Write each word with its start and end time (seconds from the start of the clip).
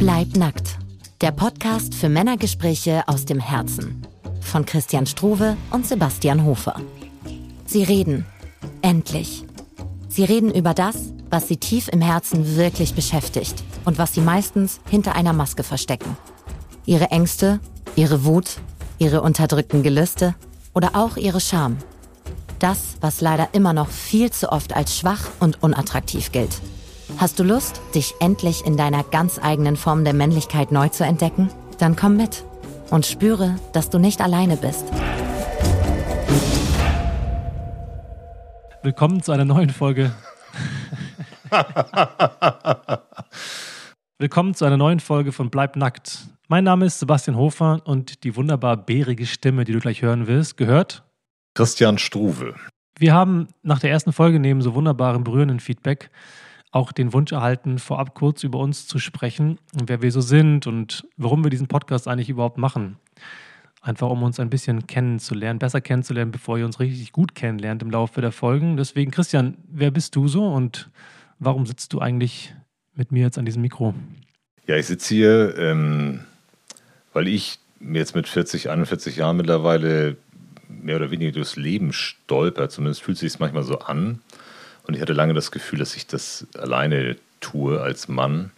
Bleib 0.00 0.34
nackt. 0.34 0.78
Der 1.20 1.30
Podcast 1.30 1.94
für 1.94 2.08
Männergespräche 2.08 3.02
aus 3.06 3.26
dem 3.26 3.38
Herzen. 3.38 4.00
Von 4.40 4.64
Christian 4.64 5.04
Struve 5.04 5.58
und 5.72 5.86
Sebastian 5.86 6.46
Hofer. 6.46 6.80
Sie 7.66 7.82
reden. 7.82 8.24
Endlich. 8.80 9.44
Sie 10.08 10.24
reden 10.24 10.54
über 10.54 10.72
das, 10.72 11.12
was 11.28 11.48
sie 11.48 11.58
tief 11.58 11.88
im 11.88 12.00
Herzen 12.00 12.56
wirklich 12.56 12.94
beschäftigt 12.94 13.62
und 13.84 13.98
was 13.98 14.14
sie 14.14 14.22
meistens 14.22 14.80
hinter 14.88 15.16
einer 15.16 15.34
Maske 15.34 15.64
verstecken. 15.64 16.16
Ihre 16.86 17.10
Ängste, 17.10 17.60
ihre 17.94 18.24
Wut, 18.24 18.56
ihre 18.96 19.20
unterdrückten 19.20 19.82
Gelüste 19.82 20.34
oder 20.72 20.96
auch 20.96 21.18
ihre 21.18 21.42
Scham. 21.42 21.76
Das, 22.58 22.96
was 23.02 23.20
leider 23.20 23.50
immer 23.52 23.74
noch 23.74 23.90
viel 23.90 24.30
zu 24.30 24.50
oft 24.50 24.74
als 24.74 24.96
schwach 24.96 25.28
und 25.40 25.62
unattraktiv 25.62 26.32
gilt. 26.32 26.62
Hast 27.20 27.38
du 27.38 27.42
Lust, 27.42 27.82
dich 27.94 28.14
endlich 28.20 28.64
in 28.64 28.78
deiner 28.78 29.04
ganz 29.04 29.38
eigenen 29.38 29.76
Form 29.76 30.04
der 30.04 30.14
Männlichkeit 30.14 30.72
neu 30.72 30.88
zu 30.88 31.04
entdecken? 31.04 31.50
Dann 31.78 31.94
komm 31.94 32.16
mit 32.16 32.46
und 32.88 33.04
spüre, 33.04 33.56
dass 33.74 33.90
du 33.90 33.98
nicht 33.98 34.22
alleine 34.22 34.56
bist. 34.56 34.86
Willkommen 38.82 39.22
zu 39.22 39.32
einer 39.32 39.44
neuen 39.44 39.68
Folge. 39.68 40.12
Willkommen 44.18 44.54
zu 44.54 44.64
einer 44.64 44.78
neuen 44.78 45.00
Folge 45.00 45.32
von 45.32 45.50
Bleib 45.50 45.76
nackt. 45.76 46.20
Mein 46.48 46.64
Name 46.64 46.86
ist 46.86 47.00
Sebastian 47.00 47.36
Hofer 47.36 47.82
und 47.84 48.24
die 48.24 48.34
wunderbar 48.34 48.78
bärige 48.78 49.26
Stimme, 49.26 49.64
die 49.64 49.72
du 49.72 49.80
gleich 49.80 50.00
hören 50.00 50.26
wirst, 50.26 50.56
gehört 50.56 51.02
Christian 51.52 51.98
Struve. 51.98 52.54
Wir 52.98 53.12
haben 53.12 53.48
nach 53.62 53.78
der 53.78 53.90
ersten 53.90 54.14
Folge 54.14 54.40
neben 54.40 54.62
so 54.62 54.72
wunderbarem 54.72 55.22
berührenden 55.22 55.60
Feedback 55.60 56.10
auch 56.72 56.92
den 56.92 57.12
Wunsch 57.12 57.32
erhalten, 57.32 57.78
vorab 57.78 58.14
kurz 58.14 58.44
über 58.44 58.58
uns 58.58 58.86
zu 58.86 58.98
sprechen, 58.98 59.58
wer 59.72 60.02
wir 60.02 60.12
so 60.12 60.20
sind 60.20 60.66
und 60.66 61.06
warum 61.16 61.44
wir 61.44 61.50
diesen 61.50 61.66
Podcast 61.66 62.06
eigentlich 62.06 62.28
überhaupt 62.28 62.58
machen. 62.58 62.96
Einfach 63.82 64.10
um 64.10 64.22
uns 64.22 64.38
ein 64.38 64.50
bisschen 64.50 64.86
kennenzulernen, 64.86 65.58
besser 65.58 65.80
kennenzulernen, 65.80 66.30
bevor 66.30 66.58
ihr 66.58 66.66
uns 66.66 66.80
richtig 66.80 67.12
gut 67.12 67.34
kennenlernt 67.34 67.82
im 67.82 67.90
Laufe 67.90 68.20
der 68.20 68.30
Folgen. 68.30 68.76
Deswegen, 68.76 69.10
Christian, 69.10 69.56
wer 69.68 69.90
bist 69.90 70.14
du 70.16 70.28
so 70.28 70.46
und 70.46 70.90
warum 71.38 71.66
sitzt 71.66 71.92
du 71.92 71.98
eigentlich 71.98 72.54
mit 72.94 73.10
mir 73.10 73.22
jetzt 73.22 73.38
an 73.38 73.46
diesem 73.46 73.62
Mikro? 73.62 73.94
Ja, 74.66 74.76
ich 74.76 74.86
sitze 74.86 75.14
hier, 75.14 75.56
ähm, 75.58 76.20
weil 77.12 77.26
ich 77.26 77.58
jetzt 77.80 78.14
mit 78.14 78.28
40, 78.28 78.68
41 78.68 79.16
Jahren 79.16 79.38
mittlerweile 79.38 80.18
mehr 80.68 80.96
oder 80.96 81.10
weniger 81.10 81.32
durchs 81.32 81.56
Leben 81.56 81.92
stolper. 81.92 82.68
Zumindest 82.68 83.02
fühlt 83.02 83.18
sich 83.18 83.32
es 83.32 83.38
manchmal 83.38 83.62
so 83.62 83.78
an. 83.78 84.20
Und 84.90 84.96
ich 84.96 85.02
hatte 85.02 85.12
lange 85.12 85.34
das 85.34 85.52
Gefühl, 85.52 85.78
dass 85.78 85.94
ich 85.94 86.08
das 86.08 86.48
alleine 86.58 87.14
tue 87.38 87.80
als 87.80 88.08
Mann. 88.08 88.50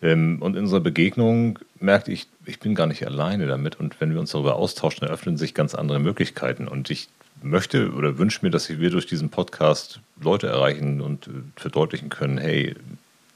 Ähm, 0.00 0.40
und 0.40 0.56
in 0.56 0.62
unserer 0.62 0.80
Begegnung 0.80 1.58
merkte 1.78 2.10
ich, 2.10 2.26
ich 2.46 2.58
bin 2.58 2.74
gar 2.74 2.86
nicht 2.86 3.06
alleine 3.06 3.46
damit. 3.46 3.78
Und 3.78 4.00
wenn 4.00 4.14
wir 4.14 4.18
uns 4.18 4.30
darüber 4.30 4.56
austauschen, 4.56 5.06
eröffnen 5.06 5.36
sich 5.36 5.52
ganz 5.52 5.74
andere 5.74 5.98
Möglichkeiten. 5.98 6.68
Und 6.68 6.88
ich 6.88 7.10
möchte 7.42 7.92
oder 7.92 8.16
wünsche 8.16 8.38
mir, 8.40 8.50
dass 8.50 8.70
wir 8.70 8.88
durch 8.88 9.04
diesen 9.04 9.28
Podcast 9.28 10.00
Leute 10.22 10.46
erreichen 10.46 11.02
und 11.02 11.26
äh, 11.26 11.30
verdeutlichen 11.56 12.08
können, 12.08 12.38
hey, 12.38 12.74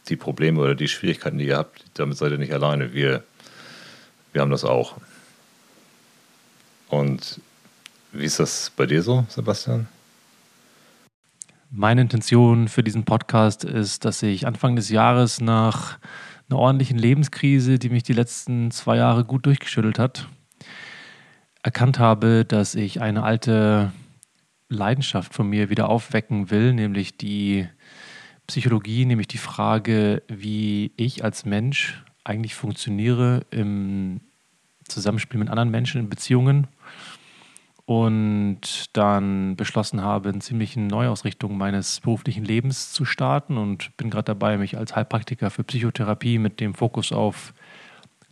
die 0.09 0.17
Probleme 0.17 0.59
oder 0.59 0.75
die 0.75 0.89
Schwierigkeiten, 0.89 1.37
die 1.37 1.49
ihr 1.49 1.59
habt, 1.59 1.85
damit 1.93 2.17
seid 2.17 2.33
ihr 2.33 2.39
nicht 2.39 2.55
alleine. 2.55 2.95
Wir, 2.95 3.25
wir 4.33 4.41
haben 4.41 4.51
das 4.51 4.65
auch. 4.65 4.97
Und 6.89 7.43
wie 8.13 8.25
ist 8.25 8.41
das 8.41 8.73
bei 8.75 8.87
dir 8.87 9.03
so, 9.03 9.27
Sebastian? 9.29 9.87
Meine 11.79 12.01
Intention 12.01 12.69
für 12.69 12.83
diesen 12.83 13.05
Podcast 13.05 13.63
ist, 13.63 14.07
dass 14.07 14.23
ich 14.23 14.47
Anfang 14.47 14.77
des 14.77 14.89
Jahres 14.89 15.43
nach 15.43 15.99
einer 16.49 16.59
ordentlichen 16.59 16.97
Lebenskrise, 16.97 17.79
die 17.79 17.91
mich 17.91 18.03
die 18.03 18.15
letzten 18.15 18.71
zwei 18.71 18.97
Jahre 18.97 19.27
gut 19.27 19.45
durchgeschüttelt 19.45 19.99
hat, 19.99 20.27
erkannt 21.63 21.99
habe, 21.99 22.47
dass 22.47 22.75
ich 22.77 23.03
eine 23.03 23.25
alte 23.25 23.93
Leidenschaft 24.71 25.35
von 25.35 25.51
mir 25.51 25.69
wieder 25.69 25.91
aufwecken 25.91 26.51
will, 26.51 26.73
nämlich 26.73 27.19
die 27.19 27.69
Psychologie, 28.47 29.05
nämlich 29.05 29.29
die 29.29 29.37
Frage, 29.37 30.23
wie 30.29 30.93
ich 30.97 31.25
als 31.25 31.45
Mensch 31.45 32.03
eigentlich 32.25 32.55
funktioniere 32.55 33.45
im 33.51 34.23
Zusammenspiel 34.89 35.39
mit 35.39 35.51
anderen 35.51 35.71
Menschen 35.71 36.01
in 36.01 36.09
Beziehungen 36.09 36.69
und 37.87 38.97
dann 38.97 39.55
beschlossen 39.55 40.03
habe, 40.03 40.29
eine 40.29 40.41
ziemliche 40.41 40.81
Neuausrichtung 40.81 41.57
meines 41.57 42.01
beruflichen 42.01 42.45
Lebens 42.45 42.93
zu 42.93 43.05
starten 43.05 43.57
und 43.57 43.97
bin 43.97 44.11
gerade 44.11 44.25
dabei, 44.25 44.59
mich 44.59 44.77
als 44.77 44.97
Heilpraktiker 44.97 45.51
für 45.51 45.63
Psychotherapie 45.63 46.39
mit 46.39 46.59
dem 46.59 46.75
Fokus 46.75 47.13
auf 47.13 47.55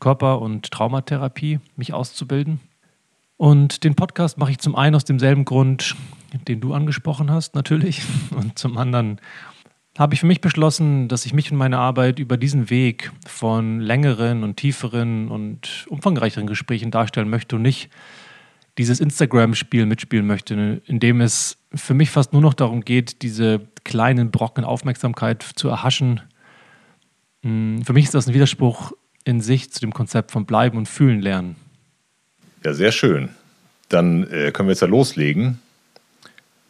Körper- 0.00 0.42
und 0.42 0.70
Traumatherapie 0.72 1.60
mich 1.76 1.94
auszubilden. 1.94 2.60
Und 3.36 3.84
den 3.84 3.94
Podcast 3.94 4.38
mache 4.38 4.50
ich 4.50 4.58
zum 4.58 4.74
einen 4.74 4.96
aus 4.96 5.04
demselben 5.04 5.44
Grund, 5.44 5.94
den 6.48 6.60
du 6.60 6.74
angesprochen 6.74 7.30
hast, 7.30 7.54
natürlich, 7.54 8.02
und 8.36 8.58
zum 8.58 8.76
anderen 8.76 9.20
habe 9.96 10.14
ich 10.14 10.20
für 10.20 10.26
mich 10.26 10.40
beschlossen, 10.40 11.06
dass 11.06 11.24
ich 11.24 11.32
mich 11.32 11.52
und 11.52 11.58
meine 11.58 11.78
Arbeit 11.78 12.18
über 12.18 12.36
diesen 12.36 12.68
Weg 12.68 13.12
von 13.28 13.78
längeren 13.78 14.42
und 14.42 14.56
tieferen 14.56 15.28
und 15.28 15.86
umfangreicheren 15.88 16.48
Gesprächen 16.48 16.90
darstellen 16.90 17.30
möchte 17.30 17.54
und 17.54 17.62
nicht 17.62 17.90
dieses 18.78 19.00
Instagram-Spiel 19.00 19.86
mitspielen 19.86 20.26
möchte, 20.26 20.82
in 20.84 21.00
dem 21.00 21.20
es 21.20 21.58
für 21.74 21.94
mich 21.94 22.10
fast 22.10 22.32
nur 22.32 22.42
noch 22.42 22.54
darum 22.54 22.84
geht, 22.84 23.22
diese 23.22 23.60
kleinen 23.84 24.30
Brocken 24.30 24.64
Aufmerksamkeit 24.64 25.42
zu 25.42 25.68
erhaschen. 25.68 26.20
Hm, 27.42 27.84
für 27.84 27.92
mich 27.92 28.06
ist 28.06 28.14
das 28.14 28.26
ein 28.26 28.34
Widerspruch 28.34 28.92
in 29.24 29.40
sich 29.40 29.72
zu 29.72 29.80
dem 29.80 29.92
Konzept 29.92 30.32
von 30.32 30.44
Bleiben 30.44 30.76
und 30.76 30.88
Fühlen 30.88 31.20
lernen. 31.20 31.56
Ja, 32.64 32.74
sehr 32.74 32.92
schön. 32.92 33.30
Dann 33.88 34.24
äh, 34.24 34.50
können 34.52 34.68
wir 34.68 34.72
jetzt 34.72 34.80
ja 34.80 34.88
loslegen. 34.88 35.60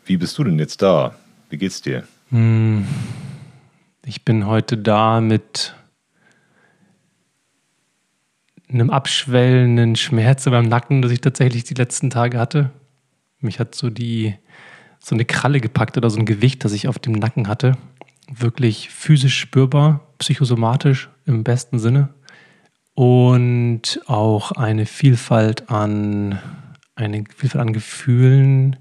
Wie 0.05 0.17
bist 0.17 0.37
du 0.37 0.45
denn 0.45 0.59
jetzt 0.59 0.83
da? 0.83 1.15
Wie 1.49 1.57
geht's 1.57 1.81
dir? 1.81 2.07
Hm, 2.31 2.87
ich 4.05 4.23
bin 4.25 4.47
heute 4.47 4.77
da 4.77 5.21
mit 5.21 5.75
einem 8.69 8.91
abschwellenden 8.91 9.97
Schmerz 9.97 10.47
meinem 10.47 10.69
Nacken, 10.69 11.03
das 11.03 11.13
ich 11.13 11.21
tatsächlich 11.21 11.65
die 11.65 11.75
letzten 11.75 12.11
Tage 12.11 12.39
hatte. 12.39 12.71
Mich 13.41 13.59
hat 13.61 13.75
so 13.75 13.91
die 13.91 14.35
so 14.99 15.15
eine 15.15 15.25
Kralle 15.25 15.61
gepackt 15.61 15.99
oder 15.99 16.09
so 16.09 16.19
ein 16.19 16.25
Gewicht, 16.25 16.65
das 16.65 16.73
ich 16.73 16.89
auf 16.89 16.99
dem 16.99 17.13
Nacken 17.13 17.47
hatte. 17.47 17.77
Wirklich 18.33 18.89
physisch 18.89 19.39
spürbar, 19.39 20.01
psychosomatisch 20.19 21.11
im 21.27 21.45
besten 21.45 21.79
Sinne. 21.79 22.09
Und 22.95 24.01
auch 24.07 24.53
eine 24.53 24.87
Vielfalt 24.87 25.69
an, 25.69 26.39
eine 26.95 27.25
Vielfalt 27.37 27.61
an 27.61 27.73
Gefühlen, 27.75 28.77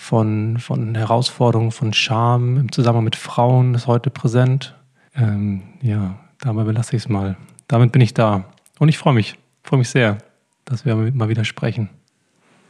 von, 0.00 0.56
von 0.58 0.94
Herausforderungen, 0.94 1.72
von 1.72 1.92
Scham 1.92 2.56
im 2.56 2.72
Zusammenhang 2.72 3.04
mit 3.04 3.16
Frauen 3.16 3.74
ist 3.74 3.86
heute 3.86 4.08
präsent. 4.08 4.74
Ähm, 5.14 5.62
ja, 5.82 6.18
dabei 6.40 6.64
belasse 6.64 6.96
ich 6.96 7.02
es 7.02 7.08
mal. 7.08 7.36
Damit 7.68 7.92
bin 7.92 8.00
ich 8.00 8.14
da. 8.14 8.44
Und 8.80 8.88
ich 8.88 8.96
freue 8.96 9.12
mich, 9.12 9.34
freue 9.62 9.78
mich 9.78 9.90
sehr, 9.90 10.16
dass 10.64 10.86
wir 10.86 10.96
mal 10.96 11.28
wieder 11.28 11.44
sprechen. 11.44 11.90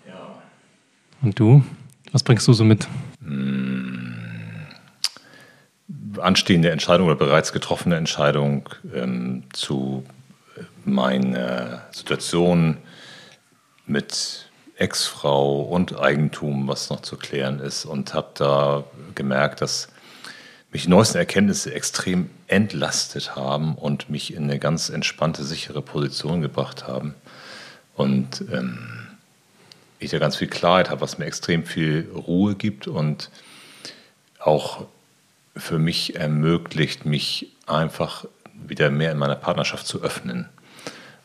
Ja. 0.09 0.43
Und 1.23 1.39
du? 1.39 1.65
Was 2.11 2.25
bringst 2.25 2.49
du 2.49 2.53
so 2.53 2.65
mit? 2.65 2.89
Hm. 3.23 4.17
Anstehende 6.21 6.73
Entscheidung 6.73 7.07
oder 7.07 7.15
bereits 7.15 7.53
getroffene 7.53 7.95
Entscheidung 7.95 8.69
ähm, 8.93 9.45
zu 9.53 10.05
meiner 10.85 11.83
Situation 11.93 12.79
mit 13.87 14.51
Ex-Frau 14.79 15.63
und 15.63 15.97
Eigentum, 15.97 16.67
was 16.67 16.91
noch 16.91 17.03
zu 17.03 17.19
klären 17.19 17.61
ist. 17.61 17.85
Und 17.85 18.15
habe 18.15 18.31
da 18.35 18.83
gemerkt, 19.15 19.61
dass 19.61 19.87
mich 20.73 20.85
die 20.85 20.89
neuesten 20.89 21.19
Erkenntnisse 21.19 21.75
extrem 21.75 22.31
entlastet 22.47 23.35
haben 23.35 23.75
und 23.75 24.09
mich 24.09 24.35
in 24.35 24.45
eine 24.45 24.59
ganz 24.59 24.89
entspannte, 24.89 25.45
sichere 25.45 25.83
Position 25.83 26.41
gebracht 26.41 26.87
haben. 26.87 27.15
Und 27.97 28.45
ähm, 28.53 28.79
ich 29.99 30.11
da 30.11 30.19
ganz 30.19 30.37
viel 30.37 30.49
Klarheit 30.49 30.91
habe, 30.91 31.01
was 31.01 31.19
mir 31.19 31.27
extrem 31.27 31.65
viel 31.65 32.09
Ruhe 32.15 32.55
gibt 32.55 32.87
und 32.87 33.31
auch 34.39 34.87
für 35.57 35.79
mich 35.79 36.17
ermöglicht, 36.17 37.05
mich 37.05 37.53
einfach 37.67 38.25
wieder 38.55 38.91
mehr 38.91 39.13
in 39.13 39.19
meiner 39.19 39.37
Partnerschaft 39.37 39.87
zu 39.87 40.03
öffnen. 40.03 40.49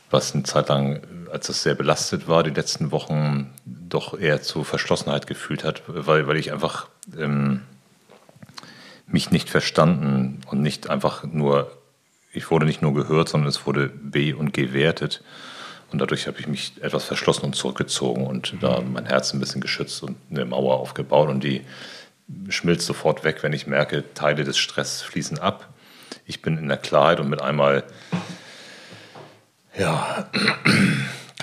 Was 0.09 0.33
eine 0.33 0.43
Zeit 0.43 0.69
lang, 0.69 1.01
als 1.31 1.49
es 1.49 1.63
sehr 1.63 1.75
belastet 1.75 2.27
war, 2.27 2.43
die 2.43 2.49
letzten 2.49 2.91
Wochen 2.91 3.53
doch 3.65 4.19
eher 4.19 4.41
zu 4.41 4.63
Verschlossenheit 4.63 5.27
gefühlt 5.27 5.63
hat, 5.63 5.83
weil, 5.87 6.27
weil 6.27 6.37
ich 6.37 6.51
einfach 6.51 6.87
ähm, 7.17 7.61
mich 9.07 9.31
nicht 9.31 9.49
verstanden 9.49 10.41
und 10.47 10.61
nicht 10.61 10.89
einfach 10.89 11.23
nur, 11.23 11.71
ich 12.33 12.51
wurde 12.51 12.65
nicht 12.65 12.81
nur 12.81 12.93
gehört, 12.93 13.29
sondern 13.29 13.49
es 13.49 13.65
wurde 13.65 13.89
be- 13.89 14.35
und 14.35 14.53
gewertet. 14.53 15.23
Und 15.91 15.99
dadurch 15.99 16.27
habe 16.27 16.39
ich 16.39 16.47
mich 16.47 16.73
etwas 16.81 17.05
verschlossen 17.05 17.45
und 17.45 17.55
zurückgezogen 17.55 18.25
und 18.25 18.55
da 18.61 18.81
mein 18.81 19.05
Herz 19.05 19.33
ein 19.33 19.39
bisschen 19.39 19.61
geschützt 19.61 20.03
und 20.03 20.17
eine 20.29 20.45
Mauer 20.45 20.79
aufgebaut. 20.79 21.29
Und 21.29 21.43
die 21.43 21.61
schmilzt 22.49 22.87
sofort 22.87 23.23
weg, 23.23 23.43
wenn 23.43 23.53
ich 23.53 23.67
merke, 23.67 24.03
Teile 24.13 24.43
des 24.43 24.57
Stress 24.57 25.01
fließen 25.01 25.39
ab. 25.39 25.69
Ich 26.25 26.41
bin 26.41 26.57
in 26.57 26.67
der 26.67 26.77
Klarheit 26.77 27.19
und 27.19 27.29
mit 27.29 27.41
einmal 27.41 27.83
Ja, 29.77 30.29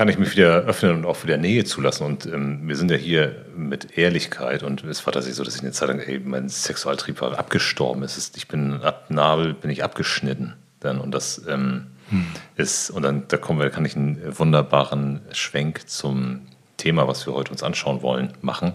kann 0.02 0.08
ich 0.08 0.18
mich 0.18 0.32
wieder 0.32 0.62
öffnen 0.62 0.96
und 0.96 1.06
auch 1.06 1.22
wieder 1.22 1.36
Nähe 1.36 1.64
zulassen. 1.64 2.04
Und 2.04 2.26
ähm, 2.26 2.66
wir 2.66 2.74
sind 2.74 2.90
ja 2.90 2.96
hier 2.96 3.46
mit 3.56 3.96
Ehrlichkeit 3.96 4.64
und 4.64 4.82
es 4.82 5.06
war 5.06 5.12
tatsächlich 5.12 5.36
so, 5.36 5.44
dass 5.44 5.54
ich 5.54 5.62
eine 5.62 5.70
Zeit 5.70 5.90
lang, 5.90 6.00
ey, 6.00 6.18
mein 6.18 6.48
Sexualtrieb 6.48 7.20
war 7.20 7.38
abgestorben. 7.38 8.02
Es 8.02 8.18
ist, 8.18 8.36
ich 8.36 8.48
bin 8.48 8.82
ab 8.82 9.04
Nabel, 9.10 9.54
bin 9.54 9.70
ich 9.70 9.84
abgeschnitten. 9.84 10.54
Dann, 10.80 10.98
und 10.98 11.12
das 11.12 11.42
ähm, 11.48 11.86
hm. 12.08 12.26
ist, 12.56 12.90
und 12.90 13.02
dann 13.02 13.28
da 13.28 13.36
kommen 13.36 13.60
wir, 13.60 13.70
kann 13.70 13.84
ich 13.84 13.94
einen 13.94 14.20
wunderbaren 14.36 15.20
Schwenk 15.30 15.88
zum 15.88 16.48
Thema, 16.78 17.06
was 17.06 17.24
wir 17.24 17.34
heute 17.34 17.52
uns 17.52 17.62
anschauen 17.62 18.02
wollen, 18.02 18.32
machen, 18.40 18.72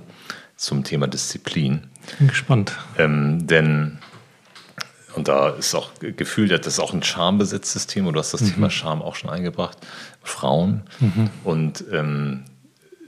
zum 0.56 0.86
Thema 0.86 1.08
Disziplin. 1.08 1.90
Bin 2.20 2.30
gespannt. 2.30 2.72
Ähm, 2.98 3.46
denn 3.48 4.00
und 5.18 5.28
da 5.28 5.50
ist 5.50 5.74
auch 5.74 5.90
gefühlt, 6.00 6.52
das 6.52 6.68
ist 6.68 6.80
auch 6.80 6.94
ein 6.94 7.02
schambesetztes 7.02 7.88
Thema. 7.88 8.12
Du 8.12 8.20
hast 8.20 8.36
das 8.36 8.42
mhm. 8.42 8.54
Thema 8.54 8.70
Scham 8.70 9.02
auch 9.02 9.16
schon 9.16 9.32
eingebracht. 9.32 9.80
Frauen. 10.28 10.84
Mhm. 11.00 11.30
Und 11.44 11.84
ähm, 11.92 12.44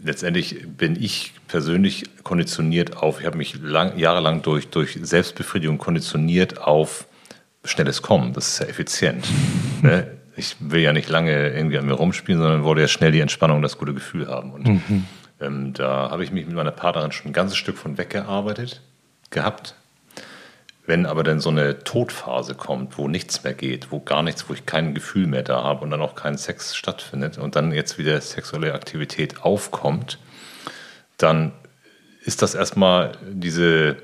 letztendlich 0.01 0.65
bin 0.77 1.01
ich 1.01 1.33
persönlich 1.47 2.05
konditioniert 2.23 2.97
auf, 2.97 3.19
ich 3.19 3.25
habe 3.25 3.37
mich 3.37 3.59
lang, 3.61 3.97
jahrelang 3.97 4.41
durch, 4.41 4.69
durch 4.69 4.97
Selbstbefriedigung 5.01 5.77
konditioniert 5.77 6.61
auf 6.61 7.07
schnelles 7.63 8.01
Kommen. 8.01 8.33
Das 8.33 8.47
ist 8.47 8.59
ja 8.59 8.65
effizient. 8.67 9.27
ne? 9.81 10.07
Ich 10.35 10.55
will 10.59 10.81
ja 10.81 10.93
nicht 10.93 11.09
lange 11.09 11.49
irgendwie 11.49 11.77
an 11.77 11.85
mir 11.85 11.93
rumspielen, 11.93 12.41
sondern 12.41 12.63
wollte 12.63 12.81
ja 12.81 12.87
schnell 12.87 13.11
die 13.11 13.19
Entspannung, 13.19 13.61
das 13.61 13.77
gute 13.77 13.93
Gefühl 13.93 14.27
haben. 14.27 14.53
Und 14.53 14.67
mhm. 14.67 15.05
ähm, 15.41 15.73
da 15.73 16.09
habe 16.09 16.23
ich 16.23 16.31
mich 16.31 16.45
mit 16.45 16.55
meiner 16.55 16.71
Partnerin 16.71 17.11
schon 17.11 17.31
ein 17.31 17.33
ganzes 17.33 17.57
Stück 17.57 17.77
von 17.77 17.97
weggearbeitet 17.97 18.81
gehabt. 19.31 19.75
Wenn 20.89 21.05
aber 21.05 21.21
dann 21.21 21.39
so 21.39 21.51
eine 21.51 21.83
Todphase 21.83 22.55
kommt, 22.55 22.97
wo 22.97 23.07
nichts 23.07 23.43
mehr 23.43 23.53
geht, 23.53 23.91
wo 23.91 23.99
gar 23.99 24.23
nichts, 24.23 24.49
wo 24.49 24.55
ich 24.55 24.65
kein 24.65 24.95
Gefühl 24.95 25.27
mehr 25.27 25.43
da 25.43 25.61
habe 25.61 25.83
und 25.83 25.91
dann 25.91 26.01
auch 26.01 26.15
kein 26.15 26.35
Sex 26.35 26.75
stattfindet 26.75 27.37
und 27.37 27.55
dann 27.55 27.71
jetzt 27.71 27.99
wieder 27.99 28.19
sexuelle 28.21 28.73
Aktivität 28.73 29.43
aufkommt, 29.43 30.17
dann 31.17 31.51
ist 32.25 32.41
das 32.41 32.55
erstmal 32.55 33.11
diese 33.21 33.97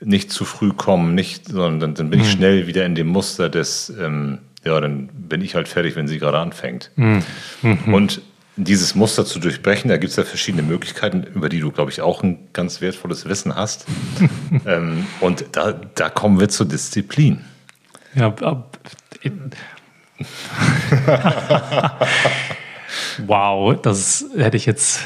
nicht 0.00 0.32
zu 0.32 0.44
früh 0.44 0.72
kommen, 0.72 1.14
nicht, 1.14 1.46
sondern 1.46 1.94
dann 1.94 2.10
bin 2.10 2.18
ich 2.18 2.26
mhm. 2.26 2.38
schnell 2.38 2.66
wieder 2.66 2.84
in 2.86 2.96
dem 2.96 3.06
Muster 3.06 3.48
des, 3.48 3.88
ähm, 3.90 4.38
ja, 4.64 4.80
dann 4.80 5.10
bin 5.12 5.42
ich 5.42 5.54
halt 5.54 5.68
fertig, 5.68 5.94
wenn 5.94 6.08
sie 6.08 6.18
gerade 6.18 6.40
anfängt. 6.40 6.90
Mhm. 6.96 7.22
Mhm. 7.62 7.94
Und 7.94 8.20
dieses 8.64 8.94
Muster 8.94 9.24
zu 9.24 9.38
durchbrechen, 9.38 9.88
da 9.88 9.96
gibt 9.96 10.10
es 10.10 10.16
ja 10.16 10.24
verschiedene 10.24 10.62
Möglichkeiten, 10.62 11.24
über 11.34 11.48
die 11.48 11.60
du, 11.60 11.70
glaube 11.70 11.90
ich, 11.90 12.00
auch 12.00 12.22
ein 12.22 12.48
ganz 12.52 12.80
wertvolles 12.80 13.26
Wissen 13.26 13.54
hast. 13.54 13.86
ähm, 14.66 15.06
und 15.20 15.44
da, 15.52 15.72
da 15.72 16.10
kommen 16.10 16.40
wir 16.40 16.48
zur 16.48 16.66
Disziplin. 16.66 17.44
Ja, 18.14 18.28
ab, 18.28 18.78
wow, 23.26 23.80
das 23.80 24.24
hätte 24.36 24.56
ich 24.56 24.66
jetzt, 24.66 25.00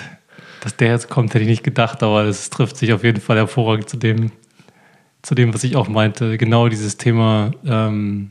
dass 0.61 0.77
der 0.77 0.91
jetzt 0.91 1.09
kommt, 1.09 1.35
hätte 1.35 1.43
ich 1.43 1.51
nicht 1.51 1.65
gedacht, 1.65 2.03
aber 2.03 2.25
das 2.25 2.51
trifft 2.51 2.77
sich 2.77 2.93
auf 2.93 3.05
jeden 3.05 3.21
Fall 3.21 3.37
hervorragend 3.37 3.89
zu 3.89 3.97
dem, 3.97 4.33
zu 5.23 5.35
dem, 5.35 5.55
was 5.55 5.65
ich 5.65 5.77
auch 5.77 5.89
meinte. 5.89 6.39
Genau 6.39 6.69
dieses 6.69 6.97
Thema, 6.97 7.53
ähm, 7.67 8.31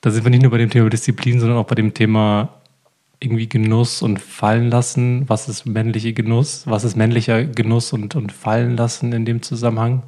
da 0.00 0.10
sind 0.10 0.24
wir 0.24 0.30
nicht 0.30 0.42
nur 0.42 0.50
bei 0.50 0.58
dem 0.58 0.70
Thema 0.70 0.90
Disziplin, 0.90 1.40
sondern 1.40 1.58
auch 1.58 1.66
bei 1.66 1.74
dem 1.74 1.94
Thema 1.94 2.60
irgendwie 3.24 3.48
Genuss 3.48 4.02
und 4.02 4.20
fallen 4.20 4.70
lassen? 4.70 5.28
Was 5.28 5.48
ist 5.48 5.66
männliche 5.66 6.12
Genuss? 6.12 6.64
Was 6.66 6.84
ist 6.84 6.96
männlicher 6.96 7.44
Genuss 7.44 7.92
und, 7.92 8.14
und 8.14 8.32
fallen 8.32 8.76
lassen 8.76 9.12
in 9.12 9.24
dem 9.24 9.42
Zusammenhang? 9.42 10.02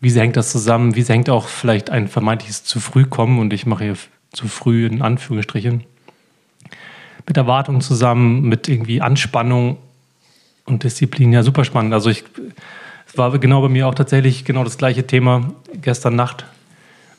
Wie 0.00 0.10
hängt 0.12 0.36
das 0.36 0.50
zusammen? 0.50 0.96
Wie 0.96 1.04
hängt 1.04 1.30
auch 1.30 1.46
vielleicht 1.46 1.90
ein 1.90 2.08
vermeintliches 2.08 2.64
zu 2.64 2.80
früh 2.80 3.04
kommen 3.04 3.38
und 3.38 3.52
ich 3.52 3.66
mache 3.66 3.84
hier 3.84 3.96
zu 4.32 4.48
früh 4.48 4.86
in 4.86 5.02
Anführungsstrichen 5.02 5.84
mit 7.26 7.36
Erwartungen 7.36 7.80
zusammen, 7.80 8.42
mit 8.48 8.68
irgendwie 8.68 9.00
Anspannung 9.00 9.76
und 10.64 10.82
Disziplin? 10.82 11.32
Ja, 11.32 11.42
super 11.42 11.64
spannend. 11.64 11.94
Also 11.94 12.10
ich, 12.10 12.24
es 13.06 13.16
war 13.16 13.38
genau 13.38 13.62
bei 13.62 13.68
mir 13.68 13.86
auch 13.86 13.94
tatsächlich 13.94 14.44
genau 14.44 14.64
das 14.64 14.78
gleiche 14.78 15.06
Thema 15.06 15.52
gestern 15.80 16.16
Nacht 16.16 16.46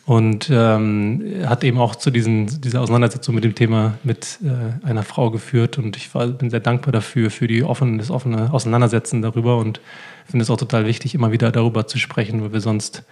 und 0.06 0.50
ähm, 0.52 1.44
hat 1.46 1.64
eben 1.64 1.80
auch 1.80 1.96
zu 1.96 2.12
diesen, 2.12 2.62
dieser 2.62 2.82
Auseinandersetzung 2.82 3.36
mit 3.36 3.44
dem 3.46 3.56
Thema 3.56 3.98
mit 4.04 4.40
äh, 4.44 4.86
einer 4.86 5.04
Frau 5.04 5.32
geführt. 5.32 5.78
Und 5.78 5.96
ich 5.96 6.14
war, 6.14 6.28
bin 6.28 6.50
sehr 6.50 6.60
dankbar 6.60 6.92
dafür, 6.92 7.32
für 7.32 7.48
die 7.48 7.64
offene, 7.64 7.98
das 7.98 8.12
offene 8.12 8.54
Auseinandersetzen 8.54 9.22
darüber 9.22 9.58
und 9.58 9.80
finde 10.26 10.44
es 10.44 10.50
auch 10.50 10.58
total 10.58 10.86
wichtig, 10.86 11.16
immer 11.16 11.32
wieder 11.32 11.52
darüber 11.52 11.88
zu 11.88 11.98
sprechen, 12.00 12.42
weil 12.42 12.52
wir 12.52 12.60
sonst, 12.60 13.04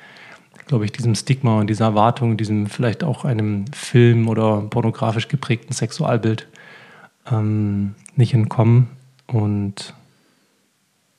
glaube 0.68 0.84
ich, 0.84 0.92
diesem 0.92 1.16
Stigma 1.16 1.60
und 1.60 1.68
dieser 1.68 1.86
Erwartung, 1.86 2.36
diesem 2.36 2.68
vielleicht 2.68 3.06
auch 3.06 3.24
einem 3.24 3.66
Film 3.74 4.28
oder 4.28 4.62
pornografisch 4.62 5.30
geprägten 5.30 5.74
Sexualbild 5.74 6.48
ähm, 7.32 7.96
nicht 8.18 8.34
entkommen. 8.34 8.90
Und 9.28 9.94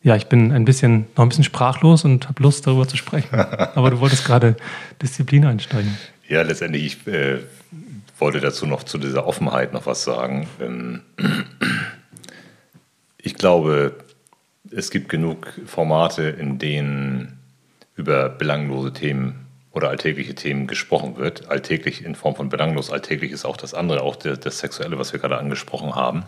ja, 0.03 0.17
ich 0.17 0.27
bin 0.27 0.53
ein 0.53 0.65
bisschen, 0.65 1.07
noch 1.17 1.25
ein 1.25 1.29
bisschen 1.29 1.45
sprachlos 1.45 2.05
und 2.05 2.29
habe 2.29 2.43
Lust, 2.43 2.67
darüber 2.67 2.89
zu 2.89 2.97
sprechen. 2.97 3.35
Aber 3.39 3.91
du 3.91 4.01
wolltest 4.01 4.25
gerade 4.25 4.57
Disziplin 5.01 5.45
einsteigen. 5.45 5.97
Ja, 6.29 6.43
letztendlich, 6.43 6.85
ich 6.85 7.07
äh, 7.07 7.39
wollte 8.19 8.41
dazu 8.41 8.67
noch 8.67 8.83
zu 8.83 8.99
dieser 8.99 9.27
Offenheit 9.27 9.73
noch 9.73 9.87
was 9.87 10.03
sagen. 10.03 10.49
Ähm, 10.61 11.03
ich 13.19 13.35
glaube, 13.35 13.95
es 14.71 14.91
gibt 14.91 15.09
genug 15.09 15.53
Formate, 15.67 16.25
in 16.25 16.59
denen 16.59 17.39
über 17.95 18.29
belanglose 18.29 18.93
Themen 18.93 19.47
oder 19.71 19.89
alltägliche 19.89 20.35
Themen 20.35 20.67
gesprochen 20.67 21.17
wird. 21.17 21.49
Alltäglich 21.49 22.05
in 22.05 22.17
Form 22.17 22.35
von 22.35 22.49
belanglos, 22.49 22.91
alltäglich 22.91 23.31
ist 23.31 23.45
auch 23.45 23.57
das 23.57 23.73
andere, 23.73 24.03
auch 24.03 24.17
das 24.17 24.59
Sexuelle, 24.59 24.99
was 24.99 25.13
wir 25.13 25.21
gerade 25.21 25.39
angesprochen 25.39 25.95
haben 25.95 26.25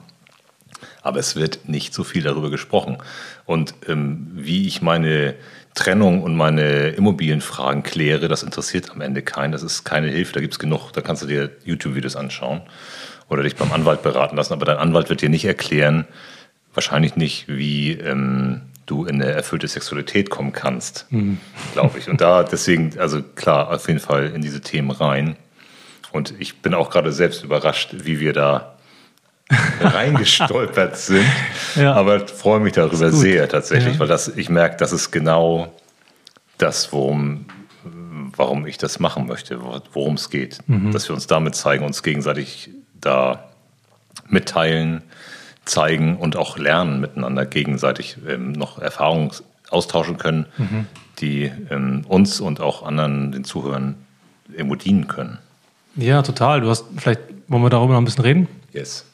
aber 1.04 1.20
es 1.20 1.36
wird 1.36 1.68
nicht 1.68 1.94
so 1.94 2.02
viel 2.02 2.22
darüber 2.22 2.50
gesprochen. 2.50 2.96
Und 3.44 3.74
ähm, 3.86 4.26
wie 4.32 4.66
ich 4.66 4.82
meine 4.82 5.34
Trennung 5.74 6.22
und 6.22 6.34
meine 6.34 6.88
Immobilienfragen 6.88 7.82
kläre, 7.82 8.26
das 8.26 8.42
interessiert 8.42 8.90
am 8.90 9.02
Ende 9.02 9.22
keinen. 9.22 9.52
Das 9.52 9.62
ist 9.62 9.84
keine 9.84 10.08
Hilfe, 10.08 10.32
da 10.32 10.40
gibt 10.40 10.54
es 10.54 10.58
genug, 10.58 10.92
da 10.92 11.02
kannst 11.02 11.22
du 11.22 11.26
dir 11.26 11.50
YouTube-Videos 11.64 12.16
anschauen 12.16 12.62
oder 13.28 13.42
dich 13.42 13.54
beim 13.54 13.70
Anwalt 13.72 14.02
beraten 14.02 14.36
lassen. 14.36 14.54
Aber 14.54 14.64
dein 14.64 14.78
Anwalt 14.78 15.10
wird 15.10 15.20
dir 15.20 15.28
nicht 15.28 15.44
erklären, 15.44 16.06
wahrscheinlich 16.72 17.16
nicht, 17.16 17.48
wie 17.48 17.92
ähm, 17.92 18.62
du 18.86 19.04
in 19.04 19.20
eine 19.20 19.30
erfüllte 19.30 19.68
Sexualität 19.68 20.30
kommen 20.30 20.52
kannst, 20.52 21.06
mhm. 21.10 21.38
glaube 21.74 21.98
ich. 21.98 22.08
Und 22.08 22.22
da 22.22 22.44
deswegen, 22.44 22.98
also 22.98 23.22
klar, 23.22 23.70
auf 23.70 23.86
jeden 23.88 24.00
Fall 24.00 24.32
in 24.34 24.40
diese 24.40 24.62
Themen 24.62 24.90
rein. 24.90 25.36
Und 26.12 26.34
ich 26.38 26.62
bin 26.62 26.72
auch 26.72 26.88
gerade 26.88 27.12
selbst 27.12 27.44
überrascht, 27.44 27.90
wie 27.93 28.20
wir 28.20 28.32
da 28.32 28.73
reingestolpert 29.81 30.96
sind. 30.96 31.27
Ja. 31.77 31.94
Aber 31.94 32.27
freue 32.27 32.60
mich 32.60 32.72
darüber 32.72 33.13
sehr 33.13 33.48
tatsächlich, 33.48 33.94
ja. 33.94 34.01
weil 34.01 34.08
das, 34.08 34.29
ich 34.29 34.48
merke, 34.48 34.77
das 34.77 34.93
ist 34.93 35.10
genau 35.10 35.72
das, 36.58 36.93
worum, 36.93 37.46
warum 38.36 38.67
ich 38.67 38.79
das 38.79 39.01
machen 39.01 39.27
möchte, 39.27 39.60
worum 39.93 40.15
es 40.15 40.31
geht. 40.31 40.58
Mhm. 40.67 40.93
Dass 40.93 41.08
wir 41.08 41.15
uns 41.15 41.27
damit 41.27 41.55
zeigen, 41.55 41.84
uns 41.84 42.03
gegenseitig 42.03 42.70
da 43.01 43.51
mitteilen, 44.29 45.03
zeigen 45.65 46.17
und 46.17 46.36
auch 46.36 46.58
lernen 46.58 47.01
miteinander 47.01 47.46
gegenseitig 47.46 48.17
ähm, 48.27 48.53
noch 48.53 48.79
Erfahrungen 48.79 49.31
austauschen 49.70 50.19
können, 50.19 50.46
mhm. 50.58 50.86
die 51.20 51.51
ähm, 51.70 52.05
uns 52.06 52.41
und 52.41 52.60
auch 52.60 52.82
anderen, 52.82 53.32
den 53.32 53.44
Zuhörern, 53.44 53.96
irgendwo 54.53 54.74
dienen 54.74 55.08
können. 55.08 55.39
Ja, 55.96 56.22
total. 56.22 56.60
Du 56.60 56.69
hast 56.69 56.86
vielleicht, 56.96 57.20
wollen 57.48 57.63
wir 57.63 57.70
darüber 57.70 57.94
noch 57.94 58.01
ein 58.01 58.05
bisschen 58.05 58.24
reden? 58.24 58.48
Yes. 58.72 59.06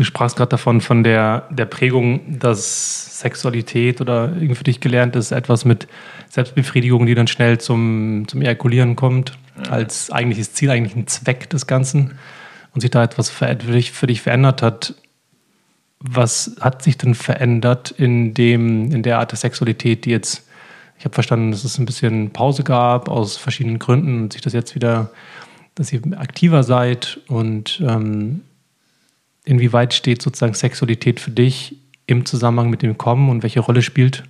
Du 0.00 0.04
sprachst 0.04 0.36
gerade 0.36 0.48
davon, 0.48 0.80
von 0.80 1.04
der, 1.04 1.46
der 1.50 1.66
Prägung, 1.66 2.38
dass 2.38 3.20
Sexualität 3.20 4.00
oder 4.00 4.32
irgendwie 4.34 4.54
für 4.54 4.64
dich 4.64 4.80
gelernt 4.80 5.14
ist, 5.14 5.30
etwas 5.30 5.66
mit 5.66 5.88
Selbstbefriedigung, 6.30 7.04
die 7.04 7.14
dann 7.14 7.26
schnell 7.26 7.58
zum, 7.58 8.24
zum 8.26 8.40
Ejakulieren 8.40 8.96
kommt, 8.96 9.36
als 9.68 10.10
eigentliches 10.10 10.54
Ziel, 10.54 10.70
eigentlich 10.70 10.96
ein 10.96 11.06
Zweck 11.06 11.50
des 11.50 11.66
Ganzen 11.66 12.12
und 12.72 12.80
sich 12.80 12.90
da 12.90 13.02
etwas 13.02 13.28
für 13.28 13.54
dich, 13.54 13.92
für 13.92 14.06
dich 14.06 14.22
verändert 14.22 14.62
hat. 14.62 14.94
Was 15.98 16.56
hat 16.60 16.82
sich 16.82 16.96
denn 16.96 17.14
verändert 17.14 17.90
in, 17.90 18.32
dem, 18.32 18.90
in 18.92 19.02
der 19.02 19.18
Art 19.18 19.32
der 19.32 19.38
Sexualität, 19.38 20.06
die 20.06 20.10
jetzt, 20.10 20.48
ich 20.98 21.04
habe 21.04 21.12
verstanden, 21.14 21.50
dass 21.50 21.64
es 21.64 21.78
ein 21.78 21.84
bisschen 21.84 22.30
Pause 22.30 22.64
gab 22.64 23.10
aus 23.10 23.36
verschiedenen 23.36 23.78
Gründen 23.78 24.22
und 24.22 24.32
sich 24.32 24.40
das 24.40 24.54
jetzt 24.54 24.74
wieder, 24.74 25.10
dass 25.74 25.92
ihr 25.92 26.00
aktiver 26.16 26.62
seid 26.62 27.20
und 27.28 27.82
ähm, 27.86 28.42
inwieweit 29.50 29.92
steht 29.92 30.22
sozusagen 30.22 30.54
Sexualität 30.54 31.20
für 31.20 31.32
dich 31.32 31.76
im 32.06 32.24
Zusammenhang 32.24 32.70
mit 32.70 32.82
dem 32.82 32.96
Kommen 32.96 33.28
und 33.28 33.42
welche 33.42 33.60
Rolle 33.60 33.82
spielt 33.82 34.24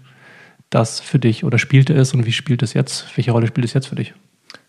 das 0.70 1.00
für 1.00 1.18
dich 1.18 1.44
oder 1.44 1.58
spielte 1.58 1.92
es 1.92 2.14
und 2.14 2.26
wie 2.26 2.32
spielt 2.32 2.62
es 2.62 2.74
jetzt? 2.74 3.06
Welche 3.16 3.32
Rolle 3.32 3.46
spielt 3.46 3.66
es 3.66 3.74
jetzt 3.74 3.88
für 3.88 3.96
dich? 3.96 4.14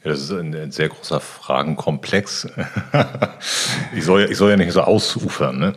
Ja, 0.03 0.09
das 0.11 0.21
ist 0.21 0.31
ein, 0.31 0.53
ein 0.55 0.71
sehr 0.71 0.89
großer 0.89 1.19
Fragenkomplex. 1.19 2.47
ich, 3.95 4.03
soll, 4.03 4.27
ich 4.31 4.37
soll 4.37 4.49
ja 4.49 4.57
nicht 4.57 4.71
so 4.71 4.81
ausufern. 4.81 5.59
Ne? 5.59 5.73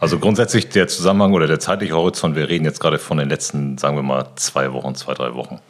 Also 0.00 0.18
grundsätzlich 0.18 0.70
der 0.70 0.88
Zusammenhang 0.88 1.34
oder 1.34 1.46
der 1.46 1.60
zeitliche 1.60 1.94
Horizont, 1.94 2.34
wir 2.34 2.48
reden 2.48 2.64
jetzt 2.64 2.80
gerade 2.80 2.98
von 2.98 3.18
den 3.18 3.28
letzten, 3.28 3.76
sagen 3.76 3.96
wir 3.96 4.02
mal, 4.02 4.30
zwei 4.36 4.72
Wochen, 4.72 4.94
zwei, 4.94 5.12
drei 5.12 5.34
Wochen. 5.34 5.60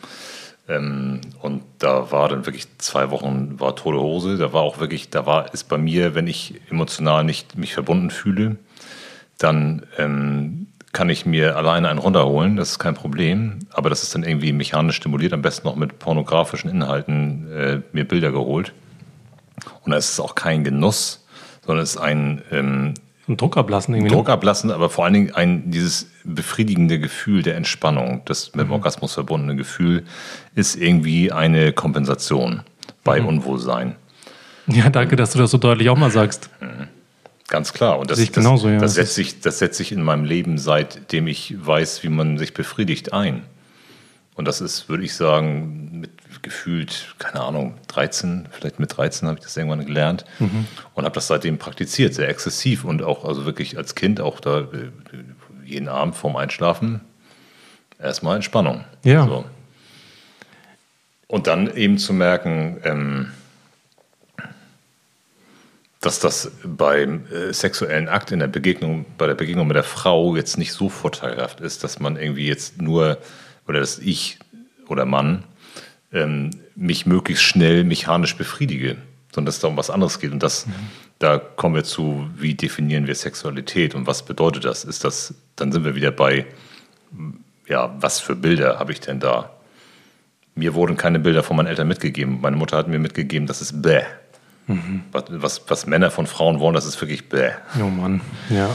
Ähm, 0.69 1.21
und 1.41 1.63
da 1.79 2.11
war 2.13 2.29
dann 2.29 2.47
wirklich 2.47 2.67
zwei 2.79 3.11
Wochen 3.11 3.59
war 3.59 3.77
tote 3.77 3.99
Hose. 3.99 4.37
Da 4.39 4.53
war 4.53 4.63
auch 4.63 4.79
wirklich, 4.79 5.11
da 5.11 5.27
war 5.27 5.53
ist 5.53 5.65
bei 5.65 5.79
mir, 5.79 6.15
wenn 6.15 6.27
ich 6.27 6.61
emotional 6.71 7.25
nicht 7.25 7.57
mich 7.57 7.75
verbunden 7.75 8.11
fühle, 8.11 8.57
dann 9.39 9.87
ähm, 9.99 10.69
kann 10.93 11.09
ich 11.09 11.25
mir 11.25 11.57
alleine 11.57 11.89
einen 11.89 11.99
runterholen, 11.99 12.57
das 12.57 12.73
ist 12.73 12.79
kein 12.79 12.95
Problem. 12.95 13.61
Aber 13.71 13.89
das 13.89 14.03
ist 14.03 14.15
dann 14.15 14.23
irgendwie 14.23 14.53
mechanisch 14.53 14.97
stimuliert, 14.97 15.33
am 15.33 15.43
besten 15.43 15.67
noch 15.67 15.77
mit 15.77 15.99
pornografischen 15.99 16.71
Inhalten 16.71 17.51
äh, 17.51 17.81
mir 17.93 18.07
Bilder 18.07 18.31
geholt. 18.31 18.73
Und 19.85 19.93
da 19.93 19.97
ist 19.97 20.11
es 20.11 20.21
auch 20.21 20.35
kein 20.35 20.65
Genuss, 20.65 21.27
sondern 21.65 21.83
es 21.83 21.95
ist 21.95 22.01
ein 22.01 22.43
ähm, 22.51 22.95
ein 23.29 23.37
Druck 23.37 23.57
ablassen 23.57 23.95
irgendwie. 23.95 24.11
Ne? 24.11 24.17
Druck 24.17 24.29
ablassen, 24.29 24.71
aber 24.71 24.91
vor 24.91 25.05
allen 25.05 25.15
Dingen 25.15 25.35
ein, 25.35 25.71
dieses 25.71 26.11
befriedigende 26.25 26.99
Gefühl 26.99 27.43
der 27.43 27.57
Entspannung, 27.57 28.23
das 28.25 28.55
mit 28.55 28.65
dem 28.65 28.69
mhm. 28.69 28.75
Orgasmus 28.75 29.15
verbundene 29.15 29.57
Gefühl, 29.57 30.05
ist 30.55 30.77
irgendwie 30.77 31.31
eine 31.31 31.73
Kompensation 31.73 32.63
bei 33.05 33.21
mhm. 33.21 33.29
Unwohlsein. 33.29 33.97
Ja, 34.67 34.91
danke, 34.91 35.17
dass 35.17 35.33
du 35.33 35.39
das 35.39 35.51
so 35.51 35.59
deutlich 35.59 35.89
auch 35.89 35.97
mal 35.97 36.11
sagst. 36.11 36.51
Mhm. 36.61 36.89
Ganz 37.49 37.73
klar. 37.73 37.99
Und 37.99 38.11
das, 38.11 38.19
das, 38.19 38.33
genauso, 38.33 38.69
ja. 38.69 38.79
das, 38.79 38.95
setzt 38.95 39.15
sich, 39.15 39.41
das 39.41 39.59
setzt 39.59 39.77
sich 39.77 39.93
in 39.93 40.03
meinem 40.03 40.25
Leben, 40.25 40.59
seitdem 40.59 41.27
ich 41.27 41.55
weiß, 41.59 42.03
wie 42.03 42.09
man 42.09 42.39
sich 42.39 42.55
befriedigt, 42.55 43.13
ein. 43.13 43.43
Und 44.35 44.49
das 44.49 44.61
ist, 44.61 44.89
würde 44.89 45.05
ich 45.05 45.15
sagen, 45.15 46.01
mit 46.01 46.11
gefühlt, 46.43 47.15
keine 47.19 47.41
Ahnung, 47.41 47.79
13, 47.89 48.49
vielleicht 48.51 48.79
mit 48.81 48.97
13 48.97 49.29
habe 49.29 49.39
ich 49.39 49.45
das 49.45 49.57
irgendwann 49.57 49.87
gelernt 49.87 50.25
mhm. 50.39 50.67
und 50.95 51.05
habe 51.05 51.15
das 51.15 51.29
seitdem 51.29 51.59
praktiziert, 51.59 52.15
sehr 52.15 52.29
exzessiv 52.29 52.85
und 52.85 53.03
auch, 53.03 53.25
also 53.25 53.47
wirklich 53.47 53.79
als 53.79 53.95
Kind 53.95 54.21
auch 54.21 54.41
da 54.41 54.61
äh, 54.61 54.91
jeden 55.65 55.89
Abend 55.89 56.17
vorm 56.17 56.37
Einschlafen 56.37 57.01
erstmal 57.99 58.37
Entspannung. 58.37 58.85
Ja. 59.05 59.27
So. 59.27 59.45
Und 61.29 61.47
dann 61.47 61.75
eben 61.75 61.97
zu 61.99 62.13
merken, 62.13 62.81
ähm, 62.85 63.33
dass 66.01 66.19
das 66.19 66.51
beim 66.65 67.27
äh, 67.33 67.53
sexuellen 67.53 68.09
Akt 68.09 68.33
in 68.33 68.41
der 68.41 68.49
Begegnung, 68.49 69.07
bei 69.17 69.29
der 69.29 69.35
Begegnung 69.35 69.69
mit 69.69 69.77
der 69.77 69.85
Frau 69.85 70.35
jetzt 70.37 70.59
nicht 70.59 70.73
so 70.73 70.89
vorteilhaft 70.89 71.61
ist, 71.61 71.85
dass 71.85 72.01
man 72.01 72.17
irgendwie 72.17 72.49
jetzt 72.49 72.83
nur, 72.83 73.19
oder 73.69 73.79
dass 73.81 73.99
ich 73.99 74.39
oder 74.89 75.07
Mann 75.07 75.45
ähm, 76.13 76.51
mich 76.77 77.07
möglichst 77.07 77.45
schnell 77.45 77.85
mechanisch 77.85 78.37
befriedige, 78.37 78.97
sondern 79.33 79.47
dass 79.47 79.57
es 79.57 79.61
da 79.61 79.69
um 79.69 79.77
was 79.77 79.91
anderes 79.91 80.19
geht. 80.19 80.33
Und 80.33 80.43
das, 80.43 80.67
mhm. 80.67 80.73
da 81.19 81.39
kommen 81.39 81.75
wir 81.75 81.85
zu, 81.85 82.29
wie 82.37 82.55
definieren 82.55 83.07
wir 83.07 83.15
Sexualität 83.15 83.95
und 83.95 84.07
was 84.07 84.25
bedeutet 84.25 84.65
das? 84.65 84.85
Ist 84.85 85.05
das, 85.05 85.35
dann 85.57 85.73
sind 85.73 85.85
wir 85.85 85.95
wieder 85.95 86.11
bei, 86.11 86.47
ja, 87.67 87.95
was 87.99 88.21
für 88.21 88.37
Bilder 88.37 88.79
habe 88.79 88.93
ich 88.93 89.01
denn 89.01 89.21
da? 89.21 89.51
Mir 90.55 90.75
wurden 90.75 90.97
keine 90.99 91.19
Bilder 91.19 91.43
von 91.43 91.57
meinen 91.57 91.69
Eltern 91.69 91.89
mitgegeben. 91.89 92.41
Meine 92.43 92.57
Mutter 92.57 92.77
hat 92.77 92.89
mir 92.89 92.99
mitgegeben, 92.99 93.47
das 93.47 93.63
ist 93.63 93.81
bäh. 93.81 94.03
Mhm. 94.67 95.03
Was, 95.13 95.25
was, 95.29 95.63
was, 95.69 95.87
Männer 95.87 96.11
von 96.11 96.27
Frauen 96.27 96.61
wollen, 96.61 96.75
das 96.75 96.85
ist 96.85 97.01
wirklich 97.01 97.29
bäh. 97.29 97.51
Oh 97.81 97.87
Mann, 97.87 98.21
ja. 98.51 98.71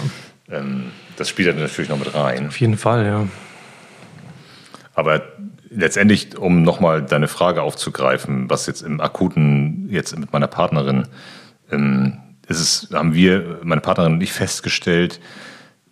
Ähm, 0.49 0.91
das 1.17 1.29
spielt 1.29 1.55
natürlich 1.57 1.89
noch 1.89 1.99
mit 1.99 2.13
rein. 2.13 2.47
Auf 2.47 2.59
jeden 2.59 2.77
Fall, 2.77 3.05
ja. 3.05 3.27
Aber 4.95 5.21
letztendlich, 5.69 6.37
um 6.37 6.63
nochmal 6.63 7.03
deine 7.03 7.27
Frage 7.27 7.61
aufzugreifen, 7.61 8.49
was 8.49 8.67
jetzt 8.67 8.81
im 8.81 9.01
akuten, 9.01 9.87
jetzt 9.89 10.17
mit 10.17 10.31
meiner 10.33 10.47
Partnerin, 10.47 11.07
ähm, 11.71 12.19
ist 12.47 12.59
es, 12.59 12.89
haben 12.93 13.13
wir, 13.13 13.59
meine 13.63 13.81
Partnerin 13.81 14.13
und 14.13 14.21
ich, 14.21 14.33
festgestellt, 14.33 15.19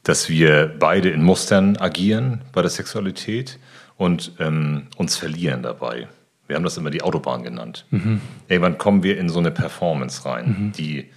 dass 0.04 0.30
wir 0.30 0.74
beide 0.80 1.10
in 1.10 1.24
Mustern 1.24 1.78
agieren 1.78 2.42
bei 2.54 2.62
der 2.62 2.70
Sexualität 2.70 3.60
und 3.98 4.34
ähm, 4.40 4.88
uns 4.98 5.18
verlieren 5.18 5.64
dabei. 5.64 6.08
Wir 6.48 6.56
haben 6.56 6.64
das 6.64 6.78
immer 6.78 6.92
die 6.92 7.02
Autobahn 7.02 7.44
genannt. 7.44 7.86
Mhm. 7.90 8.22
Irgendwann 8.48 8.78
kommen 8.78 9.04
wir 9.04 9.18
in 9.18 9.30
so 9.30 9.40
eine 9.40 9.52
Performance 9.52 10.26
rein, 10.26 10.48
mhm. 10.48 10.72
die 10.74 11.10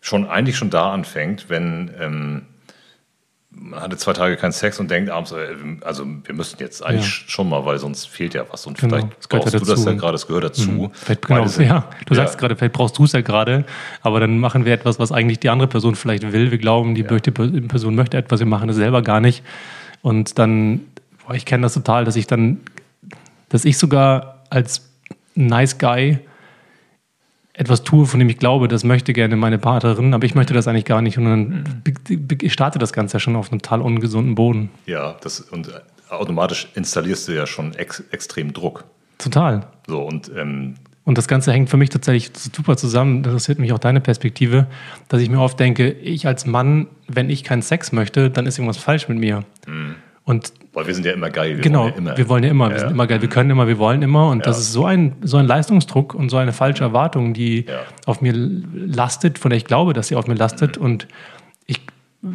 schon 0.00 0.26
eigentlich 0.26 0.56
schon 0.56 0.70
da 0.70 0.92
anfängt, 0.92 1.48
wenn 1.48 1.90
ähm, 1.98 2.42
man 3.56 3.80
hatte 3.80 3.96
zwei 3.96 4.12
Tage 4.12 4.36
keinen 4.36 4.52
Sex 4.52 4.80
und 4.80 4.90
denkt 4.90 5.10
abends, 5.10 5.32
äh, 5.32 5.54
also 5.82 6.04
wir 6.24 6.34
müssten 6.34 6.62
jetzt 6.62 6.84
eigentlich 6.84 7.22
ja. 7.22 7.28
schon 7.28 7.48
mal, 7.48 7.64
weil 7.64 7.78
sonst 7.78 8.08
fehlt 8.08 8.34
ja 8.34 8.44
was. 8.50 8.66
Und 8.66 8.78
genau, 8.78 8.96
vielleicht 8.96 9.28
brauchst 9.28 9.54
ja 9.54 9.58
du 9.58 9.64
das 9.64 9.84
ja 9.84 9.92
gerade, 9.92 10.14
es 10.14 10.26
gehört 10.26 10.44
dazu. 10.44 10.70
Mhm. 10.70 10.90
Vielleicht, 10.92 11.22
genau, 11.22 11.46
sind, 11.46 11.66
ja, 11.66 11.88
du 12.06 12.14
ja. 12.14 12.22
sagst 12.22 12.38
gerade, 12.38 12.56
vielleicht 12.56 12.74
brauchst 12.74 12.98
du 12.98 13.04
es 13.04 13.12
ja 13.12 13.20
gerade, 13.20 13.64
aber 14.02 14.20
dann 14.20 14.38
machen 14.38 14.64
wir 14.64 14.72
etwas, 14.72 14.98
was 14.98 15.12
eigentlich 15.12 15.38
die 15.38 15.50
andere 15.50 15.68
Person 15.68 15.94
vielleicht 15.94 16.30
will. 16.32 16.50
Wir 16.50 16.58
glauben, 16.58 16.94
die. 16.94 17.04
Person 17.04 17.94
möchte 17.94 18.16
etwas, 18.16 18.40
wir 18.40 18.46
machen 18.46 18.68
es 18.68 18.76
selber 18.76 19.02
gar 19.02 19.20
nicht. 19.20 19.42
Und 20.02 20.38
dann, 20.38 20.80
boah, 21.26 21.34
ich 21.34 21.44
kenne 21.44 21.62
das 21.62 21.74
total, 21.74 22.04
dass 22.04 22.16
ich 22.16 22.26
dann, 22.26 22.60
dass 23.48 23.64
ich 23.64 23.78
sogar 23.78 24.42
als 24.50 24.88
Nice 25.34 25.78
Guy 25.78 26.18
etwas 27.54 27.84
tue, 27.84 28.04
von 28.06 28.18
dem 28.18 28.28
ich 28.28 28.38
glaube, 28.38 28.68
das 28.68 28.84
möchte 28.84 29.12
gerne 29.12 29.36
meine 29.36 29.58
Partnerin, 29.58 30.12
aber 30.12 30.24
ich 30.26 30.34
möchte 30.34 30.52
das 30.52 30.66
eigentlich 30.66 30.84
gar 30.84 31.00
nicht. 31.00 31.18
Und 31.18 31.24
dann 31.24 31.82
mhm. 32.08 32.50
startet 32.50 32.82
das 32.82 32.92
Ganze 32.92 33.14
ja 33.14 33.20
schon 33.20 33.36
auf 33.36 33.50
einem 33.50 33.62
total 33.62 33.80
ungesunden 33.80 34.34
Boden. 34.34 34.70
Ja, 34.86 35.16
das, 35.20 35.40
und 35.40 35.70
automatisch 36.10 36.68
installierst 36.74 37.28
du 37.28 37.32
ja 37.32 37.46
schon 37.46 37.74
ex, 37.74 38.02
extrem 38.10 38.52
Druck. 38.52 38.84
Total. 39.18 39.68
So, 39.86 40.02
und, 40.02 40.30
ähm, 40.36 40.74
und 41.04 41.16
das 41.16 41.28
Ganze 41.28 41.52
hängt 41.52 41.70
für 41.70 41.76
mich 41.76 41.90
tatsächlich 41.90 42.32
super 42.34 42.76
zusammen. 42.76 43.22
Das 43.22 43.32
interessiert 43.32 43.58
mich 43.60 43.72
auch 43.72 43.78
deine 43.78 44.00
Perspektive, 44.00 44.66
dass 45.08 45.20
ich 45.20 45.30
mir 45.30 45.40
oft 45.40 45.60
denke, 45.60 45.90
ich 45.90 46.26
als 46.26 46.46
Mann, 46.46 46.88
wenn 47.06 47.30
ich 47.30 47.44
keinen 47.44 47.62
Sex 47.62 47.92
möchte, 47.92 48.30
dann 48.30 48.46
ist 48.46 48.58
irgendwas 48.58 48.78
falsch 48.78 49.08
mit 49.08 49.18
mir. 49.18 49.44
Mhm. 49.66 49.94
Und 50.24 50.52
weil 50.72 50.86
wir 50.86 50.94
sind 50.94 51.04
ja 51.06 51.12
immer 51.12 51.30
geil. 51.30 51.56
Wir 51.56 51.62
genau, 51.62 51.82
wollen 51.82 51.92
ja 51.92 51.98
immer. 51.98 52.16
wir 52.16 52.28
wollen 52.28 52.44
ja 52.44 52.50
immer. 52.50 52.64
Ja. 52.66 52.72
Wir 52.72 52.78
sind 52.80 52.90
immer 52.90 53.06
geil. 53.06 53.20
Wir 53.20 53.28
können 53.28 53.50
immer, 53.50 53.68
wir 53.68 53.78
wollen 53.78 54.02
immer. 54.02 54.28
Und 54.28 54.38
ja. 54.38 54.44
das 54.44 54.58
ist 54.58 54.72
so 54.72 54.86
ein, 54.86 55.16
so 55.22 55.36
ein 55.36 55.46
Leistungsdruck 55.46 56.14
und 56.14 56.30
so 56.30 56.38
eine 56.38 56.52
falsche 56.52 56.82
Erwartung, 56.82 57.34
die 57.34 57.66
auf 58.06 58.20
mir 58.20 58.32
lastet, 58.34 59.38
von 59.38 59.50
der 59.50 59.58
ich 59.58 59.66
glaube, 59.66 59.92
dass 59.92 60.08
sie 60.08 60.16
auf 60.16 60.26
mir 60.26 60.34
lastet. 60.34 60.78
Mhm. 60.78 60.84
Und 60.84 61.08
ich 61.66 61.80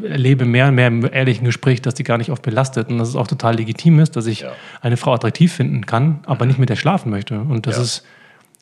erlebe 0.03 0.45
mehr 0.45 0.67
und 0.67 0.75
mehr 0.75 0.87
im 0.87 1.03
ehrlichen 1.11 1.45
Gespräch, 1.45 1.81
dass 1.81 1.95
die 1.95 2.03
gar 2.03 2.19
nicht 2.19 2.31
auf 2.31 2.45
mir 2.45 2.51
lastet. 2.51 2.89
Und 2.89 2.99
dass 2.99 3.09
es 3.09 3.15
auch 3.15 3.27
total 3.27 3.55
legitim 3.55 3.99
ist, 3.99 4.15
dass 4.15 4.27
ich 4.27 4.45
eine 4.81 4.95
Frau 4.95 5.13
attraktiv 5.13 5.51
finden 5.51 5.85
kann, 5.85 6.19
aber 6.27 6.45
mhm. 6.45 6.49
nicht 6.49 6.59
mit 6.59 6.69
der 6.69 6.75
schlafen 6.75 7.09
möchte. 7.09 7.39
Und 7.39 7.65
das 7.65 7.77
ist 7.79 8.05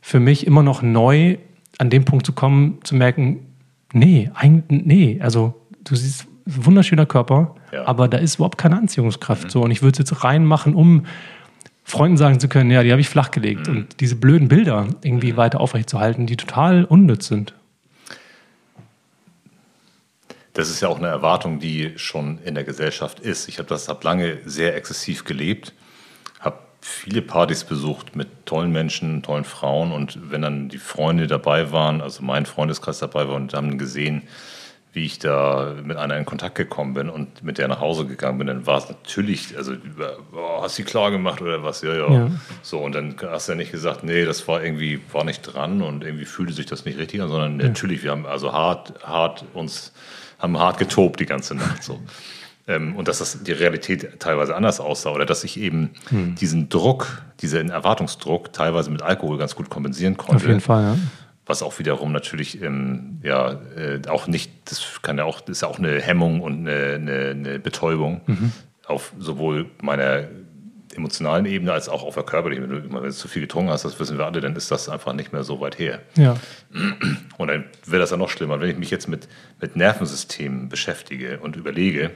für 0.01 0.21
mich 0.21 0.47
immer 0.47 0.63
noch 0.63 0.81
neu, 0.81 1.37
an 1.77 1.89
dem 1.89 2.05
Punkt 2.05 2.25
zu 2.25 2.31
kommen, 2.31 2.79
zu 2.83 2.95
merken, 2.95 3.41
nee, 3.93 4.31
eigentlich, 4.33 4.85
nee, 4.85 5.19
also 5.21 5.53
du 5.83 5.95
siehst 5.95 6.27
wunderschöner 6.47 7.05
Körper, 7.05 7.55
ja. 7.71 7.85
aber 7.85 8.07
da 8.07 8.17
ist 8.17 8.35
überhaupt 8.35 8.57
keine 8.57 8.77
Anziehungskraft. 8.77 9.45
Mhm. 9.45 9.49
So. 9.49 9.61
Und 9.61 9.71
ich 9.71 9.81
würde 9.81 10.01
es 10.01 10.09
jetzt 10.09 10.23
reinmachen, 10.23 10.73
um 10.73 11.05
Freunden 11.83 12.17
sagen 12.17 12.39
zu 12.39 12.49
können, 12.49 12.71
ja, 12.71 12.83
die 12.83 12.91
habe 12.91 13.01
ich 13.01 13.09
flachgelegt. 13.09 13.67
Mhm. 13.67 13.77
Und 13.77 13.99
diese 14.01 14.15
blöden 14.15 14.47
Bilder 14.47 14.87
irgendwie 15.03 15.33
mhm. 15.33 15.37
weiter 15.37 15.61
aufrechtzuerhalten, 15.61 16.25
die 16.27 16.37
total 16.37 16.83
unnütz 16.85 17.27
sind. 17.27 17.53
Das 20.53 20.69
ist 20.69 20.81
ja 20.81 20.87
auch 20.87 20.97
eine 20.97 21.07
Erwartung, 21.07 21.59
die 21.59 21.93
schon 21.97 22.39
in 22.43 22.55
der 22.55 22.63
Gesellschaft 22.63 23.19
ist. 23.19 23.47
Ich 23.47 23.59
habe 23.59 23.69
das 23.69 23.89
hab 23.89 24.03
lange 24.03 24.39
sehr 24.43 24.75
exzessiv 24.75 25.23
gelebt, 25.23 25.73
habe 26.39 26.57
viele 26.81 27.21
Partys 27.21 27.63
besucht 27.63 28.15
mit 28.15 28.47
tollen 28.47 28.71
Menschen, 28.71 29.21
tollen 29.21 29.43
Frauen 29.43 29.91
und 29.91 30.31
wenn 30.31 30.41
dann 30.41 30.67
die 30.67 30.79
Freunde 30.79 31.27
dabei 31.27 31.71
waren, 31.71 32.01
also 32.01 32.23
mein 32.23 32.47
Freundeskreis 32.47 32.97
dabei 32.97 33.27
war 33.27 33.35
und 33.35 33.53
haben 33.53 33.77
gesehen, 33.77 34.23
wie 34.93 35.05
ich 35.05 35.19
da 35.19 35.75
mit 35.83 35.97
einer 35.97 36.17
in 36.17 36.25
Kontakt 36.25 36.55
gekommen 36.55 36.93
bin 36.93 37.09
und 37.09 37.43
mit 37.43 37.57
der 37.57 37.67
nach 37.67 37.79
Hause 37.79 38.05
gegangen 38.05 38.39
bin, 38.39 38.47
dann 38.47 38.65
war 38.65 38.77
es 38.77 38.89
natürlich, 38.89 39.55
also 39.55 39.73
oh, 40.33 40.63
hast 40.63 40.79
du 40.79 40.83
klar 40.83 41.11
gemacht 41.11 41.41
oder 41.41 41.63
was? 41.63 41.81
Ja, 41.81 41.93
ja, 41.93 42.11
ja, 42.11 42.31
So, 42.63 42.79
und 42.79 42.95
dann 42.95 43.15
hast 43.21 43.47
du 43.47 43.51
ja 43.51 43.57
nicht 43.57 43.71
gesagt, 43.71 44.03
nee, 44.03 44.25
das 44.25 44.47
war 44.47 44.63
irgendwie, 44.63 44.99
war 45.11 45.23
nicht 45.23 45.41
dran 45.41 45.81
und 45.81 46.03
irgendwie 46.03 46.25
fühlte 46.25 46.53
sich 46.53 46.65
das 46.65 46.85
nicht 46.85 46.97
richtig 46.97 47.21
an, 47.21 47.29
sondern 47.29 47.59
ja. 47.59 47.67
natürlich, 47.67 48.03
wir 48.03 48.11
haben 48.11 48.25
also 48.25 48.53
hart, 48.53 48.93
hart 49.03 49.45
uns, 49.53 49.93
haben 50.39 50.57
hart 50.57 50.77
getobt 50.77 51.19
die 51.19 51.25
ganze 51.25 51.53
Nacht. 51.53 51.83
So. 51.83 51.99
Ähm, 52.67 52.95
und 52.95 53.07
dass 53.07 53.19
das 53.19 53.43
die 53.43 53.51
Realität 53.51 54.19
teilweise 54.19 54.55
anders 54.55 54.79
aussah 54.79 55.11
oder 55.11 55.25
dass 55.25 55.43
ich 55.43 55.59
eben 55.59 55.91
hm. 56.09 56.35
diesen 56.35 56.69
Druck, 56.69 57.21
diesen 57.41 57.69
Erwartungsdruck 57.69 58.51
teilweise 58.51 58.89
mit 58.89 59.01
Alkohol 59.01 59.37
ganz 59.37 59.55
gut 59.55 59.69
kompensieren 59.69 60.17
konnte. 60.17 60.37
Auf 60.37 60.47
jeden 60.47 60.61
Fall, 60.61 60.83
ja 60.83 60.97
was 61.47 61.63
auch 61.63 61.79
wiederum 61.79 62.11
natürlich 62.11 62.61
ähm, 62.61 63.19
ja 63.23 63.59
äh, 63.75 64.01
auch 64.07 64.27
nicht, 64.27 64.51
das 64.65 65.01
kann 65.01 65.17
ja 65.17 65.23
auch, 65.23 65.41
das 65.41 65.57
ist 65.57 65.61
ja 65.61 65.67
auch 65.67 65.79
eine 65.79 66.01
Hemmung 66.01 66.41
und 66.41 66.67
eine, 66.67 66.95
eine, 66.95 67.29
eine 67.29 67.59
Betäubung 67.59 68.21
mhm. 68.27 68.51
auf 68.85 69.13
sowohl 69.17 69.65
meiner 69.81 70.27
emotionalen 70.97 71.45
Ebene 71.45 71.71
als 71.71 71.89
auch 71.89 72.03
auf 72.03 72.15
der 72.15 72.23
körperlichen. 72.23 72.63
Wenn 72.63 72.89
du, 72.89 72.93
wenn 72.93 73.03
du 73.03 73.11
zu 73.11 73.27
viel 73.27 73.43
getrunken 73.43 73.71
hast, 73.71 73.85
das 73.85 73.99
wissen 73.99 74.17
wir 74.17 74.25
alle, 74.25 74.41
dann 74.41 74.55
ist 74.55 74.71
das 74.71 74.89
einfach 74.89 75.13
nicht 75.13 75.31
mehr 75.31 75.43
so 75.43 75.61
weit 75.61 75.79
her. 75.79 76.01
Ja. 76.17 76.37
Und 77.37 77.47
dann 77.47 77.65
wird 77.85 78.01
das 78.01 78.11
ja 78.11 78.17
noch 78.17 78.29
schlimmer, 78.29 78.59
wenn 78.59 78.69
ich 78.69 78.77
mich 78.77 78.89
jetzt 78.89 79.07
mit, 79.07 79.27
mit 79.61 79.75
Nervensystemen 79.75 80.69
beschäftige 80.69 81.39
und 81.39 81.55
überlege, 81.55 82.11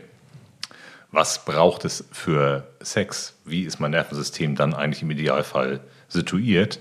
was 1.12 1.46
braucht 1.46 1.86
es 1.86 2.08
für 2.12 2.68
Sex? 2.82 3.38
Wie 3.46 3.64
ist 3.64 3.80
mein 3.80 3.92
Nervensystem 3.92 4.56
dann 4.56 4.74
eigentlich 4.74 5.04
im 5.04 5.12
Idealfall 5.12 5.82
situiert? 6.08 6.80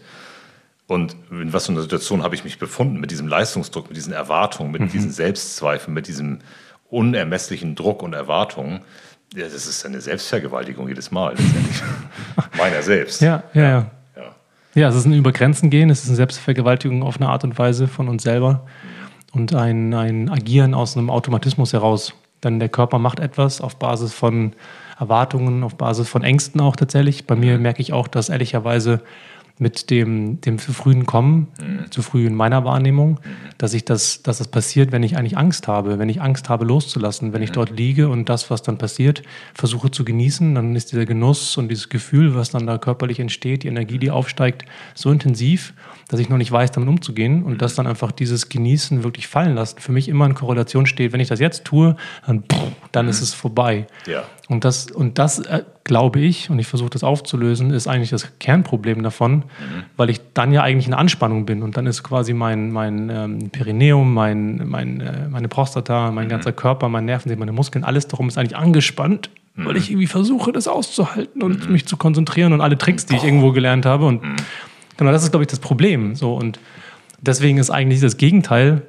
Und 0.90 1.14
in 1.30 1.52
was 1.52 1.66
für 1.66 1.72
einer 1.72 1.82
Situation 1.82 2.24
habe 2.24 2.34
ich 2.34 2.42
mich 2.42 2.58
befunden 2.58 2.98
mit 2.98 3.12
diesem 3.12 3.28
Leistungsdruck, 3.28 3.86
mit 3.86 3.96
diesen 3.96 4.12
Erwartungen, 4.12 4.72
mit 4.72 4.80
mhm. 4.80 4.88
diesen 4.88 5.12
Selbstzweifeln, 5.12 5.94
mit 5.94 6.08
diesem 6.08 6.40
unermesslichen 6.88 7.76
Druck 7.76 8.02
und 8.02 8.12
Erwartungen. 8.12 8.80
Ja, 9.32 9.44
das 9.44 9.68
ist 9.68 9.86
eine 9.86 10.00
Selbstvergewaltigung 10.00 10.88
jedes 10.88 11.12
Mal, 11.12 11.36
letztendlich. 11.36 11.80
Meiner 12.58 12.82
selbst. 12.82 13.20
Ja, 13.20 13.44
ja, 13.54 13.62
ja. 13.62 13.90
ja. 14.16 14.34
Ja, 14.74 14.88
es 14.88 14.96
ist 14.96 15.04
ein 15.04 15.12
Übergrenzen 15.12 15.70
gehen, 15.70 15.90
es 15.90 16.02
ist 16.02 16.08
eine 16.08 16.16
Selbstvergewaltigung 16.16 17.04
auf 17.04 17.20
eine 17.20 17.28
Art 17.28 17.44
und 17.44 17.56
Weise 17.56 17.86
von 17.86 18.08
uns 18.08 18.24
selber 18.24 18.66
und 19.30 19.54
ein, 19.54 19.94
ein 19.94 20.28
Agieren 20.28 20.74
aus 20.74 20.96
einem 20.96 21.08
Automatismus 21.08 21.72
heraus. 21.72 22.14
Denn 22.42 22.58
der 22.58 22.68
Körper 22.68 22.98
macht 22.98 23.20
etwas 23.20 23.60
auf 23.60 23.76
Basis 23.76 24.12
von 24.12 24.54
Erwartungen, 24.98 25.62
auf 25.62 25.76
Basis 25.76 26.08
von 26.08 26.24
Ängsten 26.24 26.60
auch 26.60 26.74
tatsächlich. 26.74 27.28
Bei 27.28 27.36
mir 27.36 27.58
merke 27.58 27.80
ich 27.80 27.92
auch, 27.92 28.08
dass 28.08 28.28
ehrlicherweise 28.28 29.02
mit 29.60 29.90
dem, 29.90 30.40
dem 30.40 30.58
zu 30.58 30.72
frühen 30.72 31.06
Kommen, 31.06 31.48
mhm. 31.60 31.90
zu 31.90 32.02
früh 32.02 32.26
in 32.26 32.34
meiner 32.34 32.64
Wahrnehmung, 32.64 33.12
mhm. 33.12 33.50
dass 33.58 33.74
ich 33.74 33.84
das, 33.84 34.22
dass 34.22 34.38
das 34.38 34.48
passiert, 34.48 34.90
wenn 34.90 35.02
ich 35.02 35.16
eigentlich 35.16 35.36
Angst 35.36 35.68
habe, 35.68 35.98
wenn 35.98 36.08
ich 36.08 36.20
Angst 36.22 36.48
habe 36.48 36.64
loszulassen, 36.64 37.32
wenn 37.32 37.42
ich 37.42 37.50
mhm. 37.50 37.54
dort 37.54 37.70
liege 37.70 38.08
und 38.08 38.28
das, 38.28 38.50
was 38.50 38.62
dann 38.62 38.78
passiert, 38.78 39.22
versuche 39.54 39.90
zu 39.90 40.04
genießen, 40.04 40.54
dann 40.54 40.74
ist 40.74 40.92
dieser 40.92 41.04
Genuss 41.04 41.58
und 41.58 41.68
dieses 41.68 41.90
Gefühl, 41.90 42.34
was 42.34 42.50
dann 42.50 42.66
da 42.66 42.78
körperlich 42.78 43.20
entsteht, 43.20 43.62
die 43.62 43.68
Energie, 43.68 43.98
die 43.98 44.10
aufsteigt, 44.10 44.64
so 44.94 45.10
intensiv, 45.10 45.74
dass 46.08 46.18
ich 46.18 46.30
noch 46.30 46.38
nicht 46.38 46.50
weiß, 46.50 46.72
damit 46.72 46.88
umzugehen 46.88 47.42
und 47.42 47.60
dass 47.60 47.74
dann 47.74 47.86
einfach 47.86 48.12
dieses 48.12 48.48
Genießen 48.48 49.04
wirklich 49.04 49.28
fallen 49.28 49.54
lassen 49.54 49.78
für 49.78 49.92
mich 49.92 50.08
immer 50.08 50.24
in 50.24 50.34
Korrelation 50.34 50.86
steht. 50.86 51.12
Wenn 51.12 51.20
ich 51.20 51.28
das 51.28 51.38
jetzt 51.38 51.64
tue, 51.64 51.96
dann, 52.26 52.44
dann 52.92 53.08
ist 53.08 53.20
es 53.20 53.34
vorbei. 53.34 53.86
Ja. 54.06 54.24
Und 54.50 54.64
das, 54.64 54.90
und 54.90 55.20
das 55.20 55.38
äh, 55.38 55.62
glaube 55.84 56.18
ich, 56.18 56.50
und 56.50 56.58
ich 56.58 56.66
versuche 56.66 56.90
das 56.90 57.04
aufzulösen, 57.04 57.70
ist 57.70 57.86
eigentlich 57.86 58.10
das 58.10 58.36
Kernproblem 58.40 59.04
davon, 59.04 59.32
mhm. 59.36 59.44
weil 59.96 60.10
ich 60.10 60.20
dann 60.34 60.52
ja 60.52 60.62
eigentlich 60.64 60.88
in 60.88 60.92
Anspannung 60.92 61.46
bin. 61.46 61.62
Und 61.62 61.76
dann 61.76 61.86
ist 61.86 62.02
quasi 62.02 62.34
mein, 62.34 62.72
mein 62.72 63.10
ähm, 63.10 63.50
Perineum, 63.50 64.12
mein, 64.12 64.66
mein, 64.66 65.00
äh, 65.00 65.28
meine 65.28 65.46
Prostata, 65.46 66.10
mein 66.10 66.24
mhm. 66.24 66.30
ganzer 66.30 66.50
Körper, 66.50 66.88
mein 66.88 67.04
Nervensystem, 67.04 67.38
meine 67.38 67.52
Muskeln, 67.52 67.84
alles 67.84 68.08
darum 68.08 68.26
ist 68.26 68.38
eigentlich 68.38 68.56
angespannt, 68.56 69.30
mhm. 69.54 69.66
weil 69.66 69.76
ich 69.76 69.88
irgendwie 69.88 70.08
versuche, 70.08 70.50
das 70.50 70.66
auszuhalten 70.66 71.44
und 71.44 71.66
mhm. 71.66 71.72
mich 71.72 71.86
zu 71.86 71.96
konzentrieren 71.96 72.52
und 72.52 72.60
alle 72.60 72.76
Tricks, 72.76 73.06
die 73.06 73.14
ich 73.14 73.22
irgendwo 73.22 73.52
gelernt 73.52 73.86
habe. 73.86 74.04
Und 74.04 74.24
mhm. 74.24 74.36
genau 74.96 75.12
das 75.12 75.22
ist, 75.22 75.30
glaube 75.30 75.44
ich, 75.44 75.48
das 75.48 75.60
Problem. 75.60 76.16
So, 76.16 76.34
und 76.34 76.58
deswegen 77.20 77.58
ist 77.58 77.70
eigentlich 77.70 78.00
das 78.00 78.16
Gegenteil 78.16 78.82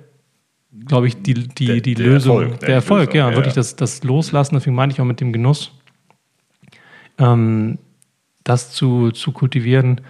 glaube 0.85 1.07
ich, 1.07 1.21
die, 1.21 1.33
die, 1.33 1.65
der, 1.65 1.81
die 1.81 1.93
der 1.93 2.05
Lösung, 2.05 2.41
Erfolg, 2.41 2.59
der, 2.59 2.67
der 2.67 2.75
Erfolg, 2.75 3.05
Lösung, 3.07 3.15
ja, 3.15 3.29
ja, 3.29 3.35
wirklich 3.35 3.53
das, 3.53 3.75
das 3.75 4.03
Loslassen, 4.03 4.55
deswegen 4.55 4.75
meine 4.75 4.91
ich 4.91 5.01
auch 5.01 5.05
mit 5.05 5.21
dem 5.21 5.33
Genuss, 5.33 5.71
ähm, 7.17 7.77
das 8.43 8.71
zu, 8.71 9.11
zu 9.11 9.31
kultivieren 9.31 10.01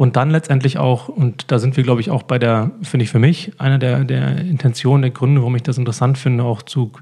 und 0.00 0.16
dann 0.16 0.30
letztendlich 0.30 0.78
auch, 0.78 1.08
und 1.08 1.50
da 1.52 1.58
sind 1.58 1.76
wir, 1.76 1.84
glaube 1.84 2.00
ich, 2.00 2.10
auch 2.10 2.22
bei 2.22 2.38
der, 2.38 2.70
finde 2.82 3.04
ich 3.04 3.10
für 3.10 3.18
mich, 3.18 3.52
einer 3.60 3.78
der, 3.78 4.04
der 4.04 4.38
Intentionen, 4.38 5.02
der 5.02 5.10
Gründe, 5.10 5.42
warum 5.42 5.56
ich 5.56 5.62
das 5.62 5.76
interessant 5.76 6.16
finde, 6.16 6.44
auch 6.44 6.62
zu, 6.62 6.92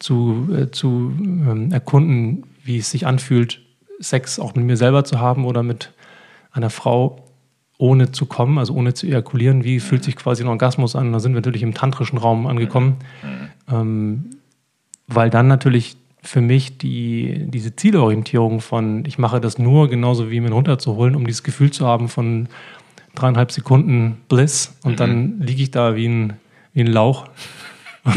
zu, 0.00 0.48
äh, 0.52 0.70
zu 0.70 1.12
ähm, 1.20 1.70
erkunden, 1.70 2.44
wie 2.64 2.78
es 2.78 2.90
sich 2.90 3.06
anfühlt, 3.06 3.60
Sex 4.00 4.40
auch 4.40 4.54
mit 4.56 4.64
mir 4.64 4.76
selber 4.76 5.04
zu 5.04 5.20
haben 5.20 5.44
oder 5.44 5.62
mit 5.62 5.92
einer 6.50 6.70
Frau, 6.70 7.23
ohne 7.78 8.12
zu 8.12 8.26
kommen, 8.26 8.58
also 8.58 8.74
ohne 8.74 8.94
zu 8.94 9.06
ejakulieren. 9.06 9.64
Wie 9.64 9.80
fühlt 9.80 10.04
sich 10.04 10.16
quasi 10.16 10.42
ein 10.42 10.48
Orgasmus 10.48 10.94
an? 10.96 11.12
Da 11.12 11.20
sind 11.20 11.32
wir 11.32 11.40
natürlich 11.40 11.62
im 11.62 11.74
tantrischen 11.74 12.18
Raum 12.18 12.46
angekommen, 12.46 12.96
mhm. 13.22 13.74
ähm, 13.74 14.24
weil 15.06 15.30
dann 15.30 15.48
natürlich 15.48 15.96
für 16.22 16.40
mich 16.40 16.78
die, 16.78 17.44
diese 17.48 17.76
Zielorientierung 17.76 18.60
von, 18.60 19.04
ich 19.04 19.18
mache 19.18 19.40
das 19.40 19.58
nur 19.58 19.88
genauso 19.90 20.30
wie 20.30 20.40
mir 20.40 20.50
runterzuholen, 20.50 21.16
um 21.16 21.26
dieses 21.26 21.42
Gefühl 21.42 21.70
zu 21.70 21.86
haben 21.86 22.08
von 22.08 22.48
dreieinhalb 23.14 23.52
Sekunden 23.52 24.18
Bliss 24.28 24.74
und 24.82 24.92
mhm. 24.92 24.96
dann 24.96 25.40
liege 25.40 25.62
ich 25.62 25.70
da 25.70 25.96
wie 25.96 26.08
ein, 26.08 26.34
wie 26.72 26.80
ein 26.80 26.86
Lauch. 26.86 27.26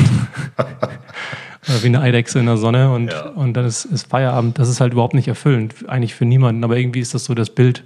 wie 1.82 1.88
eine 1.88 2.00
Eidechse 2.00 2.40
in 2.40 2.46
der 2.46 2.58
Sonne 2.58 2.92
und, 2.94 3.12
ja. 3.12 3.28
und 3.30 3.54
dann 3.54 3.66
ist, 3.66 3.86
ist 3.86 4.08
Feierabend. 4.10 4.58
Das 4.58 4.70
ist 4.70 4.80
halt 4.80 4.94
überhaupt 4.94 5.14
nicht 5.14 5.28
erfüllend, 5.28 5.76
eigentlich 5.88 6.16
für 6.16 6.26
niemanden, 6.26 6.64
aber 6.64 6.78
irgendwie 6.78 7.02
ist 7.02 7.14
das 7.14 7.26
so 7.26 7.34
das 7.34 7.50
Bild, 7.50 7.84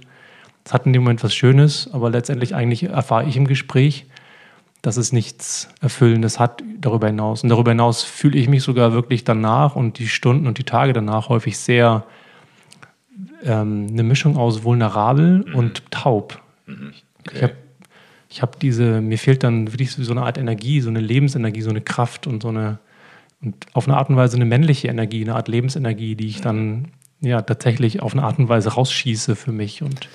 es 0.64 0.72
hat 0.72 0.86
in 0.86 0.92
dem 0.92 1.02
Moment 1.02 1.22
was 1.24 1.34
Schönes, 1.34 1.90
aber 1.92 2.10
letztendlich 2.10 2.54
eigentlich 2.54 2.84
erfahre 2.84 3.24
ich 3.24 3.36
im 3.36 3.46
Gespräch, 3.46 4.06
dass 4.82 4.96
es 4.96 5.12
nichts 5.12 5.68
Erfüllendes 5.80 6.38
hat 6.38 6.62
darüber 6.80 7.06
hinaus. 7.06 7.42
Und 7.42 7.48
darüber 7.48 7.70
hinaus 7.70 8.02
fühle 8.02 8.38
ich 8.38 8.48
mich 8.48 8.62
sogar 8.62 8.92
wirklich 8.92 9.24
danach 9.24 9.76
und 9.76 9.98
die 9.98 10.08
Stunden 10.08 10.46
und 10.46 10.58
die 10.58 10.64
Tage 10.64 10.92
danach 10.92 11.28
häufig 11.28 11.56
sehr 11.56 12.04
ähm, 13.44 13.86
eine 13.90 14.02
Mischung 14.02 14.36
aus 14.36 14.64
vulnerabel 14.64 15.44
mhm. 15.46 15.54
und 15.54 15.90
taub. 15.90 16.40
Mhm. 16.66 16.92
Okay. 17.20 17.36
Ich 17.36 17.42
habe 17.42 17.54
ich 18.28 18.42
hab 18.42 18.58
diese, 18.60 19.02
mir 19.02 19.18
fehlt 19.18 19.42
dann 19.44 19.72
wirklich 19.72 19.92
so 19.92 20.10
eine 20.10 20.22
Art 20.22 20.38
Energie, 20.38 20.80
so 20.80 20.88
eine 20.88 21.00
Lebensenergie, 21.00 21.60
so 21.60 21.68
eine 21.68 21.82
Kraft 21.82 22.26
und 22.26 22.42
so 22.42 22.48
eine, 22.48 22.78
und 23.42 23.66
auf 23.74 23.86
eine 23.86 23.98
Art 23.98 24.08
und 24.08 24.16
Weise 24.16 24.36
eine 24.36 24.46
männliche 24.46 24.88
Energie, 24.88 25.22
eine 25.22 25.34
Art 25.34 25.48
Lebensenergie, 25.48 26.16
die 26.16 26.28
ich 26.28 26.38
mhm. 26.38 26.42
dann 26.42 26.88
ja 27.20 27.42
tatsächlich 27.42 28.00
auf 28.00 28.14
eine 28.14 28.22
Art 28.22 28.38
und 28.38 28.48
Weise 28.48 28.70
rausschieße 28.70 29.36
für 29.36 29.52
mich 29.52 29.82
und 29.82 30.08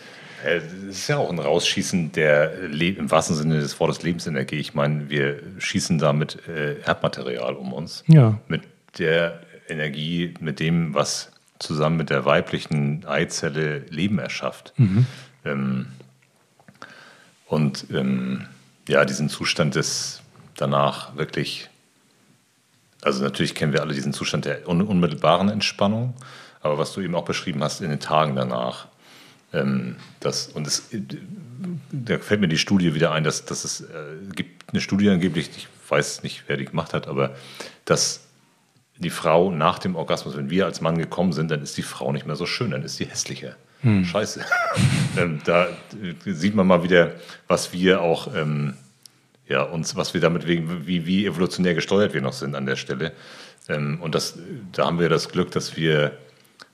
es 0.45 0.73
ist 0.73 1.08
ja 1.08 1.17
auch 1.17 1.32
ein 1.32 1.39
Rausschießen 1.39 2.12
der 2.12 2.54
im 2.63 3.10
wahrsten 3.10 3.36
Sinne 3.36 3.60
des 3.60 3.80
Wortes 3.80 4.04
Lebensenergie. 4.04 4.58
Ich 4.58 4.73
meine, 4.73 5.10
wir 5.10 5.41
schießen 5.58 5.97
damit 5.97 6.47
äh, 6.47 6.80
Erdmaterial 6.82 7.56
um 7.56 7.73
uns. 7.73 8.04
Ja. 8.08 8.39
Mit 8.47 8.62
der 9.00 9.41
Energie, 9.67 10.34
mit 10.39 10.60
dem, 10.60 10.93
was 10.93 11.32
zusammen 11.60 11.97
mit 11.97 12.10
der 12.10 12.26
weiblichen 12.26 13.06
Eizelle 13.06 13.80
Leben 13.89 14.19
erschafft. 14.19 14.73
Mhm. 14.78 15.06
Ähm, 15.43 15.88
und 17.47 17.88
ähm, 17.91 18.45
ja, 18.88 19.06
diesen 19.06 19.30
Zustand 19.30 19.76
des 19.76 20.21
danach 20.56 21.15
wirklich, 21.15 21.69
also 23.02 23.23
natürlich 23.23 23.56
kennen 23.56 23.73
wir 23.73 23.82
alle 23.82 23.93
diesen 23.93 24.13
Zustand 24.13 24.45
der 24.45 24.67
un 24.67 24.82
unmittelbaren 24.82 25.50
Entspannung, 25.50 26.13
aber 26.62 26.78
was 26.78 26.93
du 26.93 27.02
eben 27.02 27.15
auch 27.15 27.26
beschrieben 27.26 27.63
hast 27.63 27.82
in 27.82 27.89
den 27.89 28.00
Tagen 28.00 28.36
danach, 28.36 28.88
das, 30.20 30.48
und 30.50 30.68
es, 30.68 30.90
da 31.92 32.20
fällt 32.20 32.42
mir 32.42 32.50
die 32.50 32.58
Studie 32.58 32.94
wieder 32.94 33.12
ein, 33.14 33.24
dass, 33.24 33.46
dass 33.46 33.64
es 33.64 33.82
äh, 33.82 33.86
gibt 34.36 34.72
eine 34.72 34.82
Studie 34.82 35.10
angeblich, 35.10 35.50
ich 35.56 35.68
weiß 35.88 36.24
nicht, 36.24 36.44
wer 36.48 36.58
die 36.58 36.66
gemacht 36.66 36.94
hat, 36.94 37.08
aber 37.08 37.36
dass 37.86 38.28
die 38.98 39.10
Frau 39.10 39.52
nach 39.52 39.80
dem 39.80 39.96
Orgasmus, 39.96 40.36
wenn 40.36 40.50
wir 40.50 40.66
als 40.66 40.82
Mann 40.82 40.98
gekommen 40.98 41.32
sind, 41.32 41.50
dann 41.52 41.62
ist 41.62 41.78
die 41.78 41.84
Frau 41.84 42.12
nicht 42.12 42.26
mehr 42.26 42.36
so 42.36 42.46
schön, 42.46 42.72
dann 42.72 42.84
ist 42.84 42.98
sie 42.98 43.06
hässlicher. 43.06 43.56
Hm. 43.82 44.06
Scheiße. 44.06 44.44
ähm, 45.18 45.40
da 45.46 45.68
sieht 46.26 46.56
man 46.56 46.68
mal 46.68 46.84
wieder, 46.84 47.14
was 47.48 47.74
wir 47.74 48.02
auch, 48.02 48.36
ähm, 48.36 48.74
ja, 49.48 49.62
uns, 49.62 49.96
was 49.96 50.14
wir 50.14 50.20
damit 50.20 50.48
wegen, 50.48 50.88
wie, 50.88 51.06
wie 51.06 51.26
evolutionär 51.26 51.74
gesteuert 51.74 52.14
wir 52.14 52.22
noch 52.22 52.34
sind 52.34 52.56
an 52.56 52.66
der 52.66 52.76
Stelle. 52.76 53.14
Ähm, 53.70 54.02
und 54.02 54.16
das, 54.16 54.38
da 54.72 54.88
haben 54.88 55.00
wir 55.00 55.10
das 55.10 55.30
Glück, 55.30 55.52
dass 55.52 55.78
wir 55.78 56.18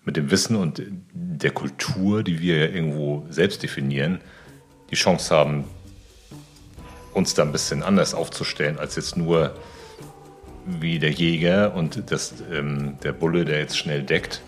mit 0.06 0.18
dem 0.18 0.32
Wissen 0.32 0.56
und 0.56 0.82
der 1.14 1.52
Kultur, 1.52 2.24
die 2.24 2.40
wir 2.40 2.58
ja 2.68 2.74
irgendwo 2.74 3.26
selbst 3.30 3.64
definieren, 3.64 4.20
die 4.90 4.96
Chance 4.96 5.36
haben, 5.36 5.66
uns 7.14 7.34
da 7.34 7.44
ein 7.44 7.52
bisschen 7.52 7.84
anders 7.84 8.14
aufzustellen, 8.14 8.80
als 8.80 8.96
jetzt 8.96 9.18
nur 9.18 9.56
wie 10.66 11.00
der 11.00 11.12
Jäger 11.12 11.76
und 11.76 12.12
das, 12.12 12.34
ähm, 12.52 12.98
der 13.04 13.14
Bulle, 13.14 13.46
der 13.46 13.60
jetzt 13.60 13.78
schnell 13.78 14.04
deckt 14.04 14.42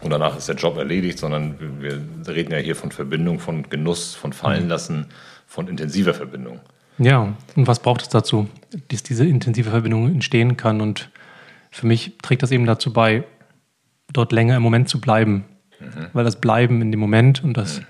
und 0.00 0.10
danach 0.10 0.36
ist 0.36 0.48
der 0.48 0.56
Job 0.56 0.76
erledigt, 0.76 1.18
sondern 1.18 1.56
wir 1.80 2.00
reden 2.32 2.52
ja 2.52 2.58
hier 2.58 2.76
von 2.76 2.90
Verbindung, 2.90 3.38
von 3.38 3.68
Genuss, 3.68 4.14
von 4.14 4.32
Fallenlassen, 4.32 4.98
mhm. 4.98 5.06
von 5.46 5.68
intensiver 5.68 6.14
Verbindung. 6.14 6.60
Ja, 6.98 7.34
und 7.56 7.66
was 7.66 7.80
braucht 7.80 8.02
es 8.02 8.08
dazu, 8.08 8.48
dass 8.88 9.02
diese 9.02 9.26
intensive 9.26 9.70
Verbindung 9.70 10.06
entstehen 10.06 10.56
kann? 10.56 10.80
Und 10.80 11.10
für 11.70 11.86
mich 11.86 12.14
trägt 12.22 12.42
das 12.42 12.50
eben 12.50 12.66
dazu 12.66 12.92
bei, 12.92 13.24
dort 14.12 14.32
länger 14.32 14.56
im 14.56 14.62
Moment 14.62 14.88
zu 14.88 15.00
bleiben. 15.00 15.44
Mhm. 15.80 16.06
Weil 16.12 16.24
das 16.24 16.40
Bleiben 16.40 16.82
in 16.82 16.90
dem 16.90 17.00
Moment 17.00 17.44
und 17.44 17.56
das, 17.56 17.80
mhm. 17.80 17.84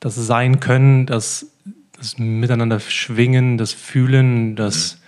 das 0.00 0.14
Sein 0.14 0.60
können, 0.60 1.06
das, 1.06 1.52
das 1.96 2.18
Miteinander 2.18 2.80
schwingen, 2.80 3.58
das 3.58 3.72
Fühlen, 3.72 4.56
das 4.56 4.96
mhm. 4.96 5.00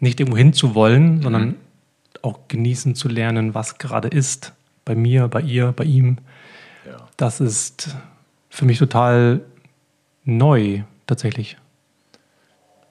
nicht 0.00 0.20
irgendwo 0.20 0.38
hinzuwollen, 0.38 1.22
sondern 1.22 1.46
mhm. 1.46 1.54
auch 2.22 2.48
genießen 2.48 2.94
zu 2.94 3.08
lernen, 3.08 3.54
was 3.54 3.78
gerade 3.78 4.08
ist. 4.08 4.52
Bei 4.84 4.94
mir, 4.94 5.28
bei 5.28 5.40
ihr, 5.40 5.72
bei 5.72 5.84
ihm. 5.84 6.18
Ja. 6.86 7.08
Das 7.16 7.40
ist 7.40 7.96
für 8.50 8.66
mich 8.66 8.78
total 8.78 9.40
neu, 10.24 10.82
tatsächlich. 11.06 11.56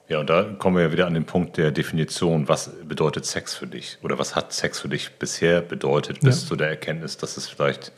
Ja, 0.08 0.20
und 0.20 0.28
da 0.28 0.42
kommen 0.42 0.76
wir 0.76 0.84
ja 0.84 0.92
wieder 0.92 1.06
an 1.06 1.14
den 1.14 1.24
Punkt 1.24 1.56
der 1.56 1.70
Definition. 1.70 2.46
Was 2.46 2.70
bedeutet 2.84 3.24
Sex 3.24 3.54
für 3.54 3.66
dich? 3.66 3.96
Oder 4.02 4.18
was 4.18 4.36
hat 4.36 4.52
Sex 4.52 4.80
für 4.80 4.88
dich 4.88 5.12
bisher 5.12 5.62
bedeutet, 5.62 6.20
bis 6.20 6.42
ja. 6.42 6.48
zu 6.48 6.56
der 6.56 6.68
Erkenntnis, 6.68 7.16
dass 7.16 7.38
es 7.38 7.48
vielleicht 7.48 7.90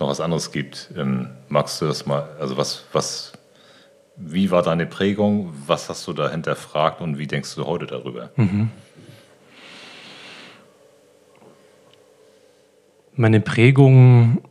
noch 0.00 0.08
was 0.08 0.20
anderes 0.20 0.52
gibt? 0.52 0.90
Ähm, 0.96 1.28
magst 1.48 1.82
du 1.82 1.86
das 1.86 2.06
mal, 2.06 2.30
also 2.40 2.56
was, 2.56 2.86
was, 2.92 3.32
wie 4.16 4.50
war 4.50 4.62
deine 4.62 4.86
Prägung? 4.86 5.52
Was 5.66 5.90
hast 5.90 6.06
du 6.06 6.14
da 6.14 6.30
hinterfragt 6.30 7.02
und 7.02 7.18
wie 7.18 7.26
denkst 7.26 7.54
du 7.56 7.66
heute 7.66 7.86
darüber? 7.86 8.30
Mhm. 8.36 8.70
Meine 13.16 13.40
Prägung 13.40 14.42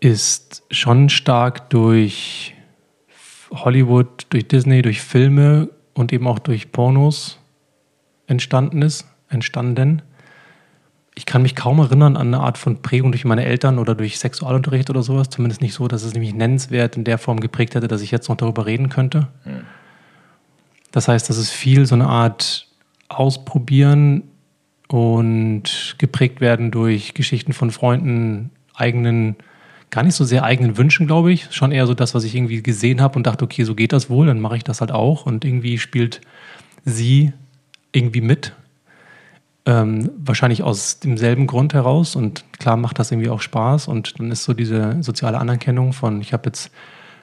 ist 0.00 0.62
schon 0.70 1.10
stark 1.10 1.68
durch 1.68 2.54
Hollywood, 3.52 4.26
durch 4.30 4.48
Disney, 4.48 4.80
durch 4.82 5.02
Filme 5.02 5.68
und 5.94 6.12
eben 6.12 6.26
auch 6.26 6.38
durch 6.38 6.72
Pornos 6.72 7.38
entstanden 8.26 8.82
ist, 8.82 9.06
entstanden. 9.28 10.02
ich 11.14 11.26
kann 11.26 11.42
mich 11.42 11.54
kaum 11.54 11.78
erinnern 11.78 12.16
an 12.16 12.28
eine 12.28 12.40
Art 12.40 12.58
von 12.58 12.82
Prägung 12.82 13.12
durch 13.12 13.24
meine 13.24 13.44
Eltern 13.44 13.78
oder 13.78 13.94
durch 13.94 14.18
Sexualunterricht 14.18 14.90
oder 14.90 15.02
sowas. 15.02 15.30
Zumindest 15.30 15.60
nicht 15.60 15.74
so, 15.74 15.86
dass 15.86 16.02
es 16.02 16.12
nämlich 16.12 16.34
nennenswert 16.34 16.96
in 16.96 17.04
der 17.04 17.18
Form 17.18 17.38
geprägt 17.38 17.74
hätte, 17.74 17.88
dass 17.88 18.02
ich 18.02 18.10
jetzt 18.10 18.28
noch 18.28 18.36
darüber 18.36 18.66
reden 18.66 18.88
könnte. 18.88 19.28
Das 20.90 21.08
heißt, 21.08 21.28
das 21.28 21.38
ist 21.38 21.50
viel 21.50 21.86
so 21.86 21.94
eine 21.94 22.08
Art 22.08 22.68
Ausprobieren 23.08 24.24
und 24.88 25.96
geprägt 25.98 26.40
werden 26.40 26.70
durch 26.70 27.14
Geschichten 27.14 27.52
von 27.52 27.70
Freunden, 27.70 28.50
eigenen, 28.74 29.36
gar 29.94 30.02
nicht 30.02 30.16
so 30.16 30.24
sehr 30.24 30.42
eigenen 30.42 30.76
Wünschen, 30.76 31.06
glaube 31.06 31.32
ich. 31.32 31.46
Schon 31.54 31.70
eher 31.70 31.86
so 31.86 31.94
das, 31.94 32.14
was 32.14 32.24
ich 32.24 32.34
irgendwie 32.34 32.62
gesehen 32.62 33.00
habe 33.00 33.16
und 33.16 33.26
dachte, 33.26 33.44
okay, 33.44 33.62
so 33.62 33.76
geht 33.76 33.92
das 33.92 34.10
wohl, 34.10 34.26
dann 34.26 34.40
mache 34.40 34.56
ich 34.56 34.64
das 34.64 34.80
halt 34.80 34.90
auch. 34.90 35.24
Und 35.24 35.44
irgendwie 35.44 35.78
spielt 35.78 36.20
sie 36.84 37.32
irgendwie 37.92 38.20
mit 38.20 38.54
ähm, 39.66 40.10
wahrscheinlich 40.18 40.64
aus 40.64 40.98
demselben 40.98 41.46
Grund 41.46 41.74
heraus. 41.74 42.16
Und 42.16 42.44
klar 42.58 42.76
macht 42.76 42.98
das 42.98 43.12
irgendwie 43.12 43.30
auch 43.30 43.40
Spaß. 43.40 43.86
Und 43.86 44.18
dann 44.18 44.32
ist 44.32 44.42
so 44.42 44.52
diese 44.52 45.00
soziale 45.00 45.38
Anerkennung 45.38 45.92
von, 45.92 46.20
ich 46.20 46.32
habe 46.32 46.46
jetzt 46.46 46.72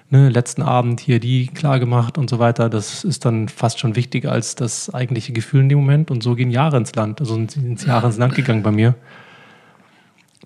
ne, 0.10 0.30
letzten 0.30 0.62
Abend 0.62 1.02
hier 1.02 1.20
die 1.20 1.48
klar 1.48 1.78
gemacht 1.78 2.18
und 2.18 2.30
so 2.30 2.40
weiter, 2.40 2.70
das 2.70 3.04
ist 3.04 3.26
dann 3.26 3.50
fast 3.50 3.80
schon 3.80 3.98
wichtiger 3.98 4.32
als 4.32 4.56
das 4.56 4.94
eigentliche 4.94 5.34
Gefühl 5.34 5.60
in 5.60 5.70
dem 5.70 5.80
Moment. 5.80 6.10
Und 6.10 6.24
so 6.24 6.36
gehen 6.36 6.52
Jahre 6.52 6.78
ins 6.78 6.96
Land, 6.96 7.20
also 7.20 7.36
sind 7.36 7.86
Jahre 7.86 8.08
ins 8.08 8.18
Land 8.18 8.34
gegangen 8.34 8.64
bei 8.64 8.72
mir, 8.72 8.96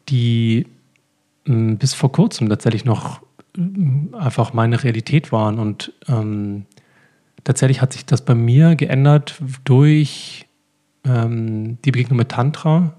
die 0.09 0.65
bis 1.45 1.93
vor 1.93 2.11
kurzem 2.11 2.49
tatsächlich 2.49 2.85
noch 2.85 3.21
mh, 3.55 3.75
hm, 3.75 4.15
einfach 4.15 4.53
meine 4.53 4.83
Realität 4.83 5.31
waren 5.31 5.59
und 5.59 5.93
ähm, 6.07 6.65
tatsächlich 7.43 7.81
hat 7.81 7.93
sich 7.93 8.05
das 8.05 8.23
bei 8.23 8.35
mir 8.35 8.75
geändert 8.75 9.39
durch 9.63 10.47
ähm, 11.05 11.77
die 11.85 11.91
Begegnung 11.91 12.17
mit 12.17 12.29
Tantra, 12.29 12.93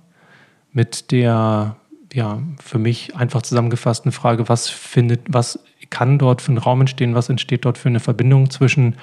mit 0.72 1.10
der 1.10 1.76
ja 2.12 2.42
für 2.62 2.78
mich 2.78 3.16
einfach 3.16 3.42
zusammengefassten 3.42 4.12
Frage, 4.12 4.48
was 4.48 4.68
findet, 4.68 5.22
was 5.28 5.58
kann 5.90 6.18
dort 6.18 6.40
für 6.40 6.52
ein 6.52 6.58
Raum 6.58 6.80
entstehen, 6.80 7.14
was 7.14 7.28
entsteht 7.28 7.64
dort 7.64 7.78
für 7.78 7.88
eine 7.88 8.00
Verbindung 8.00 8.50
zwischen 8.50 8.96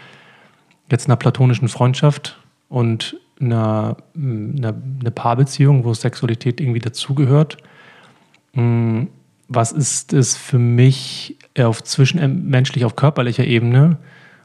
jetzt 0.89 1.07
einer 1.07 1.15
platonischen 1.15 1.67
Freundschaft 1.67 2.39
und 2.69 3.17
einer, 3.39 3.97
einer, 4.15 4.73
einer 4.99 5.11
Paarbeziehung, 5.11 5.83
wo 5.83 5.93
Sexualität 5.93 6.61
irgendwie 6.61 6.79
dazugehört. 6.79 7.57
Hm, 8.53 9.09
was 9.55 9.71
ist 9.71 10.13
es 10.13 10.35
für 10.35 10.59
mich 10.59 11.37
auf 11.57 11.83
zwischenmenschlich, 11.83 12.85
auf 12.85 12.95
körperlicher 12.95 13.45
Ebene, 13.45 13.97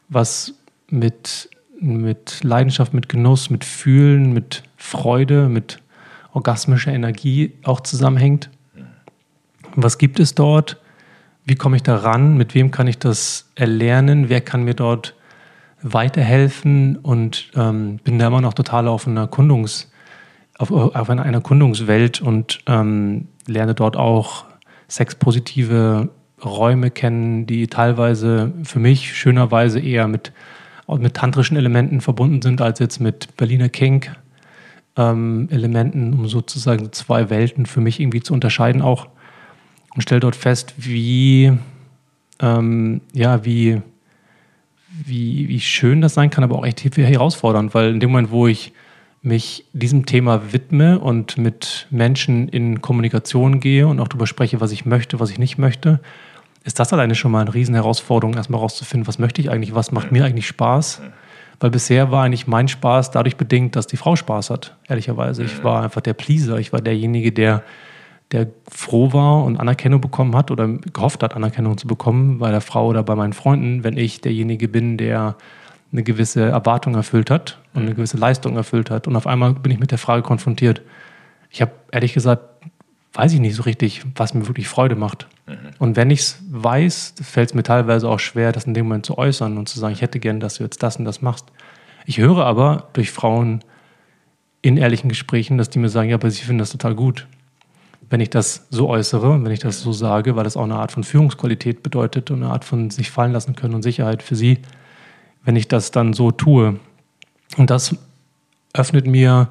was 0.08 0.54
mit 0.90 1.50
mit 1.80 2.42
Leidenschaft, 2.42 2.92
mit 2.92 3.08
Genuss, 3.08 3.50
mit 3.50 3.64
Fühlen, 3.64 4.32
mit 4.32 4.62
Freude, 4.76 5.48
mit 5.48 5.80
orgasmischer 6.32 6.92
Energie 6.92 7.54
auch 7.62 7.80
zusammenhängt. 7.80 8.50
Was 9.76 9.98
gibt 9.98 10.20
es 10.20 10.34
dort? 10.34 10.78
Wie 11.44 11.54
komme 11.54 11.76
ich 11.76 11.82
da 11.82 11.96
ran? 11.96 12.36
Mit 12.36 12.54
wem 12.54 12.70
kann 12.70 12.86
ich 12.86 12.98
das 12.98 13.50
erlernen? 13.54 14.28
Wer 14.28 14.40
kann 14.40 14.64
mir 14.64 14.74
dort 14.74 15.14
weiterhelfen? 15.82 16.96
Und 16.96 17.50
ähm, 17.54 17.98
bin 18.04 18.18
da 18.18 18.26
immer 18.26 18.40
noch 18.40 18.54
total 18.54 18.88
auf 18.88 19.06
einer 19.06 19.22
Erkundungs, 19.22 19.90
auf, 20.58 20.70
auf 20.70 21.08
einer 21.10 21.24
Erkundungswelt 21.24 22.20
und 22.20 22.60
ähm, 22.66 23.28
lerne 23.46 23.74
dort 23.74 23.96
auch 23.96 24.47
sexpositive 24.88 26.08
Räume 26.44 26.90
kennen, 26.90 27.46
die 27.46 27.66
teilweise 27.66 28.52
für 28.64 28.78
mich 28.78 29.16
schönerweise 29.16 29.80
eher 29.80 30.08
mit 30.08 30.32
mit 30.96 31.14
tantrischen 31.14 31.58
Elementen 31.58 32.00
verbunden 32.00 32.40
sind, 32.40 32.62
als 32.62 32.78
jetzt 32.78 32.98
mit 32.98 33.36
Berliner 33.36 33.68
Kink 33.68 34.10
ähm, 34.96 35.48
Elementen, 35.50 36.14
um 36.14 36.28
sozusagen 36.28 36.92
zwei 36.92 37.28
Welten 37.30 37.66
für 37.66 37.80
mich 37.80 38.00
irgendwie 38.00 38.22
zu 38.22 38.32
unterscheiden 38.32 38.80
auch. 38.80 39.08
Und 39.94 40.02
stelle 40.02 40.20
dort 40.20 40.36
fest, 40.36 40.74
wie, 40.78 41.52
ähm, 42.40 43.00
ja, 43.12 43.44
wie, 43.44 43.82
wie, 45.04 45.48
wie 45.48 45.60
schön 45.60 46.00
das 46.00 46.14
sein 46.14 46.30
kann, 46.30 46.44
aber 46.44 46.56
auch 46.56 46.66
echt 46.66 46.80
herausfordernd, 46.96 47.74
weil 47.74 47.90
in 47.90 48.00
dem 48.00 48.10
Moment, 48.10 48.30
wo 48.30 48.46
ich 48.46 48.72
mich 49.22 49.64
diesem 49.72 50.06
Thema 50.06 50.52
widme 50.52 50.98
und 50.98 51.38
mit 51.38 51.86
Menschen 51.90 52.48
in 52.48 52.80
Kommunikation 52.80 53.60
gehe 53.60 53.86
und 53.86 54.00
auch 54.00 54.08
darüber 54.08 54.26
spreche, 54.26 54.60
was 54.60 54.72
ich 54.72 54.86
möchte, 54.86 55.20
was 55.20 55.30
ich 55.30 55.38
nicht 55.38 55.58
möchte, 55.58 56.00
ist 56.64 56.78
das 56.78 56.92
alleine 56.92 57.14
schon 57.14 57.32
mal 57.32 57.40
eine 57.40 57.54
Riesenherausforderung, 57.54 58.34
erstmal 58.34 58.60
rauszufinden, 58.60 59.06
was 59.06 59.18
möchte 59.18 59.40
ich 59.40 59.50
eigentlich, 59.50 59.74
was 59.74 59.92
macht 59.92 60.12
mir 60.12 60.24
eigentlich 60.24 60.46
Spaß. 60.46 61.02
Weil 61.60 61.70
bisher 61.70 62.12
war 62.12 62.24
eigentlich 62.24 62.46
mein 62.46 62.68
Spaß 62.68 63.10
dadurch 63.10 63.36
bedingt, 63.36 63.74
dass 63.74 63.88
die 63.88 63.96
Frau 63.96 64.14
Spaß 64.14 64.50
hat, 64.50 64.76
ehrlicherweise. 64.86 65.42
Ich 65.42 65.64
war 65.64 65.82
einfach 65.82 66.00
der 66.00 66.14
Pleaser, 66.14 66.58
ich 66.58 66.72
war 66.72 66.80
derjenige, 66.80 67.32
der, 67.32 67.64
der 68.30 68.46
froh 68.70 69.12
war 69.12 69.42
und 69.44 69.56
Anerkennung 69.56 70.00
bekommen 70.00 70.36
hat 70.36 70.52
oder 70.52 70.68
gehofft 70.68 71.22
hat, 71.24 71.34
Anerkennung 71.34 71.76
zu 71.76 71.88
bekommen 71.88 72.38
bei 72.38 72.52
der 72.52 72.60
Frau 72.60 72.86
oder 72.86 73.02
bei 73.02 73.16
meinen 73.16 73.32
Freunden, 73.32 73.82
wenn 73.82 73.96
ich 73.96 74.20
derjenige 74.20 74.68
bin, 74.68 74.98
der 74.98 75.34
eine 75.90 76.02
gewisse 76.04 76.42
Erwartung 76.42 76.94
erfüllt 76.94 77.30
hat 77.30 77.58
und 77.78 77.86
eine 77.86 77.94
gewisse 77.94 78.16
Leistung 78.16 78.56
erfüllt 78.56 78.90
hat. 78.90 79.06
Und 79.06 79.16
auf 79.16 79.26
einmal 79.26 79.54
bin 79.54 79.72
ich 79.72 79.78
mit 79.78 79.90
der 79.90 79.98
Frage 79.98 80.22
konfrontiert. 80.22 80.82
Ich 81.50 81.62
habe 81.62 81.72
ehrlich 81.92 82.14
gesagt 82.14 82.42
weiß 83.18 83.32
ich 83.32 83.40
nicht 83.40 83.56
so 83.56 83.62
richtig, 83.62 84.04
was 84.14 84.34
mir 84.34 84.46
wirklich 84.46 84.68
Freude 84.68 84.94
macht. 84.94 85.26
Mhm. 85.46 85.56
Und 85.78 85.96
wenn 85.96 86.10
ich 86.10 86.20
es 86.20 86.42
weiß, 86.50 87.14
fällt 87.22 87.50
es 87.50 87.54
mir 87.54 87.62
teilweise 87.62 88.08
auch 88.08 88.20
schwer, 88.20 88.52
das 88.52 88.64
in 88.64 88.74
dem 88.74 88.86
Moment 88.86 89.06
zu 89.06 89.18
äußern 89.18 89.58
und 89.58 89.68
zu 89.68 89.78
sagen, 89.78 89.92
ich 89.92 90.02
hätte 90.02 90.20
gern, 90.20 90.40
dass 90.40 90.54
du 90.54 90.62
jetzt 90.62 90.82
das 90.82 90.96
und 90.96 91.04
das 91.04 91.22
machst. 91.22 91.46
Ich 92.06 92.18
höre 92.18 92.44
aber 92.44 92.88
durch 92.92 93.10
Frauen 93.10 93.64
in 94.62 94.76
ehrlichen 94.76 95.08
Gesprächen, 95.08 95.58
dass 95.58 95.70
die 95.70 95.78
mir 95.78 95.88
sagen, 95.88 96.10
ja, 96.10 96.16
aber 96.16 96.30
sie 96.30 96.42
finden 96.42 96.58
das 96.58 96.70
total 96.70 96.94
gut. 96.94 97.26
Wenn 98.10 98.20
ich 98.20 98.30
das 98.30 98.66
so 98.70 98.88
äußere, 98.88 99.44
wenn 99.44 99.52
ich 99.52 99.60
das 99.60 99.80
so 99.80 99.92
sage, 99.92 100.36
weil 100.36 100.44
das 100.44 100.56
auch 100.56 100.64
eine 100.64 100.76
Art 100.76 100.92
von 100.92 101.04
Führungsqualität 101.04 101.82
bedeutet 101.82 102.30
und 102.30 102.42
eine 102.42 102.52
Art 102.52 102.64
von 102.64 102.90
sich 102.90 103.10
fallen 103.10 103.32
lassen 103.32 103.54
können 103.54 103.74
und 103.74 103.82
Sicherheit 103.82 104.22
für 104.22 104.36
sie, 104.36 104.60
wenn 105.44 105.56
ich 105.56 105.68
das 105.68 105.90
dann 105.90 106.14
so 106.14 106.30
tue. 106.30 106.78
Und 107.56 107.70
das 107.70 107.96
öffnet 108.74 109.06
mir 109.06 109.48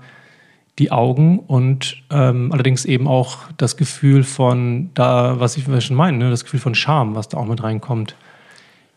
die 0.79 0.91
Augen 0.91 1.39
und 1.39 2.03
ähm, 2.11 2.51
allerdings 2.51 2.85
eben 2.85 3.07
auch 3.07 3.39
das 3.57 3.77
Gefühl 3.77 4.23
von 4.23 4.91
da, 4.93 5.39
was 5.39 5.57
ich 5.57 5.65
schon 5.83 5.95
meine, 5.95 6.17
ne, 6.17 6.29
das 6.29 6.43
Gefühl 6.43 6.59
von 6.59 6.75
Scham, 6.75 7.15
was 7.15 7.29
da 7.29 7.37
auch 7.37 7.47
mit 7.47 7.63
reinkommt. 7.63 8.15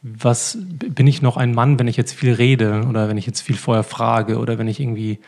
Was 0.02 0.58
bin 0.60 1.06
ich 1.06 1.22
noch 1.22 1.36
ein 1.36 1.54
Mann, 1.54 1.78
wenn 1.78 1.88
ich 1.88 1.96
jetzt 1.96 2.12
viel 2.12 2.32
rede 2.32 2.84
oder 2.88 3.08
wenn 3.08 3.18
ich 3.18 3.26
jetzt 3.26 3.40
viel 3.40 3.56
vorher 3.56 3.82
frage 3.82 4.38
oder 4.38 4.58
wenn 4.58 4.68
ich 4.68 4.80
irgendwie 4.80 5.20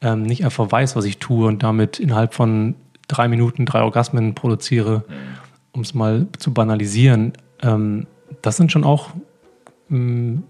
ähm, 0.00 0.22
nicht 0.22 0.44
einfach 0.44 0.70
weiß, 0.70 0.96
was 0.96 1.04
ich 1.04 1.18
tue 1.18 1.46
und 1.46 1.62
damit 1.62 1.98
innerhalb 1.98 2.34
von 2.34 2.74
drei 3.06 3.28
Minuten 3.28 3.66
drei 3.66 3.82
Orgasmen 3.82 4.34
produziere, 4.34 5.04
um 5.72 5.82
es 5.82 5.94
mal 5.94 6.26
zu 6.38 6.52
banalisieren. 6.52 7.32
Ähm, 7.62 8.06
das 8.42 8.56
sind 8.56 8.70
schon 8.70 8.84
auch 8.84 9.10
ähm, 9.90 10.44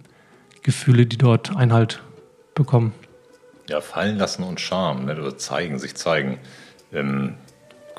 Gefühle, 0.63 1.07
die 1.07 1.19
dort 1.19 1.57
Einhalt 1.57 2.03
bekommen. 2.59 2.93
Ja, 3.69 3.81
fallen 3.81 4.19
lassen 4.19 4.43
und 4.43 4.61
Charme, 4.61 5.07
ne? 5.07 5.19
oder 5.19 5.39
zeigen, 5.39 5.79
sich 5.79 5.95
zeigen, 5.95 6.39
ähm, 6.93 7.35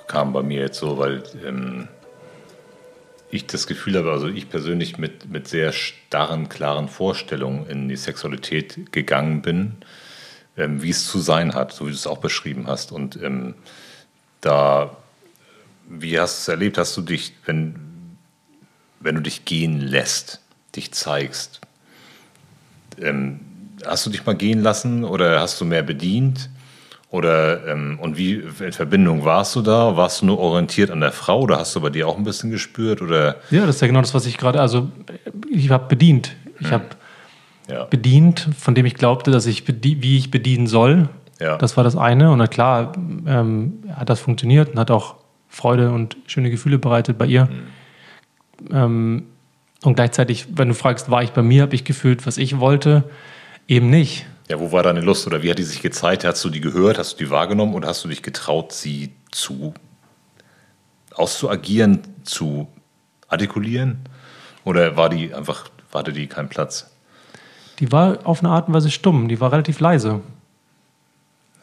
kam 0.08 0.34
bei 0.34 0.44
mir 0.44 0.62
jetzt 0.62 0.80
so, 0.80 0.98
weil 0.98 1.24
ähm, 1.46 1.88
ich 3.32 3.46
das 3.48 3.68
Gefühl 3.68 3.96
habe, 3.98 4.12
also 4.12 4.28
ich 4.28 4.50
persönlich 4.50 4.98
mit, 4.98 5.30
mit 5.30 5.48
sehr 5.48 5.72
starren, 5.72 6.50
klaren 6.50 6.88
Vorstellungen 6.88 7.68
in 7.68 7.88
die 7.88 7.96
Sexualität 7.96 8.92
gegangen 8.92 9.42
bin, 9.42 9.78
ähm, 10.58 10.82
wie 10.82 10.90
es 10.90 11.08
zu 11.08 11.20
sein 11.20 11.54
hat, 11.54 11.72
so 11.72 11.86
wie 11.86 11.92
du 11.92 11.96
es 11.96 12.08
auch 12.08 12.18
beschrieben 12.18 12.68
hast. 12.68 12.92
Und 12.92 13.22
ähm, 13.22 13.56
da, 14.42 14.98
wie 15.88 16.20
hast 16.20 16.38
du 16.38 16.42
es 16.42 16.48
erlebt? 16.48 16.78
Hast 16.78 16.98
du 16.98 17.02
dich, 17.02 17.34
wenn, 17.46 17.76
wenn 19.00 19.16
du 19.16 19.22
dich 19.22 19.46
gehen 19.46 19.80
lässt, 19.80 20.42
dich 20.76 20.92
zeigst, 20.92 21.62
ähm, 23.00 23.42
hast 23.86 24.06
du 24.06 24.10
dich 24.10 24.26
mal 24.26 24.36
gehen 24.36 24.62
lassen 24.62 25.04
oder 25.04 25.40
hast 25.40 25.60
du 25.62 25.66
mehr 25.66 25.84
bedient? 25.84 26.50
Oder 27.12 27.66
ähm, 27.68 27.98
und 28.00 28.18
wie 28.18 28.34
in 28.36 28.72
Verbindung 28.72 29.26
warst 29.26 29.56
du 29.56 29.62
da? 29.62 29.98
Warst 29.98 30.22
du 30.22 30.28
nur 30.28 30.38
orientiert 30.38 30.92
an 30.92 31.02
der 31.02 31.12
Frau 31.12 31.42
oder 31.42 31.58
hast 31.58 31.76
du 31.76 31.82
bei 31.82 31.90
dir 31.90 32.08
auch 32.08 32.18
ein 32.18 32.24
bisschen 32.24 32.52
gespürt? 32.52 33.02
Oder? 33.02 33.38
Ja, 33.50 33.66
das 33.66 33.76
ist 33.76 33.82
ja 33.82 33.88
genau 33.88 34.02
das, 34.02 34.14
was 34.14 34.28
ich 34.28 34.38
gerade, 34.38 34.62
also 34.62 34.92
ich 35.50 35.72
habe 35.72 35.88
bedient. 35.88 36.36
Ich 36.60 36.68
hm. 36.68 36.74
habe 36.74 36.86
ja. 37.68 37.86
bedient, 37.86 38.48
von 38.58 38.76
dem 38.76 38.86
ich 38.86 38.94
glaubte, 38.94 39.32
dass 39.32 39.48
ich 39.48 39.64
wie 39.68 40.18
ich 40.18 40.30
bedienen 40.30 40.68
soll. 40.68 41.10
Ja. 41.40 41.58
Das 41.58 41.78
war 41.78 41.84
das 41.84 41.96
eine. 41.96 42.32
Und 42.32 42.38
na 42.38 42.48
klar 42.48 42.92
ähm, 43.26 43.80
hat 43.96 44.10
das 44.10 44.20
funktioniert 44.20 44.70
und 44.70 44.80
hat 44.80 44.92
auch 44.92 45.16
Freude 45.48 45.92
und 45.92 46.16
schöne 46.28 46.52
Gefühle 46.52 46.78
bereitet 46.78 47.18
bei 47.18 47.26
ihr. 47.26 47.48
Hm. 47.48 48.72
Ähm, 48.72 49.24
und 49.84 49.96
gleichzeitig, 49.96 50.48
wenn 50.56 50.68
du 50.68 50.76
fragst, 50.76 51.10
war 51.10 51.24
ich 51.24 51.32
bei 51.32 51.42
mir, 51.42 51.64
habe 51.64 51.74
ich 51.74 51.86
gefühlt, 51.86 52.28
was 52.28 52.38
ich 52.38 52.60
wollte. 52.60 53.06
Eben 53.70 53.92
nicht. 53.92 54.26
Ja, 54.50 54.60
wo 54.60 54.72
war 54.72 54.82
deine 54.82 55.00
Lust 55.00 55.28
oder 55.28 55.44
wie 55.44 55.52
hat 55.52 55.60
die 55.60 55.64
sich 55.64 55.84
gezeigt? 55.84 56.26
Hast 56.26 56.44
du 56.44 56.50
die 56.50 56.60
gehört, 56.60 56.98
hast 56.98 57.14
du 57.14 57.24
die 57.24 57.30
wahrgenommen 57.30 57.76
und 57.76 57.86
hast 57.86 58.04
du 58.04 58.08
dich 58.08 58.24
getraut, 58.24 58.74
sie 58.74 59.14
zu 59.30 59.76
auszuagieren, 61.14 62.02
zu 62.24 62.68
artikulieren? 63.28 64.00
Oder 64.64 64.98
war 64.98 65.10
die 65.10 65.36
einfach, 65.36 65.70
hatte 65.94 66.12
die 66.12 66.26
keinen 66.26 66.50
Platz? 66.50 66.90
Die 67.78 67.92
war 67.92 68.26
auf 68.26 68.40
eine 68.40 68.50
Art 68.50 68.68
und 68.68 68.74
Weise 68.74 68.90
stumm, 68.90 69.28
die 69.28 69.40
war 69.40 69.52
relativ 69.52 69.80
leise. 69.80 70.22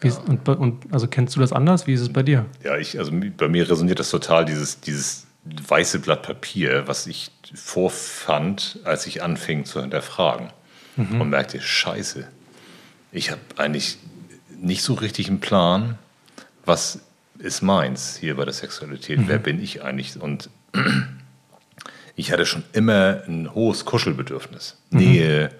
Ja. 0.00 0.08
Ist, 0.08 0.20
und, 0.28 0.48
und, 0.48 0.92
also 0.92 1.08
kennst 1.08 1.34
du 1.34 1.40
das 1.40 1.52
anders? 1.52 1.88
Wie 1.88 1.94
ist 1.94 2.02
es 2.02 2.12
bei 2.12 2.22
dir? 2.22 2.46
Ja, 2.62 2.76
ich, 2.76 3.00
also 3.00 3.10
bei 3.36 3.48
mir 3.48 3.68
resoniert 3.68 3.98
das 3.98 4.10
total, 4.10 4.44
dieses, 4.44 4.80
dieses 4.80 5.26
weiße 5.44 5.98
Blatt 5.98 6.22
Papier, 6.22 6.86
was 6.86 7.08
ich 7.08 7.32
vorfand, 7.52 8.78
als 8.84 9.08
ich 9.08 9.24
anfing 9.24 9.64
zu 9.64 9.80
hinterfragen. 9.80 10.50
Mhm. 10.96 11.20
Und 11.20 11.30
merkte, 11.30 11.60
scheiße, 11.60 12.26
ich 13.12 13.30
habe 13.30 13.40
eigentlich 13.56 13.98
nicht 14.58 14.82
so 14.82 14.94
richtig 14.94 15.28
einen 15.28 15.40
Plan, 15.40 15.98
was 16.64 17.00
ist 17.38 17.62
meins 17.62 18.16
hier 18.16 18.36
bei 18.36 18.44
der 18.44 18.54
Sexualität, 18.54 19.18
mhm. 19.18 19.28
wer 19.28 19.38
bin 19.38 19.62
ich 19.62 19.82
eigentlich? 19.82 20.20
Und 20.20 20.50
ich 22.16 22.32
hatte 22.32 22.46
schon 22.46 22.64
immer 22.72 23.22
ein 23.26 23.54
hohes 23.54 23.84
Kuschelbedürfnis. 23.84 24.76
Mhm. 24.90 24.98
Nähe 24.98 25.50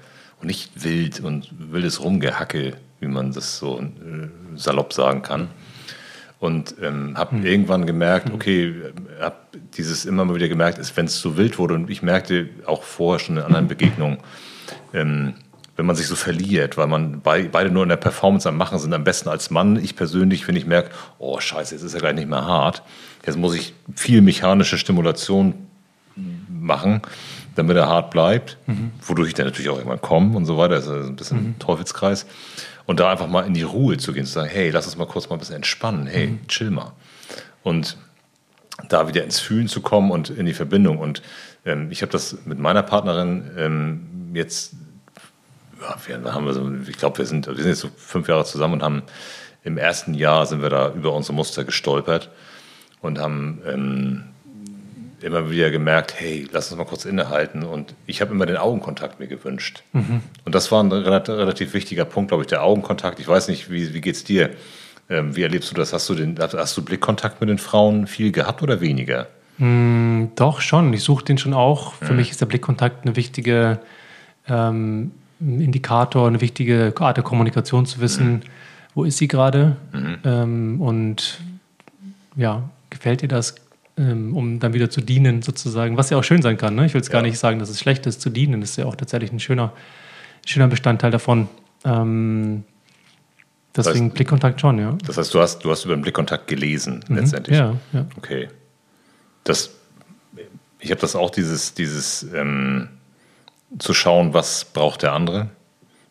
und 0.40 0.49
nicht 0.49 0.85
wild 0.85 1.20
und 1.20 1.49
wildes 1.59 2.03
Rumgehacke, 2.03 2.77
wie 3.01 3.07
man 3.07 3.33
das 3.33 3.59
so 3.59 3.81
äh, 3.81 4.29
salopp 4.57 4.92
sagen 4.92 5.22
kann. 5.22 5.49
Und 6.38 6.75
ähm, 6.83 7.16
habe 7.16 7.37
mhm. 7.37 7.46
irgendwann 7.46 7.87
gemerkt, 7.87 8.31
okay, 8.31 8.75
habe 9.20 9.37
dieses 9.77 10.05
immer 10.05 10.25
mal 10.25 10.35
wieder 10.35 10.49
gemerkt, 10.49 10.79
wenn 10.96 11.07
es 11.07 11.18
so 11.18 11.37
wild 11.38 11.59
wurde 11.59 11.75
und 11.75 11.88
ich 11.88 12.03
merkte 12.03 12.51
auch 12.66 12.83
vorher 12.83 13.25
schon 13.25 13.38
in 13.38 13.42
anderen 13.42 13.68
Begegnungen, 13.68 14.18
ähm, 14.92 15.35
wenn 15.76 15.87
man 15.87 15.96
sich 15.96 16.07
so 16.07 16.16
verliert, 16.16 16.79
weil 16.79 16.87
man 16.87 17.20
bei, 17.20 17.48
beide 17.48 17.70
nur 17.70 17.83
in 17.83 17.90
der 17.90 17.96
Performance 17.96 18.48
am 18.48 18.57
Machen 18.57 18.79
sind, 18.79 18.94
am 18.94 19.05
besten 19.05 19.29
als 19.29 19.50
Mann. 19.50 19.76
Ich 19.76 19.94
persönlich, 19.94 20.48
wenn 20.48 20.57
ich 20.57 20.66
merke, 20.66 20.90
oh 21.18 21.38
scheiße, 21.38 21.74
jetzt 21.74 21.85
ist 21.85 21.94
er 21.94 22.00
gleich 22.00 22.14
nicht 22.14 22.29
mehr 22.29 22.46
hart, 22.46 22.83
jetzt 23.26 23.37
muss 23.37 23.55
ich 23.55 23.74
viel 23.94 24.22
mechanische 24.22 24.79
Stimulation 24.79 25.55
machen, 26.48 27.02
damit 27.55 27.76
er 27.76 27.88
hart 27.88 28.11
bleibt, 28.11 28.57
mhm. 28.66 28.92
wodurch 29.02 29.29
ich 29.29 29.35
dann 29.35 29.46
natürlich 29.46 29.68
auch 29.68 29.76
irgendwann 29.76 30.00
komme 30.00 30.37
und 30.37 30.46
so 30.46 30.57
weiter. 30.57 30.76
Das 30.76 30.87
ist 30.87 30.92
ein 30.92 31.16
bisschen 31.16 31.44
mhm. 31.44 31.59
Teufelskreis. 31.59 32.26
Und 32.87 33.00
da 33.00 33.11
einfach 33.11 33.29
mal 33.29 33.42
in 33.42 33.55
die 33.55 33.62
Ruhe 33.62 33.96
zu 33.96 34.12
gehen, 34.12 34.24
zu 34.24 34.33
sagen, 34.33 34.48
hey, 34.48 34.70
lass 34.70 34.87
uns 34.87 34.96
mal 34.96 35.07
kurz 35.07 35.29
mal 35.29 35.37
ein 35.37 35.40
bisschen 35.40 35.57
entspannen, 35.57 36.07
hey, 36.07 36.29
mhm. 36.29 36.46
chill 36.48 36.70
mal. 36.70 36.92
Und 37.62 37.96
da 38.88 39.09
wieder 39.09 39.24
ins 39.24 39.40
Fühlen 39.40 39.68
zu 39.68 39.81
kommen 39.81 40.11
und 40.11 40.31
in 40.31 40.46
die 40.46 40.55
Verbindung. 40.55 40.98
Und 40.98 41.22
ähm, 41.64 41.88
ich 41.90 42.02
habe 42.02 42.12
das 42.12 42.38
mit 42.44 42.59
meiner 42.59 42.83
Partnerin 42.83 43.50
ähm, 43.57 44.25
jetzt 44.34 44.74
ja, 45.80 46.22
wir 46.22 46.34
haben 46.34 46.52
so, 46.52 46.72
ich 46.88 46.96
glaube, 46.96 47.18
wir 47.18 47.26
sind, 47.26 47.46
wir 47.46 47.54
sind 47.54 47.66
jetzt 47.66 47.80
so 47.80 47.90
fünf 47.96 48.28
Jahre 48.28 48.44
zusammen 48.44 48.74
und 48.74 48.82
haben 48.82 49.02
im 49.64 49.78
ersten 49.78 50.14
Jahr 50.14 50.46
sind 50.46 50.62
wir 50.62 50.70
da 50.70 50.92
über 50.92 51.12
unsere 51.12 51.34
Muster 51.34 51.64
gestolpert 51.64 52.30
und 53.00 53.18
haben 53.18 53.60
ähm, 53.66 54.24
immer 55.20 55.50
wieder 55.50 55.70
gemerkt, 55.70 56.14
hey, 56.18 56.46
lass 56.50 56.70
uns 56.70 56.78
mal 56.78 56.84
kurz 56.84 57.04
innehalten. 57.04 57.62
Und 57.62 57.94
ich 58.06 58.20
habe 58.20 58.32
immer 58.32 58.46
den 58.46 58.56
Augenkontakt 58.56 59.18
mir 59.18 59.26
gewünscht. 59.26 59.82
Mhm. 59.92 60.22
Und 60.44 60.54
das 60.54 60.70
war 60.70 60.82
ein 60.82 60.92
relativ 60.92 61.74
wichtiger 61.74 62.04
Punkt, 62.04 62.28
glaube 62.28 62.44
ich, 62.44 62.48
der 62.48 62.62
Augenkontakt. 62.62 63.18
Ich 63.18 63.28
weiß 63.28 63.48
nicht, 63.48 63.70
wie, 63.70 63.92
wie 63.92 64.00
geht 64.00 64.14
es 64.14 64.24
dir? 64.24 64.50
Ähm, 65.08 65.36
wie 65.36 65.42
erlebst 65.42 65.70
du 65.70 65.74
das? 65.74 65.92
Hast 65.92 66.08
du, 66.08 66.14
den, 66.14 66.38
hast 66.38 66.76
du 66.76 66.84
Blickkontakt 66.84 67.40
mit 67.40 67.50
den 67.50 67.58
Frauen 67.58 68.06
viel 68.06 68.32
gehabt 68.32 68.62
oder 68.62 68.80
weniger? 68.80 69.26
Mm, 69.58 70.26
doch, 70.36 70.60
schon. 70.60 70.92
Ich 70.92 71.02
suche 71.02 71.24
den 71.24 71.38
schon 71.38 71.54
auch. 71.54 71.94
Für 71.94 72.12
mhm. 72.12 72.18
mich 72.18 72.30
ist 72.30 72.40
der 72.40 72.46
Blickkontakt 72.46 73.04
eine 73.04 73.16
wichtige 73.16 73.80
ähm, 74.48 75.12
ein 75.40 75.61
Indikator, 75.61 76.26
eine 76.26 76.40
wichtige 76.40 76.94
Art 76.98 77.16
der 77.16 77.24
Kommunikation 77.24 77.87
zu 77.87 78.00
wissen, 78.00 78.32
mhm. 78.32 78.40
wo 78.94 79.04
ist 79.04 79.18
sie 79.18 79.28
gerade 79.28 79.76
mhm. 79.92 80.18
ähm, 80.24 80.80
und 80.80 81.40
ja, 82.37 82.68
gefällt 82.90 83.22
ihr 83.22 83.28
das, 83.28 83.54
ähm, 83.96 84.37
um 84.37 84.61
dann 84.61 84.72
wieder 84.72 84.90
zu 84.90 85.00
dienen 85.00 85.42
sozusagen, 85.42 85.96
was 85.96 86.11
ja 86.11 86.18
auch 86.18 86.24
schön 86.24 86.42
sein 86.42 86.56
kann. 86.56 86.74
Ne? 86.74 86.87
Ich 86.87 86.94
will 86.94 87.00
jetzt 87.00 87.09
ja. 87.09 87.12
gar 87.12 87.22
nicht 87.22 87.38
sagen, 87.38 87.59
dass 87.59 87.68
es 87.68 87.80
schlecht 87.80 88.06
ist 88.06 88.20
zu 88.20 88.30
dienen, 88.30 88.61
das 88.61 88.70
ist 88.70 88.76
ja 88.76 88.87
auch 88.87 88.96
tatsächlich 88.96 89.32
ein 89.32 89.40
schöner, 89.40 89.72
schöner 90.44 90.68
Bestandteil 90.68 91.11
davon. 91.11 91.48
Ähm, 91.85 92.64
deswegen 93.76 93.94
das 93.94 94.02
heißt, 94.02 94.14
Blickkontakt 94.14 94.61
schon, 94.61 94.78
ja. 94.78 94.96
Das 95.06 95.18
heißt, 95.18 95.32
du 95.32 95.40
hast, 95.40 95.61
du 95.61 95.70
hast 95.70 95.85
über 95.85 95.96
den 95.96 96.02
Blickkontakt 96.02 96.46
gelesen 96.46 97.04
mhm. 97.09 97.16
letztendlich. 97.16 97.56
Ja, 97.56 97.76
ja. 97.92 98.06
Okay. 98.16 98.48
Das, 99.44 99.70
ich 100.80 100.90
habe 100.90 101.00
das 101.00 101.14
auch, 101.14 101.30
dieses, 101.30 101.74
dieses 101.74 102.26
ähm, 102.35 102.88
zu 103.79 103.94
schauen, 103.94 104.35
was 104.35 104.64
braucht 104.64 105.02
der 105.02 105.12
andere. 105.12 105.50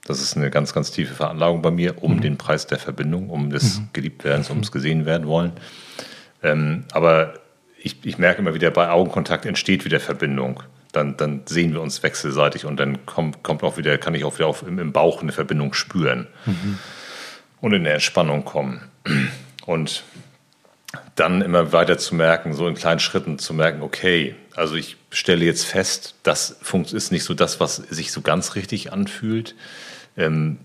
Das 0.06 0.22
ist 0.22 0.38
eine 0.38 0.52
ganz, 0.52 0.74
ganz 0.74 0.92
tiefe 0.92 1.16
Veranlagung 1.16 1.62
bei 1.62 1.72
mir, 1.72 2.04
um 2.04 2.18
mhm. 2.18 2.22
den 2.22 2.38
Preis 2.38 2.68
der 2.68 2.78
Verbindung, 2.78 3.30
um 3.30 3.50
des 3.50 3.80
mhm. 3.80 3.90
Geliebtwerdens, 3.94 4.50
ums 4.50 4.72
gesehen 4.72 5.06
werden 5.06 5.28
wollen. 5.28 5.54
Ähm, 6.44 6.86
aber 6.92 7.34
ich, 7.82 8.06
ich 8.06 8.18
merke 8.18 8.42
immer 8.42 8.54
wieder, 8.54 8.70
bei 8.72 8.90
Augenkontakt 8.90 9.46
entsteht 9.46 9.84
wieder 9.86 10.00
Verbindung. 10.00 10.62
Dann, 10.92 11.18
dann 11.18 11.42
sehen 11.46 11.74
wir 11.74 11.82
uns 11.82 12.04
wechselseitig 12.04 12.66
und 12.66 12.80
dann 12.80 13.06
kommt, 13.06 13.44
kommt 13.44 13.64
auch 13.64 13.78
wieder, 13.78 13.98
kann 13.98 14.16
ich 14.16 14.24
auch 14.24 14.38
wieder 14.38 14.48
auf, 14.48 14.64
im, 14.66 14.80
im 14.80 14.94
Bauch 14.94 15.22
eine 15.22 15.32
Verbindung 15.32 15.74
spüren 15.74 16.28
mhm. 16.46 16.78
und 17.62 17.74
in 17.74 17.84
der 17.84 17.96
Entspannung 17.96 18.46
kommen. 18.46 18.82
Und 19.66 20.04
dann 21.16 21.42
immer 21.42 21.72
weiter 21.72 21.98
zu 21.98 22.16
merken, 22.16 22.54
so 22.54 22.68
in 22.68 22.76
kleinen 22.76 23.00
Schritten 23.00 23.40
zu 23.40 23.54
merken, 23.54 23.82
okay, 23.82 24.36
also 24.56 24.76
ich 24.76 24.98
stelle 25.12 25.46
jetzt 25.46 25.66
fest, 25.66 26.16
das 26.24 26.58
ist 26.92 27.12
nicht 27.12 27.24
so 27.24 27.34
das, 27.34 27.60
was 27.60 27.76
sich 27.76 28.12
so 28.12 28.22
ganz 28.22 28.56
richtig 28.56 28.94
anfühlt. 28.94 29.56
Ähm, 30.18 30.58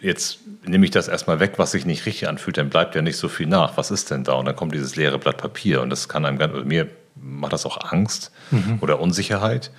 jetzt 0.00 0.38
nehme 0.64 0.84
ich 0.84 0.90
das 0.90 1.08
erstmal 1.08 1.40
weg, 1.40 1.54
was 1.56 1.72
sich 1.72 1.86
nicht 1.86 2.06
richtig 2.06 2.28
anfühlt, 2.28 2.56
dann 2.56 2.70
bleibt 2.70 2.94
ja 2.94 3.02
nicht 3.02 3.16
so 3.16 3.28
viel 3.28 3.46
nach. 3.46 3.76
Was 3.76 3.90
ist 3.90 4.10
denn 4.10 4.24
da? 4.24 4.34
Und 4.34 4.46
dann 4.46 4.56
kommt 4.56 4.74
dieses 4.74 4.96
leere 4.96 5.18
Blatt 5.18 5.38
Papier 5.38 5.82
und 5.82 5.90
das 5.90 6.08
kann 6.08 6.24
einem 6.24 6.38
ganz, 6.38 6.64
mir 6.64 6.88
macht 7.16 7.52
das 7.52 7.66
auch 7.66 7.92
Angst 7.92 8.30
mhm. 8.50 8.78
oder 8.80 9.00
Unsicherheit. 9.00 9.70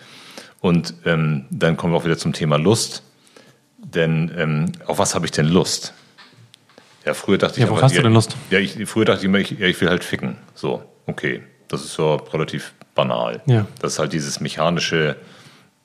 Und 0.62 0.96
ähm, 1.06 1.46
dann 1.50 1.78
kommen 1.78 1.94
wir 1.94 1.98
auch 1.98 2.06
wieder 2.06 2.18
zum 2.18 2.34
Thema 2.34 2.58
Lust. 2.58 3.04
Denn 3.78 4.32
ähm, 4.36 4.72
auf 4.88 4.98
was 4.98 5.14
habe 5.16 5.26
ich 5.26 5.32
denn 5.32 5.48
Lust? 5.48 5.94
Ja, 7.06 7.14
früher 7.14 7.38
dachte 7.38 7.56
ich. 7.58 7.64
Ja, 7.64 7.70
worauf 7.70 7.84
hast 7.84 7.98
du 7.98 8.02
denn 8.02 8.14
Lust? 8.14 8.36
Ja, 8.50 8.60
ich, 8.60 8.78
früher 8.88 9.06
dachte 9.06 9.20
ich 9.20 9.26
immer, 9.26 9.38
ich, 9.38 9.52
ja, 9.52 9.68
ich 9.68 9.80
will 9.80 9.90
halt 9.90 10.04
ficken. 10.04 10.38
So, 10.54 10.84
okay. 11.06 11.44
Das 11.68 11.82
ist 11.82 11.94
so 11.94 12.16
relativ 12.16 12.74
banal. 12.94 13.42
Ja. 13.46 13.66
Das 13.80 13.94
ist 13.94 14.00
halt 14.00 14.14
dieses 14.14 14.40
mechanische, 14.40 15.16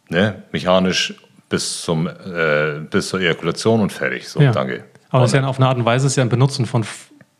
ne, 0.09 0.43
mechanisch 0.53 1.15
bis 1.49 1.83
zum 1.83 2.07
äh, 2.07 2.81
bis 2.91 3.09
zur 3.09 3.21
Ejakulation 3.21 3.81
und 3.81 3.93
fertig. 3.93 4.29
So, 4.29 4.41
ja. 4.41 4.53
danke. 4.53 4.85
Aber 5.11 5.23
das 5.23 5.33
ist 5.33 5.41
ja 5.41 5.47
auf 5.47 5.59
eine 5.59 5.67
Art 5.67 5.77
und 5.77 5.85
Weise 5.85 6.07
ist 6.07 6.17
ja 6.17 6.23
ein 6.23 6.29
Benutzen 6.29 6.67
von 6.67 6.85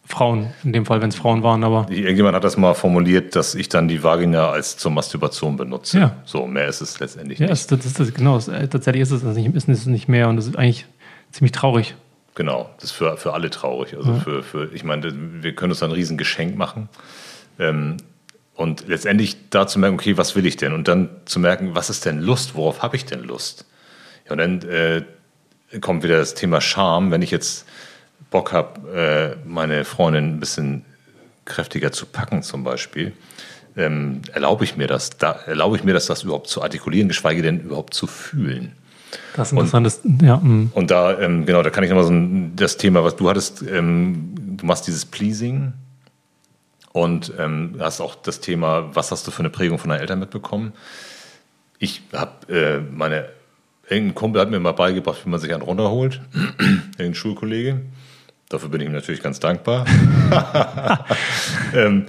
Frauen, 0.05 0.53
in 0.65 0.73
dem 0.73 0.87
Fall, 0.87 1.01
wenn 1.01 1.11
es 1.11 1.15
Frauen 1.15 1.43
waren, 1.45 1.63
aber. 1.63 1.87
Irgendjemand 1.89 2.35
hat 2.35 2.43
das 2.43 2.57
mal 2.57 2.75
formuliert, 2.75 3.37
dass 3.37 3.55
ich 3.55 3.69
dann 3.69 3.87
die 3.87 4.03
Vagina 4.03 4.51
als 4.51 4.77
zur 4.77 4.91
Masturbation 4.91 5.57
benutze. 5.57 5.99
Ja. 5.99 6.17
So, 6.25 6.47
mehr 6.47 6.67
ist 6.67 6.81
es 6.81 6.99
letztendlich 6.99 7.39
ja, 7.39 7.47
nicht. 7.47 7.71
Ja, 7.71 7.77
das, 7.77 7.95
das, 7.95 8.13
genau. 8.13 8.39
Tatsächlich 8.39 9.03
ist 9.03 9.13
es 9.13 9.23
nicht, 9.23 9.55
ist 9.55 9.69
es 9.69 9.87
nicht 9.87 10.09
mehr 10.09 10.29
und 10.29 10.37
das 10.37 10.49
ist 10.49 10.57
eigentlich 10.57 10.87
ziemlich 11.31 11.53
traurig. 11.53 11.95
Genau, 12.41 12.71
das 12.77 12.85
ist 12.85 12.93
für, 12.93 13.19
für 13.19 13.35
alle 13.35 13.51
traurig. 13.51 13.95
Also 13.95 14.13
ja. 14.13 14.19
für, 14.19 14.43
für, 14.43 14.73
ich 14.73 14.83
meine, 14.83 15.13
wir 15.43 15.55
können 15.55 15.73
uns 15.73 15.83
ein 15.83 15.93
Riesengeschenk 15.93 16.57
machen. 16.57 16.89
Ähm, 17.59 17.99
und 18.55 18.89
letztendlich 18.89 19.51
da 19.51 19.67
zu 19.67 19.79
merken, 19.79 19.97
okay, 19.97 20.17
was 20.17 20.35
will 20.37 20.47
ich 20.47 20.57
denn? 20.57 20.73
Und 20.73 20.89
dann 20.89 21.11
zu 21.27 21.39
merken, 21.39 21.75
was 21.75 21.91
ist 21.91 22.07
denn 22.07 22.19
Lust? 22.19 22.55
Worauf 22.55 22.83
habe 22.83 22.97
ich 22.97 23.05
denn 23.05 23.23
Lust? 23.25 23.67
Ja, 24.25 24.33
und 24.33 24.39
dann 24.39 24.63
äh, 24.63 25.03
kommt 25.83 26.03
wieder 26.03 26.17
das 26.17 26.33
Thema 26.33 26.63
Scham. 26.63 27.11
Wenn 27.11 27.21
ich 27.21 27.31
jetzt 27.31 27.67
Bock 28.31 28.55
habe, 28.55 29.37
äh, 29.45 29.47
meine 29.47 29.85
Freundin 29.85 30.37
ein 30.37 30.41
bisschen 30.41 30.87
kräftiger 31.45 31.93
zu 31.93 32.07
packen, 32.07 32.43
zum 32.43 32.65
Beispiel, 32.65 33.13
ähm, 33.77 34.23
erlaube 34.33 34.65
ich 34.65 34.79
mir 34.79 34.87
das, 34.87 35.11
da, 35.11 35.33
erlaube 35.45 35.77
ich 35.77 35.85
mir 35.85 35.93
das, 35.93 36.07
das 36.07 36.23
überhaupt 36.23 36.49
zu 36.49 36.63
artikulieren, 36.63 37.09
geschweige 37.09 37.43
denn 37.43 37.61
überhaupt 37.61 37.93
zu 37.93 38.07
fühlen. 38.07 38.73
Das 39.37 39.49
ist 39.49 39.53
interessant. 39.53 40.01
Und, 40.05 40.23
ja. 40.23 40.37
Mm. 40.37 40.71
Und 40.75 40.91
da, 40.91 41.19
ähm, 41.19 41.47
genau, 41.47 41.63
da 41.63 41.71
kann 41.71 41.85
ich 41.85 41.91
nochmal 41.91 42.05
so 42.05 42.13
ein, 42.13 42.57
das 42.57 42.77
Thema, 42.77 43.05
was 43.05 43.17
du 43.17 43.29
hattest, 43.29 43.63
ähm, 43.63 44.35
du 44.57 44.67
machst 44.67 44.87
dieses 44.87 45.05
Pleasing 45.05 45.73
und 46.93 47.33
ähm, 47.39 47.77
hast 47.79 48.01
auch 48.01 48.15
das 48.15 48.41
Thema, 48.41 48.95
was 48.95 49.11
hast 49.11 49.27
du 49.27 49.31
für 49.31 49.41
eine 49.41 49.51
Prägung 49.51 49.79
von 49.79 49.91
deinen 49.91 50.01
Eltern 50.01 50.19
mitbekommen? 50.19 50.73
Ich 51.79 52.03
habe 52.13 52.53
äh, 52.53 52.81
meine, 52.81 53.29
irgendein 53.89 54.15
Kumpel 54.15 54.41
hat 54.41 54.51
mir 54.51 54.61
mal 54.61 54.73
beigebracht, 54.73 55.25
wie 55.25 55.31
man 55.31 55.41
sich 55.41 55.53
einen 55.53 55.63
runterholt, 55.63 56.21
irgendein 56.59 57.15
Schulkollege. 57.15 57.81
Dafür 58.49 58.69
bin 58.69 58.81
ich 58.81 58.89
ihm 58.89 58.93
natürlich 58.93 59.23
ganz 59.23 59.39
dankbar. 59.39 59.87
ähm, 61.75 62.07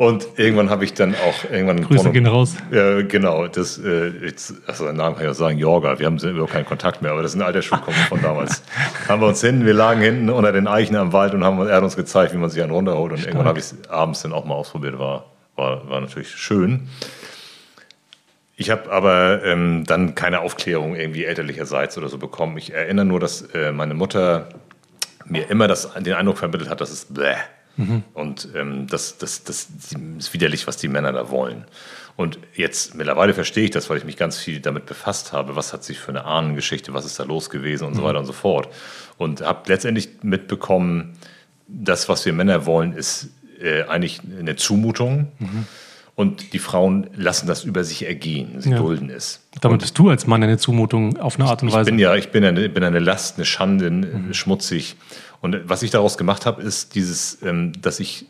und 0.00 0.28
irgendwann 0.36 0.70
habe 0.70 0.82
ich 0.86 0.94
dann 0.94 1.14
auch 1.14 1.50
irgendwann. 1.50 1.82
Grüße 1.82 1.96
Porno 1.96 2.12
gehen 2.12 2.26
raus. 2.26 2.56
Ja, 2.70 3.02
genau. 3.02 3.48
Das, 3.48 3.76
äh, 3.76 4.08
jetzt, 4.24 4.54
also 4.66 4.86
den 4.86 4.96
Namen 4.96 5.14
kann 5.14 5.26
ich 5.26 5.30
auch 5.30 5.34
sagen, 5.34 5.58
Jorga. 5.58 5.98
Wir 5.98 6.06
haben 6.06 6.16
überhaupt 6.16 6.54
keinen 6.54 6.64
Kontakt 6.64 7.02
mehr, 7.02 7.12
aber 7.12 7.20
das 7.20 7.32
ist 7.32 7.38
ein 7.38 7.42
alter 7.42 7.60
Schulkumpel 7.60 8.02
von 8.04 8.22
damals. 8.22 8.62
haben 9.08 9.20
wir 9.20 9.28
uns 9.28 9.42
hinten, 9.42 9.66
wir 9.66 9.74
lagen 9.74 10.00
hinten 10.00 10.30
unter 10.30 10.52
den 10.52 10.68
Eichen 10.68 10.96
am 10.96 11.12
Wald 11.12 11.34
und 11.34 11.44
haben, 11.44 11.68
er 11.68 11.76
hat 11.76 11.82
uns 11.82 11.96
gezeigt, 11.96 12.32
wie 12.32 12.38
man 12.38 12.48
sich 12.48 12.62
einen 12.62 12.72
runterholt. 12.72 13.12
Und 13.12 13.18
Stark. 13.18 13.34
irgendwann 13.34 13.48
habe 13.48 13.58
ich 13.58 13.66
es 13.66 13.90
abends 13.90 14.22
dann 14.22 14.32
auch 14.32 14.46
mal 14.46 14.54
ausprobiert. 14.54 14.98
War, 14.98 15.26
war, 15.54 15.86
war 15.86 16.00
natürlich 16.00 16.30
schön. 16.30 16.88
Ich 18.56 18.70
habe 18.70 18.90
aber 18.90 19.44
ähm, 19.44 19.84
dann 19.86 20.14
keine 20.14 20.40
Aufklärung 20.40 20.96
irgendwie 20.96 21.26
elterlicherseits 21.26 21.98
oder 21.98 22.08
so 22.08 22.16
bekommen. 22.16 22.56
Ich 22.56 22.72
erinnere 22.72 23.04
nur, 23.04 23.20
dass 23.20 23.42
äh, 23.52 23.70
meine 23.70 23.92
Mutter 23.92 24.48
mir 25.26 25.50
immer 25.50 25.68
das, 25.68 25.92
den 25.92 26.14
Eindruck 26.14 26.38
vermittelt 26.38 26.70
hat, 26.70 26.80
dass 26.80 26.90
es 26.90 27.04
bläh 27.04 27.36
Mhm. 27.76 28.02
Und 28.14 28.48
ähm, 28.54 28.86
das, 28.86 29.18
das, 29.18 29.44
das 29.44 29.68
ist 30.18 30.34
widerlich, 30.34 30.66
was 30.66 30.76
die 30.76 30.88
Männer 30.88 31.12
da 31.12 31.30
wollen. 31.30 31.64
Und 32.16 32.38
jetzt 32.54 32.94
mittlerweile 32.94 33.32
verstehe 33.32 33.64
ich 33.64 33.70
das, 33.70 33.88
weil 33.88 33.96
ich 33.96 34.04
mich 34.04 34.16
ganz 34.16 34.38
viel 34.38 34.60
damit 34.60 34.86
befasst 34.86 35.32
habe. 35.32 35.56
Was 35.56 35.72
hat 35.72 35.84
sich 35.84 35.98
für 35.98 36.10
eine 36.10 36.24
Ahnengeschichte, 36.24 36.92
was 36.92 37.06
ist 37.06 37.18
da 37.18 37.24
los 37.24 37.48
gewesen 37.48 37.84
und 37.84 37.94
mhm. 37.94 37.96
so 37.96 38.04
weiter 38.04 38.18
und 38.18 38.26
so 38.26 38.32
fort. 38.32 38.68
Und 39.16 39.40
habe 39.40 39.68
letztendlich 39.68 40.22
mitbekommen, 40.22 41.16
das, 41.66 42.08
was 42.08 42.26
wir 42.26 42.32
Männer 42.32 42.66
wollen, 42.66 42.92
ist 42.92 43.30
äh, 43.60 43.84
eigentlich 43.84 44.20
eine 44.38 44.56
Zumutung. 44.56 45.32
Mhm. 45.38 45.66
Und 46.20 46.52
die 46.52 46.58
Frauen 46.58 47.08
lassen 47.16 47.46
das 47.46 47.64
über 47.64 47.82
sich 47.82 48.04
ergehen. 48.04 48.60
Sie 48.60 48.72
ja. 48.72 48.76
dulden 48.76 49.08
es. 49.08 49.40
Damit 49.62 49.76
und 49.76 49.78
bist 49.80 49.98
du 49.98 50.10
als 50.10 50.26
Mann 50.26 50.42
eine 50.42 50.58
Zumutung 50.58 51.16
auf 51.16 51.40
eine 51.40 51.48
Art 51.48 51.62
und 51.62 51.72
Weise. 51.72 51.80
Ich 51.80 51.86
bin 51.86 51.98
ja, 51.98 52.14
ich 52.14 52.28
bin 52.28 52.44
eine, 52.44 52.68
bin 52.68 52.84
eine 52.84 52.98
Last, 52.98 53.38
eine 53.38 53.46
Schande, 53.46 53.90
mhm. 53.90 54.34
schmutzig. 54.34 54.96
Und 55.40 55.56
was 55.64 55.82
ich 55.82 55.90
daraus 55.90 56.18
gemacht 56.18 56.44
habe, 56.44 56.60
ist 56.60 56.94
dieses, 56.94 57.38
ähm, 57.42 57.72
dass 57.80 58.00
ich 58.00 58.26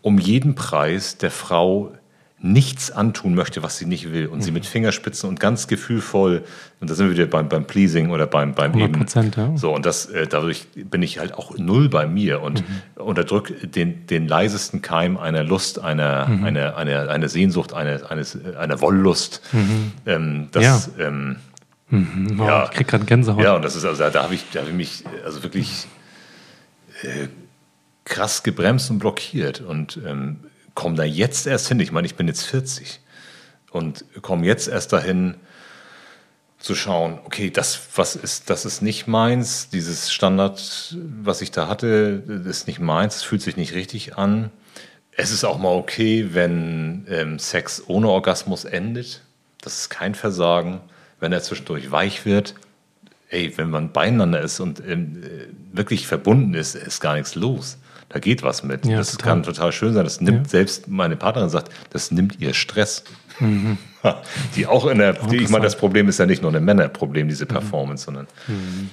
um 0.00 0.18
jeden 0.18 0.54
Preis 0.54 1.18
der 1.18 1.30
Frau 1.30 1.92
nichts 2.38 2.90
antun 2.90 3.34
möchte, 3.34 3.62
was 3.62 3.78
sie 3.78 3.86
nicht 3.86 4.12
will 4.12 4.26
und 4.26 4.38
mhm. 4.38 4.42
sie 4.42 4.50
mit 4.50 4.66
Fingerspitzen 4.66 5.28
und 5.28 5.40
ganz 5.40 5.68
gefühlvoll, 5.68 6.44
und 6.80 6.90
da 6.90 6.94
sind 6.94 7.06
wir 7.06 7.14
wieder 7.14 7.26
beim, 7.26 7.48
beim 7.48 7.64
Pleasing 7.64 8.10
oder 8.10 8.26
beim, 8.26 8.54
beim 8.54 8.72
100%, 8.72 8.78
eben, 8.78 9.32
ja. 9.36 9.56
so 9.56 9.74
und 9.74 9.86
das, 9.86 10.06
äh, 10.06 10.26
dadurch 10.26 10.66
bin 10.74 11.02
ich 11.02 11.18
halt 11.18 11.32
auch 11.32 11.56
null 11.56 11.88
bei 11.88 12.06
mir 12.06 12.42
und 12.42 12.60
mhm. 12.60 13.02
unterdrücke 13.02 13.66
den, 13.66 14.06
den 14.06 14.28
leisesten 14.28 14.82
Keim 14.82 15.16
einer 15.16 15.44
Lust, 15.44 15.78
einer, 15.78 16.28
mhm. 16.28 16.44
einer, 16.44 16.76
einer, 16.76 17.08
einer 17.08 17.28
Sehnsucht, 17.28 17.72
einer, 17.72 18.10
eines, 18.10 18.38
einer 18.54 18.80
Wollust. 18.82 19.40
Mhm. 19.52 19.92
Ähm, 20.04 20.48
das, 20.52 20.90
ja. 20.98 21.06
Ähm, 21.06 21.36
mhm. 21.88 22.38
oh, 22.38 22.44
ja, 22.44 22.64
ich 22.64 22.70
krieg 22.72 22.88
gerade 22.88 23.06
Gänsehaut. 23.06 23.42
Ja, 23.42 23.56
und 23.56 23.64
das 23.64 23.76
ist, 23.76 23.86
also 23.86 24.10
da 24.10 24.22
habe 24.22 24.34
ich, 24.34 24.44
da 24.52 24.60
habe 24.60 24.68
ich 24.68 24.76
mich 24.76 25.04
also 25.24 25.42
wirklich 25.42 25.86
äh, 27.02 27.28
krass 28.04 28.42
gebremst 28.42 28.90
und 28.90 28.98
blockiert 28.98 29.62
und 29.62 29.98
ähm, 30.06 30.36
komme 30.76 30.94
da 30.94 31.02
jetzt 31.02 31.48
erst 31.48 31.66
hin. 31.66 31.80
Ich 31.80 31.90
meine, 31.90 32.06
ich 32.06 32.14
bin 32.14 32.28
jetzt 32.28 32.44
40 32.44 33.00
und 33.72 34.04
komme 34.22 34.46
jetzt 34.46 34.68
erst 34.68 34.92
dahin 34.92 35.34
zu 36.58 36.76
schauen, 36.76 37.18
okay, 37.24 37.50
das, 37.50 37.80
was 37.96 38.14
ist, 38.14 38.50
das 38.50 38.64
ist 38.64 38.82
nicht 38.82 39.06
meins, 39.06 39.68
dieses 39.70 40.12
Standard, 40.12 40.96
was 41.22 41.40
ich 41.40 41.50
da 41.50 41.66
hatte, 41.66 42.22
ist 42.46 42.66
nicht 42.66 42.78
meins, 42.78 43.16
es 43.16 43.22
fühlt 43.22 43.42
sich 43.42 43.56
nicht 43.56 43.74
richtig 43.74 44.16
an. 44.16 44.50
Es 45.12 45.32
ist 45.32 45.44
auch 45.44 45.58
mal 45.58 45.74
okay, 45.74 46.28
wenn 46.32 47.06
ähm, 47.08 47.38
Sex 47.38 47.82
ohne 47.86 48.08
Orgasmus 48.08 48.64
endet. 48.64 49.22
Das 49.62 49.78
ist 49.78 49.88
kein 49.88 50.14
Versagen. 50.14 50.80
Wenn 51.20 51.32
er 51.32 51.42
zwischendurch 51.42 51.90
weich 51.90 52.26
wird, 52.26 52.54
ey, 53.30 53.56
wenn 53.56 53.70
man 53.70 53.92
beieinander 53.92 54.42
ist 54.42 54.60
und 54.60 54.82
ähm, 54.86 55.22
wirklich 55.72 56.06
verbunden 56.06 56.52
ist, 56.52 56.74
ist 56.74 57.00
gar 57.00 57.14
nichts 57.14 57.34
los 57.34 57.78
da 58.08 58.20
geht 58.20 58.42
was 58.42 58.62
mit. 58.62 58.86
Ja, 58.86 58.98
das 58.98 59.12
total. 59.12 59.28
kann 59.28 59.42
total 59.42 59.72
schön 59.72 59.94
sein. 59.94 60.04
Das 60.04 60.20
nimmt 60.20 60.46
ja. 60.46 60.48
selbst 60.48 60.88
meine 60.88 61.16
Partnerin 61.16 61.50
sagt, 61.50 61.72
das 61.90 62.10
nimmt 62.10 62.40
ihr 62.40 62.54
Stress. 62.54 63.04
Mhm. 63.40 63.78
Die 64.54 64.66
auch 64.66 64.86
in 64.86 64.98
der, 64.98 65.14
die, 65.14 65.36
ich 65.36 65.48
meine, 65.48 65.64
das 65.64 65.76
Problem 65.76 66.08
ist 66.08 66.18
ja 66.18 66.26
nicht 66.26 66.40
nur 66.40 66.54
ein 66.54 66.64
Männerproblem, 66.64 67.28
diese 67.28 67.44
mhm. 67.44 67.48
Performance, 67.48 68.04
sondern 68.04 68.28
mhm. 68.46 68.90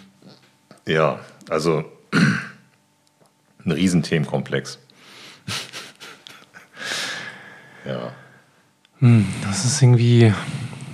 ja, 0.88 1.20
also 1.50 1.86
ein 3.66 3.72
Riesenthemenkomplex. 3.72 4.80
ja. 7.86 8.12
Hm, 9.00 9.28
das 9.44 9.66
ist 9.66 9.82
irgendwie, 9.82 10.34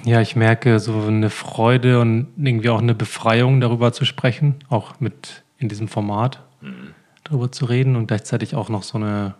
ja, 0.03 0.19
ich 0.19 0.35
merke 0.35 0.79
so 0.79 1.05
eine 1.07 1.29
Freude 1.29 2.01
und 2.01 2.27
irgendwie 2.35 2.69
auch 2.69 2.81
eine 2.81 2.95
Befreiung 2.95 3.61
darüber 3.61 3.93
zu 3.93 4.03
sprechen, 4.03 4.55
auch 4.67 4.99
mit 4.99 5.43
in 5.57 5.69
diesem 5.69 5.87
Format. 5.87 6.43
Mhm 6.59 6.95
darüber 7.29 7.51
zu 7.51 7.65
reden 7.65 7.95
und 7.95 8.07
gleichzeitig 8.07 8.55
auch 8.55 8.69
noch 8.69 8.83
so 8.83 8.97
eine, 8.97 9.35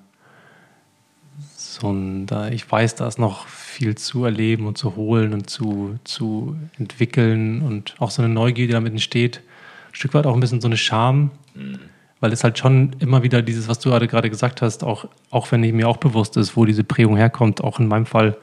so 1.56 1.92
ein, 1.92 2.26
da 2.26 2.50
ich 2.50 2.70
weiß, 2.70 2.96
da 2.96 3.08
ist 3.08 3.20
noch 3.20 3.48
viel 3.48 3.96
zu 3.96 4.26
erleben 4.26 4.68
und 4.68 4.78
zu 4.78 4.96
holen 4.96 5.34
und 5.34 5.50
zu, 5.50 5.98
zu 6.04 6.56
entwickeln 6.78 7.62
und 7.62 7.96
auch 8.00 8.12
so 8.12 8.22
eine 8.22 8.34
Neugier, 8.34 8.68
die 8.68 8.74
damit 8.74 8.94
entsteht. 8.94 9.42
Ein 9.90 9.96
Stück 9.96 10.14
weit 10.14 10.26
auch 10.26 10.34
ein 10.34 10.40
bisschen 10.40 10.62
so 10.62 10.68
eine 10.68 10.78
Scham, 10.78 11.32
mhm. 11.56 11.80
weil 12.20 12.32
es 12.32 12.44
halt 12.44 12.58
schon 12.60 12.96
immer 13.00 13.24
wieder 13.24 13.42
dieses, 13.42 13.68
was 13.68 13.80
du 13.80 13.90
gerade 13.90 14.30
gesagt 14.30 14.62
hast, 14.62 14.84
auch, 14.84 15.08
auch 15.32 15.52
wenn 15.52 15.62
mir 15.62 15.88
auch 15.88 15.98
bewusst 15.98 16.38
ist, 16.38 16.56
wo 16.56 16.66
diese 16.66 16.84
Prägung 16.84 17.18
herkommt, 17.18 17.64
auch 17.64 17.80
in 17.80 17.88
meinem 17.88 18.06
Fall, 18.06 18.38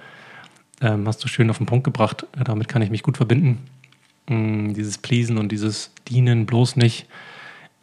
ähm, 0.80 1.06
hast 1.06 1.22
du 1.24 1.28
schön 1.28 1.48
auf 1.50 1.58
den 1.58 1.66
Punkt 1.66 1.84
gebracht. 1.84 2.26
Damit 2.44 2.68
kann 2.68 2.82
ich 2.82 2.90
mich 2.90 3.02
gut 3.02 3.16
verbinden. 3.16 3.66
Mm, 4.28 4.74
dieses 4.74 4.98
Pleasen 4.98 5.38
und 5.38 5.52
dieses 5.52 5.92
Dienen 6.08 6.46
bloß 6.46 6.76
nicht 6.76 7.06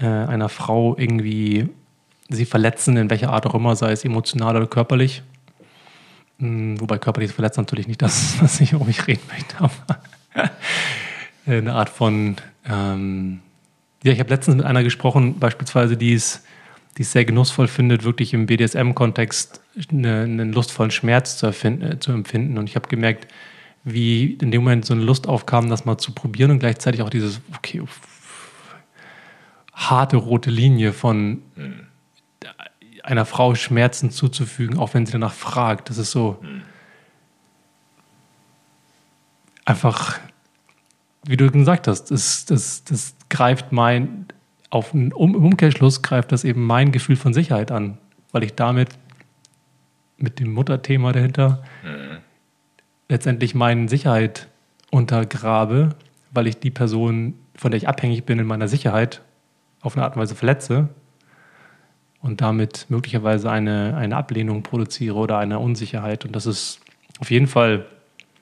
äh, 0.04 0.06
einer 0.06 0.50
Frau 0.50 0.98
irgendwie 0.98 1.70
sie 2.30 2.46
verletzen, 2.46 2.98
in 2.98 3.10
welcher 3.10 3.32
Art 3.32 3.46
auch 3.46 3.56
immer, 3.56 3.76
sei 3.76 3.92
es 3.92 4.04
emotional 4.04 4.56
oder 4.58 4.68
körperlich. 4.68 5.24
Hm, 6.40 6.80
wobei 6.80 6.98
körperlich 6.98 7.32
verletzt 7.32 7.58
natürlich 7.58 7.88
nicht 7.88 8.02
das, 8.02 8.36
was 8.42 8.60
ich 8.60 8.74
um 8.76 8.86
mich 8.86 9.08
reden 9.08 9.24
möchte, 9.32 9.56
aber 9.60 10.02
eine 11.46 11.74
Art 11.74 11.90
von. 11.90 12.36
Ähm, 12.66 13.40
ja, 14.04 14.12
ich 14.12 14.20
habe 14.20 14.30
letztens 14.30 14.58
mit 14.58 14.66
einer 14.66 14.84
gesprochen, 14.84 15.40
beispielsweise, 15.40 15.96
die 15.96 16.14
es, 16.14 16.44
die 16.98 17.04
es 17.04 17.14
sehr 17.14 17.24
genussvoll 17.24 17.70
findet, 17.70 18.04
wirklich 18.04 18.34
im 18.34 18.48
BDSM-Kontext 18.48 19.62
eine, 19.90 20.24
einen 20.24 20.52
lustvollen 20.52 20.92
Schmerz 20.92 21.38
zu, 21.38 21.46
erfinden, 21.46 21.84
äh, 21.84 22.00
zu 22.00 22.12
empfinden. 22.12 22.58
Und 22.58 22.70
ich 22.70 22.76
habe 22.76 22.90
gemerkt, 22.90 23.32
wie 23.86 24.34
in 24.34 24.52
dem 24.52 24.64
Moment 24.64 24.86
so 24.86 24.94
eine 24.94 25.04
Lust 25.04 25.28
aufkam, 25.28 25.70
das 25.70 25.86
mal 25.86 25.98
zu 25.98 26.12
probieren 26.12 26.52
und 26.52 26.60
gleichzeitig 26.60 27.02
auch 27.02 27.10
dieses, 27.10 27.40
okay, 27.56 27.82
harte 29.90 30.18
rote 30.18 30.50
Linie 30.50 30.94
von 30.94 31.42
mhm. 31.56 31.88
einer 33.04 33.26
Frau 33.26 33.56
Schmerzen 33.56 34.12
zuzufügen, 34.12 34.78
auch 34.78 34.94
wenn 34.94 35.06
sie 35.06 35.12
danach 35.14 35.34
fragt. 35.34 35.90
Das 35.90 35.98
ist 35.98 36.12
so 36.12 36.40
mhm. 36.42 36.62
einfach, 39.66 40.20
wie 41.26 41.38
du 41.38 41.50
gesagt 41.52 41.88
hast, 41.88 42.06
das, 42.06 42.46
das, 42.46 42.84
das 42.84 43.16
greift 43.30 43.72
mein, 43.72 44.28
auf 44.70 44.94
einen 44.94 45.12
um, 45.14 45.36
Umkehrschluss 45.36 46.02
greift 46.02 46.32
das 46.32 46.44
eben 46.44 46.66
mein 46.66 46.92
Gefühl 46.92 47.16
von 47.16 47.34
Sicherheit 47.34 47.72
an, 47.72 47.98
weil 48.32 48.44
ich 48.44 48.56
damit 48.56 48.90
mit 50.18 50.40
dem 50.40 50.54
Mutterthema 50.54 51.12
dahinter 51.12 51.64
mhm. 51.84 52.18
letztendlich 53.10 53.56
meine 53.56 53.90
Sicherheit 53.90 54.48
untergrabe, 54.92 55.96
weil 56.32 56.48
ich 56.48 56.60
die 56.60 56.72
Person, 56.72 57.34
von 57.56 57.72
der 57.72 57.78
ich 57.78 57.88
abhängig 57.88 58.24
bin 58.26 58.40
in 58.40 58.46
meiner 58.46 58.68
Sicherheit, 58.68 59.22
auf 59.84 59.96
eine 59.96 60.06
Art 60.06 60.16
und 60.16 60.22
Weise 60.22 60.36
verletze 60.36 60.90
und 62.22 62.42
damit 62.42 62.86
möglicherweise 62.90 63.52
eine, 63.52 63.96
eine 63.96 64.16
Ablehnung 64.16 64.64
produziere 64.64 65.16
oder 65.16 65.38
eine 65.38 65.60
Unsicherheit. 65.60 66.26
Und 66.26 66.36
das 66.36 66.46
ist 66.46 66.80
auf 67.20 67.30
jeden 67.30 67.48
Fall, 67.48 67.86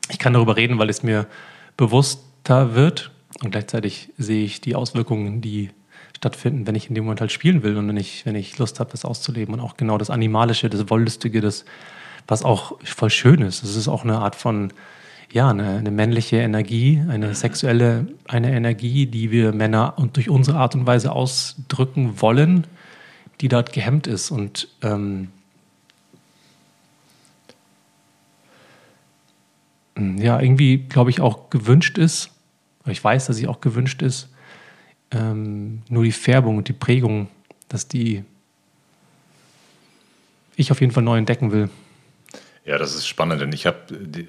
ich 0.09 0.19
kann 0.19 0.33
darüber 0.33 0.55
reden, 0.55 0.79
weil 0.79 0.89
es 0.89 1.03
mir 1.03 1.27
bewusster 1.75 2.75
wird 2.75 3.11
und 3.43 3.51
gleichzeitig 3.51 4.13
sehe 4.17 4.45
ich 4.45 4.61
die 4.61 4.75
Auswirkungen, 4.75 5.41
die 5.41 5.71
stattfinden, 6.15 6.67
wenn 6.67 6.75
ich 6.75 6.89
in 6.89 6.95
dem 6.95 7.05
Moment 7.05 7.21
halt 7.21 7.31
spielen 7.31 7.63
will 7.63 7.75
und 7.77 7.87
wenn 7.87 7.97
ich, 7.97 8.25
wenn 8.27 8.35
ich 8.35 8.57
Lust 8.59 8.79
habe, 8.79 8.91
das 8.91 9.05
auszuleben 9.05 9.55
und 9.55 9.59
auch 9.59 9.75
genau 9.75 9.97
das 9.97 10.11
Animalische, 10.11 10.69
das 10.69 10.89
Wollüstige, 10.91 11.41
das, 11.41 11.65
was 12.27 12.43
auch 12.43 12.79
voll 12.83 13.09
schön 13.09 13.41
ist. 13.41 13.63
Das 13.63 13.75
ist 13.75 13.87
auch 13.87 14.03
eine 14.03 14.19
Art 14.19 14.35
von 14.35 14.71
ja, 15.31 15.49
eine, 15.49 15.77
eine, 15.77 15.91
männliche 15.91 16.37
Energie, 16.37 17.01
eine 17.07 17.33
sexuelle, 17.35 18.07
eine 18.27 18.53
Energie, 18.53 19.05
die 19.05 19.31
wir 19.31 19.53
Männer 19.53 19.93
und 19.97 20.17
durch 20.17 20.29
unsere 20.29 20.57
Art 20.57 20.75
und 20.75 20.85
Weise 20.85 21.11
ausdrücken 21.11 22.21
wollen, 22.21 22.67
die 23.39 23.47
dort 23.47 23.71
gehemmt 23.73 24.07
ist 24.07 24.31
und 24.31 24.67
ähm, 24.81 25.29
ja, 29.95 30.39
irgendwie, 30.39 30.77
glaube 30.77 31.09
ich, 31.09 31.21
auch 31.21 31.49
gewünscht 31.49 31.97
ist, 31.97 32.31
ich 32.85 33.03
weiß, 33.03 33.27
dass 33.27 33.35
sie 33.35 33.47
auch 33.47 33.61
gewünscht 33.61 34.01
ist, 34.01 34.29
ähm, 35.11 35.83
nur 35.89 36.03
die 36.03 36.11
Färbung 36.11 36.57
und 36.57 36.67
die 36.67 36.73
Prägung, 36.73 37.27
dass 37.67 37.87
die 37.87 38.23
ich 40.55 40.71
auf 40.71 40.81
jeden 40.81 40.93
Fall 40.93 41.03
neu 41.03 41.17
entdecken 41.17 41.51
will. 41.51 41.69
Ja, 42.63 42.77
das 42.77 42.93
ist 42.93 43.07
spannend, 43.07 43.41
denn 43.41 43.51
ich 43.53 43.65
habe 43.65 43.77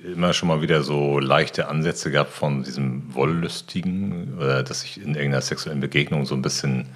immer 0.05 0.33
schon 0.33 0.49
mal 0.49 0.63
wieder 0.63 0.83
so 0.83 1.19
leichte 1.19 1.69
Ansätze 1.69 2.11
gehabt 2.11 2.33
von 2.33 2.63
diesem 2.63 3.15
Wollüstigen, 3.15 4.41
äh, 4.41 4.65
dass 4.65 4.85
ich 4.85 4.97
in 4.97 5.15
irgendeiner 5.15 5.43
sexuellen 5.43 5.81
Begegnung 5.81 6.25
so 6.25 6.35
ein 6.35 6.41
bisschen, 6.41 6.89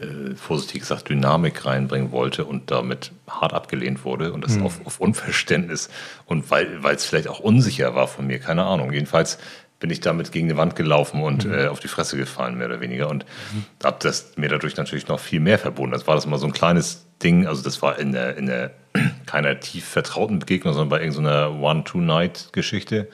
äh, 0.00 0.34
vorsichtig 0.34 0.80
gesagt, 0.80 1.10
Dynamik 1.10 1.66
reinbringen 1.66 2.10
wollte 2.10 2.46
und 2.46 2.70
damit 2.70 3.12
hart 3.28 3.52
abgelehnt 3.52 4.06
wurde 4.06 4.32
und 4.32 4.44
das 4.44 4.56
mhm. 4.56 4.62
auf, 4.62 4.86
auf, 4.86 4.98
Unverständnis 4.98 5.90
und 6.24 6.50
weil 6.50 6.80
es 6.86 7.04
vielleicht 7.04 7.28
auch 7.28 7.40
unsicher 7.40 7.94
war 7.94 8.08
von 8.08 8.26
mir, 8.26 8.38
keine 8.38 8.64
Ahnung. 8.64 8.92
Jedenfalls 8.92 9.38
bin 9.78 9.90
ich 9.90 10.00
damit 10.00 10.32
gegen 10.32 10.48
die 10.48 10.56
Wand 10.56 10.74
gelaufen 10.74 11.22
und 11.22 11.44
mhm. 11.44 11.54
äh, 11.54 11.66
auf 11.66 11.80
die 11.80 11.88
Fresse 11.88 12.16
gefallen, 12.16 12.56
mehr 12.56 12.66
oder 12.66 12.80
weniger. 12.80 13.10
Und 13.10 13.26
mhm. 13.52 13.64
habe 13.84 13.98
das 14.00 14.32
mir 14.36 14.48
dadurch 14.48 14.76
natürlich 14.76 15.08
noch 15.08 15.20
viel 15.20 15.40
mehr 15.40 15.58
verbunden. 15.58 15.92
Das 15.92 16.06
war 16.06 16.14
das 16.14 16.26
mal 16.26 16.38
so 16.38 16.46
ein 16.46 16.52
kleines 16.52 17.06
Ding, 17.22 17.46
also 17.46 17.62
das 17.62 17.82
war 17.82 17.98
in 17.98 18.12
der, 18.12 18.36
in 18.36 18.46
der 18.46 18.72
keiner 19.26 19.60
tief 19.60 19.86
vertrauten 19.86 20.38
Begegnung, 20.38 20.74
sondern 20.74 20.88
bei 20.88 21.00
irgendeiner 21.02 21.52
One-Two-Night-Geschichte. 21.52 23.08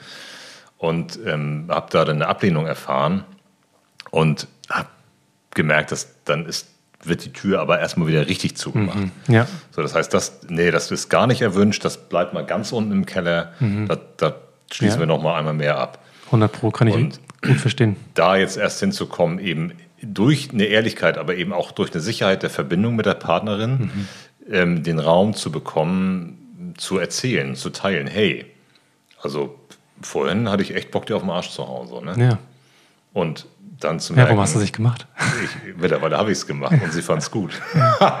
Und 0.77 1.17
ähm, 1.25 1.67
habe 1.69 1.87
da 1.91 2.03
dann 2.03 2.17
eine 2.17 2.27
Ablehnung 2.27 2.65
erfahren 2.65 3.23
und 4.11 4.47
habe 4.69 4.89
gemerkt, 5.51 5.91
dass 5.91 6.23
dann 6.25 6.45
ist, 6.45 6.67
wird 7.03 7.23
die 7.23 7.31
Tür 7.31 7.61
aber 7.61 7.79
erstmal 7.79 8.07
wieder 8.07 8.27
richtig 8.27 8.57
zugemacht. 8.57 8.97
Mhm, 8.97 9.11
ja. 9.27 9.47
So, 9.71 9.81
das 9.81 9.95
heißt, 9.95 10.13
das, 10.13 10.41
nee, 10.49 10.71
das 10.71 10.91
ist 10.91 11.09
gar 11.09 11.27
nicht 11.27 11.41
erwünscht, 11.41 11.85
das 11.85 12.09
bleibt 12.09 12.33
mal 12.33 12.45
ganz 12.45 12.71
unten 12.73 12.91
im 12.91 13.05
Keller. 13.05 13.53
Mhm. 13.59 13.87
Da, 13.87 13.97
da, 14.17 14.35
schließen 14.71 14.99
ja. 14.99 14.99
wir 15.01 15.07
noch 15.07 15.21
mal 15.21 15.37
einmal 15.37 15.53
mehr 15.53 15.77
ab. 15.77 16.02
100 16.33 16.51
Pro 16.51 16.71
kann 16.71 16.87
ich 16.87 16.95
und 16.95 17.19
gut 17.41 17.57
verstehen. 17.57 17.95
Da 18.15 18.35
jetzt 18.35 18.57
erst 18.57 18.79
hinzukommen, 18.79 19.39
eben 19.39 19.73
durch 20.01 20.49
eine 20.51 20.65
Ehrlichkeit, 20.65 21.17
aber 21.17 21.35
eben 21.35 21.53
auch 21.53 21.71
durch 21.71 21.91
eine 21.93 22.01
Sicherheit 22.01 22.43
der 22.43 22.49
Verbindung 22.49 22.95
mit 22.95 23.05
der 23.05 23.13
Partnerin, 23.13 23.71
mhm. 23.71 24.07
ähm, 24.51 24.83
den 24.83 24.99
Raum 24.99 25.33
zu 25.33 25.51
bekommen, 25.51 26.73
zu 26.77 26.97
erzählen, 26.97 27.55
zu 27.55 27.69
teilen. 27.69 28.07
Hey, 28.07 28.45
also 29.21 29.59
vorhin 30.01 30.49
hatte 30.49 30.63
ich 30.63 30.75
echt 30.75 30.91
Bock 30.91 31.05
dir 31.05 31.15
auf 31.15 31.21
den 31.21 31.31
Arsch 31.31 31.51
zu 31.51 31.67
Hause. 31.67 32.03
Ne? 32.03 32.15
Ja. 32.17 32.39
Und 33.13 33.45
dann 33.83 33.99
zu 33.99 34.13
merken. 34.13 34.27
Ja, 34.27 34.29
warum 34.31 34.43
hast 34.43 34.53
du 34.53 34.59
das 34.59 34.63
nicht 34.63 34.75
gemacht? 34.75 35.07
Ich, 35.43 35.75
mittlerweile 35.77 36.17
habe 36.17 36.31
ich 36.31 36.37
es 36.39 36.47
gemacht 36.47 36.75
und 36.83 36.91
sie 36.93 37.01
fand 37.01 37.21
es 37.21 37.31
gut. 37.31 37.51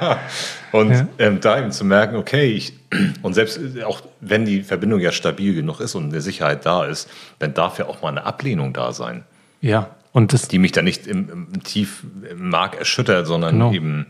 und 0.71 0.91
ja. 0.91 1.07
ähm, 1.19 1.39
da 1.39 1.59
eben 1.59 1.71
zu 1.71 1.85
merken, 1.85 2.15
okay, 2.15 2.51
ich, 2.51 2.73
und 3.21 3.33
selbst 3.33 3.59
auch 3.83 4.01
wenn 4.21 4.45
die 4.45 4.63
Verbindung 4.63 4.99
ja 4.99 5.11
stabil 5.11 5.55
genug 5.55 5.79
ist 5.79 5.95
und 5.95 6.09
eine 6.09 6.21
Sicherheit 6.21 6.65
da 6.65 6.85
ist, 6.85 7.09
dann 7.39 7.53
darf 7.53 7.79
ja 7.79 7.85
auch 7.85 8.01
mal 8.01 8.09
eine 8.09 8.25
Ablehnung 8.25 8.73
da 8.73 8.93
sein. 8.93 9.23
Ja. 9.61 9.89
Und 10.11 10.31
das, 10.33 10.47
die 10.47 10.59
mich 10.59 10.71
dann 10.71 10.85
nicht 10.85 11.07
im, 11.07 11.47
im 11.53 11.63
tief 11.63 12.03
im 12.29 12.49
Mark 12.49 12.77
erschüttert, 12.77 13.25
sondern 13.25 13.55
genau. 13.55 13.73
eben, 13.73 14.05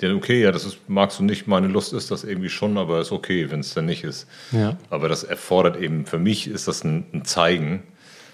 ja, 0.00 0.12
okay, 0.12 0.42
ja, 0.42 0.50
das 0.50 0.64
ist, 0.64 0.88
magst 0.88 1.18
du 1.20 1.24
nicht, 1.24 1.46
meine 1.46 1.68
Lust 1.68 1.92
ist 1.92 2.10
das 2.10 2.24
irgendwie 2.24 2.48
schon, 2.48 2.76
aber 2.76 3.00
ist 3.00 3.12
okay, 3.12 3.50
wenn 3.50 3.60
es 3.60 3.74
dann 3.74 3.86
nicht 3.86 4.02
ist. 4.02 4.26
Ja. 4.50 4.76
Aber 4.90 5.08
das 5.08 5.22
erfordert 5.22 5.76
eben, 5.76 6.06
für 6.06 6.18
mich 6.18 6.48
ist 6.48 6.66
das 6.66 6.82
ein, 6.82 7.04
ein 7.12 7.24
Zeigen, 7.24 7.84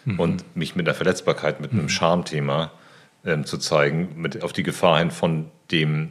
mhm. 0.05 0.21
und 0.21 0.57
mich 0.57 0.77
mit 0.77 0.87
der 0.87 0.95
Verletzbarkeit, 0.95 1.61
mit 1.61 1.73
mhm. 1.73 1.81
einem 1.81 1.89
Schamthema 1.89 2.71
ähm, 3.25 3.45
zu 3.45 3.59
zeigen, 3.59 4.11
mit, 4.17 4.43
auf 4.43 4.53
die 4.53 4.63
Gefahr 4.63 4.99
hin, 4.99 5.11
von 5.11 5.51
dem 5.71 6.11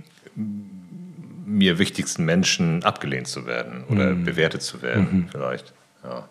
mir 1.46 1.78
wichtigsten 1.78 2.26
Menschen 2.26 2.84
abgelehnt 2.84 3.28
zu 3.28 3.46
werden 3.46 3.84
oder 3.90 4.12
mhm. 4.12 4.24
bewertet 4.24 4.62
zu 4.62 4.82
werden, 4.82 5.08
mhm. 5.12 5.28
vielleicht. 5.30 5.74
Ja. 6.04 6.28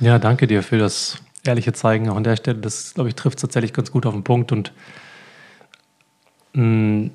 ja, 0.00 0.18
danke 0.18 0.46
dir 0.46 0.62
für 0.62 0.78
das 0.78 1.18
ehrliche 1.44 1.72
Zeigen 1.72 2.08
auch 2.08 2.16
an 2.16 2.24
der 2.24 2.36
Stelle. 2.36 2.58
Das, 2.58 2.94
glaube 2.94 3.08
ich, 3.08 3.14
trifft 3.14 3.38
tatsächlich 3.38 3.72
ganz 3.72 3.90
gut 3.90 4.06
auf 4.06 4.14
den 4.14 4.24
Punkt 4.24 4.52
und 4.52 4.72
mm, 6.54 7.08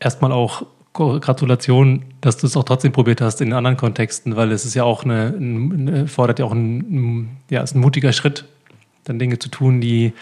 erstmal 0.00 0.32
auch 0.32 0.66
Gratulation, 0.96 2.02
dass 2.20 2.36
du 2.36 2.46
es 2.46 2.56
auch 2.56 2.64
trotzdem 2.64 2.92
probiert 2.92 3.20
hast 3.20 3.40
in 3.40 3.52
anderen 3.52 3.76
Kontexten, 3.76 4.36
weil 4.36 4.52
es 4.52 4.64
ist 4.64 4.74
ja 4.74 4.84
auch 4.84 5.04
eine, 5.04 5.34
eine 5.36 6.08
fordert 6.08 6.38
ja 6.38 6.44
auch 6.44 6.52
ein, 6.52 7.38
ja, 7.50 7.62
ist 7.62 7.74
ein 7.74 7.80
mutiger 7.80 8.12
Schritt, 8.12 8.44
dann 9.04 9.18
Dinge 9.18 9.38
zu 9.38 9.48
tun, 9.48 9.80
die 9.80 10.12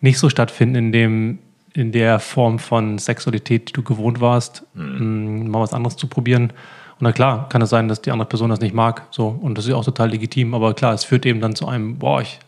nicht 0.00 0.18
so 0.18 0.28
stattfinden 0.28 0.74
in 0.74 0.92
dem, 0.92 1.38
in 1.74 1.92
der 1.92 2.18
Form 2.18 2.58
von 2.58 2.98
Sexualität, 2.98 3.68
die 3.68 3.72
du 3.72 3.82
gewohnt 3.82 4.20
warst, 4.20 4.64
mhm. 4.74 5.48
mal 5.48 5.60
was 5.60 5.72
anderes 5.72 5.96
zu 5.96 6.06
probieren. 6.06 6.44
Und 6.44 7.02
na 7.02 7.12
klar, 7.12 7.48
kann 7.48 7.62
es 7.62 7.70
sein, 7.70 7.88
dass 7.88 8.02
die 8.02 8.10
andere 8.10 8.28
Person 8.28 8.50
das 8.50 8.60
nicht 8.60 8.74
mag, 8.74 9.06
so 9.10 9.28
und 9.28 9.56
das 9.56 9.64
ist 9.64 9.70
ja 9.70 9.76
auch 9.76 9.84
total 9.84 10.10
legitim. 10.10 10.54
Aber 10.54 10.74
klar, 10.74 10.92
es 10.92 11.04
führt 11.04 11.24
eben 11.26 11.40
dann 11.40 11.54
zu 11.54 11.68
einem, 11.68 11.98
boah, 11.98 12.20
ich 12.20 12.38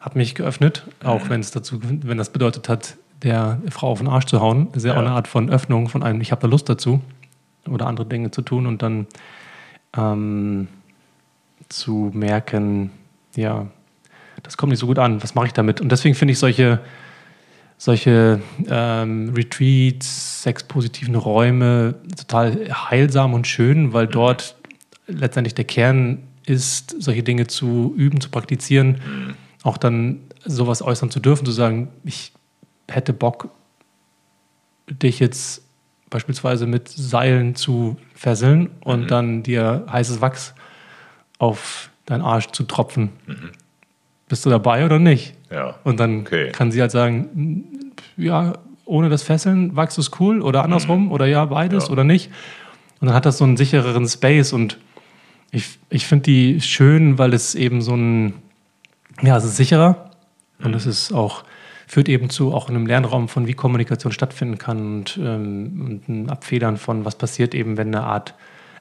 habe 0.00 0.18
mich 0.18 0.34
geöffnet, 0.34 0.84
auch 1.04 1.24
mhm. 1.24 1.30
wenn 1.30 1.40
es 1.40 1.50
dazu, 1.50 1.80
wenn 1.82 2.18
das 2.18 2.30
bedeutet 2.30 2.68
hat, 2.68 2.96
der 3.26 3.58
Frau 3.70 3.88
auf 3.88 3.98
den 3.98 4.06
Arsch 4.06 4.26
zu 4.26 4.40
hauen. 4.40 4.68
Ist 4.72 4.84
ja, 4.84 4.92
ja. 4.92 4.96
auch 4.96 5.00
eine 5.00 5.10
Art 5.10 5.26
von 5.26 5.50
Öffnung 5.50 5.88
von 5.88 6.02
einem, 6.02 6.20
ich 6.20 6.30
habe 6.30 6.40
da 6.40 6.46
Lust 6.46 6.68
dazu 6.68 7.00
oder 7.68 7.88
andere 7.88 8.06
Dinge 8.06 8.30
zu 8.30 8.42
tun 8.42 8.66
und 8.66 8.82
dann 8.82 9.08
ähm, 9.96 10.68
zu 11.68 12.12
merken, 12.14 12.92
ja, 13.34 13.66
das 14.44 14.56
kommt 14.56 14.70
nicht 14.70 14.78
so 14.78 14.86
gut 14.86 15.00
an, 15.00 15.22
was 15.24 15.34
mache 15.34 15.46
ich 15.46 15.52
damit? 15.52 15.80
Und 15.80 15.90
deswegen 15.90 16.14
finde 16.14 16.32
ich 16.32 16.38
solche, 16.38 16.78
solche 17.78 18.40
ähm, 18.68 19.32
Retreats, 19.34 20.44
sexpositiven 20.44 21.16
Räume 21.16 21.96
total 22.16 22.68
heilsam 22.90 23.34
und 23.34 23.48
schön, 23.48 23.92
weil 23.92 24.06
dort 24.06 24.54
letztendlich 25.08 25.54
der 25.54 25.64
Kern 25.64 26.18
ist, 26.44 26.94
solche 27.02 27.24
Dinge 27.24 27.48
zu 27.48 27.92
üben, 27.96 28.20
zu 28.20 28.30
praktizieren, 28.30 28.88
mhm. 28.88 29.34
auch 29.64 29.78
dann 29.78 30.20
sowas 30.44 30.80
äußern 30.80 31.10
zu 31.10 31.18
dürfen, 31.18 31.44
zu 31.44 31.50
sagen, 31.50 31.88
ich 32.04 32.32
hätte 32.88 33.12
Bock, 33.12 33.50
dich 34.88 35.18
jetzt 35.18 35.62
beispielsweise 36.10 36.66
mit 36.66 36.88
Seilen 36.88 37.54
zu 37.54 37.96
fesseln 38.14 38.70
und 38.80 39.02
mhm. 39.02 39.06
dann 39.08 39.42
dir 39.42 39.86
heißes 39.90 40.20
Wachs 40.20 40.54
auf 41.38 41.90
deinen 42.06 42.22
Arsch 42.22 42.48
zu 42.48 42.62
tropfen. 42.64 43.10
Mhm. 43.26 43.50
Bist 44.28 44.46
du 44.46 44.50
dabei 44.50 44.84
oder 44.84 44.98
nicht? 44.98 45.34
Ja. 45.50 45.76
Und 45.84 46.00
dann 46.00 46.20
okay. 46.20 46.50
kann 46.52 46.70
sie 46.70 46.80
halt 46.80 46.90
sagen, 46.90 47.92
ja, 48.16 48.54
ohne 48.84 49.08
das 49.08 49.22
Fesseln, 49.22 49.74
Wachs 49.76 49.98
ist 49.98 50.20
cool 50.20 50.40
oder 50.42 50.64
andersrum 50.64 51.06
mhm. 51.06 51.12
oder 51.12 51.26
ja, 51.26 51.44
beides 51.44 51.86
ja. 51.86 51.90
oder 51.90 52.04
nicht. 52.04 52.30
Und 53.00 53.08
dann 53.08 53.14
hat 53.14 53.26
das 53.26 53.38
so 53.38 53.44
einen 53.44 53.56
sichereren 53.56 54.08
Space 54.08 54.52
und 54.52 54.78
ich, 55.50 55.78
ich 55.90 56.06
finde 56.06 56.24
die 56.24 56.60
schön, 56.60 57.18
weil 57.18 57.34
es 57.34 57.54
eben 57.54 57.82
so 57.82 57.94
ein, 57.94 58.34
ja, 59.22 59.36
es 59.36 59.44
ist 59.44 59.56
sicherer 59.56 60.10
und 60.60 60.70
mhm. 60.70 60.76
es 60.76 60.86
ist 60.86 61.12
auch 61.12 61.44
führt 61.86 62.08
eben 62.08 62.30
zu 62.30 62.52
auch 62.52 62.68
einem 62.68 62.86
Lernraum 62.86 63.28
von, 63.28 63.46
wie 63.46 63.54
Kommunikation 63.54 64.12
stattfinden 64.12 64.58
kann 64.58 64.78
und, 64.78 65.18
ähm, 65.22 65.82
und 65.84 66.08
ein 66.08 66.30
Abfedern 66.30 66.76
von, 66.76 67.04
was 67.04 67.14
passiert 67.14 67.54
eben, 67.54 67.76
wenn 67.76 67.88
eine 67.88 68.04
Art 68.04 68.34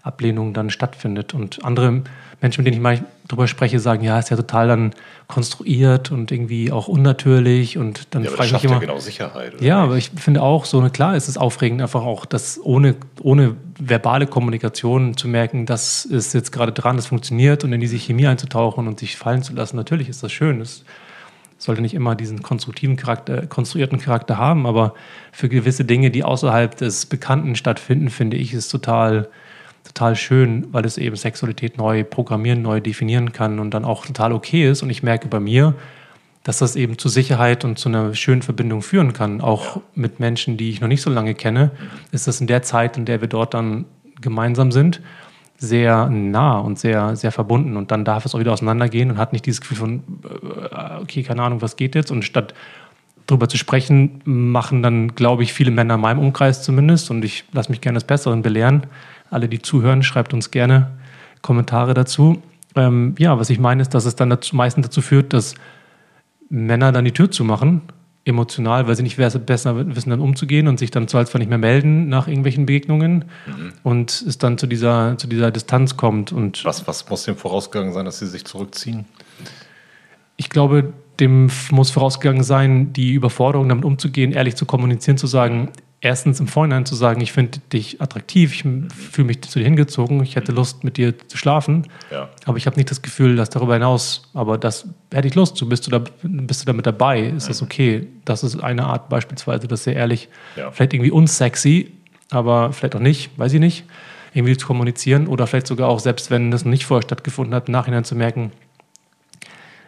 Ablehnung 0.05 0.53
dann 0.53 0.69
stattfindet. 0.69 1.33
Und 1.33 1.65
andere 1.65 2.03
Menschen, 2.39 2.63
mit 2.63 2.67
denen 2.67 2.77
ich 2.77 2.81
mal 2.81 3.03
drüber 3.27 3.47
spreche, 3.47 3.79
sagen, 3.79 4.03
ja, 4.03 4.19
ist 4.19 4.29
ja 4.29 4.37
total 4.37 4.67
dann 4.67 4.93
konstruiert 5.27 6.11
und 6.11 6.31
irgendwie 6.31 6.71
auch 6.71 6.87
unnatürlich 6.87 7.77
und 7.77 8.13
dann 8.13 8.23
ja, 8.23 8.29
frage 8.29 8.47
ich 8.47 8.53
mich 8.53 8.63
immer. 8.65 8.75
Ja, 8.75 8.79
genau 8.79 8.99
Sicherheit. 8.99 9.59
ja, 9.61 9.81
aber 9.81 9.97
ich 9.97 10.11
finde 10.15 10.43
auch 10.43 10.65
so, 10.65 10.79
eine, 10.79 10.91
klar 10.91 11.15
ist 11.15 11.27
es 11.27 11.37
aufregend, 11.37 11.81
einfach 11.81 12.03
auch 12.03 12.25
das 12.25 12.59
ohne, 12.63 12.95
ohne 13.21 13.55
verbale 13.79 14.27
Kommunikation 14.27 15.17
zu 15.17 15.27
merken, 15.27 15.65
das 15.65 16.05
ist 16.05 16.35
jetzt 16.35 16.51
gerade 16.51 16.71
dran, 16.71 16.97
das 16.97 17.07
funktioniert 17.07 17.63
und 17.63 17.73
in 17.73 17.81
diese 17.81 17.97
Chemie 17.97 18.27
einzutauchen 18.27 18.87
und 18.87 18.99
sich 18.99 19.17
fallen 19.17 19.41
zu 19.41 19.53
lassen. 19.53 19.75
Natürlich 19.75 20.07
ist 20.07 20.21
das 20.21 20.31
schön. 20.31 20.59
Das 20.59 20.83
sollte 21.57 21.81
nicht 21.81 21.93
immer 21.93 22.15
diesen 22.15 22.41
konstruktiven 22.41 22.95
Charakter, 22.95 23.47
konstruierten 23.47 23.99
Charakter 23.99 24.37
haben, 24.37 24.65
aber 24.65 24.93
für 25.31 25.49
gewisse 25.49 25.85
Dinge, 25.85 26.11
die 26.11 26.23
außerhalb 26.23 26.75
des 26.75 27.05
Bekannten 27.05 27.55
stattfinden, 27.55 28.09
finde 28.09 28.37
ich 28.37 28.53
es 28.53 28.67
total, 28.67 29.29
total 29.83 30.15
schön, 30.15 30.67
weil 30.71 30.85
es 30.85 30.97
eben 30.97 31.15
Sexualität 31.15 31.77
neu 31.77 32.03
programmieren, 32.03 32.61
neu 32.61 32.81
definieren 32.81 33.31
kann 33.31 33.59
und 33.59 33.73
dann 33.73 33.85
auch 33.85 34.05
total 34.05 34.33
okay 34.33 34.69
ist. 34.69 34.83
Und 34.83 34.89
ich 34.89 35.03
merke 35.03 35.27
bei 35.27 35.39
mir, 35.39 35.75
dass 36.43 36.59
das 36.59 36.75
eben 36.75 36.99
zu 36.99 37.09
Sicherheit 37.09 37.65
und 37.65 37.79
zu 37.79 37.89
einer 37.89 38.13
schönen 38.13 38.43
Verbindung 38.43 38.83
führen 38.83 39.13
kann. 39.13 39.41
Auch 39.41 39.81
mit 39.95 40.19
Menschen, 40.19 40.57
die 40.57 40.69
ich 40.69 40.79
noch 40.79 40.87
nicht 40.87 41.01
so 41.01 41.09
lange 41.09 41.33
kenne, 41.33 41.71
ist 42.11 42.27
das 42.27 42.39
in 42.39 42.47
der 42.47 42.61
Zeit, 42.61 42.97
in 42.97 43.05
der 43.05 43.19
wir 43.21 43.27
dort 43.27 43.55
dann 43.55 43.85
gemeinsam 44.21 44.71
sind, 44.71 45.01
sehr 45.57 46.09
nah 46.09 46.57
und 46.59 46.77
sehr, 46.77 47.15
sehr 47.15 47.31
verbunden. 47.31 47.77
Und 47.77 47.91
dann 47.91 48.05
darf 48.05 48.25
es 48.25 48.35
auch 48.35 48.39
wieder 48.39 48.53
auseinandergehen 48.53 49.11
und 49.11 49.17
hat 49.17 49.33
nicht 49.33 49.45
dieses 49.45 49.61
Gefühl 49.61 49.77
von, 49.77 50.03
äh, 50.71 51.01
okay, 51.01 51.23
keine 51.23 51.43
Ahnung, 51.43 51.61
was 51.61 51.75
geht 51.75 51.95
jetzt? 51.95 52.11
Und 52.11 52.23
statt 52.23 52.53
darüber 53.25 53.49
zu 53.49 53.57
sprechen, 53.57 54.21
machen 54.25 54.83
dann, 54.83 55.15
glaube 55.15 55.43
ich, 55.43 55.53
viele 55.53 55.71
Männer 55.71 55.95
in 55.95 56.01
meinem 56.01 56.19
Umkreis 56.19 56.61
zumindest. 56.63 57.09
Und 57.09 57.23
ich 57.25 57.45
lasse 57.53 57.71
mich 57.71 57.81
gerne 57.81 57.97
des 57.97 58.03
Besseren 58.03 58.41
belehren. 58.41 58.87
Alle, 59.31 59.47
die 59.47 59.61
zuhören, 59.61 60.03
schreibt 60.03 60.33
uns 60.33 60.51
gerne 60.51 60.91
Kommentare 61.41 61.93
dazu. 61.93 62.41
Ähm, 62.75 63.15
ja, 63.17 63.39
was 63.39 63.49
ich 63.49 63.59
meine, 63.59 63.81
ist, 63.81 63.93
dass 63.93 64.05
es 64.05 64.15
dann 64.15 64.29
dazu, 64.29 64.55
meistens 64.55 64.87
dazu 64.87 65.01
führt, 65.01 65.33
dass 65.33 65.55
Männer 66.49 66.91
dann 66.91 67.05
die 67.05 67.11
Tür 67.13 67.31
zumachen 67.31 67.81
emotional, 68.25 68.87
weil 68.87 68.95
sie 68.95 69.03
nicht 69.03 69.17
besser 69.17 69.45
wissen, 69.47 70.09
dann 70.09 70.19
umzugehen 70.19 70.67
und 70.67 70.79
sich 70.79 70.89
dann 70.89 71.07
zwar 71.07 71.23
nicht 71.37 71.47
mehr 71.47 71.59
melden 71.59 72.09
nach 72.09 72.27
irgendwelchen 72.27 72.65
Begegnungen 72.65 73.25
mhm. 73.45 73.73
und 73.83 74.25
es 74.27 74.39
dann 74.39 74.57
zu 74.57 74.65
dieser, 74.65 75.17
zu 75.17 75.27
dieser 75.27 75.51
Distanz 75.51 75.95
kommt. 75.95 76.31
Und 76.31 76.65
was, 76.65 76.87
was 76.87 77.07
muss 77.07 77.23
dem 77.23 77.37
vorausgegangen 77.37 77.93
sein, 77.93 78.05
dass 78.05 78.17
sie 78.17 78.25
sich 78.25 78.43
zurückziehen? 78.43 79.05
Ich 80.37 80.49
glaube, 80.49 80.91
dem 81.19 81.49
muss 81.69 81.91
vorausgegangen 81.91 82.43
sein, 82.43 82.93
die 82.93 83.13
Überforderung 83.13 83.69
damit 83.69 83.85
umzugehen, 83.85 84.31
ehrlich 84.31 84.55
zu 84.55 84.65
kommunizieren, 84.65 85.17
zu 85.17 85.27
sagen, 85.27 85.69
erstens 86.05 86.39
im 86.39 86.47
Vorhinein 86.47 86.85
zu 86.85 86.93
sagen, 86.93 87.19
ich 87.19 87.33
finde 87.33 87.59
dich 87.73 87.99
attraktiv, 87.99 88.53
ich 88.53 88.61
fühle 88.61 89.25
mich 89.25 89.41
zu 89.41 89.57
dir 89.57 89.65
hingezogen, 89.65 90.21
ich 90.21 90.35
hätte 90.35 90.51
Lust, 90.51 90.83
mit 90.83 90.97
dir 90.97 91.17
zu 91.17 91.35
schlafen, 91.35 91.87
ja. 92.11 92.29
aber 92.45 92.57
ich 92.57 92.67
habe 92.67 92.77
nicht 92.77 92.91
das 92.91 93.01
Gefühl, 93.01 93.35
dass 93.35 93.49
darüber 93.49 93.73
hinaus, 93.73 94.29
aber 94.35 94.59
das 94.59 94.87
hätte 95.11 95.27
ich 95.27 95.33
Lust, 95.33 95.57
so 95.57 95.65
bist 95.65 95.87
du 95.87 95.91
da, 95.91 96.03
bist 96.21 96.61
du 96.61 96.65
damit 96.67 96.85
dabei, 96.85 97.21
ist 97.21 97.49
das 97.49 97.61
mhm. 97.61 97.65
okay? 97.65 98.07
Das 98.23 98.43
ist 98.43 98.63
eine 98.63 98.85
Art 98.85 99.09
beispielsweise, 99.09 99.67
das 99.67 99.83
sehr 99.83 99.95
ehrlich, 99.95 100.29
ja. 100.55 100.69
vielleicht 100.69 100.93
irgendwie 100.93 101.11
unsexy, 101.11 101.91
aber 102.29 102.71
vielleicht 102.71 102.95
auch 102.95 102.99
nicht, 102.99 103.37
weiß 103.39 103.53
ich 103.53 103.59
nicht, 103.59 103.85
irgendwie 104.35 104.55
zu 104.55 104.67
kommunizieren 104.67 105.25
oder 105.25 105.47
vielleicht 105.47 105.67
sogar 105.67 105.89
auch, 105.89 105.99
selbst 105.99 106.29
wenn 106.29 106.51
das 106.51 106.65
nicht 106.65 106.85
vorher 106.85 107.01
stattgefunden 107.01 107.55
hat, 107.55 107.67
im 107.67 107.71
Nachhinein 107.71 108.03
zu 108.03 108.15
merken, 108.15 108.51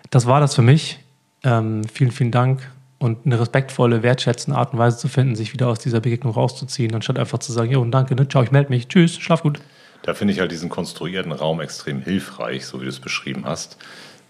das 0.10 0.26
war 0.26 0.40
das 0.40 0.56
für 0.56 0.64
mich. 0.64 1.00
Ähm, 1.44 1.84
vielen, 1.84 2.12
vielen 2.12 2.32
Dank 2.32 2.68
und 3.00 3.26
eine 3.26 3.40
respektvolle, 3.40 4.04
wertschätzende 4.04 4.58
Art 4.58 4.74
und 4.74 4.80
Weise 4.80 4.98
zu 4.98 5.08
finden, 5.08 5.36
sich 5.36 5.54
wieder 5.54 5.68
aus 5.68 5.80
dieser 5.80 6.00
Begegnung 6.00 6.34
rauszuziehen, 6.34 6.96
anstatt 6.96 7.20
einfach 7.20 7.40
zu 7.40 7.52
sagen, 7.52 7.72
jo, 7.72 7.84
danke, 7.86 8.16
ne, 8.16 8.28
ciao, 8.28 8.44
ich 8.44 8.52
melde 8.52 8.70
mich, 8.70 8.88
tschüss, 8.88 9.18
schlaf 9.18 9.44
gut. 9.44 9.60
Da 10.02 10.14
finde 10.14 10.34
ich 10.34 10.40
halt 10.40 10.52
diesen 10.52 10.70
konstruierten 10.70 11.32
Raum 11.32 11.60
extrem 11.62 12.02
hilfreich, 12.02 12.66
so 12.66 12.80
wie 12.80 12.86
du 12.86 12.90
es 12.90 13.00
beschrieben 13.00 13.46
hast. 13.46 13.78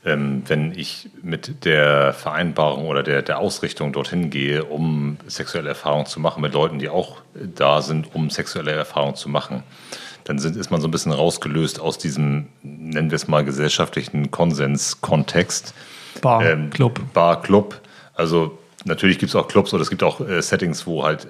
Ähm, 0.06 0.44
wenn 0.48 0.72
ich 0.78 1.10
mit 1.22 1.66
der 1.66 2.14
Vereinbarung 2.14 2.88
oder 2.88 3.04
der, 3.04 3.22
der 3.22 3.40
Ausrichtung 3.40 3.94
dorthin 3.94 4.30
gehe, 4.30 4.64
um 4.64 5.18
sexuelle 5.28 5.70
Erfahrungen 5.70 6.06
zu 6.06 6.20
machen, 6.20 6.42
mit 6.42 6.54
Leuten, 6.54 6.80
die 6.80 6.90
auch 6.90 7.22
da 7.34 7.82
sind, 7.82 8.14
um 8.16 8.30
sexuelle 8.30 8.72
Erfahrungen 8.72 9.16
zu 9.16 9.28
machen, 9.30 9.64
dann 10.24 10.40
sind, 10.40 10.56
ist 10.56 10.72
man 10.72 10.82
so 10.82 10.88
ein 10.88 10.92
bisschen 10.92 11.12
rausgelöst 11.12 11.80
aus 11.80 11.98
diesem, 11.98 12.48
nennen 12.64 13.12
wir 13.12 13.16
es 13.16 13.28
mal, 13.28 13.44
gesellschaftlichen 13.44 14.30
Konsens-Kontext. 14.30 15.74
Bar, 16.22 16.46
ähm, 16.46 16.70
Club. 16.70 17.02
Bar, 17.14 17.42
Club 17.42 17.82
also 18.18 18.58
natürlich 18.84 19.20
gibt 19.20 19.30
es 19.30 19.36
auch 19.36 19.48
Clubs 19.48 19.74
oder 19.74 19.84
es 19.84 19.90
gibt 19.90 20.04
auch 20.04 20.20
äh, 20.20 20.42
Settings, 20.42 20.88
wo 20.88 21.04
halt 21.04 21.28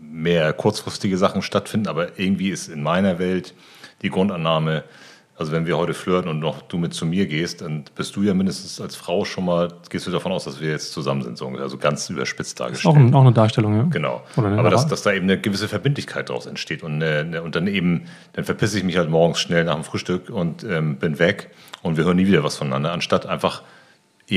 mehr 0.00 0.52
kurzfristige 0.52 1.18
Sachen 1.18 1.42
stattfinden, 1.42 1.86
aber 1.86 2.18
irgendwie 2.18 2.48
ist 2.48 2.68
in 2.68 2.82
meiner 2.82 3.18
Welt 3.18 3.54
die 4.00 4.08
Grundannahme, 4.08 4.84
also 5.36 5.52
wenn 5.52 5.66
wir 5.66 5.76
heute 5.76 5.92
flirten 5.92 6.30
und 6.30 6.38
noch 6.38 6.62
du 6.62 6.78
mit 6.78 6.94
zu 6.94 7.04
mir 7.04 7.26
gehst, 7.26 7.60
dann 7.60 7.84
bist 7.94 8.16
du 8.16 8.22
ja 8.22 8.32
mindestens 8.32 8.80
als 8.80 8.96
Frau 8.96 9.24
schon 9.24 9.44
mal, 9.44 9.68
gehst 9.90 10.06
du 10.06 10.10
davon 10.10 10.32
aus, 10.32 10.44
dass 10.44 10.60
wir 10.60 10.70
jetzt 10.70 10.92
zusammen 10.92 11.22
sind, 11.22 11.36
so 11.36 11.48
also 11.48 11.76
ganz 11.76 12.08
überspitzt 12.08 12.58
dargestellt. 12.58 12.94
Auch, 12.94 12.98
ein, 12.98 13.12
auch 13.12 13.20
eine 13.20 13.32
Darstellung, 13.32 13.76
ja. 13.76 13.82
Genau. 13.90 14.22
Aber 14.36 14.70
dass, 14.70 14.86
dass 14.86 15.02
da 15.02 15.12
eben 15.12 15.24
eine 15.24 15.38
gewisse 15.38 15.68
Verbindlichkeit 15.68 16.30
daraus 16.30 16.46
entsteht 16.46 16.82
und, 16.82 17.02
eine, 17.02 17.42
und 17.42 17.54
dann 17.56 17.66
eben, 17.66 18.04
dann 18.32 18.44
verpisse 18.44 18.78
ich 18.78 18.84
mich 18.84 18.96
halt 18.96 19.10
morgens 19.10 19.40
schnell 19.40 19.64
nach 19.64 19.74
dem 19.74 19.84
Frühstück 19.84 20.30
und 20.30 20.64
ähm, 20.64 20.96
bin 20.96 21.18
weg 21.18 21.50
und 21.82 21.96
wir 21.96 22.04
hören 22.04 22.16
nie 22.16 22.26
wieder 22.26 22.44
was 22.44 22.56
voneinander, 22.56 22.92
anstatt 22.92 23.26
einfach 23.26 23.62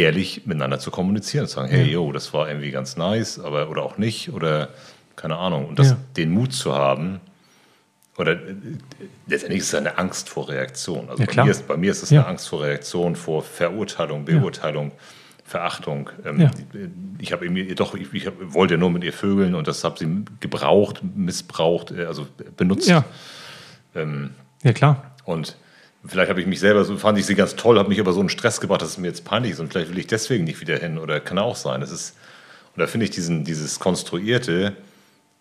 ehrlich 0.02 0.46
miteinander 0.46 0.80
zu 0.80 0.92
kommunizieren 0.92 1.44
und 1.44 1.50
zu 1.50 1.56
sagen, 1.56 1.70
hey, 1.70 1.86
yo, 1.86 2.12
das 2.12 2.34
war 2.34 2.48
irgendwie 2.48 2.72
ganz 2.72 2.98
nice, 2.98 3.40
aber 3.40 3.70
oder 3.70 3.84
auch 3.84 3.98
nicht 3.98 4.32
oder 4.32 4.70
keine 5.16 5.38
Ahnung. 5.38 5.68
Und 5.68 5.80
das, 5.80 5.92
ja. 5.92 5.98
den 6.16 6.32
Mut 6.32 6.54
zu 6.54 6.74
haben, 6.74 7.20
oder 8.18 8.34
äh, 8.34 8.56
letztendlich 9.28 9.62
ist 9.62 9.68
es 9.68 9.76
eine 9.76 9.98
Angst 9.98 10.30
vor 10.30 10.50
Reaktion. 10.50 11.10
Also 11.10 11.24
ja, 11.24 11.30
bei, 11.34 11.44
mir 11.44 11.52
ist, 11.52 11.68
bei, 11.68 11.78
mir 11.78 11.92
ist, 11.92 12.04
es 12.04 12.10
ja. 12.10 12.22
eine 12.22 12.30
Angst 12.30 12.50
vor 12.50 12.64
Reaktion, 12.64 13.16
vor 13.16 13.44
Verurteilung, 13.44 14.26
Beurteilung, 14.26 14.92
Verachtung. 15.46 16.10
Ähm, 16.26 16.50
ich 17.20 17.32
habe 17.32 17.46
irgendwie, 17.46 17.74
doch, 17.76 17.96
ich, 17.96 18.14
ich 18.14 18.28
hab, 18.28 18.34
wollte 18.40 18.74
ja 18.74 18.80
nur 18.80 18.90
mit 18.90 19.04
ihr 19.04 19.14
vögeln 19.14 19.56
und 19.56 19.68
das 19.68 19.84
habe 19.84 19.98
sie 20.00 20.26
gebraucht, 20.40 21.02
missbraucht, 21.16 21.92
äh, 21.92 22.06
also 22.06 22.28
benutzt. 22.58 22.88
Ja, 22.88 23.06
ähm, 23.96 24.32
ja 24.64 24.74
klar. 24.74 25.12
Und 25.26 25.56
vielleicht 26.08 26.30
habe 26.30 26.42
ich 26.42 26.48
mich 26.48 26.60
selber 26.60 26.84
so, 26.84 26.98
fand 26.98 27.18
ich 27.18 27.26
sie 27.26 27.36
ganz 27.36 27.56
toll, 27.56 27.78
habe 27.78 27.90
mich 27.90 28.00
aber 28.00 28.14
so 28.14 28.20
einen 28.20 28.30
Stress 28.30 28.62
gebracht, 28.62 28.82
dass 28.82 28.90
es 28.90 28.98
mir 28.98 29.08
jetzt 29.08 29.26
peinlich 29.26 29.54
ist 29.54 29.60
und 29.60 29.72
vielleicht 29.72 29.90
will 29.90 29.98
ich 29.98 30.08
deswegen 30.08 30.44
nicht 30.44 30.62
wieder 30.62 30.78
hin 30.78 30.98
oder 30.98 31.20
kann 31.20 31.38
auch 31.38 31.56
sein. 31.56 31.82
Das 31.82 31.92
ist, 31.92 32.16
und 32.76 32.80
da 32.80 32.88
finde 32.88 33.06
ich 33.06 33.12
diesen, 33.12 33.44
dieses 33.44 33.80
Konstruierte, 33.80 34.76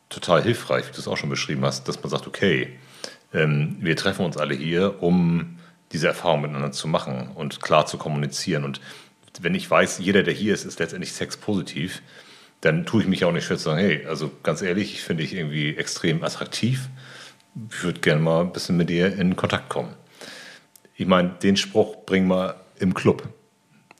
total 0.09 0.43
hilfreich, 0.43 0.87
wie 0.89 0.93
du 0.93 1.01
es 1.01 1.09
auch 1.09 1.17
schon 1.17 1.31
beschrieben 1.31 1.65
hast, 1.65 1.89
dass 1.89 2.03
man 2.03 2.11
sagt, 2.11 2.27
okay, 2.27 2.69
ähm, 3.35 3.77
wir 3.81 3.97
treffen 3.97 4.25
uns 4.25 4.37
alle 4.37 4.55
hier, 4.55 5.03
um 5.03 5.59
diese 5.93 6.09
Erfahrung 6.09 6.43
miteinander 6.43 6.73
zu 6.73 6.89
machen 6.89 7.31
und 7.35 7.61
klar 7.61 7.87
zu 7.87 7.99
kommunizieren. 7.99 8.65
Und 8.65 8.81
wenn 9.41 9.55
ich 9.55 9.71
weiß, 9.71 9.99
jeder, 9.99 10.23
der 10.23 10.35
hier 10.35 10.55
ist, 10.55 10.65
ist 10.65 10.79
letztendlich 10.79 11.13
sexpositiv, 11.13 12.03
dann 12.61 12.87
tue 12.87 13.03
ich 13.03 13.09
mich 13.09 13.25
auch 13.25 13.33
nicht 13.33 13.45
schwer 13.45 13.59
zu 13.59 13.65
sagen, 13.65 13.79
hey, 13.79 14.07
also 14.07 14.31
ganz 14.43 14.63
ehrlich, 14.63 14.95
ich 14.95 15.03
finde 15.03 15.23
dich 15.23 15.35
irgendwie 15.35 15.77
extrem 15.77 16.25
attraktiv. 16.25 16.89
Ich 17.71 17.83
würde 17.83 18.01
gerne 18.01 18.21
mal 18.21 18.43
ein 18.43 18.53
bisschen 18.53 18.77
mit 18.77 18.89
dir 18.89 19.15
in 19.17 19.37
Kontakt 19.37 19.69
kommen. 19.69 19.95
Ich 20.97 21.07
meine, 21.07 21.31
den 21.43 21.57
Spruch 21.57 22.05
bringen 22.07 22.29
wir 22.29 22.57
im 22.79 22.95
Club. 22.95 23.29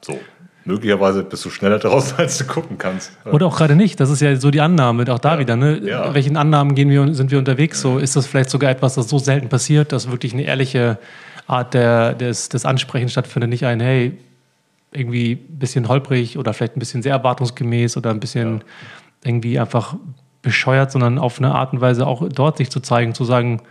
So, 0.01 0.19
möglicherweise 0.65 1.23
bist 1.23 1.45
du 1.45 1.51
schneller 1.51 1.79
draußen, 1.81 2.19
als 2.19 2.39
du 2.39 2.45
gucken 2.45 2.79
kannst. 2.79 3.13
Oder 3.25 3.47
auch 3.47 3.57
gerade 3.57 3.77
nicht. 3.77 4.01
Das 4.01 4.11
ist 4.11 4.21
ja 4.21 4.37
so 4.37 4.51
die 4.51 4.61
Annahme, 4.61 5.11
auch 5.13 5.19
da 5.19 5.35
ja. 5.35 5.39
wieder. 5.39 5.57
Ne? 5.57 5.81
Ja. 5.85 6.15
Welchen 6.15 6.37
Annahmen 6.37 6.75
gehen 6.75 6.91
wir, 6.91 7.15
sind 7.15 7.31
wir 7.31 7.39
unterwegs? 7.39 7.81
So 7.81 7.99
ist 7.99 8.17
das 8.17 8.27
vielleicht 8.27 8.51
sogar 8.51 8.71
etwas, 8.71 8.95
das 8.95 9.09
so 9.09 9.19
selten 9.19 9.49
passiert, 9.49 9.93
dass 9.93 10.11
wirklich 10.11 10.33
eine 10.33 10.43
ehrliche 10.43 10.99
Art 11.47 11.75
der, 11.75 12.15
des, 12.15 12.49
des 12.49 12.65
Ansprechens 12.65 13.13
stattfindet. 13.13 13.51
Nicht 13.51 13.65
ein, 13.65 13.81
hey, 13.81 14.19
irgendwie 14.93 15.33
ein 15.33 15.59
bisschen 15.59 15.89
holprig 15.89 16.39
oder 16.39 16.53
vielleicht 16.55 16.77
ein 16.77 16.81
bisschen 16.81 17.03
sehr 17.03 17.13
erwartungsgemäß 17.13 17.97
oder 17.97 18.11
ein 18.11 18.21
bisschen 18.21 18.59
ja. 18.59 18.65
irgendwie 19.25 19.59
einfach 19.59 19.97
bescheuert, 20.43 20.93
sondern 20.93 21.19
auf 21.19 21.39
eine 21.39 21.55
Art 21.55 21.73
und 21.73 21.81
Weise 21.81 22.07
auch 22.07 22.27
dort 22.29 22.57
sich 22.57 22.71
zu 22.71 22.81
zeigen, 22.81 23.15
zu 23.15 23.25
sagen, 23.25 23.63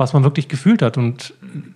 was 0.00 0.14
man 0.14 0.24
wirklich 0.24 0.48
gefühlt 0.48 0.80
hat 0.80 0.96
und 0.96 1.34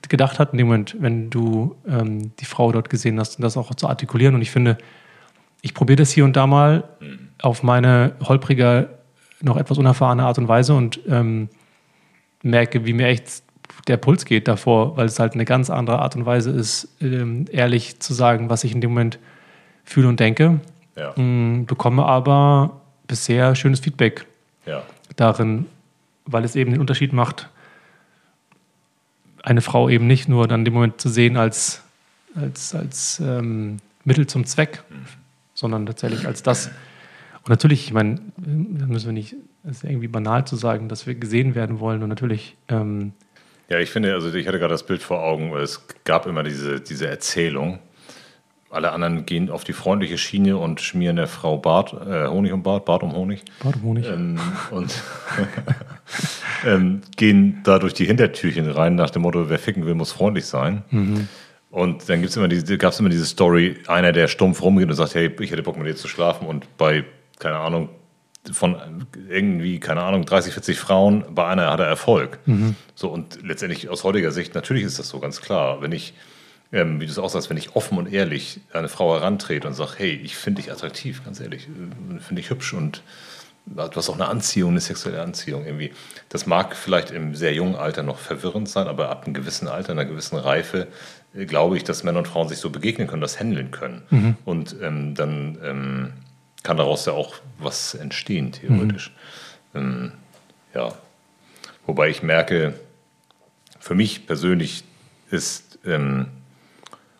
gedacht 0.08 0.38
hat 0.38 0.52
in 0.52 0.58
dem 0.58 0.68
Moment, 0.68 0.96
wenn 0.98 1.28
du 1.28 1.76
ähm, 1.86 2.34
die 2.40 2.46
Frau 2.46 2.72
dort 2.72 2.88
gesehen 2.88 3.20
hast 3.20 3.36
und 3.36 3.42
das 3.42 3.58
auch 3.58 3.74
zu 3.74 3.86
artikulieren. 3.86 4.34
Und 4.34 4.40
ich 4.40 4.50
finde, 4.50 4.78
ich 5.60 5.74
probiere 5.74 5.96
das 5.96 6.10
hier 6.10 6.24
und 6.24 6.34
da 6.34 6.46
mal 6.46 6.84
auf 7.42 7.62
meine 7.62 8.14
holprige, 8.22 8.88
noch 9.42 9.58
etwas 9.58 9.76
unerfahrene 9.76 10.24
Art 10.24 10.38
und 10.38 10.48
Weise 10.48 10.74
und 10.74 11.00
ähm, 11.06 11.50
merke, 12.42 12.86
wie 12.86 12.94
mir 12.94 13.08
echt 13.08 13.42
der 13.88 13.98
Puls 13.98 14.24
geht 14.24 14.48
davor, 14.48 14.96
weil 14.96 15.04
es 15.04 15.18
halt 15.18 15.34
eine 15.34 15.44
ganz 15.44 15.68
andere 15.68 15.98
Art 15.98 16.16
und 16.16 16.24
Weise 16.24 16.50
ist, 16.50 16.96
ähm, 17.02 17.44
ehrlich 17.50 18.00
zu 18.00 18.14
sagen, 18.14 18.48
was 18.48 18.64
ich 18.64 18.72
in 18.72 18.80
dem 18.80 18.92
Moment 18.92 19.18
fühle 19.84 20.08
und 20.08 20.18
denke. 20.18 20.60
Ja. 20.96 21.12
Ähm, 21.18 21.66
bekomme 21.66 22.06
aber 22.06 22.80
bisher 23.06 23.54
schönes 23.54 23.80
Feedback 23.80 24.24
ja. 24.64 24.82
darin, 25.16 25.66
weil 26.24 26.44
es 26.44 26.56
eben 26.56 26.70
den 26.70 26.80
Unterschied 26.80 27.12
macht, 27.12 27.50
eine 29.45 29.61
Frau 29.61 29.88
eben 29.88 30.07
nicht 30.07 30.28
nur 30.28 30.49
dann 30.49 30.64
dem 30.64 30.74
Moment 30.74 31.01
zu 31.01 31.09
sehen 31.09 31.36
als, 31.36 31.82
als, 32.34 32.74
als 32.74 33.20
ähm, 33.20 33.76
Mittel 34.05 34.26
zum 34.26 34.47
Zweck, 34.47 34.82
sondern 35.53 35.86
tatsächlich 35.86 36.26
als 36.26 36.42
das. 36.42 36.68
Und 37.42 37.51
natürlich, 37.51 37.84
ich 37.84 37.92
meine, 37.92 38.20
da 38.36 38.86
müssen 38.86 39.07
wir 39.07 39.12
nicht, 39.12 39.36
es 39.64 39.78
ist 39.78 39.84
irgendwie 39.84 40.09
banal 40.09 40.47
zu 40.47 40.57
sagen, 40.57 40.88
dass 40.88 41.07
wir 41.07 41.14
gesehen 41.14 41.55
werden 41.55 41.78
wollen 41.78 42.03
und 42.03 42.09
natürlich. 42.09 42.57
Ähm, 42.68 43.12
ja, 43.68 43.78
ich 43.80 43.90
finde, 43.90 44.14
also 44.14 44.32
ich 44.32 44.47
hatte 44.47 44.59
gerade 44.59 44.72
das 44.72 44.86
Bild 44.86 45.03
vor 45.03 45.22
Augen, 45.22 45.55
es 45.57 45.86
gab 46.05 46.26
immer 46.26 46.42
diese, 46.42 46.80
diese 46.80 47.07
Erzählung, 47.07 47.80
alle 48.74 48.92
anderen 48.92 49.26
gehen 49.26 49.50
auf 49.50 49.64
die 49.64 49.72
freundliche 49.72 50.18
Schiene 50.18 50.56
und 50.56 50.80
schmieren 50.80 51.16
der 51.16 51.26
Frau 51.26 51.58
Bart, 51.58 51.92
äh, 51.92 52.26
Honig 52.28 52.52
um 52.52 52.62
Bart, 52.62 52.84
Bart 52.84 53.02
um 53.02 53.12
Honig. 53.14 53.42
Bart 53.62 53.76
um 53.76 53.82
Honig. 53.82 54.06
Ähm, 54.06 54.38
und 54.70 55.02
ähm, 56.66 57.02
gehen 57.16 57.60
da 57.64 57.78
durch 57.78 57.94
die 57.94 58.04
Hintertürchen 58.04 58.70
rein 58.70 58.94
nach 58.94 59.10
dem 59.10 59.22
Motto, 59.22 59.48
wer 59.48 59.58
ficken 59.58 59.86
will, 59.86 59.94
muss 59.94 60.12
freundlich 60.12 60.46
sein. 60.46 60.82
Mhm. 60.90 61.28
Und 61.70 62.08
dann 62.08 62.20
gibt's 62.20 62.36
immer 62.36 62.48
diese, 62.48 62.78
gab 62.78 62.92
es 62.92 63.00
immer 63.00 63.08
diese 63.08 63.26
Story, 63.26 63.78
einer, 63.88 64.12
der 64.12 64.28
stumpf 64.28 64.62
rumgeht 64.62 64.88
und 64.88 64.94
sagt, 64.94 65.14
hey, 65.14 65.34
ich 65.40 65.50
hätte 65.50 65.62
Bock 65.62 65.76
mit 65.76 65.86
dir 65.86 65.96
zu 65.96 66.06
schlafen 66.06 66.46
und 66.46 66.76
bei, 66.76 67.04
keine 67.38 67.56
Ahnung, 67.56 67.88
von 68.52 69.06
irgendwie, 69.28 69.80
keine 69.80 70.02
Ahnung, 70.02 70.24
30, 70.24 70.52
40 70.52 70.78
Frauen, 70.78 71.24
bei 71.30 71.46
einer 71.46 71.70
hat 71.70 71.80
er 71.80 71.86
Erfolg. 71.86 72.38
Mhm. 72.46 72.76
So, 72.94 73.08
und 73.08 73.38
letztendlich 73.42 73.88
aus 73.88 74.04
heutiger 74.04 74.30
Sicht, 74.30 74.54
natürlich 74.54 74.84
ist 74.84 74.98
das 74.98 75.08
so 75.08 75.18
ganz 75.18 75.40
klar. 75.40 75.80
Wenn 75.80 75.92
ich 75.92 76.14
ähm, 76.72 77.00
wie 77.00 77.06
du 77.06 77.12
es 77.12 77.18
auch 77.18 77.30
sagst, 77.30 77.50
wenn 77.50 77.56
ich 77.56 77.76
offen 77.76 77.98
und 77.98 78.12
ehrlich 78.12 78.60
an 78.72 78.80
eine 78.80 78.88
Frau 78.88 79.14
herantrete 79.14 79.66
und 79.66 79.74
sage, 79.74 79.92
hey, 79.96 80.12
ich 80.12 80.36
finde 80.36 80.62
dich 80.62 80.72
attraktiv, 80.72 81.24
ganz 81.24 81.40
ehrlich, 81.40 81.68
äh, 81.68 82.20
finde 82.20 82.42
dich 82.42 82.50
hübsch 82.50 82.72
und 82.74 83.02
du 83.66 83.96
hast 83.96 84.08
auch 84.08 84.14
eine 84.14 84.28
Anziehung, 84.28 84.72
eine 84.72 84.80
sexuelle 84.80 85.22
Anziehung 85.22 85.64
irgendwie. 85.64 85.92
Das 86.28 86.46
mag 86.46 86.76
vielleicht 86.76 87.10
im 87.10 87.34
sehr 87.34 87.54
jungen 87.54 87.76
Alter 87.76 88.02
noch 88.02 88.18
verwirrend 88.18 88.68
sein, 88.68 88.88
aber 88.88 89.08
ab 89.08 89.24
einem 89.24 89.34
gewissen 89.34 89.68
Alter, 89.68 89.92
einer 89.92 90.04
gewissen 90.04 90.36
Reife, 90.36 90.88
äh, 91.34 91.46
glaube 91.46 91.76
ich, 91.76 91.84
dass 91.84 92.02
Männer 92.02 92.18
und 92.18 92.28
Frauen 92.28 92.48
sich 92.48 92.58
so 92.58 92.70
begegnen 92.70 93.06
können, 93.08 93.22
das 93.22 93.38
handeln 93.40 93.70
können. 93.70 94.02
Mhm. 94.10 94.36
Und 94.44 94.76
ähm, 94.82 95.14
dann 95.14 95.58
ähm, 95.62 96.12
kann 96.62 96.76
daraus 96.76 97.06
ja 97.06 97.12
auch 97.12 97.36
was 97.58 97.94
entstehen, 97.94 98.52
theoretisch. 98.52 99.12
Mhm. 99.72 99.80
Ähm, 99.80 100.12
ja. 100.74 100.92
Wobei 101.86 102.08
ich 102.08 102.22
merke, 102.22 102.74
für 103.78 103.94
mich 103.94 104.26
persönlich 104.26 104.84
ist 105.30 105.78
ähm, 105.84 106.28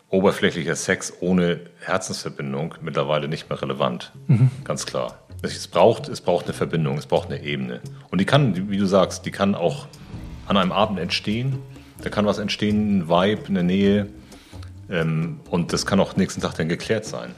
oberflächlicher 0.09 0.75
Sex 0.75 1.13
ohne 1.19 1.61
Herzensverbindung 1.81 2.75
mittlerweile 2.81 3.27
nicht 3.27 3.49
mehr 3.49 3.61
relevant. 3.61 4.11
Mhm. 4.27 4.51
Ganz 4.63 4.85
klar. 4.85 5.19
Es 5.41 5.67
braucht, 5.67 6.07
es 6.07 6.21
braucht 6.21 6.45
eine 6.45 6.53
Verbindung, 6.53 6.97
es 6.97 7.05
braucht 7.05 7.31
eine 7.31 7.43
Ebene. 7.43 7.81
Und 8.09 8.19
die 8.19 8.25
kann, 8.25 8.69
wie 8.69 8.77
du 8.77 8.85
sagst, 8.85 9.25
die 9.25 9.31
kann 9.31 9.53
auch 9.55 9.87
an 10.47 10.57
einem 10.57 10.71
Abend 10.71 10.99
entstehen. 10.99 11.59
Da 12.01 12.09
kann 12.09 12.25
was 12.25 12.37
entstehen, 12.37 12.99
ein 12.99 13.09
Vibe, 13.09 13.47
eine 13.47 13.63
Nähe. 13.63 14.07
Ähm, 14.89 15.39
und 15.49 15.73
das 15.73 15.85
kann 15.85 15.99
auch 15.99 16.15
nächsten 16.15 16.41
Tag 16.41 16.55
dann 16.55 16.69
geklärt 16.69 17.05
sein. 17.05 17.33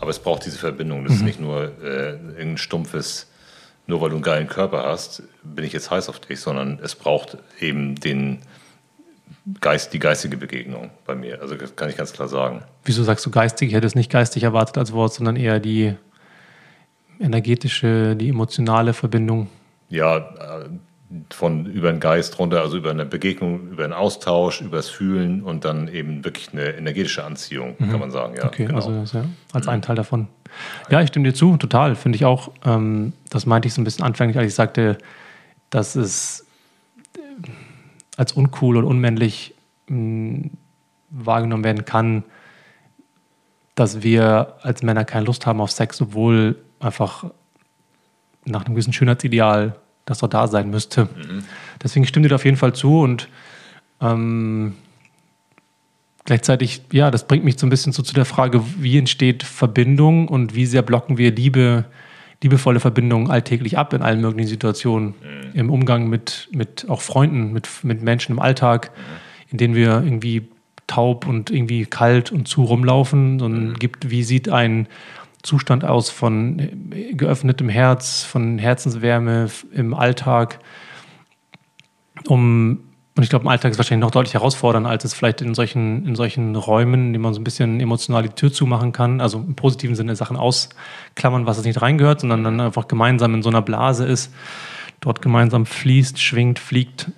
Aber 0.00 0.10
es 0.10 0.18
braucht 0.18 0.44
diese 0.46 0.58
Verbindung. 0.58 1.04
Das 1.04 1.12
mhm. 1.12 1.18
ist 1.18 1.24
nicht 1.24 1.40
nur 1.40 1.72
äh, 1.82 2.10
irgendein 2.12 2.58
stumpfes, 2.58 3.28
nur 3.86 4.00
weil 4.00 4.10
du 4.10 4.16
einen 4.16 4.22
geilen 4.22 4.48
Körper 4.48 4.84
hast, 4.84 5.22
bin 5.42 5.64
ich 5.64 5.72
jetzt 5.72 5.90
heiß 5.90 6.08
auf 6.08 6.20
dich, 6.20 6.40
sondern 6.40 6.78
es 6.82 6.94
braucht 6.94 7.38
eben 7.60 7.96
den, 7.96 8.40
Geist, 9.60 9.92
die 9.92 9.98
geistige 9.98 10.36
Begegnung 10.36 10.90
bei 11.04 11.14
mir. 11.14 11.40
Also 11.42 11.56
das 11.56 11.74
kann 11.74 11.88
ich 11.88 11.96
ganz 11.96 12.12
klar 12.12 12.28
sagen. 12.28 12.62
Wieso 12.84 13.02
sagst 13.02 13.26
du 13.26 13.30
geistig? 13.30 13.70
Ich 13.70 13.74
hätte 13.74 13.86
es 13.86 13.96
nicht 13.96 14.10
geistig 14.10 14.44
erwartet 14.44 14.78
als 14.78 14.92
Wort, 14.92 15.14
sondern 15.14 15.36
eher 15.36 15.58
die 15.58 15.94
energetische, 17.18 18.14
die 18.14 18.28
emotionale 18.28 18.92
Verbindung. 18.92 19.48
Ja, 19.88 20.18
äh, 20.18 20.68
von 21.30 21.66
über 21.66 21.90
den 21.90 22.00
Geist 22.00 22.38
runter, 22.38 22.60
also 22.60 22.76
über 22.76 22.90
eine 22.90 23.04
Begegnung, 23.04 23.68
über 23.70 23.84
einen 23.84 23.92
Austausch, 23.92 24.60
über 24.60 24.76
das 24.76 24.88
Fühlen 24.88 25.42
und 25.42 25.64
dann 25.64 25.88
eben 25.88 26.24
wirklich 26.24 26.52
eine 26.52 26.74
energetische 26.76 27.24
Anziehung, 27.24 27.74
mhm. 27.78 27.90
kann 27.90 28.00
man 28.00 28.10
sagen. 28.10 28.34
Ja, 28.36 28.46
okay, 28.46 28.66
genau. 28.66 28.76
also 28.76 29.18
ja, 29.18 29.24
als 29.52 29.66
mhm. 29.66 29.72
ein 29.72 29.82
Teil 29.82 29.96
davon. 29.96 30.28
Ja, 30.90 31.00
ich 31.00 31.08
stimme 31.08 31.28
dir 31.28 31.34
zu, 31.34 31.56
total, 31.56 31.96
finde 31.96 32.16
ich 32.16 32.24
auch. 32.24 32.50
Ähm, 32.64 33.12
das 33.30 33.46
meinte 33.46 33.68
ich 33.68 33.74
so 33.74 33.80
ein 33.80 33.84
bisschen 33.84 34.04
anfänglich, 34.04 34.38
als 34.38 34.48
ich 34.48 34.54
sagte, 34.54 34.98
dass 35.70 35.96
es 35.96 36.46
als 38.16 38.32
uncool 38.32 38.76
und 38.76 38.84
unmännlich 38.84 39.54
mh, 39.88 39.96
hm, 39.96 40.50
wahrgenommen 41.10 41.64
werden 41.64 41.84
kann, 41.84 42.24
dass 43.74 44.02
wir 44.02 44.54
als 44.62 44.82
Männer 44.82 45.04
keine 45.04 45.26
Lust 45.26 45.46
haben 45.46 45.60
auf 45.60 45.70
Sex, 45.70 46.00
obwohl 46.00 46.56
einfach 46.80 47.24
nach 48.44 48.64
einem 48.64 48.74
gewissen 48.74 48.92
Schönheitsideal 48.92 49.76
das 50.04 50.18
doch 50.18 50.28
da 50.28 50.48
sein 50.48 50.70
müsste. 50.70 51.04
Mhm. 51.04 51.44
Deswegen 51.82 52.06
stimmt 52.06 52.26
dir 52.26 52.34
auf 52.34 52.44
jeden 52.44 52.56
Fall 52.56 52.74
zu 52.74 53.00
und 53.00 53.28
ähm, 54.00 54.74
gleichzeitig, 56.24 56.82
ja, 56.92 57.10
das 57.10 57.26
bringt 57.26 57.44
mich 57.44 57.58
so 57.58 57.66
ein 57.66 57.70
bisschen 57.70 57.92
so 57.92 58.02
zu 58.02 58.14
der 58.14 58.24
Frage, 58.24 58.62
wie 58.78 58.98
entsteht 58.98 59.42
Verbindung 59.42 60.28
und 60.28 60.54
wie 60.54 60.66
sehr 60.66 60.82
blocken 60.82 61.18
wir 61.18 61.32
Liebe, 61.32 61.84
liebevolle 62.42 62.80
Verbindungen 62.80 63.30
alltäglich 63.30 63.78
ab 63.78 63.92
in 63.92 64.02
allen 64.02 64.20
möglichen 64.20 64.48
Situationen, 64.48 65.08
mhm. 65.08 65.14
im 65.54 65.70
Umgang 65.70 66.08
mit, 66.08 66.48
mit 66.52 66.86
auch 66.88 67.00
Freunden, 67.00 67.52
mit, 67.52 67.68
mit 67.82 68.02
Menschen 68.02 68.32
im 68.32 68.38
Alltag, 68.38 68.90
mhm. 68.96 69.50
in 69.52 69.58
denen 69.58 69.74
wir 69.74 70.02
irgendwie 70.04 70.48
taub 70.86 71.26
und 71.26 71.50
irgendwie 71.50 71.86
kalt 71.86 72.32
und 72.32 72.48
zu 72.48 72.64
rumlaufen, 72.64 73.38
sondern 73.38 73.68
mhm. 73.70 73.74
gibt, 73.74 74.10
wie 74.10 74.22
sieht 74.24 74.48
ein 74.48 74.88
Zustand 75.42 75.84
aus 75.84 76.10
von 76.10 76.70
geöffnetem 77.12 77.68
Herz, 77.68 78.22
von 78.22 78.58
Herzenswärme 78.58 79.48
im 79.72 79.94
Alltag, 79.94 80.58
um 82.26 82.80
und 83.14 83.22
ich 83.22 83.28
glaube, 83.28 83.42
im 83.42 83.48
Alltag 83.48 83.70
ist 83.70 83.74
es 83.74 83.78
wahrscheinlich 83.78 84.04
noch 84.06 84.10
deutlich 84.10 84.34
herausfordernder, 84.34 84.88
als 84.88 85.04
es 85.04 85.12
vielleicht 85.12 85.42
in 85.42 85.54
solchen, 85.54 86.06
in 86.06 86.16
solchen 86.16 86.56
Räumen, 86.56 87.08
in 87.08 87.12
denen 87.12 87.22
man 87.22 87.34
so 87.34 87.40
ein 87.40 87.44
bisschen 87.44 87.78
emotional 87.78 88.22
die 88.22 88.30
Tür 88.30 88.50
zumachen 88.50 88.92
kann, 88.92 89.20
also 89.20 89.38
im 89.38 89.54
positiven 89.54 89.94
Sinne 89.94 90.16
Sachen 90.16 90.38
ausklammern, 90.38 91.44
was 91.44 91.58
es 91.58 91.64
nicht 91.64 91.82
reingehört, 91.82 92.20
sondern 92.20 92.42
dann 92.42 92.60
einfach 92.60 92.88
gemeinsam 92.88 93.34
in 93.34 93.42
so 93.42 93.50
einer 93.50 93.60
Blase 93.60 94.06
ist, 94.06 94.32
dort 95.00 95.20
gemeinsam 95.20 95.66
fließt, 95.66 96.18
schwingt, 96.20 96.58
fliegt. 96.58 97.10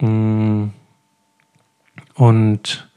Mm. 0.00 0.66
Und 2.14 2.88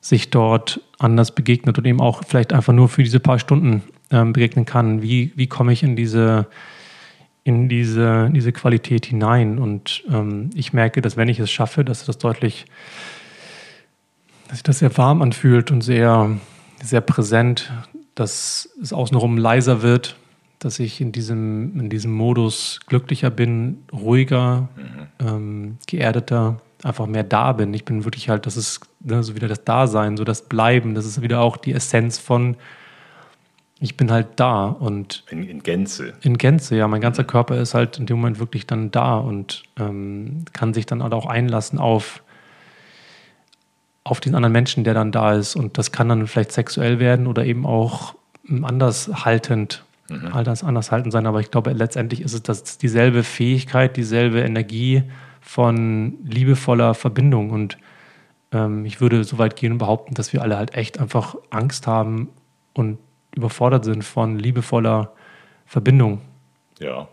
sich 0.00 0.30
dort 0.30 0.80
anders 0.98 1.32
begegnet 1.32 1.78
und 1.78 1.86
eben 1.86 2.00
auch 2.00 2.22
vielleicht 2.26 2.52
einfach 2.52 2.72
nur 2.72 2.88
für 2.88 3.04
diese 3.04 3.20
paar 3.20 3.38
Stunden 3.38 3.84
ähm, 4.10 4.32
begegnen 4.32 4.64
kann. 4.64 5.02
Wie, 5.02 5.32
wie 5.36 5.46
komme 5.46 5.72
ich 5.72 5.84
in 5.84 5.94
diese 5.94 6.46
in 7.44 7.68
diese, 7.68 8.26
in 8.26 8.34
diese 8.34 8.52
Qualität 8.52 9.06
hinein. 9.06 9.58
Und 9.58 10.04
ähm, 10.10 10.50
ich 10.54 10.72
merke, 10.72 11.00
dass 11.00 11.16
wenn 11.16 11.28
ich 11.28 11.40
es 11.40 11.50
schaffe, 11.50 11.84
dass 11.84 12.04
das 12.04 12.18
deutlich, 12.18 12.66
dass 14.48 14.58
sich 14.58 14.62
das 14.62 14.78
sehr 14.80 14.96
warm 14.96 15.22
anfühlt 15.22 15.70
und 15.70 15.82
sehr, 15.82 16.30
sehr 16.82 17.00
präsent, 17.00 17.72
dass 18.14 18.68
es 18.82 18.92
außenrum 18.92 19.38
leiser 19.38 19.82
wird, 19.82 20.16
dass 20.58 20.78
ich 20.78 21.00
in 21.00 21.10
diesem, 21.10 21.80
in 21.80 21.88
diesem 21.88 22.12
Modus 22.12 22.80
glücklicher 22.86 23.30
bin, 23.30 23.78
ruhiger, 23.92 24.68
mhm. 24.76 25.26
ähm, 25.26 25.78
geerdeter, 25.86 26.60
einfach 26.82 27.06
mehr 27.06 27.24
da 27.24 27.52
bin. 27.52 27.72
Ich 27.74 27.84
bin 27.84 28.04
wirklich 28.04 28.28
halt, 28.28 28.46
das 28.46 28.56
ist 28.56 28.80
ne, 29.00 29.22
so 29.22 29.34
wieder 29.34 29.48
das 29.48 29.64
Dasein, 29.64 30.16
so 30.16 30.24
das 30.24 30.42
Bleiben, 30.42 30.94
das 30.94 31.06
ist 31.06 31.22
wieder 31.22 31.40
auch 31.40 31.56
die 31.56 31.72
Essenz 31.72 32.18
von 32.18 32.56
ich 33.82 33.96
bin 33.96 34.12
halt 34.12 34.28
da 34.36 34.66
und. 34.66 35.24
In, 35.30 35.42
in, 35.42 35.62
Gänze. 35.62 36.12
In 36.20 36.36
Gänze, 36.36 36.76
ja. 36.76 36.86
Mein 36.86 37.00
ganzer 37.00 37.24
Körper 37.24 37.56
ist 37.56 37.72
halt 37.72 37.98
in 37.98 38.04
dem 38.04 38.18
Moment 38.18 38.38
wirklich 38.38 38.66
dann 38.66 38.90
da 38.90 39.16
und 39.16 39.62
ähm, 39.78 40.44
kann 40.52 40.74
sich 40.74 40.84
dann 40.84 41.02
halt 41.02 41.14
auch 41.14 41.24
einlassen 41.24 41.78
auf, 41.78 42.22
auf 44.04 44.20
den 44.20 44.34
anderen 44.34 44.52
Menschen, 44.52 44.84
der 44.84 44.92
dann 44.92 45.12
da 45.12 45.32
ist. 45.32 45.56
Und 45.56 45.78
das 45.78 45.92
kann 45.92 46.10
dann 46.10 46.26
vielleicht 46.26 46.52
sexuell 46.52 47.00
werden 47.00 47.26
oder 47.26 47.46
eben 47.46 47.64
auch 47.64 48.14
anders 48.62 49.10
haltend, 49.24 49.82
mhm. 50.10 50.28
anders, 50.30 50.62
anders 50.62 50.92
haltend 50.92 51.12
sein. 51.12 51.26
Aber 51.26 51.40
ich 51.40 51.50
glaube, 51.50 51.72
letztendlich 51.72 52.20
ist 52.20 52.34
es 52.34 52.42
das, 52.42 52.76
dieselbe 52.76 53.22
Fähigkeit, 53.22 53.96
dieselbe 53.96 54.42
Energie 54.42 55.04
von 55.40 56.18
liebevoller 56.22 56.92
Verbindung. 56.92 57.48
Und 57.48 57.78
ähm, 58.52 58.84
ich 58.84 59.00
würde 59.00 59.24
so 59.24 59.38
weit 59.38 59.56
gehen 59.56 59.72
und 59.72 59.78
behaupten, 59.78 60.12
dass 60.12 60.34
wir 60.34 60.42
alle 60.42 60.58
halt 60.58 60.74
echt 60.74 61.00
einfach 61.00 61.34
Angst 61.48 61.86
haben 61.86 62.28
und 62.74 62.98
überfordert 63.34 63.84
sind 63.84 64.04
von 64.04 64.38
liebevoller 64.38 65.12
Verbindung. 65.66 66.20
Ja, 66.78 67.08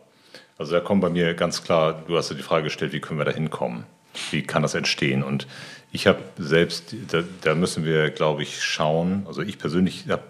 also 0.58 0.74
da 0.74 0.80
kommt 0.80 1.02
bei 1.02 1.10
mir 1.10 1.34
ganz 1.34 1.64
klar, 1.64 2.04
du 2.08 2.18
hast 2.18 2.30
ja 2.30 2.36
die 2.36 2.44
Frage 2.44 2.66
gestellt, 2.66 2.94
wie 2.94 3.00
können 3.00 3.20
wir 3.20 3.26
da 3.26 3.32
hinkommen? 3.32 3.84
Wie 4.32 4.42
kann 4.42 4.64
das 4.64 4.74
entstehen? 4.74 5.24
Und 5.24 5.48
ich 5.92 6.08
habe 6.08 6.20
selbst, 6.38 6.96
da, 7.12 7.24
da, 7.42 7.56
müssen 7.56 7.86
wir, 7.86 8.10
glaube 8.10 8.44
ich, 8.44 8.64
schauen. 8.64 9.26
Also 9.28 9.42
ich 9.42 9.60
persönlich 9.60 10.06
habe 10.10 10.24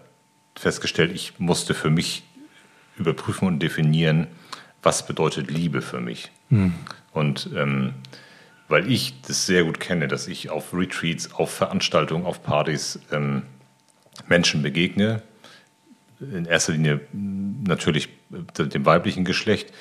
festgestellt, 0.56 1.12
ich 1.14 1.40
musste 1.40 1.74
für 1.74 1.90
mich 1.90 2.24
überprüfen 2.98 3.48
und 3.48 3.60
definieren, 3.60 4.28
was 4.84 5.06
bedeutet 5.06 5.50
Liebe 5.50 5.82
für 5.82 6.02
mich. 6.02 6.32
Hm. 6.50 6.74
Und 7.14 7.50
ähm, 7.56 7.94
weil 8.68 8.92
ich 8.92 9.22
das 9.22 9.46
sehr 9.46 9.64
gut 9.64 9.80
kenne, 9.80 10.08
dass 10.08 10.28
ich 10.28 10.50
auf 10.50 10.74
Retreats, 10.74 11.34
auf 11.34 11.52
Veranstaltungen, 11.52 12.26
auf 12.26 12.44
Partys 12.44 13.00
ähm, 13.12 13.44
Menschen 14.28 14.62
begegne, 14.62 15.22
in 16.20 16.46
erster 16.46 16.74
Linie 16.74 17.02
natürlich 17.12 18.10
dem 18.32 18.86
weiblichen 18.86 19.26
Geschlecht 19.26 19.74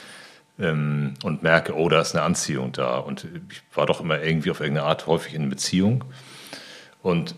ähm, 0.58 1.14
und 1.22 1.42
merke, 1.42 1.74
oh, 1.74 1.88
da 1.88 2.00
ist 2.00 2.14
eine 2.14 2.24
Anziehung 2.24 2.72
da. 2.72 2.98
Und 2.98 3.26
ich 3.50 3.62
war 3.74 3.86
doch 3.86 4.00
immer 4.00 4.22
irgendwie 4.22 4.50
auf 4.50 4.60
irgendeine 4.60 4.86
Art 4.86 5.06
häufig 5.06 5.34
in 5.34 5.48
Beziehung 5.48 6.04
und 7.02 7.34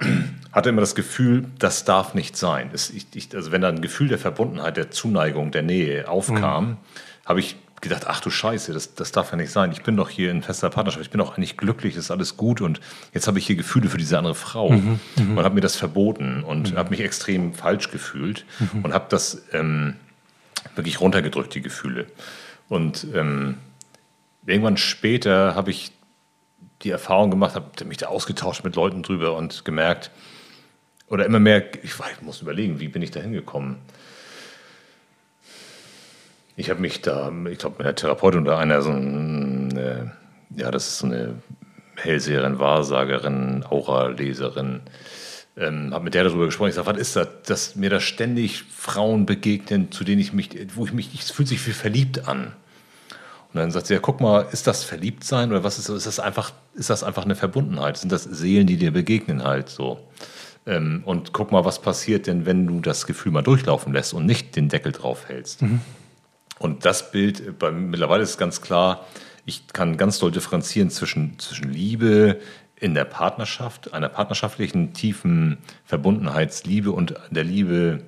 hatte 0.52 0.70
immer 0.70 0.80
das 0.80 0.94
Gefühl, 0.94 1.44
das 1.58 1.84
darf 1.84 2.14
nicht 2.14 2.36
sein. 2.36 2.70
Es, 2.72 2.90
ich, 2.90 3.06
ich, 3.14 3.34
also 3.34 3.52
wenn 3.52 3.60
da 3.60 3.68
ein 3.68 3.82
Gefühl 3.82 4.08
der 4.08 4.18
Verbundenheit, 4.18 4.76
der 4.76 4.90
Zuneigung, 4.90 5.50
der 5.50 5.62
Nähe 5.62 6.08
aufkam, 6.08 6.68
mhm. 6.68 6.76
habe 7.26 7.40
ich 7.40 7.56
gedacht, 7.80 8.04
ach 8.06 8.20
du 8.20 8.30
Scheiße, 8.30 8.72
das, 8.72 8.94
das 8.94 9.12
darf 9.12 9.30
ja 9.30 9.36
nicht 9.36 9.50
sein. 9.50 9.72
Ich 9.72 9.82
bin 9.82 9.96
doch 9.96 10.10
hier 10.10 10.30
in 10.30 10.42
fester 10.42 10.70
Partnerschaft, 10.70 11.04
ich 11.04 11.10
bin 11.10 11.18
doch 11.18 11.36
eigentlich 11.36 11.56
glücklich, 11.56 11.96
ist 11.96 12.10
alles 12.10 12.36
gut 12.36 12.60
und 12.60 12.80
jetzt 13.14 13.26
habe 13.26 13.38
ich 13.38 13.46
hier 13.46 13.56
Gefühle 13.56 13.88
für 13.88 13.98
diese 13.98 14.18
andere 14.18 14.34
Frau 14.34 14.70
mhm, 14.70 15.00
mhm. 15.16 15.38
und 15.38 15.44
habe 15.44 15.54
mir 15.54 15.60
das 15.60 15.76
verboten 15.76 16.42
und 16.44 16.72
mhm. 16.72 16.76
habe 16.76 16.90
mich 16.90 17.00
extrem 17.00 17.54
falsch 17.54 17.90
gefühlt 17.90 18.44
mhm. 18.58 18.84
und 18.84 18.92
habe 18.92 19.06
das 19.08 19.42
ähm, 19.52 19.96
wirklich 20.74 21.00
runtergedrückt, 21.00 21.54
die 21.54 21.62
Gefühle. 21.62 22.06
Und 22.68 23.06
ähm, 23.14 23.56
irgendwann 24.46 24.76
später 24.76 25.54
habe 25.54 25.70
ich 25.70 25.92
die 26.82 26.90
Erfahrung 26.90 27.30
gemacht, 27.30 27.54
habe 27.54 27.84
mich 27.84 27.98
da 27.98 28.06
ausgetauscht 28.06 28.64
mit 28.64 28.76
Leuten 28.76 29.02
drüber 29.02 29.36
und 29.36 29.64
gemerkt, 29.64 30.10
oder 31.08 31.26
immer 31.26 31.40
mehr, 31.40 31.74
ich, 31.82 31.94
ich 31.94 32.22
muss 32.22 32.40
überlegen, 32.40 32.78
wie 32.78 32.88
bin 32.88 33.02
ich 33.02 33.10
da 33.10 33.20
hingekommen? 33.20 33.78
Ich 36.60 36.68
habe 36.68 36.80
mich 36.80 37.00
da, 37.00 37.32
ich 37.50 37.58
glaube, 37.58 37.76
mit 37.78 37.86
einer 37.86 37.94
Therapeutin 37.94 38.42
oder 38.42 38.58
einer 38.58 38.82
so 38.82 38.90
eine, 38.90 40.12
ja, 40.54 40.70
das 40.70 40.88
ist 40.88 40.98
so 40.98 41.06
eine 41.06 41.36
Hellseherin, 41.96 42.58
Wahrsagerin, 42.58 43.64
Aura-Leserin, 43.68 44.82
ähm, 45.56 45.94
habe 45.94 46.04
mit 46.04 46.12
der 46.12 46.24
darüber 46.24 46.44
gesprochen. 46.44 46.68
Ich 46.68 46.74
sage, 46.74 46.86
was 46.86 46.98
ist 46.98 47.16
das, 47.16 47.28
dass 47.46 47.76
mir 47.76 47.88
da 47.88 47.98
ständig 47.98 48.64
Frauen 48.64 49.24
begegnen, 49.24 49.90
zu 49.90 50.04
denen 50.04 50.20
ich 50.20 50.34
mich, 50.34 50.50
wo 50.74 50.84
ich 50.84 50.92
mich, 50.92 51.18
es 51.18 51.30
fühlt 51.30 51.48
sich 51.48 51.66
wie 51.66 51.72
verliebt 51.72 52.28
an. 52.28 52.52
Und 53.52 53.58
dann 53.58 53.70
sagt 53.70 53.86
sie, 53.86 53.94
ja, 53.94 54.00
guck 54.00 54.20
mal, 54.20 54.46
ist 54.52 54.66
das 54.66 54.84
Verliebtsein 54.84 55.50
oder 55.50 55.64
was 55.64 55.78
ist, 55.78 55.88
ist 55.88 56.06
das 56.06 56.20
einfach, 56.20 56.52
ist 56.74 56.90
das 56.90 57.02
einfach 57.02 57.24
eine 57.24 57.36
Verbundenheit? 57.36 57.96
Sind 57.96 58.12
das 58.12 58.24
Seelen, 58.24 58.66
die 58.66 58.76
dir 58.76 58.92
begegnen 58.92 59.44
halt 59.44 59.70
so? 59.70 59.98
Ähm, 60.66 61.04
und 61.06 61.32
guck 61.32 61.52
mal, 61.52 61.64
was 61.64 61.80
passiert 61.80 62.26
denn, 62.26 62.44
wenn 62.44 62.66
du 62.66 62.80
das 62.80 63.06
Gefühl 63.06 63.32
mal 63.32 63.40
durchlaufen 63.40 63.94
lässt 63.94 64.12
und 64.12 64.26
nicht 64.26 64.56
den 64.56 64.68
Deckel 64.68 64.92
drauf 64.92 65.26
hältst. 65.26 65.62
Mhm. 65.62 65.80
Und 66.60 66.84
das 66.84 67.10
Bild, 67.10 67.58
bei, 67.58 67.70
mittlerweile 67.70 68.22
ist 68.22 68.36
ganz 68.36 68.60
klar, 68.60 69.06
ich 69.46 69.66
kann 69.68 69.96
ganz 69.96 70.18
doll 70.18 70.30
differenzieren 70.30 70.90
zwischen, 70.90 71.38
zwischen 71.38 71.72
Liebe 71.72 72.38
in 72.76 72.92
der 72.92 73.06
Partnerschaft, 73.06 73.94
einer 73.94 74.10
partnerschaftlichen 74.10 74.92
tiefen 74.92 75.56
Verbundenheitsliebe 75.86 76.92
und 76.92 77.14
der 77.30 77.44
Liebe, 77.44 78.02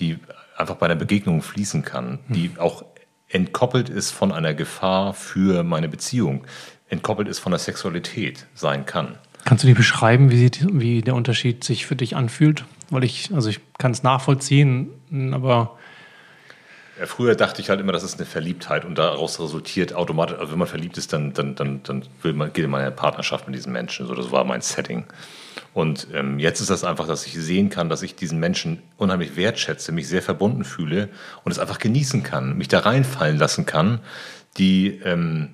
die 0.00 0.18
einfach 0.56 0.74
bei 0.74 0.86
einer 0.86 0.96
Begegnung 0.96 1.40
fließen 1.40 1.82
kann, 1.82 2.18
die 2.28 2.48
hm. 2.48 2.58
auch 2.58 2.84
entkoppelt 3.28 3.88
ist 3.88 4.10
von 4.10 4.32
einer 4.32 4.54
Gefahr 4.54 5.14
für 5.14 5.62
meine 5.62 5.88
Beziehung, 5.88 6.44
entkoppelt 6.88 7.28
ist 7.28 7.38
von 7.38 7.52
der 7.52 7.60
Sexualität 7.60 8.46
sein 8.54 8.86
kann. 8.86 9.18
Kannst 9.44 9.62
du 9.62 9.68
dir 9.68 9.76
beschreiben, 9.76 10.32
wie, 10.32 10.50
wie 10.72 11.00
der 11.00 11.14
Unterschied 11.14 11.62
sich 11.62 11.86
für 11.86 11.94
dich 11.94 12.16
anfühlt? 12.16 12.64
Weil 12.90 13.04
ich, 13.04 13.32
also 13.32 13.48
ich 13.50 13.60
kann 13.78 13.92
es 13.92 14.02
nachvollziehen, 14.02 14.90
aber 15.32 15.78
ja, 16.98 17.06
früher 17.06 17.34
dachte 17.34 17.60
ich 17.60 17.70
halt 17.70 17.80
immer, 17.80 17.92
das 17.92 18.02
ist 18.02 18.16
eine 18.18 18.26
Verliebtheit 18.26 18.84
und 18.84 18.96
daraus 18.96 19.38
resultiert 19.38 19.94
automatisch, 19.94 20.38
also 20.38 20.52
wenn 20.52 20.58
man 20.58 20.68
verliebt 20.68 20.98
ist, 20.98 21.12
dann, 21.12 21.32
dann, 21.32 21.54
dann, 21.54 21.82
dann 21.84 22.04
will 22.22 22.32
man, 22.32 22.52
geht 22.52 22.66
man 22.68 22.80
in 22.80 22.86
eine 22.86 22.94
Partnerschaft 22.94 23.46
mit 23.46 23.54
diesen 23.54 23.72
Menschen. 23.72 24.06
So, 24.06 24.14
das 24.14 24.32
war 24.32 24.44
mein 24.44 24.60
Setting. 24.62 25.04
Und 25.74 26.08
ähm, 26.12 26.38
jetzt 26.38 26.60
ist 26.60 26.70
das 26.70 26.84
einfach, 26.84 27.06
dass 27.06 27.26
ich 27.26 27.34
sehen 27.34 27.70
kann, 27.70 27.88
dass 27.88 28.02
ich 28.02 28.16
diesen 28.16 28.40
Menschen 28.40 28.82
unheimlich 28.96 29.36
wertschätze, 29.36 29.92
mich 29.92 30.08
sehr 30.08 30.22
verbunden 30.22 30.64
fühle 30.64 31.08
und 31.44 31.52
es 31.52 31.58
einfach 31.58 31.78
genießen 31.78 32.22
kann, 32.22 32.56
mich 32.56 32.68
da 32.68 32.80
reinfallen 32.80 33.38
lassen 33.38 33.64
kann, 33.64 34.00
die 34.56 35.00
ähm, 35.04 35.50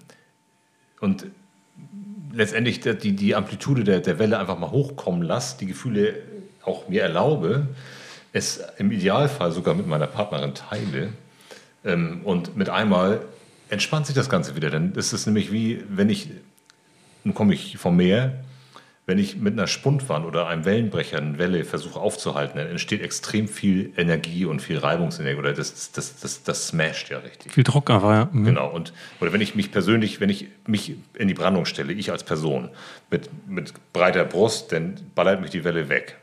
und 1.01 1.26
letztendlich 2.32 2.80
die, 2.80 3.14
die 3.14 3.34
Amplitude 3.34 3.84
der, 3.84 4.01
der 4.01 4.18
Welle 4.18 4.38
einfach 4.38 4.59
mal 4.59 4.70
hochkommen 4.70 5.22
lasse, 5.22 5.59
die 5.59 5.66
Gefühle 5.66 6.22
auch 6.64 6.88
mir 6.88 7.03
erlaube, 7.03 7.68
es 8.32 8.62
im 8.78 8.90
Idealfall 8.90 9.53
sogar 9.53 9.74
mit 9.74 9.86
meiner 9.86 10.07
Partnerin 10.07 10.55
teile 10.55 11.12
ähm, 11.85 12.20
und 12.24 12.57
mit 12.57 12.68
einmal 12.68 13.20
entspannt 13.68 14.07
sich 14.07 14.14
das 14.14 14.28
Ganze 14.28 14.57
wieder. 14.57 14.70
Dann 14.70 14.93
ist 14.93 15.12
es 15.12 15.26
nämlich 15.26 15.53
wie, 15.53 15.82
wenn 15.89 16.11
ich, 16.11 16.30
nun 17.24 17.35
komme 17.35 17.55
ich 17.55 17.78
vom 17.78 17.97
Meer, 17.97 18.45
wenn 19.07 19.18
ich 19.18 19.37
mit 19.37 19.53
einer 19.53 19.66
Spundwand 19.66 20.24
oder 20.24 20.47
einem 20.47 20.64
Wellenbrecher 20.64 21.18
eine 21.18 21.37
Welle 21.37 21.64
versuche 21.64 22.01
aufzuhalten, 22.01 22.57
dann 22.57 22.68
entsteht 22.68 23.03
extrem 23.03 23.49
viel 23.49 23.93
Energie 23.99 24.47
und 24.47 24.62
viel 24.62 24.78
Reibungsenergie. 24.78 25.39
Oder 25.39 25.53
das, 25.53 25.93
das, 25.93 26.18
das, 26.20 26.43
das 26.43 26.68
smasht 26.68 27.11
ja 27.11 27.18
richtig. 27.18 27.53
Viel 27.53 27.64
Druck 27.64 27.91
einfach, 27.91 28.11
ja. 28.11 28.28
Mhm. 28.32 28.47
Genau. 28.47 28.70
Und, 28.70 28.95
oder 29.20 29.35
wenn 29.35 29.43
ich 29.43 29.55
mich 29.55 29.70
persönlich, 29.70 30.20
wenn 30.20 30.30
ich 30.30 30.49
mich 30.66 30.97
in 31.18 31.28
die 31.28 31.35
Brandung 31.35 31.66
stelle, 31.66 31.93
ich 31.93 32.11
als 32.11 32.24
Person, 32.24 32.70
mit, 33.11 33.28
mit 33.47 33.74
breiter 33.93 34.24
Brust, 34.24 34.72
dann 34.72 34.95
ballert 35.14 35.43
mich 35.43 35.51
die 35.51 35.64
Welle 35.64 35.91
weg. 35.91 36.16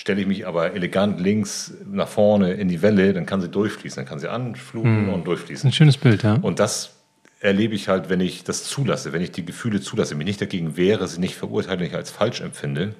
Stelle 0.00 0.22
ich 0.22 0.26
mich 0.26 0.46
aber 0.46 0.72
elegant 0.72 1.20
links 1.20 1.74
nach 1.84 2.08
vorne 2.08 2.54
in 2.54 2.68
die 2.68 2.80
Welle, 2.80 3.12
dann 3.12 3.26
kann 3.26 3.42
sie 3.42 3.50
durchfließen. 3.50 3.96
Dann 3.96 4.08
kann 4.08 4.18
sie 4.18 4.30
anfluten 4.30 5.08
mhm. 5.08 5.12
und 5.12 5.26
durchfließen. 5.26 5.68
Ein 5.68 5.74
schönes 5.74 5.98
Bild, 5.98 6.22
ja. 6.22 6.38
Und 6.40 6.58
das 6.58 6.92
erlebe 7.38 7.74
ich 7.74 7.88
halt, 7.88 8.08
wenn 8.08 8.20
ich 8.20 8.42
das 8.42 8.64
zulasse, 8.64 9.12
wenn 9.12 9.20
ich 9.20 9.30
die 9.30 9.44
Gefühle 9.44 9.82
zulasse, 9.82 10.14
mich 10.14 10.24
nicht 10.24 10.40
dagegen 10.40 10.78
wehre, 10.78 11.06
sie 11.06 11.20
nicht 11.20 11.34
verurteile, 11.34 11.82
nicht 11.82 11.94
als 11.94 12.10
falsch 12.10 12.40
empfinde. 12.40 12.94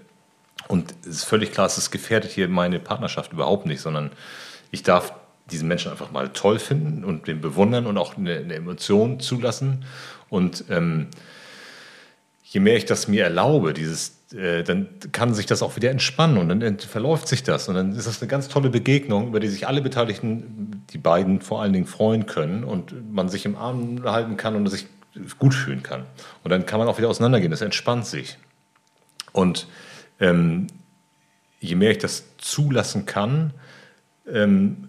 Und 0.69 0.93
es 1.01 1.09
ist 1.09 1.25
völlig 1.25 1.53
klar, 1.53 1.69
es 1.69 1.91
gefährdet 1.91 2.33
hier 2.33 2.49
meine 2.49 2.79
Partnerschaft 2.79 3.33
überhaupt 3.33 3.65
nicht, 3.65 3.81
sondern 3.81 4.11
ich 4.71 4.83
darf 4.83 5.15
diesen 5.51 5.69
Menschen 5.69 5.91
einfach 5.91 6.11
mal 6.11 6.29
toll 6.29 6.59
finden 6.59 7.03
und 7.03 7.27
den 7.27 7.41
bewundern 7.41 7.87
und 7.87 7.97
auch 7.97 8.19
eine, 8.19 8.37
eine 8.37 8.57
Emotion 8.57 9.21
zulassen. 9.21 9.87
Und 10.29 10.67
ähm, 10.69 11.07
je 12.45 12.61
mehr 12.61 12.77
ich 12.77 12.85
das 12.85 13.09
mir 13.09 13.25
erlaube, 13.25 13.73
dieses 13.73 14.20
äh, 14.35 14.63
dann 14.63 14.89
kann 15.13 15.35
sich 15.35 15.47
das 15.47 15.63
auch 15.63 15.77
wieder 15.77 15.91
entspannen 15.91 16.39
und 16.39 16.61
dann 16.61 16.79
verläuft 16.79 17.29
sich 17.29 17.43
das. 17.43 17.69
Und 17.69 17.75
dann 17.75 17.93
ist 17.93 18.07
das 18.07 18.21
eine 18.21 18.29
ganz 18.29 18.49
tolle 18.49 18.71
Begegnung, 18.71 19.29
über 19.29 19.41
die 19.41 19.49
sich 19.49 19.67
alle 19.67 19.83
Beteiligten, 19.83 20.85
die 20.91 20.99
beiden 20.99 21.41
vor 21.41 21.63
allen 21.63 21.73
Dingen 21.73 21.87
freuen 21.87 22.27
können 22.27 22.65
und 22.65 23.13
man 23.13 23.29
sich 23.29 23.45
im 23.45 23.57
Arm 23.57 24.03
halten 24.05 24.37
kann 24.37 24.55
und 24.55 24.67
sich 24.69 24.87
gut 25.39 25.55
fühlen 25.55 25.83
kann. 25.83 26.05
Und 26.45 26.51
dann 26.51 26.67
kann 26.67 26.79
man 26.79 26.89
auch 26.89 26.99
wieder 26.99 27.09
auseinandergehen, 27.09 27.51
das 27.51 27.63
entspannt 27.63 28.07
sich. 28.07 28.39
Und 29.33 29.67
ähm, 30.21 30.69
je 31.59 31.75
mehr 31.75 31.91
ich 31.91 31.99
das 31.99 32.25
zulassen 32.39 33.07
kann, 33.07 33.53
ähm, 34.29 34.89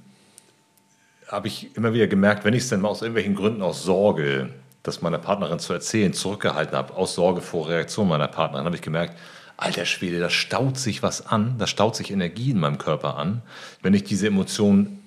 habe 1.27 1.47
ich 1.47 1.75
immer 1.75 1.93
wieder 1.93 2.07
gemerkt, 2.07 2.45
wenn 2.45 2.53
ich 2.53 2.63
es 2.63 2.69
dann 2.69 2.81
mal 2.81 2.89
aus 2.89 3.01
irgendwelchen 3.01 3.35
Gründen 3.35 3.61
aus 3.61 3.83
Sorge 3.83 4.49
das 4.83 5.01
meiner 5.01 5.17
Partnerin 5.17 5.59
zu 5.59 5.73
erzählen, 5.73 6.13
zurückgehalten 6.13 6.75
habe, 6.75 6.95
aus 6.95 7.15
Sorge 7.15 7.41
vor 7.41 7.69
Reaktion 7.69 8.07
meiner 8.07 8.27
Partnerin, 8.27 8.65
habe 8.65 8.75
ich 8.75 8.81
gemerkt, 8.81 9.17
alter 9.57 9.85
Schwede, 9.85 10.19
da 10.19 10.29
staut 10.29 10.77
sich 10.77 11.03
was 11.03 11.27
an, 11.27 11.55
da 11.59 11.67
staut 11.67 11.95
sich 11.95 12.11
Energie 12.11 12.51
in 12.51 12.59
meinem 12.59 12.79
Körper 12.79 13.17
an, 13.17 13.43
wenn 13.81 13.93
ich 13.93 14.03
diese 14.03 14.27
Emotionen 14.27 15.03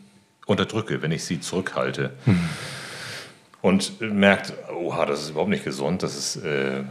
unterdrücke, 0.46 1.02
wenn 1.02 1.10
ich 1.10 1.24
sie 1.24 1.40
zurückhalte. 1.40 2.12
Hm. 2.24 2.38
Und 3.62 4.00
merkt, 4.00 4.52
oha, 4.74 5.06
das 5.06 5.22
ist 5.22 5.30
überhaupt 5.30 5.50
nicht 5.50 5.64
gesund, 5.64 6.02
das 6.02 6.16
ist 6.16 6.44
äh, 6.44 6.80
äh, 6.80 6.84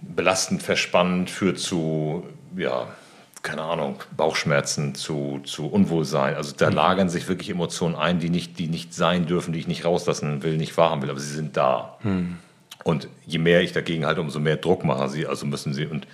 belastend, 0.00 0.62
verspannend, 0.62 1.28
führt 1.28 1.58
zu, 1.58 2.26
ja, 2.56 2.88
keine 3.42 3.62
Ahnung, 3.62 3.96
Bauchschmerzen, 4.16 4.94
zu, 4.94 5.40
zu 5.44 5.66
Unwohlsein. 5.66 6.34
Also 6.34 6.54
da 6.56 6.68
mhm. 6.68 6.76
lagern 6.76 7.08
sich 7.08 7.28
wirklich 7.28 7.50
Emotionen 7.50 7.94
ein, 7.94 8.18
die 8.18 8.30
nicht, 8.30 8.58
die 8.58 8.68
nicht 8.68 8.92
sein 8.94 9.26
dürfen, 9.26 9.52
die 9.52 9.60
ich 9.60 9.68
nicht 9.68 9.84
rauslassen 9.84 10.42
will, 10.42 10.56
nicht 10.56 10.76
wahrhaben 10.76 11.02
will, 11.02 11.10
aber 11.10 11.20
sie 11.20 11.34
sind 11.34 11.56
da. 11.56 11.96
Mhm. 12.02 12.38
Und 12.84 13.08
je 13.26 13.38
mehr 13.38 13.62
ich 13.62 13.72
dagegen 13.72 14.06
halte, 14.06 14.20
umso 14.20 14.40
mehr 14.40 14.56
Druck 14.56 14.84
machen 14.84 15.08
sie. 15.08 15.26
Also 15.26 15.46
müssen 15.46 15.74
sie, 15.74 15.86
und 15.86 16.06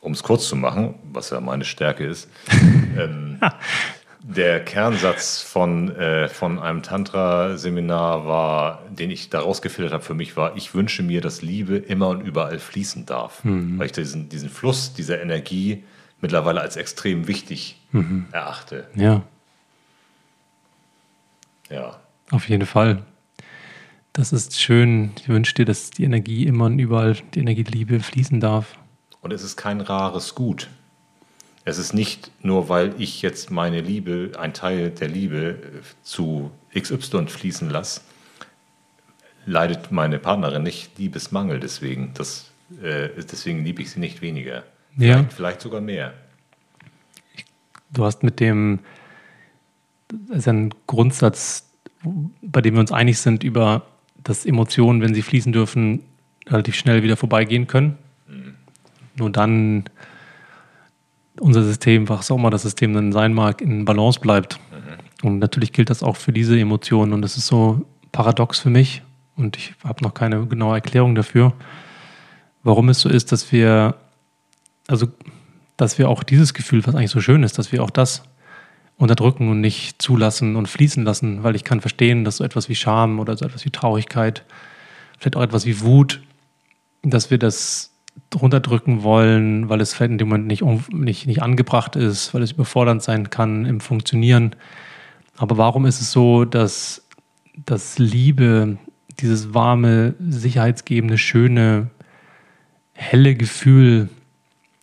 um 0.00 0.12
es 0.12 0.22
kurz 0.22 0.48
zu 0.48 0.56
machen, 0.56 0.94
was 1.12 1.30
ja 1.30 1.40
meine 1.40 1.64
Stärke 1.64 2.04
ist, 2.04 2.28
ähm, 2.98 3.40
der 4.22 4.64
Kernsatz 4.64 5.42
von, 5.42 5.94
äh, 5.96 6.28
von 6.28 6.58
einem 6.58 6.82
Tantra-Seminar 6.82 8.26
war, 8.26 8.82
den 8.90 9.10
ich 9.10 9.28
daraus 9.28 9.60
gefiltert 9.60 9.92
habe 9.92 10.04
für 10.04 10.14
mich, 10.14 10.34
war, 10.36 10.56
ich 10.56 10.74
wünsche 10.74 11.02
mir, 11.02 11.20
dass 11.20 11.42
Liebe 11.42 11.76
immer 11.76 12.08
und 12.08 12.22
überall 12.22 12.58
fließen 12.58 13.04
darf. 13.04 13.44
Mhm. 13.44 13.78
Weil 13.78 13.86
ich 13.86 13.92
diesen, 13.92 14.30
diesen 14.30 14.48
Fluss 14.48 14.94
dieser 14.94 15.20
Energie 15.20 15.84
mittlerweile 16.24 16.62
als 16.62 16.76
extrem 16.76 17.28
wichtig 17.28 17.76
mhm. 17.92 18.24
erachte. 18.32 18.88
Ja. 18.94 19.22
Ja. 21.68 22.00
Auf 22.30 22.48
jeden 22.48 22.64
Fall. 22.64 23.02
Das 24.14 24.32
ist 24.32 24.58
schön. 24.58 25.12
Ich 25.20 25.28
wünsche 25.28 25.52
dir, 25.52 25.66
dass 25.66 25.90
die 25.90 26.04
Energie 26.04 26.46
immer 26.46 26.64
und 26.64 26.78
überall, 26.78 27.14
die 27.34 27.40
Energie 27.40 27.62
der 27.62 27.74
Liebe 27.74 28.00
fließen 28.00 28.40
darf. 28.40 28.74
Und 29.20 29.34
es 29.34 29.42
ist 29.42 29.56
kein 29.56 29.82
rares 29.82 30.34
Gut. 30.34 30.70
Es 31.66 31.76
ist 31.76 31.92
nicht 31.92 32.30
nur, 32.42 32.70
weil 32.70 32.94
ich 32.98 33.20
jetzt 33.20 33.50
meine 33.50 33.82
Liebe, 33.82 34.32
ein 34.38 34.54
Teil 34.54 34.92
der 34.92 35.08
Liebe 35.08 35.58
zu 36.02 36.50
XY 36.74 37.26
fließen 37.26 37.68
lasse, 37.68 38.00
leidet 39.44 39.92
meine 39.92 40.18
Partnerin 40.18 40.62
nicht 40.62 40.98
Liebesmangel 40.98 41.60
deswegen. 41.60 42.12
Das, 42.14 42.50
äh, 42.82 43.10
deswegen 43.30 43.62
liebe 43.62 43.82
ich 43.82 43.90
sie 43.90 44.00
nicht 44.00 44.22
weniger. 44.22 44.64
Vielleicht, 44.96 45.30
ja. 45.30 45.36
vielleicht 45.36 45.60
sogar 45.60 45.80
mehr. 45.80 46.14
Du 47.90 48.04
hast 48.04 48.22
mit 48.22 48.40
dem, 48.40 48.80
das 50.08 50.38
ist 50.38 50.48
ein 50.48 50.74
Grundsatz, 50.86 51.70
bei 52.42 52.60
dem 52.60 52.74
wir 52.74 52.80
uns 52.80 52.92
einig 52.92 53.18
sind 53.18 53.44
über, 53.44 53.86
dass 54.22 54.46
Emotionen, 54.46 55.00
wenn 55.00 55.14
sie 55.14 55.22
fließen 55.22 55.52
dürfen, 55.52 56.00
relativ 56.46 56.74
schnell 56.74 57.02
wieder 57.02 57.16
vorbeigehen 57.16 57.66
können. 57.66 57.98
Mhm. 58.28 58.54
Nur 59.16 59.30
dann 59.30 59.84
unser 61.40 61.62
System, 61.62 62.08
was 62.08 62.30
auch 62.30 62.36
immer 62.36 62.50
das 62.50 62.62
System 62.62 62.94
dann 62.94 63.12
sein 63.12 63.32
mag, 63.34 63.60
in 63.60 63.84
Balance 63.84 64.20
bleibt. 64.20 64.58
Mhm. 65.22 65.28
Und 65.28 65.38
natürlich 65.38 65.72
gilt 65.72 65.90
das 65.90 66.02
auch 66.02 66.16
für 66.16 66.32
diese 66.32 66.58
Emotionen. 66.58 67.12
Und 67.12 67.22
das 67.22 67.36
ist 67.36 67.46
so 67.46 67.84
paradox 68.12 68.60
für 68.60 68.70
mich. 68.70 69.02
Und 69.36 69.56
ich 69.56 69.74
habe 69.82 70.02
noch 70.04 70.14
keine 70.14 70.46
genaue 70.46 70.74
Erklärung 70.74 71.14
dafür, 71.14 71.52
warum 72.62 72.88
es 72.88 73.00
so 73.00 73.08
ist, 73.08 73.32
dass 73.32 73.50
wir 73.50 73.96
also, 74.88 75.08
dass 75.76 75.98
wir 75.98 76.08
auch 76.08 76.22
dieses 76.22 76.54
Gefühl, 76.54 76.86
was 76.86 76.94
eigentlich 76.94 77.10
so 77.10 77.20
schön 77.20 77.42
ist, 77.42 77.58
dass 77.58 77.72
wir 77.72 77.82
auch 77.82 77.90
das 77.90 78.22
unterdrücken 78.96 79.48
und 79.48 79.60
nicht 79.60 80.00
zulassen 80.00 80.56
und 80.56 80.68
fließen 80.68 81.04
lassen, 81.04 81.42
weil 81.42 81.56
ich 81.56 81.64
kann 81.64 81.80
verstehen, 81.80 82.24
dass 82.24 82.36
so 82.36 82.44
etwas 82.44 82.68
wie 82.68 82.74
Scham 82.74 83.18
oder 83.18 83.36
so 83.36 83.44
etwas 83.44 83.64
wie 83.64 83.70
Traurigkeit, 83.70 84.44
vielleicht 85.18 85.36
auch 85.36 85.42
etwas 85.42 85.66
wie 85.66 85.80
Wut, 85.80 86.22
dass 87.02 87.30
wir 87.30 87.38
das 87.38 87.90
runterdrücken 88.34 89.02
wollen, 89.02 89.68
weil 89.68 89.80
es 89.80 89.94
vielleicht 89.94 90.12
in 90.12 90.18
dem 90.18 90.28
Moment 90.28 90.46
nicht, 90.46 90.62
nicht, 90.92 91.26
nicht 91.26 91.42
angebracht 91.42 91.96
ist, 91.96 92.34
weil 92.34 92.42
es 92.42 92.52
überfordernd 92.52 93.02
sein 93.02 93.30
kann 93.30 93.66
im 93.66 93.80
Funktionieren. 93.80 94.54
Aber 95.36 95.56
warum 95.56 95.86
ist 95.86 96.00
es 96.00 96.12
so, 96.12 96.44
dass, 96.44 97.06
dass 97.66 97.98
Liebe, 97.98 98.78
dieses 99.20 99.54
warme, 99.54 100.14
sicherheitsgebende, 100.20 101.18
schöne, 101.18 101.90
helle 102.92 103.34
Gefühl 103.34 104.08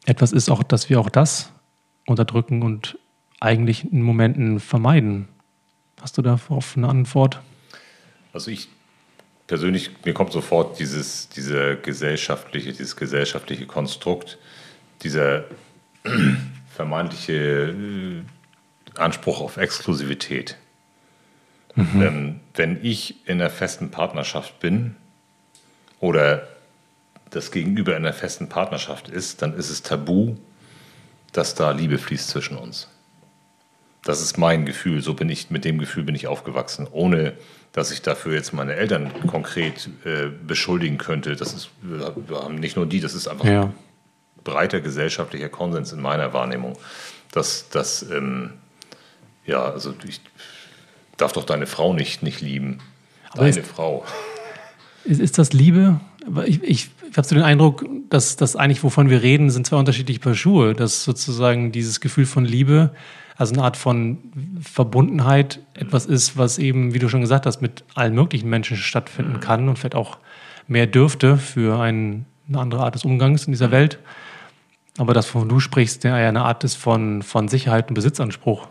etwas 0.05 0.31
ist 0.31 0.49
auch, 0.49 0.63
dass 0.63 0.89
wir 0.89 0.99
auch 0.99 1.09
das 1.09 1.51
unterdrücken 2.07 2.63
und 2.63 2.97
eigentlich 3.39 3.91
in 3.91 4.01
Momenten 4.01 4.59
vermeiden. 4.59 5.27
Hast 6.01 6.17
du 6.17 6.21
darauf 6.21 6.75
eine 6.75 6.89
Antwort? 6.89 7.41
Also 8.33 8.49
ich 8.51 8.69
persönlich, 9.47 9.91
mir 10.05 10.13
kommt 10.13 10.31
sofort 10.31 10.79
dieses, 10.79 11.29
dieser 11.29 11.75
gesellschaftliche, 11.75 12.71
dieses 12.71 12.95
gesellschaftliche 12.95 13.65
Konstrukt, 13.65 14.37
dieser 15.03 15.45
vermeintliche 16.75 17.69
äh, 17.69 18.99
Anspruch 18.99 19.41
auf 19.41 19.57
Exklusivität. 19.57 20.57
Mhm. 21.75 22.01
Ähm, 22.01 22.39
wenn 22.55 22.83
ich 22.83 23.27
in 23.27 23.41
einer 23.41 23.49
festen 23.49 23.91
Partnerschaft 23.91 24.59
bin 24.59 24.95
oder 25.99 26.47
das 27.31 27.51
Gegenüber 27.51 27.91
in 27.91 28.05
einer 28.05 28.13
festen 28.13 28.49
Partnerschaft 28.49 29.09
ist, 29.09 29.41
dann 29.41 29.55
ist 29.55 29.69
es 29.69 29.81
tabu, 29.81 30.35
dass 31.31 31.55
da 31.55 31.71
Liebe 31.71 31.97
fließt 31.97 32.29
zwischen 32.29 32.57
uns. 32.57 32.87
Das 34.03 34.21
ist 34.21 34.37
mein 34.37 34.65
Gefühl, 34.65 35.01
so 35.01 35.13
bin 35.13 35.29
ich, 35.29 35.49
mit 35.49 35.63
dem 35.63 35.79
Gefühl 35.79 36.03
bin 36.03 36.15
ich 36.15 36.27
aufgewachsen, 36.27 36.87
ohne 36.91 37.33
dass 37.71 37.91
ich 37.91 38.01
dafür 38.01 38.33
jetzt 38.33 38.51
meine 38.51 38.73
Eltern 38.73 39.11
konkret 39.27 39.89
äh, 40.03 40.27
beschuldigen 40.27 40.97
könnte. 40.97 41.35
Das 41.35 41.53
ist, 41.53 41.69
wir 41.81 42.13
haben 42.41 42.55
nicht 42.55 42.75
nur 42.75 42.85
die, 42.85 42.99
das 42.99 43.13
ist 43.13 43.27
einfach 43.27 43.45
ja. 43.45 43.71
breiter 44.43 44.81
gesellschaftlicher 44.81 45.49
Konsens 45.49 45.93
in 45.93 46.01
meiner 46.01 46.33
Wahrnehmung, 46.33 46.77
dass 47.31 47.69
das, 47.69 48.03
ähm, 48.11 48.53
ja, 49.45 49.63
also 49.63 49.93
ich 50.05 50.19
darf 51.15 51.31
doch 51.31 51.45
deine 51.45 51.67
Frau 51.67 51.93
nicht, 51.93 52.23
nicht 52.23 52.41
lieben. 52.41 52.79
Deine 53.35 53.49
ist, 53.49 53.67
Frau. 53.67 54.05
Ist, 55.03 55.19
ist 55.19 55.39
das 55.39 55.51
Liebe? 55.51 55.99
Ich, 56.45 56.61
ich 56.61 56.91
ich 57.11 57.17
habe 57.17 57.27
so 57.27 57.35
den 57.35 57.43
Eindruck, 57.43 57.85
dass 58.09 58.37
das 58.37 58.55
eigentlich, 58.55 58.83
wovon 58.83 59.09
wir 59.09 59.21
reden, 59.21 59.49
sind 59.49 59.67
zwei 59.67 59.75
unterschiedliche 59.75 60.21
Paar 60.21 60.33
Schuhe. 60.33 60.73
Dass 60.73 61.03
sozusagen 61.03 61.73
dieses 61.73 61.99
Gefühl 61.99 62.25
von 62.25 62.45
Liebe, 62.45 62.91
also 63.35 63.53
eine 63.53 63.63
Art 63.63 63.75
von 63.75 64.17
Verbundenheit, 64.61 65.59
etwas 65.73 66.05
ist, 66.05 66.37
was 66.37 66.57
eben, 66.57 66.93
wie 66.93 66.99
du 66.99 67.09
schon 67.09 67.19
gesagt 67.19 67.45
hast, 67.45 67.61
mit 67.61 67.83
allen 67.95 68.15
möglichen 68.15 68.49
Menschen 68.49 68.77
stattfinden 68.77 69.33
mhm. 69.33 69.39
kann 69.41 69.67
und 69.67 69.77
vielleicht 69.77 69.95
auch 69.95 70.19
mehr 70.67 70.87
dürfte 70.87 71.35
für 71.35 71.81
ein, 71.81 72.25
eine 72.47 72.59
andere 72.59 72.83
Art 72.83 72.95
des 72.95 73.03
Umgangs 73.03 73.45
in 73.45 73.51
dieser 73.51 73.67
mhm. 73.67 73.73
Welt. 73.73 73.99
Aber 74.97 75.13
das, 75.13 75.35
wovon 75.35 75.49
du 75.49 75.59
sprichst, 75.59 76.05
ja 76.05 76.15
eine 76.15 76.43
Art 76.43 76.63
ist 76.63 76.75
von, 76.75 77.23
von 77.23 77.49
Sicherheit 77.49 77.89
und 77.89 77.95
Besitzanspruch. 77.95 78.69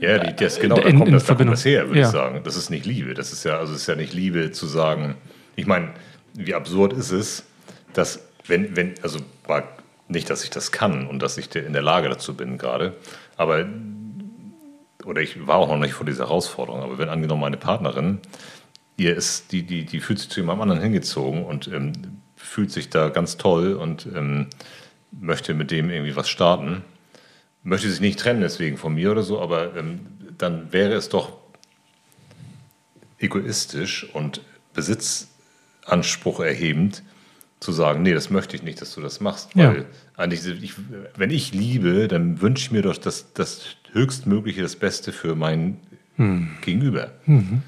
Ja, 0.00 0.18
die, 0.18 0.34
das, 0.34 0.60
genau, 0.60 0.76
da 0.76 0.82
kommt, 0.82 1.12
das, 1.12 1.26
da 1.26 1.34
kommt 1.34 1.50
das 1.50 1.64
her, 1.64 1.88
würde 1.88 2.00
ja. 2.00 2.06
ich 2.06 2.12
sagen. 2.12 2.40
Das 2.44 2.56
ist 2.56 2.70
nicht 2.70 2.86
Liebe. 2.86 3.12
Das 3.12 3.32
ist 3.32 3.44
ja, 3.44 3.58
also 3.58 3.74
es 3.74 3.82
ist 3.82 3.86
ja 3.86 3.96
nicht 3.96 4.14
Liebe 4.14 4.50
zu 4.52 4.66
sagen, 4.66 5.16
ich 5.56 5.66
meine, 5.66 5.90
wie 6.38 6.54
absurd 6.54 6.92
ist 6.92 7.10
es, 7.10 7.44
dass 7.92 8.20
wenn, 8.46 8.76
wenn, 8.76 8.94
also 9.02 9.18
Nicht, 10.10 10.30
dass 10.30 10.42
ich 10.44 10.50
das 10.50 10.72
kann 10.72 11.06
und 11.06 11.20
dass 11.20 11.36
ich 11.36 11.54
in 11.54 11.74
der 11.74 11.82
Lage 11.82 12.08
dazu 12.08 12.34
bin 12.34 12.56
gerade, 12.56 12.96
aber 13.36 13.66
oder 15.04 15.20
ich 15.20 15.46
war 15.46 15.56
auch 15.56 15.68
noch 15.68 15.78
nicht 15.78 15.92
vor 15.92 16.06
dieser 16.06 16.24
Herausforderung, 16.24 16.82
aber 16.82 16.98
wenn 16.98 17.08
angenommen 17.08 17.42
meine 17.42 17.56
Partnerin, 17.56 18.20
ihr 18.96 19.16
ist, 19.16 19.52
die, 19.52 19.64
die, 19.64 19.84
die 19.84 20.00
fühlt 20.00 20.18
sich 20.18 20.28
zu 20.30 20.40
jemandem 20.40 20.62
anderen 20.62 20.82
hingezogen 20.82 21.44
und 21.44 21.68
ähm, 21.68 21.92
fühlt 22.36 22.70
sich 22.70 22.88
da 22.88 23.08
ganz 23.08 23.36
toll 23.36 23.74
und 23.74 24.06
ähm, 24.14 24.48
möchte 25.10 25.54
mit 25.54 25.70
dem 25.70 25.90
irgendwie 25.90 26.16
was 26.16 26.28
starten, 26.28 26.82
möchte 27.62 27.90
sich 27.90 28.00
nicht 28.00 28.18
trennen 28.18 28.40
deswegen 28.40 28.76
von 28.76 28.94
mir 28.94 29.10
oder 29.10 29.22
so, 29.22 29.40
aber 29.40 29.76
ähm, 29.76 30.06
dann 30.36 30.72
wäre 30.72 30.94
es 30.94 31.08
doch 31.08 31.36
egoistisch 33.18 34.08
und 34.14 34.40
Besitzanspruch 35.88 36.40
erhebend, 36.40 37.02
zu 37.60 37.72
sagen, 37.72 38.02
nee, 38.02 38.14
das 38.14 38.30
möchte 38.30 38.54
ich 38.54 38.62
nicht, 38.62 38.80
dass 38.80 38.94
du 38.94 39.00
das 39.00 39.20
machst. 39.20 39.56
Weil 39.56 39.78
ja. 39.78 39.84
eigentlich, 40.16 40.46
ich, 40.62 40.74
wenn 41.16 41.30
ich 41.30 41.52
liebe, 41.52 42.06
dann 42.06 42.40
wünsche 42.40 42.62
ich 42.62 42.70
mir 42.70 42.82
doch 42.82 42.96
das, 42.96 43.32
das 43.32 43.76
Höchstmögliche, 43.92 44.62
das 44.62 44.76
Beste 44.76 45.12
für 45.12 45.34
mein 45.34 45.78
hm. 46.16 46.50
Gegenüber. 46.60 47.10
Mhm. 47.26 47.62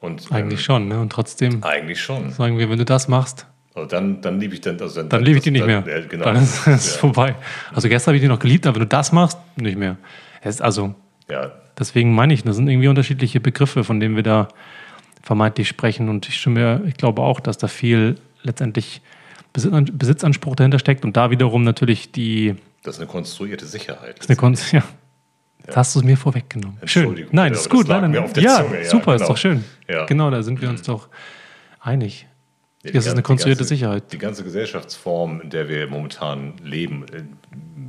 Und, 0.00 0.32
eigentlich 0.32 0.60
ähm, 0.60 0.64
schon, 0.64 0.88
ne? 0.88 1.00
Und 1.00 1.12
trotzdem. 1.12 1.62
Eigentlich 1.62 2.02
schon. 2.02 2.30
Sagen 2.30 2.58
wir, 2.58 2.68
wenn 2.68 2.78
du 2.78 2.84
das 2.84 3.06
machst. 3.06 3.46
Also 3.74 3.88
dann, 3.88 4.20
dann 4.20 4.40
liebe 4.40 4.54
ich 4.54 4.60
dann. 4.60 4.80
Also 4.80 5.00
dann, 5.00 5.08
dann 5.08 5.24
liebe 5.24 5.38
ich 5.38 5.44
die 5.44 5.52
nicht 5.52 5.62
dann, 5.62 5.84
mehr. 5.84 6.00
Ja, 6.00 6.04
genau. 6.04 6.24
Dann 6.24 6.42
ist 6.42 6.66
es 6.66 6.94
ja. 6.94 6.98
vorbei. 6.98 7.36
Also 7.72 7.88
gestern 7.88 8.08
habe 8.08 8.16
ich 8.16 8.22
die 8.22 8.28
noch 8.28 8.40
geliebt, 8.40 8.66
aber 8.66 8.74
wenn 8.74 8.82
du 8.82 8.88
das 8.88 9.12
machst, 9.12 9.38
nicht 9.54 9.78
mehr. 9.78 9.98
Es, 10.40 10.60
also, 10.60 10.96
ja. 11.30 11.52
deswegen 11.78 12.12
meine 12.12 12.34
ich, 12.34 12.42
das 12.42 12.56
sind 12.56 12.66
irgendwie 12.68 12.88
unterschiedliche 12.88 13.38
Begriffe, 13.38 13.84
von 13.84 14.00
denen 14.00 14.16
wir 14.16 14.24
da 14.24 14.48
vermeintlich 15.22 15.68
sprechen. 15.68 16.08
Und 16.08 16.28
ich, 16.28 16.38
stimme, 16.38 16.82
ich 16.86 16.94
glaube 16.94 17.22
auch, 17.22 17.40
dass 17.40 17.58
da 17.58 17.68
viel 17.68 18.16
letztendlich 18.42 19.00
Besitzanspruch 19.52 20.56
dahinter 20.56 20.78
steckt 20.78 21.04
und 21.04 21.16
da 21.16 21.30
wiederum 21.30 21.62
natürlich 21.62 22.12
die. 22.12 22.56
Das 22.82 22.96
ist 22.96 23.00
eine 23.00 23.08
konstruierte 23.08 23.66
Sicherheit. 23.66 24.18
Das 24.18 24.26
ist 24.26 24.30
eine 24.30 24.36
Kon 24.36 24.56
ja. 24.72 24.82
Jetzt 25.64 25.76
hast 25.76 25.94
du 25.94 26.00
es 26.00 26.04
mir 26.04 26.16
vorweggenommen. 26.16 26.78
Schön. 26.84 27.26
Nein, 27.30 27.52
das 27.52 27.62
ist 27.62 27.70
gut. 27.70 27.86
Nein, 27.86 28.10
nein, 28.10 28.30
ja, 28.36 28.64
Zunge. 28.64 28.84
super, 28.84 29.12
ja, 29.12 29.16
genau. 29.18 29.22
ist 29.22 29.28
doch 29.28 29.36
schön. 29.36 29.64
Ja. 29.88 30.06
Genau, 30.06 30.28
da 30.30 30.42
sind 30.42 30.60
wir 30.60 30.68
uns 30.68 30.82
doch 30.82 31.08
einig. 31.80 32.26
Ja, 32.82 32.90
das 32.90 33.06
ist 33.06 33.12
eine 33.12 33.22
konstruierte 33.22 33.60
ganze, 33.60 33.74
Sicherheit. 33.74 34.12
Die 34.12 34.18
ganze 34.18 34.42
Gesellschaftsform, 34.42 35.40
in 35.40 35.50
der 35.50 35.68
wir 35.68 35.86
momentan 35.86 36.54
leben, 36.64 37.04
äh, 37.12 37.22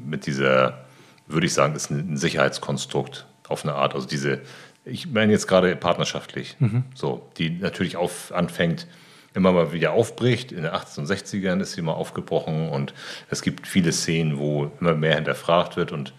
mit 0.06 0.28
dieser, 0.28 0.86
würde 1.26 1.48
ich 1.48 1.54
sagen, 1.54 1.76
ist 1.76 1.90
ein 1.90 2.16
Sicherheitskonstrukt 2.16 3.26
auf 3.48 3.66
eine 3.66 3.74
Art. 3.74 3.96
Also 3.96 4.08
diese, 4.08 4.42
ich 4.86 5.08
meine 5.08 5.32
jetzt 5.32 5.48
gerade 5.48 5.76
partnerschaftlich, 5.76 6.56
mhm. 6.60 6.84
so, 6.94 7.30
die 7.38 7.50
natürlich 7.50 7.96
auf, 7.96 8.32
anfängt, 8.34 8.88
immer 9.34 9.52
mal 9.52 9.72
wieder 9.72 9.94
aufbricht. 9.94 10.52
In 10.52 10.64
den 10.64 10.72
1860ern 10.72 11.60
ist 11.62 11.74
sie 11.74 11.82
mal 11.82 11.94
aufgebrochen 11.94 12.70
und 12.70 12.94
es 13.30 13.42
gibt 13.42 13.68
viele 13.68 13.92
Szenen, 13.92 14.38
wo 14.38 14.72
immer 14.80 14.94
mehr 14.94 15.16
hinterfragt 15.16 15.76
wird 15.76 15.92
und 15.92 16.14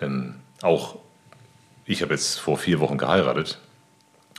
ähm, 0.00 0.36
auch 0.62 0.98
ich 1.86 2.02
habe 2.02 2.14
jetzt 2.14 2.38
vor 2.38 2.56
vier 2.56 2.80
Wochen 2.80 2.98
geheiratet 2.98 3.58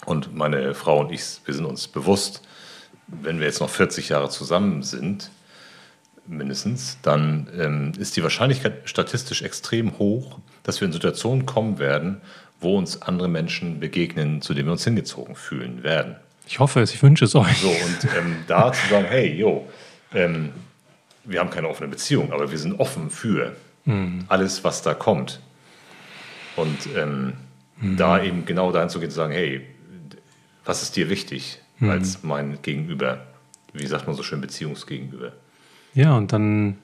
und 0.06 0.36
meine 0.36 0.74
Frau 0.74 0.99
und 1.01 1.12
ich, 1.12 1.24
wir 1.45 1.53
sind 1.53 1.66
uns 1.66 1.88
bewusst, 1.88 2.41
wenn 3.08 3.39
wir 3.39 3.45
jetzt 3.45 3.60
noch 3.60 3.70
40 3.70 4.10
Jahre 4.10 4.30
zusammen 4.30 4.84
sind, 4.84 5.30
mindestens, 6.28 6.97
dann 7.03 7.47
ähm, 7.58 7.91
ist 7.99 8.18
die 8.18 8.24
Wahrscheinlichkeit 8.24 8.89
statistisch 8.89 9.43
extrem 9.43 9.99
hoch, 9.99 10.39
dass 10.64 10.82
wir 10.82 10.88
in 10.88 10.91
Situationen 10.91 11.45
kommen 11.45 11.78
werden, 11.78 12.22
wo 12.66 12.78
uns 12.78 13.01
andere 13.01 13.30
Menschen 13.30 13.80
begegnen, 13.80 14.41
zu 14.41 14.53
denen 14.53 14.68
wir 14.68 14.74
uns 14.74 14.84
hingezogen 14.84 15.36
fühlen 15.36 15.84
werden. 15.84 16.18
Ich 16.47 16.59
hoffe 16.59 16.82
es, 16.82 16.93
ich 16.93 17.01
wünsche 17.01 17.26
es 17.26 17.36
euch. 17.36 17.57
So, 17.57 17.70
und 17.70 18.07
ähm, 18.18 18.36
da 18.47 18.74
zu 18.74 18.89
sagen, 18.89 19.05
hey, 19.07 19.34
jo, 19.34 19.66
ähm, 20.13 20.51
wir 21.24 21.39
haben 21.39 21.49
keine 21.49 21.70
offene 21.70 21.88
Beziehung, 21.89 22.34
aber 22.34 22.51
wir 22.51 22.57
sind 22.57 22.80
offen 22.80 23.09
für 23.09 23.55
mhm. 23.86 24.26
alles, 24.28 24.63
was 24.63 24.82
da 24.82 24.93
kommt. 24.93 25.39
Und 26.55 26.78
ähm, 26.97 27.34
mhm. 27.80 27.97
da 27.97 28.22
eben 28.22 28.45
genau 28.45 28.72
dahin 28.72 28.89
zu 28.89 28.99
gehen, 28.99 29.09
zu 29.09 29.16
sagen, 29.16 29.34
hey, 29.34 29.61
was 30.66 30.82
ist 30.82 30.95
dir 30.95 31.09
wichtig 31.09 31.59
mhm. 31.80 31.89
als 31.89 32.24
mein 32.24 32.59
Gegenüber? 32.61 33.26
Wie 33.74 33.86
sagt 33.86 34.07
man 34.07 34.16
so 34.16 34.24
schön, 34.24 34.41
Beziehungsgegenüber? 34.41 35.34
Ja, 35.93 36.16
und 36.16 36.34
dann, 36.34 36.78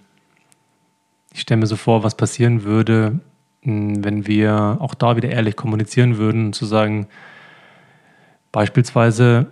ich 1.33 1.41
stelle 1.41 1.59
mir 1.59 1.67
so 1.67 1.75
vor, 1.75 2.03
was 2.03 2.15
passieren 2.15 2.63
würde, 2.63 3.19
wenn 3.63 4.25
wir 4.27 4.77
auch 4.79 4.93
da 4.93 5.15
wieder 5.15 5.29
ehrlich 5.29 5.55
kommunizieren 5.55 6.17
würden, 6.17 6.53
zu 6.53 6.65
sagen, 6.65 7.07
Beispielsweise, 8.51 9.47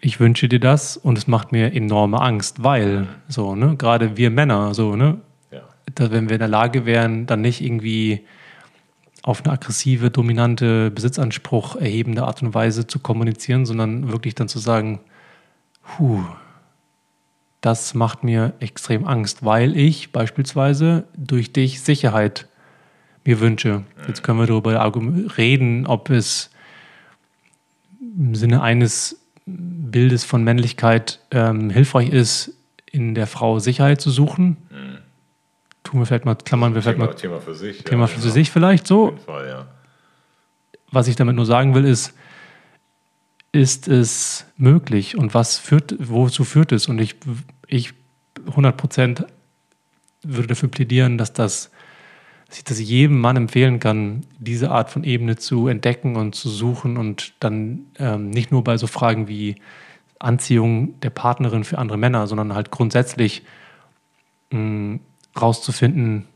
ich 0.00 0.20
wünsche 0.20 0.48
dir 0.48 0.60
das 0.60 0.96
und 0.96 1.18
es 1.18 1.26
macht 1.26 1.52
mir 1.52 1.74
enorme 1.74 2.20
Angst, 2.20 2.62
weil, 2.62 3.08
so, 3.28 3.56
ne, 3.56 3.76
gerade 3.76 4.16
wir 4.16 4.30
Männer, 4.30 4.72
so, 4.72 4.94
ne, 4.94 5.20
ja. 5.50 5.62
dass 5.94 6.12
wenn 6.12 6.28
wir 6.28 6.36
in 6.36 6.40
der 6.40 6.48
Lage 6.48 6.86
wären, 6.86 7.26
dann 7.26 7.40
nicht 7.40 7.60
irgendwie 7.60 8.24
auf 9.22 9.44
eine 9.44 9.52
aggressive, 9.52 10.10
dominante, 10.10 10.90
Besitzanspruch 10.92 11.76
erhebende 11.76 12.22
Art 12.22 12.40
und 12.42 12.54
Weise 12.54 12.86
zu 12.86 13.00
kommunizieren, 13.00 13.66
sondern 13.66 14.10
wirklich 14.10 14.34
dann 14.36 14.48
zu 14.48 14.60
sagen, 14.60 15.00
puh, 15.82 16.22
das 17.60 17.94
macht 17.94 18.24
mir 18.24 18.54
extrem 18.60 19.06
Angst, 19.06 19.44
weil 19.44 19.76
ich 19.76 20.12
beispielsweise 20.12 21.04
durch 21.16 21.52
dich 21.52 21.82
Sicherheit 21.82 22.46
mir 23.24 23.40
wünsche. 23.40 23.84
Jetzt 24.06 24.22
können 24.22 24.38
wir 24.38 24.46
darüber 24.46 24.92
reden, 25.36 25.86
ob 25.86 26.10
es 26.10 26.50
im 28.00 28.34
Sinne 28.34 28.62
eines 28.62 29.20
Bildes 29.46 30.24
von 30.24 30.44
Männlichkeit 30.44 31.20
ähm, 31.30 31.70
hilfreich 31.70 32.10
ist, 32.10 32.52
in 32.86 33.14
der 33.14 33.26
Frau 33.26 33.58
Sicherheit 33.58 34.00
zu 34.00 34.10
suchen. 34.10 34.56
Mhm. 34.70 34.98
Tun 35.84 36.00
wir 36.00 36.06
vielleicht 36.06 36.24
mal, 36.24 36.34
klammern 36.34 36.74
wir 36.74 36.82
vielleicht 36.82 36.98
Thema, 36.98 37.06
mal. 37.06 37.14
Thema 37.14 37.40
für 37.40 37.54
sich. 37.54 37.84
Thema 37.84 38.02
ja, 38.02 38.06
für 38.06 38.20
genau. 38.20 38.32
sich 38.32 38.50
vielleicht 38.50 38.86
so. 38.86 39.16
Fall, 39.24 39.48
ja. 39.48 39.66
Was 40.90 41.08
ich 41.08 41.16
damit 41.16 41.36
nur 41.36 41.46
sagen 41.46 41.74
will, 41.74 41.84
ist, 41.84 42.14
ist 43.52 43.88
es 43.88 44.46
möglich 44.56 45.16
und 45.16 45.34
was 45.34 45.58
führt, 45.58 45.94
wozu 45.98 46.44
führt 46.44 46.72
es? 46.72 46.88
Und 46.88 47.00
ich, 47.00 47.16
ich 47.66 47.94
100 48.46 48.76
Prozent 48.76 49.24
würde 50.22 50.48
dafür 50.48 50.68
plädieren, 50.68 51.18
dass 51.18 51.32
das 51.32 51.70
dass 52.50 52.58
ich 52.58 52.64
das 52.64 52.80
jedem 52.80 53.20
Mann 53.20 53.36
empfehlen 53.36 53.78
kann, 53.78 54.22
diese 54.40 54.72
Art 54.72 54.90
von 54.90 55.04
Ebene 55.04 55.36
zu 55.36 55.68
entdecken 55.68 56.16
und 56.16 56.34
zu 56.34 56.48
suchen 56.48 56.96
und 56.96 57.32
dann 57.38 57.86
ähm, 57.96 58.30
nicht 58.30 58.50
nur 58.50 58.64
bei 58.64 58.76
so 58.76 58.88
Fragen 58.88 59.28
wie 59.28 59.54
Anziehung 60.18 60.98
der 61.00 61.10
Partnerin 61.10 61.62
für 61.62 61.78
andere 61.78 61.96
Männer, 61.96 62.26
sondern 62.26 62.52
halt 62.52 62.72
grundsätzlich 62.72 63.44
mh, 64.50 64.58
mm, 64.58 65.00
rauszufinden 65.40 66.26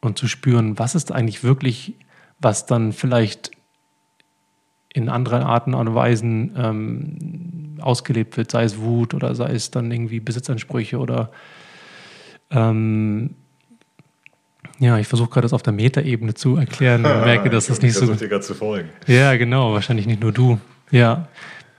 und 0.00 0.18
zu 0.18 0.26
spüren, 0.26 0.76
was 0.76 0.96
ist 0.96 1.12
eigentlich 1.12 1.44
wirklich, 1.44 1.94
was 2.40 2.66
dann 2.66 2.92
vielleicht 2.92 3.52
in 4.92 5.08
anderen 5.08 5.44
Arten 5.44 5.74
und 5.74 5.94
Weisen 5.94 6.52
ähm, 6.56 7.78
ausgelebt 7.80 8.36
wird, 8.36 8.50
sei 8.50 8.64
es 8.64 8.80
Wut 8.80 9.14
oder 9.14 9.36
sei 9.36 9.52
es 9.52 9.70
dann 9.70 9.92
irgendwie 9.92 10.18
Besitzansprüche 10.18 10.98
oder 10.98 11.30
ähm, 12.50 13.36
ja, 14.80 14.98
ich 14.98 15.06
versuche 15.06 15.28
gerade 15.28 15.44
das 15.44 15.52
auf 15.52 15.62
der 15.62 15.74
Metaebene 15.74 16.32
zu 16.34 16.56
erklären 16.56 17.04
und 17.04 17.20
merke, 17.24 17.50
dass 17.50 17.66
das 17.66 17.82
nicht 17.82 17.94
so. 17.94 18.12
dir 18.12 18.28
gerade 18.28 18.42
zu 18.42 18.54
folgen. 18.54 18.88
Ja, 19.06 19.36
genau, 19.36 19.74
wahrscheinlich 19.74 20.06
nicht 20.06 20.22
nur 20.22 20.32
du. 20.32 20.58
Ja, 20.90 21.28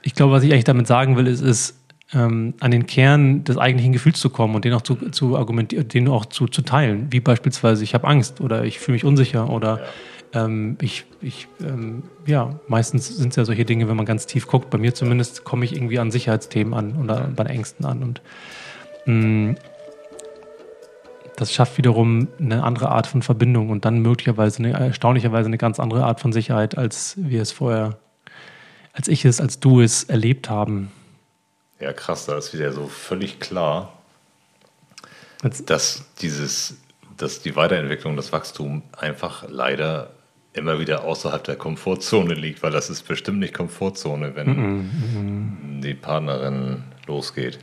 ich 0.03 0.13
glaube, 0.13 0.33
was 0.33 0.43
ich 0.43 0.51
eigentlich 0.51 0.65
damit 0.65 0.85
sagen 0.85 1.17
will, 1.17 1.25
ist, 1.25 1.41
ist 1.41 1.75
ähm, 2.13 2.53
an 2.59 2.69
den 2.69 2.85
Kern 2.85 3.43
des 3.43 3.57
eigentlichen 3.57 3.91
Gefühls 3.91 4.19
zu 4.19 4.29
kommen 4.29 4.53
und 4.53 4.65
den 4.65 4.73
auch 4.73 4.83
zu, 4.83 4.95
zu 5.09 5.35
argumentieren, 5.35 5.87
den 5.87 6.07
auch 6.09 6.27
zu, 6.27 6.47
zu 6.47 6.61
teilen. 6.61 7.07
Wie 7.09 7.19
beispielsweise, 7.19 7.83
ich 7.83 7.95
habe 7.95 8.07
Angst 8.07 8.39
oder 8.39 8.65
ich 8.65 8.79
fühle 8.79 8.93
mich 8.93 9.03
unsicher 9.03 9.49
oder 9.49 9.81
ja. 10.33 10.45
ähm, 10.45 10.77
ich, 10.79 11.05
ich 11.21 11.47
ähm, 11.59 12.03
ja, 12.27 12.59
meistens 12.67 13.07
sind 13.17 13.29
es 13.29 13.35
ja 13.35 13.45
solche 13.45 13.65
Dinge, 13.65 13.89
wenn 13.89 13.97
man 13.97 14.05
ganz 14.05 14.27
tief 14.27 14.45
guckt, 14.45 14.69
bei 14.69 14.77
mir 14.77 14.93
zumindest 14.93 15.43
komme 15.43 15.65
ich 15.65 15.75
irgendwie 15.75 15.97
an 15.97 16.11
Sicherheitsthemen 16.11 16.75
an 16.75 16.97
oder 17.01 17.31
bei 17.35 17.45
Ängsten 17.45 17.85
an 17.85 18.03
und 18.03 18.21
mh, 19.05 19.15
mm, 19.15 19.55
das 21.41 21.51
schafft 21.51 21.75
wiederum 21.79 22.27
eine 22.39 22.63
andere 22.63 22.89
Art 22.89 23.07
von 23.07 23.23
Verbindung 23.23 23.71
und 23.71 23.83
dann 23.83 23.97
möglicherweise 23.97 24.59
eine, 24.59 24.73
erstaunlicherweise 24.73 25.47
eine 25.47 25.57
ganz 25.57 25.79
andere 25.79 26.05
Art 26.05 26.19
von 26.19 26.31
Sicherheit, 26.31 26.77
als 26.77 27.15
wir 27.17 27.41
es 27.41 27.51
vorher, 27.51 27.97
als 28.93 29.07
ich 29.07 29.25
es, 29.25 29.41
als 29.41 29.59
du 29.59 29.81
es 29.81 30.03
erlebt 30.03 30.51
haben. 30.51 30.91
Ja, 31.79 31.93
krass, 31.93 32.27
da 32.27 32.37
ist 32.37 32.53
wieder 32.53 32.71
so 32.71 32.85
völlig 32.85 33.39
klar, 33.39 33.91
dass 35.65 36.05
dieses, 36.21 36.77
dass 37.17 37.41
die 37.41 37.55
Weiterentwicklung, 37.55 38.15
das 38.15 38.31
Wachstum 38.31 38.83
einfach 38.95 39.45
leider 39.49 40.11
immer 40.53 40.77
wieder 40.77 41.05
außerhalb 41.05 41.43
der 41.43 41.55
Komfortzone 41.55 42.35
liegt, 42.35 42.61
weil 42.61 42.71
das 42.71 42.91
ist 42.91 43.07
bestimmt 43.07 43.39
nicht 43.39 43.55
Komfortzone, 43.55 44.35
wenn 44.35 44.47
mm 44.47 45.79
-mm. 45.79 45.81
die 45.81 45.95
Partnerin 45.95 46.83
losgeht. 47.07 47.57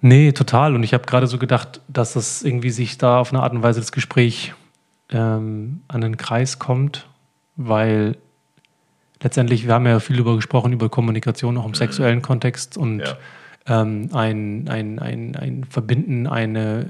Nee, 0.00 0.32
total. 0.32 0.74
Und 0.74 0.82
ich 0.82 0.94
habe 0.94 1.04
gerade 1.06 1.26
so 1.26 1.38
gedacht, 1.38 1.80
dass 1.88 2.12
das 2.12 2.42
irgendwie 2.42 2.70
sich 2.70 2.98
da 2.98 3.18
auf 3.18 3.32
eine 3.32 3.42
Art 3.42 3.52
und 3.52 3.62
Weise 3.62 3.80
das 3.80 3.92
Gespräch 3.92 4.54
ähm, 5.10 5.80
an 5.88 6.00
den 6.00 6.16
Kreis 6.16 6.58
kommt, 6.58 7.08
weil 7.56 8.16
letztendlich, 9.22 9.66
wir 9.66 9.74
haben 9.74 9.86
ja 9.86 10.00
viel 10.00 10.16
darüber 10.16 10.36
gesprochen, 10.36 10.72
über 10.72 10.88
Kommunikation 10.88 11.56
auch 11.56 11.66
im 11.66 11.74
sexuellen 11.74 12.22
Kontext 12.22 12.76
und 12.76 13.00
ja. 13.00 13.16
ähm, 13.66 14.10
ein, 14.12 14.68
ein, 14.68 14.98
ein, 14.98 15.36
ein 15.36 15.64
Verbinden, 15.64 16.26
eine, 16.26 16.86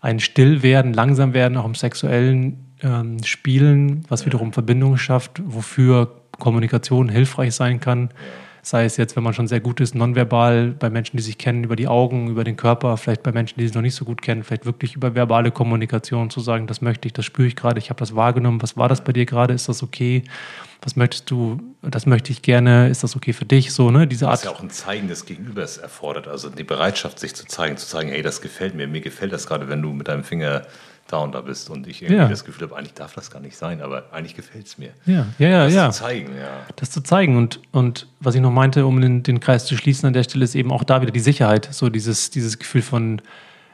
ein 0.00 0.20
Stillwerden, 0.20 0.92
langsam 0.92 1.32
werden, 1.32 1.56
auch 1.56 1.64
im 1.64 1.74
sexuellen 1.74 2.74
ähm, 2.82 3.22
Spielen, 3.24 4.04
was 4.08 4.26
wiederum 4.26 4.52
Verbindungen 4.52 4.98
schafft, 4.98 5.40
wofür 5.44 6.20
Kommunikation 6.32 7.08
hilfreich 7.08 7.54
sein 7.54 7.80
kann. 7.80 8.10
Sei 8.68 8.84
es 8.84 8.98
jetzt, 8.98 9.16
wenn 9.16 9.22
man 9.22 9.32
schon 9.32 9.48
sehr 9.48 9.60
gut 9.60 9.80
ist, 9.80 9.94
nonverbal, 9.94 10.72
bei 10.78 10.90
Menschen, 10.90 11.16
die 11.16 11.22
sich 11.22 11.38
kennen, 11.38 11.64
über 11.64 11.74
die 11.74 11.88
Augen, 11.88 12.28
über 12.28 12.44
den 12.44 12.58
Körper, 12.58 12.98
vielleicht 12.98 13.22
bei 13.22 13.32
Menschen, 13.32 13.58
die 13.58 13.66
sich 13.66 13.74
noch 13.74 13.80
nicht 13.80 13.94
so 13.94 14.04
gut 14.04 14.20
kennen, 14.20 14.44
vielleicht 14.44 14.66
wirklich 14.66 14.94
über 14.94 15.14
verbale 15.14 15.50
Kommunikation 15.50 16.28
zu 16.28 16.40
sagen, 16.40 16.66
das 16.66 16.82
möchte 16.82 17.08
ich, 17.08 17.14
das 17.14 17.24
spüre 17.24 17.48
ich 17.48 17.56
gerade, 17.56 17.78
ich 17.78 17.88
habe 17.88 17.98
das 17.98 18.14
wahrgenommen, 18.14 18.60
was 18.60 18.76
war 18.76 18.90
das 18.90 19.02
bei 19.02 19.14
dir 19.14 19.24
gerade, 19.24 19.54
ist 19.54 19.70
das 19.70 19.82
okay? 19.82 20.22
Was 20.82 20.96
möchtest 20.96 21.30
du, 21.30 21.58
das 21.80 22.04
möchte 22.04 22.30
ich 22.30 22.42
gerne, 22.42 22.90
ist 22.90 23.02
das 23.02 23.16
okay 23.16 23.32
für 23.32 23.46
dich? 23.46 23.72
So, 23.72 23.90
ne? 23.90 24.06
Diese 24.06 24.28
Art. 24.28 24.40
Was 24.40 24.44
ja 24.44 24.50
auch 24.50 24.62
ein 24.62 24.68
Zeigen 24.68 25.08
des 25.08 25.24
Gegenübers 25.24 25.78
erfordert, 25.78 26.28
also 26.28 26.50
die 26.50 26.62
Bereitschaft, 26.62 27.18
sich 27.20 27.34
zu 27.34 27.46
zeigen, 27.46 27.78
zu 27.78 27.86
sagen, 27.86 28.10
hey, 28.10 28.20
das 28.20 28.42
gefällt 28.42 28.74
mir, 28.74 28.86
mir 28.86 29.00
gefällt 29.00 29.32
das 29.32 29.46
gerade, 29.46 29.70
wenn 29.70 29.80
du 29.80 29.94
mit 29.94 30.08
deinem 30.08 30.24
Finger 30.24 30.66
da 31.08 31.18
und 31.18 31.34
da 31.34 31.40
bist 31.40 31.68
und 31.70 31.86
ich 31.86 32.02
irgendwie 32.02 32.20
Ja. 32.22 32.28
das 32.28 32.44
Gefühl 32.44 32.64
habe, 32.68 32.76
eigentlich 32.76 32.94
darf 32.94 33.14
das 33.14 33.30
gar 33.30 33.40
nicht 33.40 33.56
sein, 33.56 33.80
aber 33.80 34.04
eigentlich 34.12 34.34
gefällt 34.36 34.66
es 34.66 34.78
mir. 34.78 34.90
Ja, 35.06 35.26
ja, 35.38 35.48
ja, 35.48 35.64
Das 35.64 35.74
ja. 35.74 35.90
zu 35.90 36.00
zeigen, 36.02 36.36
ja. 36.36 36.66
das 36.76 36.90
zu 36.90 37.02
zeigen. 37.02 37.36
Und, 37.36 37.60
und 37.72 38.06
was 38.20 38.34
ich 38.34 38.40
noch 38.40 38.50
meinte, 38.52 38.86
um 38.86 39.00
den, 39.00 39.22
den 39.22 39.40
Kreis 39.40 39.64
zu 39.66 39.76
schließen 39.76 40.06
an 40.06 40.12
der 40.12 40.22
Stelle, 40.22 40.44
ist 40.44 40.54
eben 40.54 40.70
auch 40.70 40.84
da 40.84 41.00
wieder 41.02 41.10
die 41.12 41.20
Sicherheit. 41.20 41.68
So 41.72 41.88
dieses, 41.88 42.30
dieses 42.30 42.58
Gefühl 42.58 42.82
von, 42.82 43.20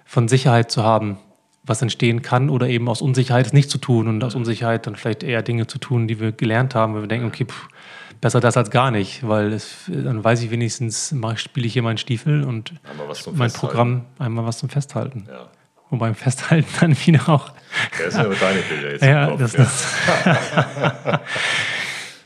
von 0.04 0.28
Sicherheit 0.28 0.70
zu 0.70 0.82
haben, 0.82 1.18
was 1.64 1.80
entstehen 1.82 2.22
kann 2.22 2.50
oder 2.50 2.68
eben 2.68 2.88
aus 2.88 3.00
Unsicherheit 3.02 3.46
es 3.46 3.52
nicht 3.52 3.70
zu 3.70 3.78
tun 3.78 4.06
und 4.06 4.22
aus 4.22 4.34
Unsicherheit 4.34 4.86
dann 4.86 4.96
vielleicht 4.96 5.22
eher 5.22 5.42
Dinge 5.42 5.66
zu 5.66 5.78
tun, 5.78 6.06
die 6.08 6.20
wir 6.20 6.32
gelernt 6.32 6.74
haben, 6.74 6.94
weil 6.94 7.02
wir 7.02 7.08
denken, 7.08 7.26
okay, 7.26 7.46
pff, 7.46 7.68
besser 8.20 8.40
das 8.40 8.56
als 8.56 8.70
gar 8.70 8.90
nicht, 8.90 9.26
weil 9.26 9.52
es, 9.52 9.74
dann 9.86 10.22
weiß 10.22 10.42
ich 10.42 10.50
wenigstens, 10.50 11.14
spiele 11.36 11.66
ich 11.66 11.72
hier 11.72 11.82
meinen 11.82 11.98
Stiefel 11.98 12.44
und 12.44 12.74
mein 12.94 13.06
Festhalten. 13.06 13.52
Programm 13.58 14.04
einmal 14.18 14.44
was 14.46 14.58
zum 14.58 14.68
Festhalten. 14.68 15.24
Ja. 15.28 15.48
Und 15.94 16.00
beim 16.00 16.16
Festhalten 16.16 16.66
dann 16.80 16.96
wieder 17.06 17.28
auch 17.28 17.52
Das 17.96 18.14
sind 18.14 18.26
aber 18.26 18.34
deine 18.34 18.60
Bilder 18.62 18.90
jetzt. 18.90 19.04
ja, 19.04 19.28
Kopf, 19.28 19.38
das, 19.38 19.52
das 19.52 19.94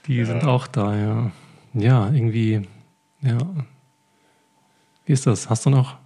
die 0.07 0.25
sind 0.25 0.43
auch 0.45 0.67
da, 0.67 0.97
ja. 0.97 1.31
Ja, 1.75 2.07
irgendwie, 2.11 2.63
ja. 3.21 3.37
Wie 5.05 5.13
ist 5.13 5.27
das? 5.27 5.51
Hast 5.51 5.67
du 5.67 5.71
noch? 5.71 5.97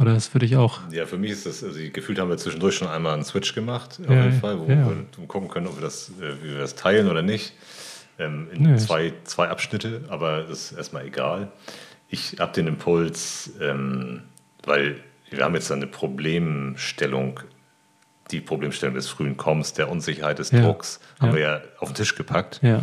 Oder 0.00 0.16
ist 0.16 0.26
für 0.32 0.40
dich 0.40 0.56
auch? 0.56 0.80
Ja, 0.90 1.06
für 1.06 1.16
mich 1.16 1.30
ist 1.30 1.46
das, 1.46 1.62
also 1.62 1.78
gefühlt 1.92 2.18
haben 2.18 2.28
wir 2.28 2.38
zwischendurch 2.38 2.74
schon 2.74 2.88
einmal 2.88 3.14
einen 3.14 3.22
Switch 3.24 3.54
gemacht, 3.54 4.00
auf 4.02 4.10
Ja, 4.10 4.24
jeden 4.24 4.40
Fall, 4.40 4.58
wo 4.58 4.64
ja. 4.64 4.84
wir 4.88 5.26
gucken 5.28 5.48
können, 5.48 5.68
ob 5.68 5.76
wir 5.76 5.82
das, 5.82 6.08
äh, 6.20 6.42
wie 6.42 6.48
wir 6.48 6.58
das 6.58 6.74
teilen 6.74 7.08
oder 7.08 7.22
nicht. 7.22 7.52
Ähm, 8.18 8.48
in 8.52 8.62
Nö. 8.64 8.76
zwei, 8.78 9.12
zwei 9.22 9.48
Abschnitte, 9.48 10.06
aber 10.08 10.42
das 10.42 10.72
ist 10.72 10.72
erstmal 10.72 11.06
egal. 11.06 11.52
Ich 12.08 12.34
habe 12.40 12.50
den 12.52 12.66
Impuls, 12.66 13.52
ähm, 13.60 14.22
weil 14.64 14.96
wir 15.30 15.44
haben 15.44 15.54
jetzt 15.54 15.70
eine 15.72 15.86
Problemstellung, 15.86 17.40
die 18.30 18.40
Problemstellung 18.40 18.94
des 18.94 19.08
frühen 19.08 19.36
Kommens, 19.36 19.72
der 19.72 19.88
Unsicherheit, 19.90 20.38
des 20.38 20.50
Ja. 20.50 20.62
Drucks, 20.62 21.00
haben 21.20 21.28
Ja. 21.30 21.34
wir 21.34 21.40
ja 21.42 21.60
auf 21.78 21.90
den 21.90 21.94
Tisch 21.96 22.14
gepackt. 22.14 22.60
Ja. 22.62 22.82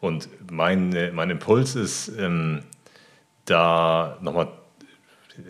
Und 0.00 0.28
mein, 0.50 1.10
mein 1.14 1.30
Impuls 1.30 1.76
ist, 1.76 2.10
ähm, 2.18 2.62
da 3.44 4.18
nochmal 4.20 4.48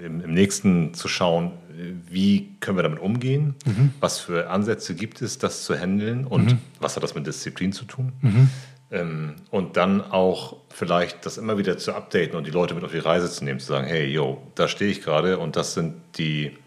im, 0.05 0.21
im 0.21 0.33
nächsten 0.35 0.95
zu 0.95 1.09
schauen, 1.09 1.53
wie 2.09 2.55
können 2.61 2.77
wir 2.79 2.83
damit 2.83 2.99
umgehen, 3.01 3.55
was 4.01 4.21
für 4.21 4.51
Ansätze 4.51 4.95
gibt 4.95 5.23
es, 5.23 5.39
das 5.39 5.65
zu 5.65 5.75
handeln 5.79 6.27
und 6.27 6.57
was 6.81 6.97
hat 6.97 7.03
das 7.03 7.15
mit 7.15 7.27
Disziplin 7.27 7.73
zu 7.73 7.85
tun. 7.87 8.13
Ähm, 8.23 8.51
und 9.51 9.77
dann 9.77 10.03
auch 10.03 10.57
vielleicht 10.69 11.25
das 11.25 11.39
immer 11.39 11.57
wieder 11.57 11.79
zu 11.79 11.95
updaten 11.95 12.37
und 12.37 12.47
die 12.47 12.51
Leute 12.51 12.75
mit 12.75 12.85
auf 12.85 12.93
die 12.93 12.99
Reise 12.99 13.31
zu 13.31 13.43
nehmen, 13.43 13.59
zu 13.59 13.67
sagen, 13.67 13.87
hey, 13.87 14.05
yo, 14.07 14.43
da 14.55 14.69
stehe 14.69 14.91
ich 14.91 15.01
gerade 15.01 15.39
und 15.39 15.57
das 15.57 15.73
sind 15.73 15.95
die 16.19 16.59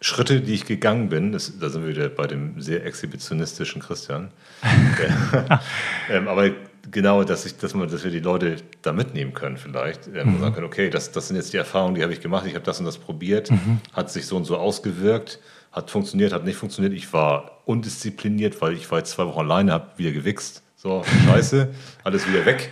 Schritte, 0.00 0.40
die 0.40 0.54
ich 0.54 0.66
gegangen 0.66 1.08
bin, 1.08 1.32
das, 1.32 1.58
da 1.58 1.70
sind 1.70 1.82
wir 1.82 1.90
wieder 1.90 2.08
bei 2.08 2.26
dem 2.26 2.60
sehr 2.60 2.84
exhibitionistischen 2.84 3.80
Christian. 3.80 4.32
ähm, 6.10 6.26
aber 6.28 6.50
genau, 6.90 7.22
dass, 7.22 7.46
ich, 7.46 7.56
dass, 7.56 7.72
man, 7.72 7.88
dass 7.88 8.02
wir 8.02 8.10
die 8.10 8.18
Leute 8.18 8.56
da 8.82 8.92
mitnehmen 8.92 9.32
können 9.32 9.56
vielleicht 9.56 10.08
ähm, 10.08 10.34
und 10.34 10.40
sagen 10.40 10.54
können, 10.54 10.66
okay, 10.66 10.90
das, 10.90 11.12
das 11.12 11.28
sind 11.28 11.36
jetzt 11.36 11.52
die 11.52 11.56
Erfahrungen, 11.56 11.94
die 11.94 12.02
habe 12.02 12.12
ich 12.12 12.20
gemacht, 12.20 12.46
ich 12.46 12.54
habe 12.54 12.64
das 12.64 12.80
und 12.80 12.84
das 12.84 12.98
probiert, 12.98 13.50
hat 13.92 14.10
sich 14.10 14.26
so 14.26 14.36
und 14.36 14.44
so 14.44 14.56
ausgewirkt, 14.56 15.38
hat 15.70 15.90
funktioniert, 15.90 16.32
hat 16.32 16.44
nicht 16.44 16.56
funktioniert. 16.56 16.92
Ich 16.92 17.12
war 17.12 17.62
undiszipliniert, 17.64 18.60
weil 18.60 18.74
ich 18.74 18.90
war 18.90 18.98
jetzt 18.98 19.12
zwei 19.12 19.26
Wochen 19.26 19.40
alleine, 19.40 19.72
habe 19.72 19.90
wieder 19.96 20.12
gewichst. 20.12 20.63
So, 20.84 21.02
scheiße, 21.24 21.74
alles 22.04 22.28
wieder 22.28 22.44
weg. 22.44 22.70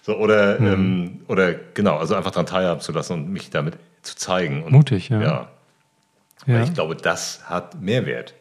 So, 0.00 0.16
oder, 0.16 0.58
ähm, 0.58 1.20
oder 1.28 1.52
genau, 1.52 1.98
also 1.98 2.14
einfach 2.14 2.30
daran 2.30 2.46
teilhaben 2.46 2.80
zu 2.80 2.92
lassen 2.92 3.12
und 3.12 3.28
mich 3.28 3.50
damit 3.50 3.76
zu 4.00 4.16
zeigen. 4.16 4.62
Und, 4.62 4.72
Mutig, 4.72 5.10
ja. 5.10 5.20
ja. 5.20 5.48
Weil 6.46 6.56
Ja, 6.56 6.62
ich 6.62 6.72
glaube, 6.72 6.96
das 6.96 7.42
hat 7.44 7.78
Mehrwert. 7.78 8.34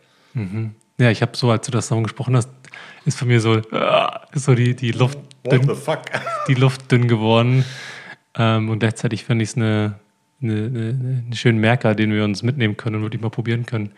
ja 0.98 1.12
ich 1.12 1.22
habe 1.22 1.36
so, 1.36 1.52
als 1.52 1.66
du 1.66 1.74
das 1.74 1.90
davon 1.90 2.04
gesprochen 2.04 2.38
hast, 2.38 2.50
ist 3.06 3.20
für 3.20 3.26
mir 3.26 3.42
so, 3.42 3.56
ist 3.56 4.46
so 4.46 4.56
die, 4.56 4.76
die 4.78 4.94
Luft 4.94 5.20
dünn, 5.46 5.70
die 6.48 6.54
Luft 6.54 6.90
dünn 6.90 7.10
geworden. 7.10 7.66
Ähm, 8.38 8.70
und 8.70 8.80
gleichzeitig 8.80 9.26
finde 9.26 9.44
ich 9.44 9.50
es 9.50 9.56
eine, 9.58 9.96
eine, 10.42 10.54
eine, 10.54 10.90
einen 10.90 11.34
schönen 11.34 11.60
Merker, 11.60 11.96
den 11.96 12.14
wir 12.14 12.24
uns 12.24 12.44
mitnehmen 12.44 12.78
können 12.78 12.96
und 12.96 13.02
wirklich 13.02 13.22
mal 13.22 13.30
probieren 13.30 13.66
können, 13.66 13.92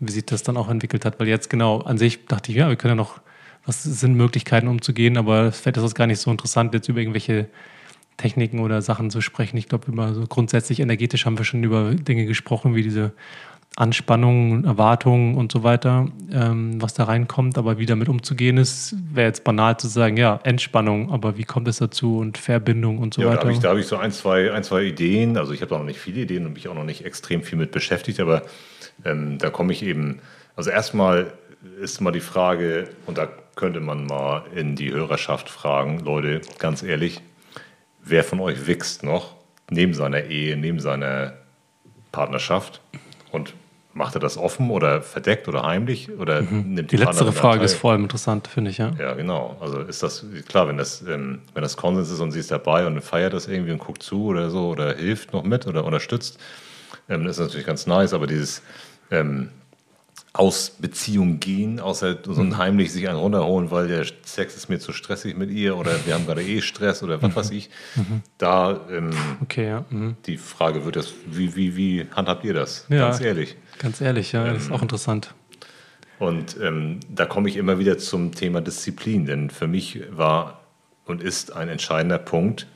wie 0.00 0.12
sich 0.12 0.24
das 0.24 0.42
dann 0.42 0.56
auch 0.56 0.70
entwickelt 0.70 1.04
hat. 1.04 1.20
Weil 1.20 1.28
jetzt 1.28 1.50
genau 1.50 1.80
an 1.80 1.98
sich 1.98 2.24
dachte 2.24 2.52
ich, 2.52 2.56
ja, 2.56 2.70
wir 2.70 2.76
können 2.76 2.92
ja 2.92 2.96
noch, 2.96 3.20
was 3.66 3.82
sind 3.82 4.14
Möglichkeiten 4.14 4.68
umzugehen, 4.68 5.16
aber 5.16 5.52
vielleicht 5.52 5.76
ist 5.76 5.82
das 5.82 5.94
gar 5.94 6.06
nicht 6.06 6.20
so 6.20 6.30
interessant, 6.30 6.74
jetzt 6.74 6.88
über 6.88 7.00
irgendwelche 7.00 7.48
Techniken 8.16 8.60
oder 8.60 8.82
Sachen 8.82 9.10
zu 9.10 9.20
sprechen. 9.20 9.56
Ich 9.56 9.68
glaube, 9.68 9.90
über 9.90 10.14
so 10.14 10.26
grundsätzlich 10.26 10.80
energetisch 10.80 11.26
haben 11.26 11.38
wir 11.38 11.44
schon 11.44 11.62
über 11.64 11.94
Dinge 11.94 12.26
gesprochen, 12.26 12.74
wie 12.74 12.82
diese 12.82 13.12
Anspannungen, 13.76 14.64
Erwartungen 14.64 15.36
und 15.36 15.52
so 15.52 15.62
weiter, 15.62 16.08
ähm, 16.32 16.82
was 16.82 16.92
da 16.92 17.04
reinkommt. 17.04 17.56
Aber 17.56 17.78
wie 17.78 17.86
damit 17.86 18.08
umzugehen 18.08 18.56
ist, 18.58 18.96
wäre 19.14 19.28
jetzt 19.28 19.44
banal 19.44 19.78
zu 19.78 19.86
sagen, 19.88 20.16
ja, 20.16 20.40
Entspannung, 20.42 21.12
aber 21.12 21.38
wie 21.38 21.44
kommt 21.44 21.68
es 21.68 21.78
dazu 21.78 22.18
und 22.18 22.36
Verbindung 22.36 22.98
und 22.98 23.14
so 23.14 23.22
Ja, 23.22 23.28
da 23.28 23.32
weiter. 23.34 23.42
habe 23.42 23.52
ich, 23.52 23.58
da 23.60 23.70
hab 23.70 23.78
ich 23.78 23.86
so 23.86 23.96
ein 23.96 24.10
zwei, 24.10 24.52
ein, 24.52 24.64
zwei 24.64 24.82
Ideen. 24.82 25.36
Also 25.38 25.52
ich 25.52 25.62
habe 25.62 25.70
da 25.70 25.78
noch 25.78 25.84
nicht 25.84 26.00
viele 26.00 26.22
Ideen 26.22 26.46
und 26.46 26.54
mich 26.54 26.68
auch 26.68 26.74
noch 26.74 26.84
nicht 26.84 27.04
extrem 27.04 27.42
viel 27.42 27.58
mit 27.58 27.70
beschäftigt, 27.70 28.20
aber 28.20 28.42
ähm, 29.04 29.38
da 29.38 29.50
komme 29.50 29.72
ich 29.72 29.82
eben, 29.82 30.18
also 30.56 30.70
erstmal 30.70 31.32
ist 31.80 32.00
mal 32.00 32.10
die 32.10 32.20
Frage, 32.20 32.88
und 33.06 33.18
da 33.18 33.28
könnte 33.60 33.80
man 33.80 34.06
mal 34.06 34.42
in 34.54 34.74
die 34.74 34.90
Hörerschaft 34.90 35.50
fragen, 35.50 36.00
Leute, 36.00 36.40
ganz 36.58 36.82
ehrlich, 36.82 37.20
wer 38.02 38.24
von 38.24 38.40
euch 38.40 38.66
wächst 38.66 39.02
noch 39.04 39.34
neben 39.70 39.92
seiner 39.94 40.24
Ehe, 40.24 40.56
neben 40.56 40.80
seiner 40.80 41.34
Partnerschaft 42.10 42.80
und 43.30 43.52
macht 43.92 44.14
er 44.14 44.20
das 44.20 44.38
offen 44.38 44.70
oder 44.70 45.02
verdeckt 45.02 45.46
oder 45.46 45.62
heimlich 45.64 46.10
oder 46.18 46.40
nimmt 46.40 46.66
Mhm. 46.66 46.86
die 46.86 46.96
letztere 46.96 47.32
Frage 47.32 47.56
daran 47.56 47.64
ist 47.66 47.72
teil? 47.72 47.80
vor 47.80 47.92
allem 47.92 48.02
interessant, 48.04 48.48
finde 48.48 48.70
ich, 48.70 48.78
ja. 48.78 48.92
Ja, 48.98 49.12
genau. 49.14 49.56
Also 49.60 49.80
ist 49.80 50.02
das 50.02 50.24
klar, 50.48 50.66
wenn 50.68 50.78
das, 50.78 51.02
ähm, 51.02 51.42
wenn 51.52 51.62
das 51.62 51.76
Konsens 51.76 52.10
ist 52.10 52.20
und 52.20 52.30
sie 52.32 52.40
ist 52.40 52.50
dabei 52.50 52.86
und 52.86 53.00
feiert 53.02 53.34
das 53.34 53.46
irgendwie 53.46 53.72
und 53.72 53.78
guckt 53.78 54.02
zu 54.02 54.24
oder 54.24 54.48
so 54.48 54.68
oder 54.70 54.94
hilft 54.94 55.32
noch 55.34 55.42
mit 55.44 55.66
oder 55.66 55.84
unterstützt, 55.84 56.38
ähm, 57.10 57.24
das 57.24 57.36
ist 57.38 57.46
natürlich 57.46 57.66
ganz 57.66 57.86
nice, 57.86 58.14
aber 58.14 58.26
dieses 58.26 58.62
ähm, 59.10 59.50
aus 60.32 60.76
Beziehung 60.78 61.40
gehen, 61.40 61.80
außer 61.80 62.18
so 62.24 62.40
ein 62.40 62.56
heimlich 62.56 62.92
sich 62.92 63.08
einen 63.08 63.18
runterholen, 63.18 63.72
weil 63.72 63.88
der 63.88 64.06
Sex 64.24 64.56
ist 64.56 64.68
mir 64.68 64.78
zu 64.78 64.92
stressig 64.92 65.36
mit 65.36 65.50
ihr 65.50 65.76
oder 65.76 65.90
wir 66.06 66.14
haben 66.14 66.24
gerade 66.24 66.42
eh 66.42 66.60
Stress 66.60 67.02
oder 67.02 67.20
was 67.20 67.34
weiß 67.34 67.50
ich, 67.50 67.68
da 68.38 68.80
ähm, 68.90 69.10
Okay, 69.42 69.66
ja. 69.66 69.84
Mhm. 69.90 70.16
die 70.26 70.36
Frage 70.36 70.84
wird 70.84 70.94
das, 70.96 71.12
wie, 71.26 71.56
wie, 71.56 71.76
wie 71.76 72.06
handhabt 72.14 72.44
ihr 72.44 72.54
das? 72.54 72.86
Ja. 72.88 73.08
Ganz 73.08 73.20
ehrlich. 73.20 73.56
Ganz 73.78 74.00
ehrlich, 74.00 74.30
ja, 74.32 74.46
Ähm, 74.46 74.54
das 74.54 74.64
ist 74.64 74.72
auch 74.72 74.82
interessant. 74.82 75.34
Und 76.20 76.56
ähm, 76.62 77.00
da 77.08 77.26
komme 77.26 77.48
ich 77.48 77.56
immer 77.56 77.78
wieder 77.78 77.98
zum 77.98 78.32
Thema 78.32 78.60
Disziplin, 78.60 79.26
denn 79.26 79.50
für 79.50 79.66
mich 79.66 80.00
war 80.10 80.60
und 81.06 81.22
ist 81.22 81.56
ein 81.56 81.68
entscheidender 81.68 82.18
Punkt, 82.18 82.68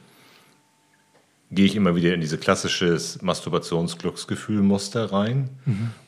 gehe 1.50 1.66
ich 1.66 1.76
immer 1.76 1.94
wieder 1.94 2.14
in 2.14 2.20
diese 2.20 2.38
klassisches 2.38 3.22
Masturbationsglücksgefühlmuster 3.22 5.12
rein 5.12 5.50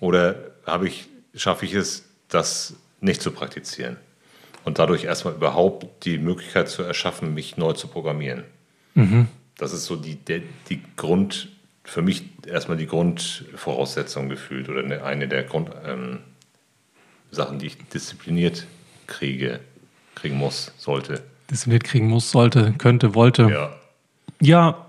oder 0.01 0.37
habe 0.65 0.89
ich, 0.89 1.09
schaffe 1.37 1.66
ich 1.66 1.74
es, 1.74 2.05
das 2.28 2.74
nicht 3.01 3.22
zu 3.22 3.30
praktizieren 3.30 3.97
und 4.64 4.78
dadurch 4.80 5.05
erstmal 5.05 5.34
überhaupt 5.34 6.05
die 6.05 6.18
Möglichkeit 6.18 6.68
zu 6.68 6.82
erschaffen, 6.82 7.34
mich 7.34 7.57
neu 7.57 7.72
zu 7.72 7.87
programmieren. 7.87 8.45
Das 9.59 9.72
ist 9.72 9.84
so 9.84 9.97
die, 9.97 10.16
der, 10.16 10.41
die 10.68 10.82
Grund, 10.97 11.49
für 11.84 12.03
mich 12.03 12.24
erstmal 12.47 12.76
die 12.76 12.87
Grundvoraussetzung 12.87 14.28
gefühlt 14.28 14.68
oder 14.68 15.05
eine, 15.05 15.28
der 15.28 15.45
Grund, 15.45 15.70
ähm, 15.84 16.18
die 17.61 17.66
ich 17.66 17.76
diszipliniert 17.89 18.66
kriege, 19.07 19.61
kriegen 20.16 20.37
muss, 20.37 20.72
sollte. 20.78 21.22
Diszipliniert 21.49 21.84
kriegen 21.84 22.09
muss, 22.09 22.30
sollte, 22.30 22.74
könnte, 22.76 23.14
wollte. 23.14 23.49
Ja. 23.49 23.76
Ja, 24.41 24.87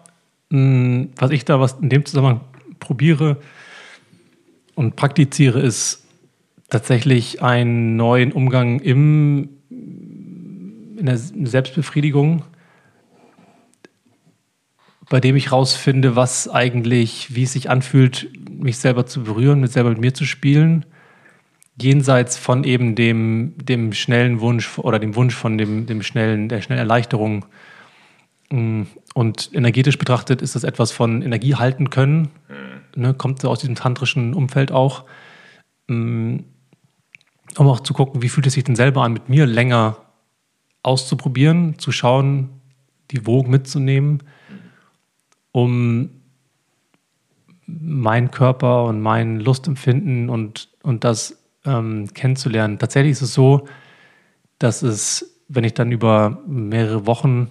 mh, 0.49 1.09
was 1.17 1.31
ich 1.31 1.45
da 1.45 1.59
was 1.59 1.73
in 1.73 1.89
dem 1.89 2.03
Zusammenhang 2.03 2.41
probiere 2.79 3.37
und 4.73 4.95
praktiziere, 4.95 5.61
ist 5.61 6.06
tatsächlich 6.69 7.41
einen 7.41 7.95
neuen 7.95 8.31
Umgang 8.31 8.79
im, 8.79 9.49
in 9.69 11.05
der 11.05 11.17
Selbstbefriedigung 11.17 12.43
bei 15.09 15.19
dem 15.19 15.35
ich 15.35 15.51
rausfinde, 15.51 16.15
was 16.15 16.49
eigentlich, 16.49 17.33
wie 17.33 17.43
es 17.43 17.53
sich 17.53 17.69
anfühlt, 17.69 18.29
mich 18.49 18.77
selber 18.77 19.05
zu 19.05 19.23
berühren, 19.23 19.61
mit 19.61 19.71
selber 19.71 19.89
mit 19.89 19.99
mir 19.99 20.13
zu 20.13 20.25
spielen. 20.25 20.85
Jenseits 21.79 22.37
von 22.37 22.63
eben 22.63 22.95
dem, 22.95 23.53
dem 23.57 23.93
schnellen 23.93 24.41
Wunsch 24.41 24.79
oder 24.79 24.99
dem 24.99 25.15
Wunsch 25.15 25.35
von 25.35 25.57
dem, 25.57 25.85
dem 25.85 26.01
schnellen, 26.01 26.49
der 26.49 26.61
schnellen 26.61 26.79
Erleichterung. 26.79 27.45
Mm, 28.49 28.83
und 29.13 29.51
energetisch 29.53 29.97
betrachtet 29.97 30.41
ist 30.41 30.55
das 30.55 30.63
etwas 30.63 30.91
von 30.91 31.21
Energie 31.21 31.55
halten 31.55 31.89
können. 31.89 32.29
Mhm. 32.49 33.01
Ne, 33.01 33.13
kommt 33.13 33.41
so 33.41 33.49
aus 33.49 33.59
diesem 33.59 33.75
tantrischen 33.75 34.33
Umfeld 34.33 34.71
auch. 34.71 35.05
Mm, 35.87 36.39
um 37.57 37.67
auch 37.67 37.79
zu 37.79 37.93
gucken, 37.93 38.21
wie 38.21 38.29
fühlt 38.29 38.47
es 38.47 38.53
sich 38.53 38.63
denn 38.63 38.75
selber 38.75 39.03
an, 39.03 39.13
mit 39.13 39.29
mir 39.29 39.45
länger 39.45 39.97
auszuprobieren, 40.83 41.79
zu 41.79 41.91
schauen, 41.91 42.49
die 43.11 43.25
Wogen 43.25 43.51
mitzunehmen 43.51 44.23
um 45.57 46.11
meinen 47.65 48.29
Körper 48.29 48.83
und 48.85 49.01
mein 49.01 49.39
Lustempfinden 49.39 50.29
und, 50.29 50.69
und 50.83 51.03
das 51.03 51.41
ähm, 51.65 52.13
kennenzulernen. 52.13 52.77
Tatsächlich 52.77 53.13
ist 53.13 53.23
es 53.23 53.33
so, 53.33 53.67
dass 54.59 54.83
es, 54.83 55.41
wenn 55.47 55.63
ich 55.63 55.73
dann 55.73 55.91
über 55.91 56.43
mehrere 56.45 57.07
Wochen 57.07 57.49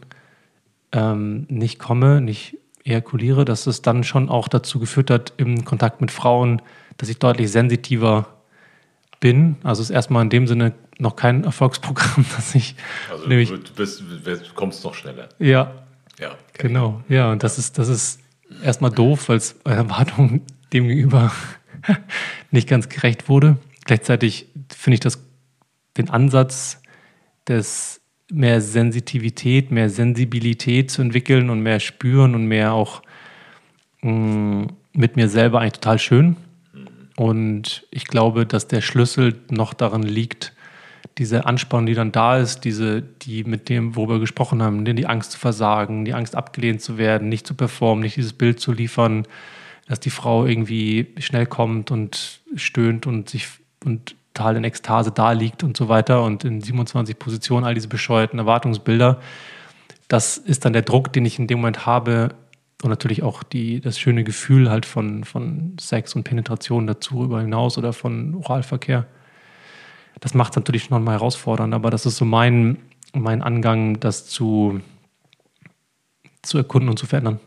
ähm, 0.92 1.46
nicht 1.48 1.80
komme, 1.80 2.20
nicht 2.20 2.58
ejakuliere, 2.84 3.44
dass 3.44 3.66
es 3.66 3.82
dann 3.82 4.04
schon 4.04 4.28
auch 4.28 4.46
dazu 4.46 4.78
geführt 4.78 5.10
hat, 5.10 5.34
im 5.36 5.64
Kontakt 5.64 6.00
mit 6.00 6.12
Frauen, 6.12 6.62
dass 6.98 7.08
ich 7.08 7.18
deutlich 7.18 7.50
sensitiver 7.50 8.35
bin. 9.20 9.56
Also 9.62 9.82
es 9.82 9.90
ist 9.90 9.94
erstmal 9.94 10.22
in 10.22 10.30
dem 10.30 10.46
Sinne 10.46 10.72
noch 10.98 11.16
kein 11.16 11.44
Erfolgsprogramm, 11.44 12.24
dass 12.36 12.54
ich. 12.54 12.74
Also 13.10 13.26
nämlich, 13.26 13.50
du, 13.50 13.72
bist, 13.74 14.00
du 14.00 14.54
kommst 14.54 14.84
noch 14.84 14.94
schneller. 14.94 15.28
Ja, 15.38 15.72
ja, 16.18 16.36
genau. 16.54 17.02
Ja, 17.08 17.30
und 17.32 17.42
das 17.42 17.58
ist, 17.58 17.78
das 17.78 17.88
ist 17.88 18.20
erstmal 18.62 18.90
doof, 18.90 19.28
weil 19.28 19.36
es 19.36 19.56
Erwartungen 19.64 20.42
demgegenüber 20.72 21.32
nicht 22.50 22.68
ganz 22.68 22.88
gerecht 22.88 23.28
wurde. 23.28 23.58
Gleichzeitig 23.84 24.46
finde 24.74 24.94
ich 24.94 25.00
das 25.00 25.22
den 25.96 26.10
Ansatz 26.10 26.80
des 27.48 28.00
mehr 28.30 28.60
Sensitivität, 28.60 29.70
mehr 29.70 29.88
Sensibilität 29.88 30.90
zu 30.90 31.00
entwickeln 31.00 31.48
und 31.48 31.60
mehr 31.60 31.80
spüren 31.80 32.34
und 32.34 32.46
mehr 32.46 32.72
auch 32.72 33.02
mh, 34.02 34.10
mm, 34.10 34.66
mit 34.92 35.16
mir 35.16 35.28
selber 35.28 35.60
eigentlich 35.60 35.74
total 35.74 35.98
schön. 35.98 36.36
Und 37.16 37.86
ich 37.90 38.06
glaube, 38.06 38.46
dass 38.46 38.68
der 38.68 38.82
Schlüssel 38.82 39.40
noch 39.50 39.74
darin 39.74 40.02
liegt, 40.02 40.52
diese 41.18 41.46
Anspannung, 41.46 41.86
die 41.86 41.94
dann 41.94 42.12
da 42.12 42.36
ist, 42.36 42.60
diese, 42.64 43.00
die 43.00 43.44
mit 43.44 43.68
dem, 43.70 43.96
worüber 43.96 44.14
wir 44.14 44.20
gesprochen 44.20 44.62
haben, 44.62 44.84
die 44.84 45.06
Angst 45.06 45.32
zu 45.32 45.38
versagen, 45.38 46.04
die 46.04 46.12
Angst 46.12 46.36
abgelehnt 46.36 46.82
zu 46.82 46.98
werden, 46.98 47.28
nicht 47.28 47.46
zu 47.46 47.54
performen, 47.54 48.02
nicht 48.02 48.16
dieses 48.16 48.34
Bild 48.34 48.60
zu 48.60 48.72
liefern, 48.72 49.26
dass 49.88 49.98
die 50.00 50.10
Frau 50.10 50.44
irgendwie 50.44 51.14
schnell 51.18 51.46
kommt 51.46 51.90
und 51.90 52.40
stöhnt 52.54 53.06
und 53.06 53.30
sich 53.30 53.48
und 53.84 54.14
total 54.36 54.56
in 54.56 54.64
Ekstase 54.64 55.10
da 55.10 55.32
liegt 55.32 55.62
und 55.62 55.76
so 55.76 55.88
weiter 55.88 56.22
und 56.22 56.44
in 56.44 56.60
27 56.60 57.18
Positionen 57.18 57.64
all 57.64 57.74
diese 57.74 57.88
bescheuerten 57.88 58.38
Erwartungsbilder. 58.38 59.20
Das 60.08 60.36
ist 60.36 60.64
dann 60.64 60.74
der 60.74 60.82
Druck, 60.82 61.12
den 61.12 61.24
ich 61.24 61.38
in 61.38 61.46
dem 61.46 61.58
Moment 61.58 61.86
habe 61.86 62.34
und 62.82 62.90
natürlich 62.90 63.22
auch 63.22 63.42
die, 63.42 63.80
das 63.80 63.98
schöne 63.98 64.24
Gefühl 64.24 64.70
halt 64.70 64.86
von, 64.86 65.24
von 65.24 65.76
Sex 65.80 66.14
und 66.14 66.24
Penetration 66.24 66.86
dazu 66.86 67.24
über 67.24 67.40
hinaus 67.40 67.78
oder 67.78 67.92
von 67.92 68.34
Oralverkehr 68.34 69.06
das 70.20 70.34
macht 70.34 70.52
es 70.52 70.56
natürlich 70.56 70.90
noch 70.90 71.00
mal 71.00 71.12
herausfordernd, 71.12 71.74
aber 71.74 71.90
das 71.90 72.06
ist 72.06 72.16
so 72.16 72.24
mein, 72.24 72.78
mein 73.12 73.42
Angang, 73.42 74.00
das 74.00 74.26
zu, 74.26 74.80
zu 76.42 76.58
erkunden 76.58 76.88
und 76.88 76.98
zu 76.98 77.06
verändern. 77.06 77.40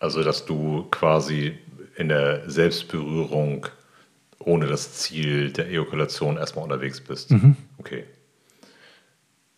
Also, 0.00 0.22
dass 0.22 0.44
du 0.44 0.84
quasi 0.90 1.56
in 1.96 2.08
der 2.08 2.48
Selbstberührung 2.50 3.66
ohne 4.40 4.66
das 4.66 4.94
Ziel 4.94 5.52
der 5.52 5.68
Ejakulation 5.68 6.36
erstmal 6.36 6.64
unterwegs 6.64 7.00
bist. 7.00 7.30
Mhm. 7.30 7.56
Okay. 7.78 8.04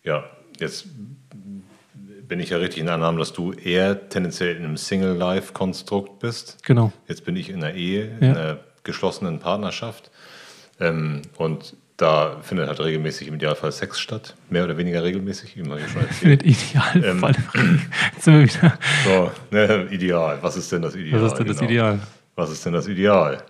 Ja, 0.03 0.23
jetzt 0.59 0.87
bin 2.27 2.39
ich 2.39 2.49
ja 2.49 2.57
richtig 2.57 2.79
in 2.79 2.85
der 2.87 2.95
Annahme, 2.95 3.19
dass 3.19 3.33
du 3.33 3.53
eher 3.53 4.09
tendenziell 4.09 4.55
in 4.55 4.63
einem 4.63 4.77
Single-Life-Konstrukt 4.77 6.19
bist. 6.19 6.63
Genau. 6.63 6.91
Jetzt 7.07 7.25
bin 7.25 7.35
ich 7.35 7.49
in 7.49 7.63
einer 7.63 7.73
Ehe, 7.73 8.11
ja. 8.19 8.27
in 8.27 8.37
einer 8.37 8.57
geschlossenen 8.83 9.39
Partnerschaft. 9.39 10.11
Ähm, 10.79 11.21
und 11.37 11.75
da 11.97 12.37
findet 12.41 12.67
halt 12.67 12.79
regelmäßig 12.79 13.27
im 13.27 13.35
Idealfall 13.35 13.71
Sex 13.71 13.99
statt, 13.99 14.35
mehr 14.49 14.63
oder 14.63 14.77
weniger 14.77 15.03
regelmäßig, 15.03 15.57
wie 15.57 15.63
man 15.63 15.79
ja 15.79 15.87
schon 15.87 16.01
erzählt. 16.01 16.43
Idealfall. 16.43 17.35
Ähm, 17.55 17.81
so, 19.05 19.31
ne, 19.51 19.87
ideal. 19.89 20.37
Was 20.41 20.57
ist 20.57 20.71
denn 20.71 20.83
das 20.83 20.95
Ideal? 20.95 21.21
Was 21.21 21.31
ist 21.31 21.39
denn 21.39 21.47
das 21.47 21.57
genau. 21.57 21.69
Ideal? 21.71 21.99
Was 22.35 22.51
ist 22.51 22.65
denn 22.65 22.73
das 22.73 22.87
Ideal? 22.87 23.43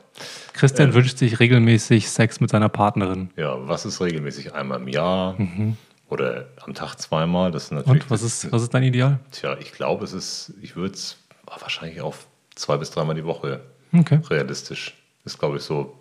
Christian 0.53 0.89
ähm, 0.89 0.95
wünscht 0.95 1.17
sich 1.17 1.39
regelmäßig 1.41 2.09
Sex 2.09 2.39
mit 2.39 2.49
seiner 2.49 2.69
Partnerin. 2.69 3.29
Ja, 3.35 3.55
was 3.67 3.85
ist 3.85 3.99
regelmäßig? 3.99 4.53
Einmal 4.53 4.79
im 4.79 4.87
Jahr 4.87 5.35
mhm. 5.37 5.75
Oder 6.09 6.47
am 6.61 6.73
Tag 6.73 6.95
zweimal? 6.95 7.51
Das 7.51 7.65
ist 7.65 7.71
natürlich 7.71 8.03
Und 8.03 8.11
was 8.11 8.21
ist, 8.21 8.51
was 8.51 8.63
ist 8.63 8.73
dein 8.73 8.83
Ideal? 8.83 9.19
Tja, 9.31 9.57
ich 9.59 9.71
glaube, 9.71 10.05
es 10.05 10.13
ist, 10.13 10.53
ich 10.61 10.75
würde 10.75 10.93
es 10.93 11.17
wahrscheinlich 11.45 12.01
auf 12.01 12.27
zwei 12.55 12.77
bis 12.77 12.91
dreimal 12.91 13.15
die 13.15 13.25
Woche 13.25 13.61
okay. 13.93 14.19
realistisch. 14.29 14.95
Ist, 15.25 15.39
glaube 15.39 15.57
ich, 15.57 15.63
so 15.63 15.97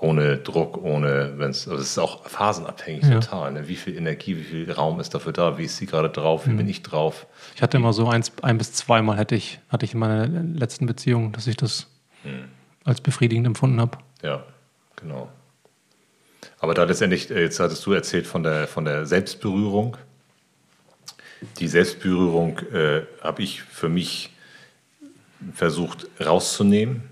ohne 0.00 0.38
Druck, 0.38 0.82
ohne, 0.82 1.34
wenn 1.36 1.50
es, 1.50 1.68
also 1.68 1.80
es 1.80 1.90
ist 1.90 1.98
auch 1.98 2.26
phasenabhängig 2.26 3.04
ja. 3.04 3.20
total. 3.20 3.52
Ne? 3.52 3.68
Wie 3.68 3.76
viel 3.76 3.96
Energie, 3.96 4.36
wie 4.36 4.42
viel 4.42 4.72
Raum 4.72 4.98
ist 4.98 5.14
dafür 5.14 5.32
da? 5.32 5.58
Wie 5.58 5.64
ist 5.64 5.76
sie 5.76 5.86
gerade 5.86 6.08
drauf? 6.08 6.46
Wie 6.46 6.50
mhm. 6.50 6.58
bin 6.58 6.68
ich 6.68 6.82
drauf? 6.82 7.26
Ich 7.54 7.62
hatte 7.62 7.76
immer 7.76 7.92
so 7.92 8.08
eins, 8.08 8.32
ein 8.42 8.56
bis 8.56 8.72
zweimal 8.72 9.18
hätte 9.18 9.34
ich, 9.34 9.60
hatte 9.68 9.84
ich 9.84 9.92
in 9.92 10.00
meiner 10.00 10.26
letzten 10.26 10.86
Beziehung, 10.86 11.32
dass 11.32 11.46
ich 11.46 11.56
das 11.56 11.86
mhm. 12.24 12.44
als 12.84 13.00
befriedigend 13.00 13.46
empfunden 13.46 13.80
habe. 13.80 13.98
Ja, 14.22 14.42
genau. 14.96 15.28
Aber 16.58 16.74
da 16.74 16.84
letztendlich, 16.84 17.30
äh, 17.30 17.42
jetzt 17.42 17.60
hattest 17.60 17.84
du 17.86 17.92
erzählt 17.92 18.26
von 18.26 18.42
der, 18.42 18.66
von 18.66 18.84
der 18.84 19.06
Selbstberührung. 19.06 19.96
Die 21.58 21.68
Selbstberührung 21.68 22.58
äh, 22.72 23.02
habe 23.22 23.42
ich 23.42 23.62
für 23.62 23.88
mich 23.88 24.30
versucht 25.54 26.06
rauszunehmen 26.20 27.10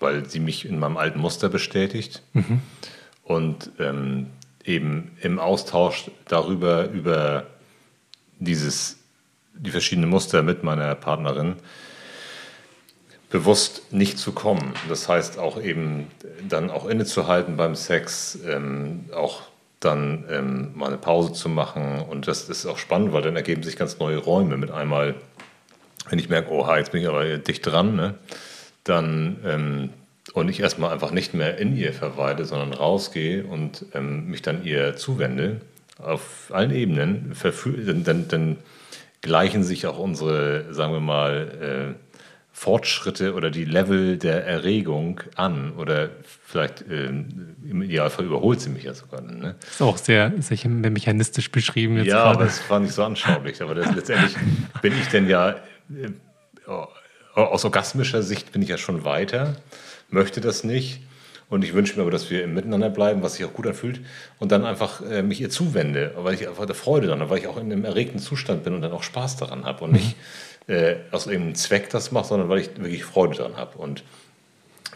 weil 0.00 0.28
sie 0.28 0.40
mich 0.40 0.64
in 0.64 0.78
meinem 0.78 0.96
alten 0.96 1.20
Muster 1.20 1.48
bestätigt. 1.48 2.22
Mhm. 2.32 2.60
Und 3.22 3.70
ähm, 3.78 4.26
eben 4.64 5.12
im 5.20 5.38
Austausch 5.38 6.10
darüber, 6.26 6.88
über 6.88 7.46
dieses, 8.38 8.98
die 9.54 9.70
verschiedenen 9.70 10.10
Muster 10.10 10.42
mit 10.42 10.64
meiner 10.64 10.94
Partnerin, 10.94 11.56
bewusst 13.30 13.92
nicht 13.92 14.18
zu 14.18 14.32
kommen. 14.32 14.74
Das 14.88 15.08
heißt 15.08 15.38
auch 15.38 15.60
eben 15.62 16.08
dann 16.48 16.70
auch 16.70 16.86
innezuhalten 16.86 17.56
beim 17.56 17.74
Sex, 17.74 18.38
ähm, 18.46 19.06
auch 19.14 19.42
dann 19.78 20.24
ähm, 20.28 20.72
mal 20.74 20.88
eine 20.88 20.98
Pause 20.98 21.32
zu 21.32 21.48
machen. 21.48 22.00
Und 22.08 22.28
das 22.28 22.48
ist 22.48 22.66
auch 22.66 22.76
spannend, 22.76 23.12
weil 23.12 23.22
dann 23.22 23.36
ergeben 23.36 23.62
sich 23.62 23.76
ganz 23.76 23.98
neue 23.98 24.18
Räume 24.18 24.56
mit 24.56 24.70
einmal, 24.70 25.14
wenn 26.10 26.18
ich 26.18 26.28
merke, 26.28 26.50
oha, 26.50 26.76
jetzt 26.76 26.92
bin 26.92 27.00
ich 27.00 27.08
aber 27.08 27.38
dicht 27.38 27.64
dran, 27.64 27.96
ne? 27.96 28.14
dann 28.84 29.38
ähm, 29.44 29.90
und 30.32 30.48
ich 30.48 30.60
erstmal 30.60 30.92
einfach 30.92 31.10
nicht 31.10 31.34
mehr 31.34 31.58
in 31.58 31.76
ihr 31.76 31.92
verweile, 31.92 32.44
sondern 32.44 32.72
rausgehe 32.72 33.44
und 33.44 33.86
ähm, 33.94 34.26
mich 34.26 34.42
dann 34.42 34.64
ihr 34.64 34.96
zuwende, 34.96 35.60
auf 35.98 36.50
allen 36.50 36.70
Ebenen, 36.70 37.34
dann, 37.42 38.04
dann, 38.04 38.28
dann, 38.28 38.56
gleichen 39.22 39.62
sich 39.62 39.86
auch 39.86 39.98
unsere, 39.98 40.72
sagen 40.72 40.94
wir 40.94 41.00
mal, 41.00 41.94
äh, 42.00 42.09
Fortschritte 42.60 43.32
oder 43.32 43.50
die 43.50 43.64
Level 43.64 44.18
der 44.18 44.44
Erregung 44.44 45.22
an 45.34 45.72
oder 45.78 46.10
vielleicht 46.44 46.82
äh, 46.82 47.06
im 47.06 47.80
Idealfall 47.80 48.26
überholt 48.26 48.60
sie 48.60 48.68
mich 48.68 48.82
ja 48.82 48.92
sogar. 48.92 49.22
Ne? 49.22 49.54
Das 49.58 49.70
ist 49.70 49.80
auch 49.80 49.96
sehr, 49.96 50.30
sehr 50.40 50.68
mechanistisch 50.68 51.50
beschrieben. 51.50 51.96
Jetzt 51.96 52.08
ja, 52.08 52.22
gerade. 52.24 52.36
aber 52.36 52.44
es 52.44 52.60
war 52.68 52.80
nicht 52.80 52.92
so 52.92 53.02
anschaulich. 53.02 53.62
Aber 53.62 53.74
das, 53.74 53.94
letztendlich 53.96 54.36
bin 54.82 54.92
ich 54.92 55.08
denn 55.08 55.26
ja 55.26 55.52
äh, 55.52 56.10
aus 57.34 57.64
orgasmischer 57.64 58.22
Sicht 58.22 58.52
bin 58.52 58.60
ich 58.60 58.68
ja 58.68 58.76
schon 58.76 59.04
weiter, 59.04 59.56
möchte 60.10 60.42
das 60.42 60.62
nicht. 60.62 61.00
Und 61.48 61.64
ich 61.64 61.72
wünsche 61.72 61.96
mir 61.96 62.02
aber, 62.02 62.10
dass 62.10 62.30
wir 62.30 62.44
im 62.44 62.52
Miteinander 62.52 62.90
bleiben, 62.90 63.22
was 63.22 63.34
sich 63.36 63.46
auch 63.46 63.54
gut 63.54 63.66
anfühlt. 63.66 64.00
Und 64.38 64.52
dann 64.52 64.66
einfach 64.66 65.00
äh, 65.00 65.22
mich 65.22 65.40
ihr 65.40 65.48
zuwende, 65.48 66.12
weil 66.18 66.34
ich 66.34 66.46
einfach 66.46 66.66
der 66.66 66.76
Freude 66.76 67.06
daran 67.06 67.22
habe, 67.22 67.30
weil 67.30 67.38
ich 67.38 67.48
auch 67.48 67.56
in 67.56 67.72
einem 67.72 67.86
erregten 67.86 68.20
Zustand 68.20 68.64
bin 68.64 68.74
und 68.74 68.82
dann 68.82 68.92
auch 68.92 69.02
Spaß 69.02 69.38
daran 69.38 69.64
habe. 69.64 69.84
Und 69.84 69.92
nicht 69.92 70.14
äh, 70.66 70.96
aus 71.10 71.26
irgendeinem 71.26 71.54
Zweck 71.54 71.90
das 71.90 72.12
mache, 72.12 72.28
sondern 72.28 72.48
weil 72.48 72.60
ich 72.60 72.76
wirklich 72.76 73.04
Freude 73.04 73.36
daran 73.36 73.56
habe. 73.56 73.78
Und 73.78 74.04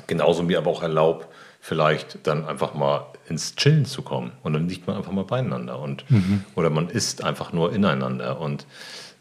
genauso 0.07 0.43
mir 0.43 0.59
aber 0.59 0.71
auch 0.71 0.83
erlaubt, 0.83 1.29
vielleicht 1.61 2.27
dann 2.27 2.47
einfach 2.47 2.75
mal 2.75 3.07
ins 3.29 3.57
Chillen 3.57 3.87
zu 3.87 4.03
kommen. 4.03 4.33
Und 4.43 4.53
dann 4.53 4.69
liegt 4.69 4.87
man 4.87 4.97
einfach 4.97 5.13
mal 5.13 5.25
beieinander. 5.25 5.79
Und, 5.79 6.11
mhm. 6.11 6.45
Oder 6.55 6.71
man 6.71 6.89
ist 6.89 7.25
einfach 7.25 7.53
nur 7.53 7.73
ineinander. 7.73 8.41
Und 8.41 8.67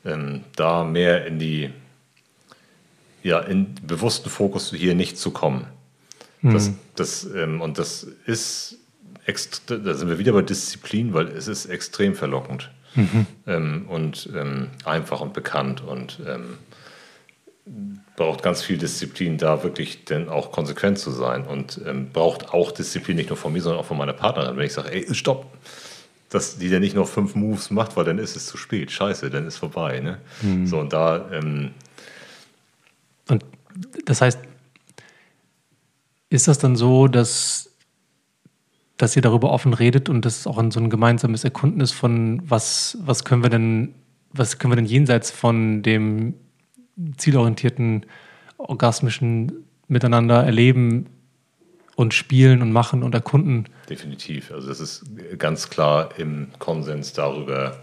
ähm, 0.05 0.43
da 0.55 0.83
mehr 0.83 1.25
in 1.25 1.39
die 1.39 1.71
ja, 3.23 3.39
in 3.39 3.73
bewussten 3.75 4.29
Fokus 4.29 4.71
hier 4.71 4.95
nicht 4.95 5.17
zu 5.17 5.31
kommen. 5.31 5.65
Das, 6.41 6.69
mhm. 6.69 6.79
das, 6.95 7.23
ähm, 7.33 7.61
und 7.61 7.79
das 7.79 8.05
ist, 8.25 8.77
da 9.67 9.93
sind 9.93 10.09
wir 10.09 10.19
wieder 10.19 10.33
bei 10.33 10.41
Disziplin, 10.41 11.13
weil 11.13 11.29
es 11.29 11.47
ist 11.47 11.67
extrem 11.67 12.15
verlockend. 12.15 12.69
Mhm. 12.95 13.25
ähm, 13.47 13.85
und 13.87 14.29
ähm, 14.35 14.69
einfach 14.85 15.21
und 15.21 15.33
bekannt 15.33 15.81
und 15.81 16.19
ähm, 16.27 16.57
braucht 18.15 18.43
ganz 18.43 18.61
viel 18.61 18.77
Disziplin, 18.77 19.37
da 19.37 19.63
wirklich 19.63 20.05
dann 20.05 20.29
auch 20.29 20.51
konsequent 20.51 20.99
zu 20.99 21.11
sein 21.11 21.45
und 21.45 21.79
ähm, 21.85 22.09
braucht 22.11 22.53
auch 22.53 22.71
Disziplin 22.71 23.15
nicht 23.15 23.29
nur 23.29 23.37
von 23.37 23.53
mir, 23.53 23.61
sondern 23.61 23.81
auch 23.81 23.85
von 23.85 23.97
meiner 23.97 24.13
Partnerin. 24.13 24.57
Wenn 24.57 24.65
ich 24.65 24.73
sage, 24.73 24.91
ey, 24.91 25.13
stopp, 25.15 25.45
dass 26.29 26.57
die 26.57 26.69
dann 26.69 26.81
nicht 26.81 26.95
noch 26.95 27.07
fünf 27.07 27.35
Moves 27.35 27.69
macht, 27.69 27.95
weil 27.95 28.05
dann 28.05 28.19
ist 28.19 28.35
es 28.35 28.47
zu 28.47 28.57
spät. 28.57 28.91
Scheiße, 28.91 29.29
dann 29.29 29.47
ist 29.47 29.57
vorbei. 29.57 29.99
Ne? 29.99 30.19
Mhm. 30.41 30.67
So, 30.67 30.79
und 30.79 30.91
da. 30.91 31.29
Ähm 31.31 31.71
und 33.29 33.45
das 34.05 34.21
heißt, 34.21 34.39
ist 36.29 36.47
das 36.47 36.57
dann 36.57 36.75
so, 36.75 37.07
dass, 37.07 37.69
dass 39.03 39.17
ihr 39.17 39.21
darüber 39.21 39.51
offen 39.51 39.73
redet 39.73 40.07
und 40.07 40.23
das 40.23 40.47
auch 40.47 40.57
ein, 40.57 40.71
so 40.71 40.79
ein 40.79 40.89
gemeinsames 40.89 41.43
Erkunden 41.43 41.81
ist 41.81 41.91
von, 41.91 42.41
was, 42.45 42.97
was 43.01 43.25
können 43.25 43.43
wir 43.43 43.49
denn, 43.49 43.93
was 44.31 44.59
können 44.59 44.71
wir 44.71 44.77
denn 44.77 44.85
jenseits 44.85 45.29
von 45.29 45.83
dem 45.83 46.35
zielorientierten, 47.17 48.05
orgasmischen 48.57 49.65
Miteinander 49.89 50.45
erleben 50.45 51.07
und 51.97 52.13
spielen 52.13 52.61
und 52.61 52.71
machen 52.71 53.03
und 53.03 53.13
erkunden. 53.13 53.67
Definitiv. 53.89 54.51
Also 54.53 54.69
das 54.69 54.79
ist 54.79 55.03
ganz 55.37 55.69
klar 55.69 56.17
im 56.17 56.47
Konsens 56.59 57.11
darüber, 57.11 57.81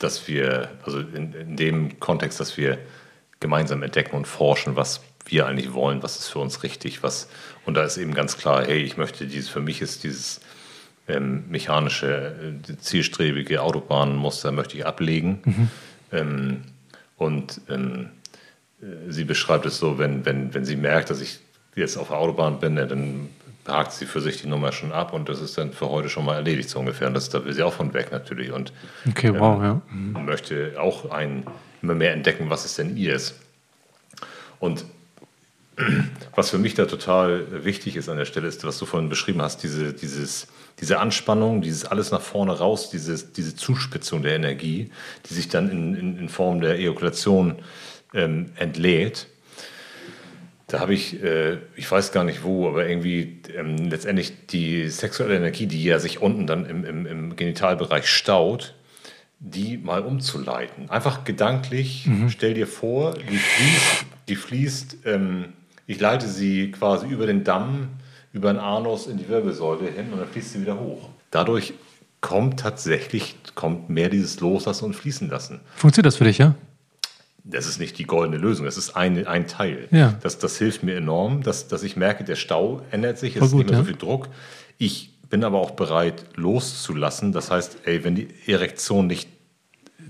dass 0.00 0.28
wir, 0.28 0.68
also 0.84 1.00
in, 1.00 1.32
in 1.32 1.56
dem 1.56 1.98
Kontext, 1.98 2.40
dass 2.40 2.58
wir 2.58 2.78
gemeinsam 3.40 3.82
entdecken 3.82 4.16
und 4.16 4.26
forschen, 4.26 4.76
was 4.76 5.00
wir 5.24 5.46
eigentlich 5.46 5.72
wollen, 5.72 6.02
was 6.02 6.18
ist 6.18 6.28
für 6.28 6.40
uns 6.40 6.62
richtig, 6.62 7.02
was 7.02 7.28
und 7.64 7.74
da 7.74 7.84
ist 7.84 7.96
eben 7.96 8.14
ganz 8.14 8.36
klar, 8.36 8.64
hey, 8.66 8.82
ich 8.82 8.96
möchte 8.96 9.26
dieses, 9.26 9.48
für 9.48 9.60
mich 9.60 9.80
ist 9.80 10.04
dieses 10.04 10.40
ähm, 11.12 11.44
mechanische, 11.48 12.34
äh, 12.68 12.76
zielstrebige 12.78 13.62
Autobahnmuster 13.62 14.52
möchte 14.52 14.76
ich 14.76 14.86
ablegen. 14.86 15.40
Mhm. 15.44 15.68
Ähm, 16.12 16.60
und 17.16 17.60
ähm, 17.68 18.08
äh, 18.80 19.10
sie 19.10 19.24
beschreibt 19.24 19.66
es 19.66 19.78
so, 19.78 19.98
wenn, 19.98 20.24
wenn, 20.24 20.54
wenn 20.54 20.64
sie 20.64 20.76
merkt, 20.76 21.10
dass 21.10 21.20
ich 21.20 21.40
jetzt 21.74 21.96
auf 21.96 22.08
der 22.08 22.18
Autobahn 22.18 22.60
bin, 22.60 22.76
dann 22.76 23.28
hakt 23.66 23.92
sie 23.92 24.06
für 24.06 24.20
sich 24.20 24.42
die 24.42 24.48
Nummer 24.48 24.72
schon 24.72 24.92
ab 24.92 25.12
und 25.12 25.28
das 25.28 25.40
ist 25.40 25.56
dann 25.56 25.72
für 25.72 25.88
heute 25.88 26.08
schon 26.08 26.24
mal 26.24 26.34
erledigt 26.34 26.68
so 26.68 26.78
ungefähr. 26.78 27.06
Und 27.06 27.14
das, 27.14 27.28
da 27.28 27.44
will 27.44 27.52
sie 27.52 27.62
auch 27.62 27.72
von 27.72 27.94
weg 27.94 28.10
natürlich 28.10 28.50
und 28.50 28.72
okay, 29.08 29.32
wow, 29.38 29.56
ähm, 29.56 29.64
ja. 29.64 29.82
Mhm. 29.90 30.24
möchte 30.24 30.74
auch 30.80 31.10
ein, 31.10 31.44
immer 31.80 31.94
mehr 31.94 32.12
entdecken, 32.12 32.50
was 32.50 32.64
es 32.64 32.74
denn 32.74 32.96
ihr 32.96 33.14
ist. 33.14 33.36
Und 34.58 34.84
was 36.34 36.50
für 36.50 36.58
mich 36.58 36.74
da 36.74 36.86
total 36.86 37.64
wichtig 37.64 37.96
ist 37.96 38.08
an 38.08 38.16
der 38.16 38.24
Stelle, 38.24 38.48
ist, 38.48 38.64
was 38.64 38.78
du 38.78 38.86
vorhin 38.86 39.08
beschrieben 39.08 39.42
hast, 39.42 39.62
diese, 39.62 39.92
dieses, 39.92 40.48
diese 40.82 40.98
Anspannung, 40.98 41.62
dieses 41.62 41.86
alles 41.86 42.10
nach 42.10 42.20
vorne 42.20 42.52
raus, 42.52 42.90
dieses, 42.90 43.32
diese 43.32 43.56
Zuspitzung 43.56 44.22
der 44.22 44.34
Energie, 44.34 44.90
die 45.28 45.34
sich 45.34 45.48
dann 45.48 45.70
in, 45.70 45.94
in, 45.94 46.18
in 46.18 46.28
Form 46.28 46.60
der 46.60 46.76
Ejakulation 46.76 47.56
ähm, 48.12 48.50
entlädt. 48.56 49.28
Da 50.66 50.80
habe 50.80 50.92
ich, 50.92 51.22
äh, 51.22 51.58
ich 51.76 51.90
weiß 51.90 52.12
gar 52.12 52.24
nicht 52.24 52.42
wo, 52.42 52.68
aber 52.68 52.86
irgendwie 52.86 53.40
ähm, 53.56 53.76
letztendlich 53.88 54.46
die 54.48 54.88
sexuelle 54.88 55.36
Energie, 55.36 55.66
die 55.66 55.84
ja 55.84 55.98
sich 55.98 56.20
unten 56.20 56.46
dann 56.46 56.66
im, 56.66 56.84
im, 56.84 57.06
im 57.06 57.36
Genitalbereich 57.36 58.08
staut, 58.08 58.74
die 59.38 59.78
mal 59.78 60.02
umzuleiten. 60.02 60.90
Einfach 60.90 61.24
gedanklich, 61.24 62.06
mhm. 62.06 62.28
stell 62.28 62.54
dir 62.54 62.66
vor, 62.66 63.14
die 63.14 63.38
fließt, 63.38 64.06
die 64.28 64.36
fließt 64.36 64.96
ähm, 65.04 65.52
ich 65.86 66.00
leite 66.00 66.28
sie 66.28 66.70
quasi 66.70 67.06
über 67.06 67.26
den 67.26 67.44
Damm, 67.44 67.88
über 68.32 68.52
den 68.52 68.58
Anus 68.58 69.06
in 69.06 69.18
die 69.18 69.28
Wirbelsäule 69.28 69.90
hin 69.90 70.12
und 70.12 70.18
dann 70.18 70.28
fließt 70.28 70.52
sie 70.52 70.60
wieder 70.62 70.78
hoch. 70.78 71.08
Dadurch 71.30 71.74
kommt 72.20 72.60
tatsächlich 72.60 73.36
kommt 73.54 73.90
mehr 73.90 74.08
dieses 74.08 74.40
Loslassen 74.40 74.86
und 74.86 74.94
Fließen 74.94 75.28
lassen. 75.28 75.60
Funktioniert 75.74 76.06
das 76.06 76.16
für 76.16 76.24
dich, 76.24 76.38
ja? 76.38 76.54
Das 77.44 77.66
ist 77.66 77.80
nicht 77.80 77.98
die 77.98 78.04
goldene 78.04 78.38
Lösung, 78.38 78.66
das 78.66 78.76
ist 78.76 78.96
ein, 78.96 79.26
ein 79.26 79.48
Teil. 79.48 79.88
Ja. 79.90 80.14
Das, 80.22 80.38
das 80.38 80.56
hilft 80.58 80.84
mir 80.84 80.96
enorm, 80.96 81.42
dass, 81.42 81.66
dass 81.66 81.82
ich 81.82 81.96
merke, 81.96 82.22
der 82.22 82.36
Stau 82.36 82.82
ändert 82.92 83.18
sich, 83.18 83.36
es 83.36 83.46
ist 83.46 83.54
nicht 83.54 83.66
mehr 83.66 83.78
ja. 83.78 83.82
so 83.82 83.88
viel 83.88 83.96
Druck. 83.96 84.28
Ich 84.78 85.10
bin 85.28 85.42
aber 85.42 85.58
auch 85.58 85.72
bereit, 85.72 86.24
loszulassen. 86.36 87.32
Das 87.32 87.50
heißt, 87.50 87.78
ey, 87.84 88.04
wenn 88.04 88.14
die 88.14 88.28
Erektion 88.46 89.08
nicht, 89.08 89.28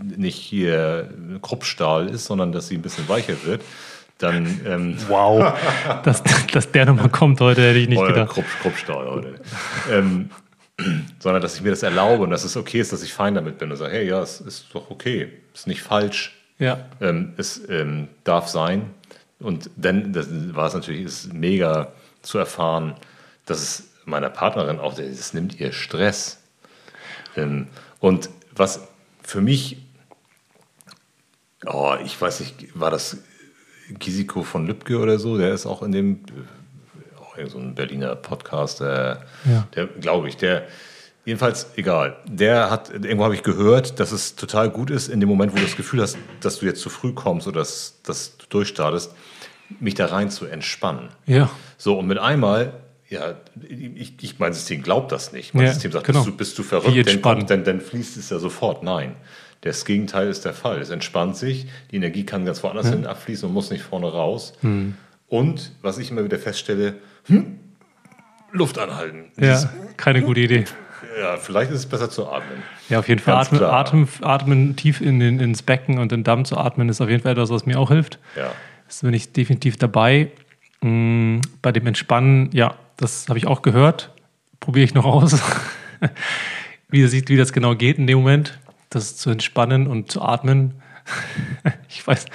nicht 0.02 0.36
hier 0.36 1.14
Kruppstahl 1.40 2.10
ist, 2.10 2.26
sondern 2.26 2.52
dass 2.52 2.68
sie 2.68 2.74
ein 2.74 2.82
bisschen 2.82 3.08
weicher 3.08 3.44
wird, 3.44 3.62
dann. 4.22 4.60
Ähm, 4.66 4.96
wow, 5.08 5.54
dass, 6.04 6.22
dass 6.52 6.70
der 6.70 6.86
nochmal 6.86 7.10
kommt 7.10 7.40
heute, 7.40 7.62
hätte 7.62 7.78
ich 7.78 7.88
nicht 7.88 8.04
gedacht. 8.04 8.30
Krupp, 8.30 8.74
heute. 8.88 9.34
ähm, 9.90 10.30
sondern 11.18 11.42
dass 11.42 11.56
ich 11.56 11.62
mir 11.62 11.70
das 11.70 11.82
erlaube 11.82 12.22
und 12.24 12.30
dass 12.30 12.44
es 12.44 12.56
okay 12.56 12.80
ist, 12.80 12.92
dass 12.92 13.02
ich 13.02 13.12
fein 13.12 13.34
damit 13.34 13.58
bin 13.58 13.70
und 13.70 13.76
sage, 13.76 13.92
hey, 13.92 14.08
ja, 14.08 14.22
es 14.22 14.40
ist 14.40 14.66
doch 14.72 14.90
okay, 14.90 15.32
es 15.52 15.60
ist 15.60 15.66
nicht 15.66 15.82
falsch, 15.82 16.34
ja. 16.62 16.78
Ähm, 17.00 17.32
es 17.38 17.68
ähm, 17.68 18.08
darf 18.22 18.46
sein. 18.46 18.90
Und 19.40 19.68
dann 19.76 20.12
das 20.12 20.28
war 20.54 20.68
es 20.68 20.74
natürlich 20.74 21.02
ist 21.02 21.32
mega 21.32 21.92
zu 22.22 22.38
erfahren, 22.38 22.94
dass 23.46 23.60
es 23.60 23.88
meiner 24.04 24.30
Partnerin 24.30 24.78
auch, 24.78 24.94
das 24.94 25.34
nimmt 25.34 25.58
ihr 25.58 25.72
Stress. 25.72 26.38
Ähm, 27.36 27.66
und 27.98 28.30
was 28.54 28.86
für 29.22 29.40
mich, 29.40 29.78
oh, 31.66 31.96
ich 32.04 32.20
weiß 32.20 32.40
nicht, 32.40 32.78
war 32.78 32.92
das 32.92 33.16
Gisiko 33.98 34.42
von 34.42 34.66
Lübcke 34.66 34.98
oder 34.98 35.18
so, 35.18 35.38
der 35.38 35.52
ist 35.52 35.66
auch 35.66 35.82
in 35.82 35.92
dem, 35.92 36.20
auch 37.20 37.36
so 37.48 37.58
ein 37.58 37.74
Berliner 37.74 38.16
Podcast, 38.16 38.80
der, 38.80 39.22
ja. 39.44 39.66
der 39.74 39.86
glaube 39.86 40.28
ich, 40.28 40.36
der, 40.36 40.66
jedenfalls 41.24 41.68
egal, 41.76 42.16
der 42.26 42.70
hat, 42.70 42.90
irgendwo 42.90 43.24
habe 43.24 43.34
ich 43.34 43.42
gehört, 43.42 44.00
dass 44.00 44.12
es 44.12 44.36
total 44.36 44.70
gut 44.70 44.90
ist, 44.90 45.08
in 45.08 45.20
dem 45.20 45.28
Moment, 45.28 45.52
wo 45.52 45.56
du 45.56 45.62
das 45.62 45.76
Gefühl 45.76 46.02
hast, 46.02 46.18
dass 46.40 46.58
du 46.58 46.66
jetzt 46.66 46.80
zu 46.80 46.90
früh 46.90 47.12
kommst 47.12 47.46
oder 47.46 47.60
dass, 47.60 48.00
dass 48.02 48.36
du 48.36 48.46
durchstartest, 48.48 49.14
mich 49.80 49.94
da 49.94 50.06
rein 50.06 50.30
zu 50.30 50.46
entspannen. 50.46 51.08
Ja. 51.26 51.50
So, 51.78 51.98
und 51.98 52.06
mit 52.06 52.18
einmal 52.18 52.74
ja, 53.12 53.34
ich, 53.68 54.14
ich, 54.22 54.38
mein 54.38 54.54
System 54.54 54.82
glaubt 54.82 55.12
das 55.12 55.32
nicht. 55.32 55.52
Mein 55.52 55.66
ja, 55.66 55.72
System 55.72 55.92
sagt, 55.92 56.06
genau. 56.06 56.20
bist, 56.20 56.28
du, 56.28 56.36
bist 56.36 56.58
du 56.58 56.62
verrückt, 56.62 57.24
dann, 57.24 57.46
dann, 57.46 57.62
dann, 57.62 57.80
fließt 57.80 58.16
es 58.16 58.30
ja 58.30 58.38
sofort. 58.38 58.82
Nein. 58.82 59.16
Das 59.62 59.84
Gegenteil 59.84 60.28
ist 60.28 60.44
der 60.44 60.54
Fall. 60.54 60.80
Es 60.80 60.90
entspannt 60.90 61.36
sich, 61.36 61.66
die 61.90 61.96
Energie 61.96 62.26
kann 62.26 62.44
ganz 62.44 62.62
woanders 62.62 62.86
ja. 62.86 62.92
hin 62.92 63.06
abfließen 63.06 63.48
und 63.48 63.54
muss 63.54 63.70
nicht 63.70 63.82
vorne 63.82 64.12
raus. 64.12 64.54
Hm. 64.60 64.94
Und 65.28 65.72
was 65.82 65.98
ich 65.98 66.10
immer 66.10 66.24
wieder 66.24 66.38
feststelle, 66.38 66.96
hm, 67.26 67.58
Luft 68.50 68.78
anhalten. 68.78 69.30
Ja, 69.40 69.70
keine 69.96 70.22
gute 70.22 70.40
Idee. 70.40 70.64
Ja, 71.18 71.36
vielleicht 71.36 71.70
ist 71.70 71.78
es 71.78 71.86
besser 71.86 72.10
zu 72.10 72.28
atmen. 72.28 72.62
Ja, 72.88 72.98
auf 72.98 73.08
jeden 73.08 73.20
Fall. 73.20 73.34
Atmen, 73.34 73.62
atmen, 73.62 74.08
atmen, 74.20 74.76
tief 74.76 75.00
in 75.00 75.20
den, 75.20 75.40
ins 75.40 75.62
Becken 75.62 75.98
und 75.98 76.12
den 76.12 76.24
Damm 76.24 76.44
zu 76.44 76.58
atmen 76.58 76.88
ist 76.88 77.00
auf 77.00 77.08
jeden 77.08 77.22
Fall 77.22 77.32
etwas, 77.32 77.50
was 77.50 77.64
mir 77.64 77.78
auch 77.78 77.90
hilft. 77.90 78.18
Ja. 78.36 78.52
Das 78.86 79.00
bin 79.00 79.14
ich 79.14 79.32
definitiv 79.32 79.76
dabei. 79.76 80.32
Mhm, 80.80 81.40
bei 81.62 81.70
dem 81.70 81.86
Entspannen, 81.86 82.50
ja, 82.52 82.74
das 82.96 83.28
habe 83.28 83.38
ich 83.38 83.46
auch 83.46 83.62
gehört. 83.62 84.10
Probiere 84.60 84.84
ich 84.84 84.94
noch 84.94 85.04
aus, 85.04 85.40
wie, 86.88 87.02
das, 87.02 87.12
wie 87.12 87.36
das 87.36 87.52
genau 87.52 87.76
geht 87.76 87.98
in 87.98 88.06
dem 88.06 88.18
Moment 88.18 88.58
das 88.94 89.16
zu 89.16 89.30
entspannen 89.30 89.86
und 89.86 90.10
zu 90.10 90.22
atmen. 90.22 90.82
ich 91.88 92.06
weiß, 92.06 92.26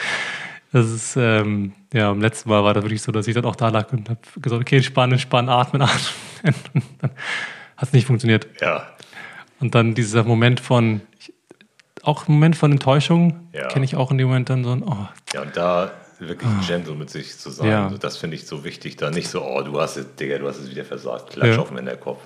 das 0.71 0.91
ist, 0.91 1.15
ähm, 1.17 1.73
ja, 1.93 2.11
am 2.11 2.21
letzten 2.21 2.49
Mal 2.49 2.63
war 2.63 2.73
das 2.73 2.83
wirklich 2.83 3.01
so, 3.01 3.11
dass 3.11 3.27
ich 3.27 3.33
dann 3.33 3.45
auch 3.45 3.55
da 3.55 3.69
lag 3.69 3.91
und 3.93 4.09
habe 4.09 4.19
gesagt, 4.41 4.61
okay, 4.61 4.77
entspannen, 4.77 5.13
entspannen, 5.13 5.49
atmen, 5.49 5.81
atmen. 6.43 6.53
Und 6.73 6.83
dann 7.01 7.11
hat 7.77 7.87
es 7.87 7.93
nicht 7.93 8.05
funktioniert. 8.05 8.47
Ja. 8.61 8.87
Und 9.59 9.75
dann 9.75 9.95
dieser 9.95 10.23
Moment 10.23 10.59
von, 10.59 11.01
auch 12.03 12.27
ein 12.27 12.33
Moment 12.33 12.55
von 12.55 12.71
Enttäuschung, 12.71 13.47
ja. 13.53 13.67
kenne 13.69 13.85
ich 13.85 13.95
auch 13.95 14.11
in 14.11 14.17
dem 14.17 14.27
Moment 14.27 14.49
dann 14.49 14.63
so 14.63 14.71
ein, 14.71 14.83
oh. 14.83 15.07
Ja, 15.33 15.41
und 15.41 15.55
da 15.55 15.91
wirklich 16.19 16.49
oh. 16.51 16.67
gentle 16.67 16.95
mit 16.95 17.09
sich 17.09 17.37
zu 17.37 17.49
sein, 17.49 17.69
ja. 17.69 17.89
das 17.89 18.17
finde 18.17 18.35
ich 18.35 18.47
so 18.47 18.63
wichtig. 18.63 18.97
Da 18.97 19.09
nicht 19.09 19.29
so, 19.29 19.43
oh, 19.43 19.61
du 19.61 19.79
hast 19.79 19.97
es, 19.97 20.15
Digga, 20.15 20.37
du 20.37 20.47
hast 20.47 20.57
es 20.57 20.69
wieder 20.69 20.83
versagt, 20.83 21.31
klatsch 21.31 21.55
ja. 21.55 21.59
auf 21.59 21.69
den 21.73 21.99
Kopf. 21.99 22.21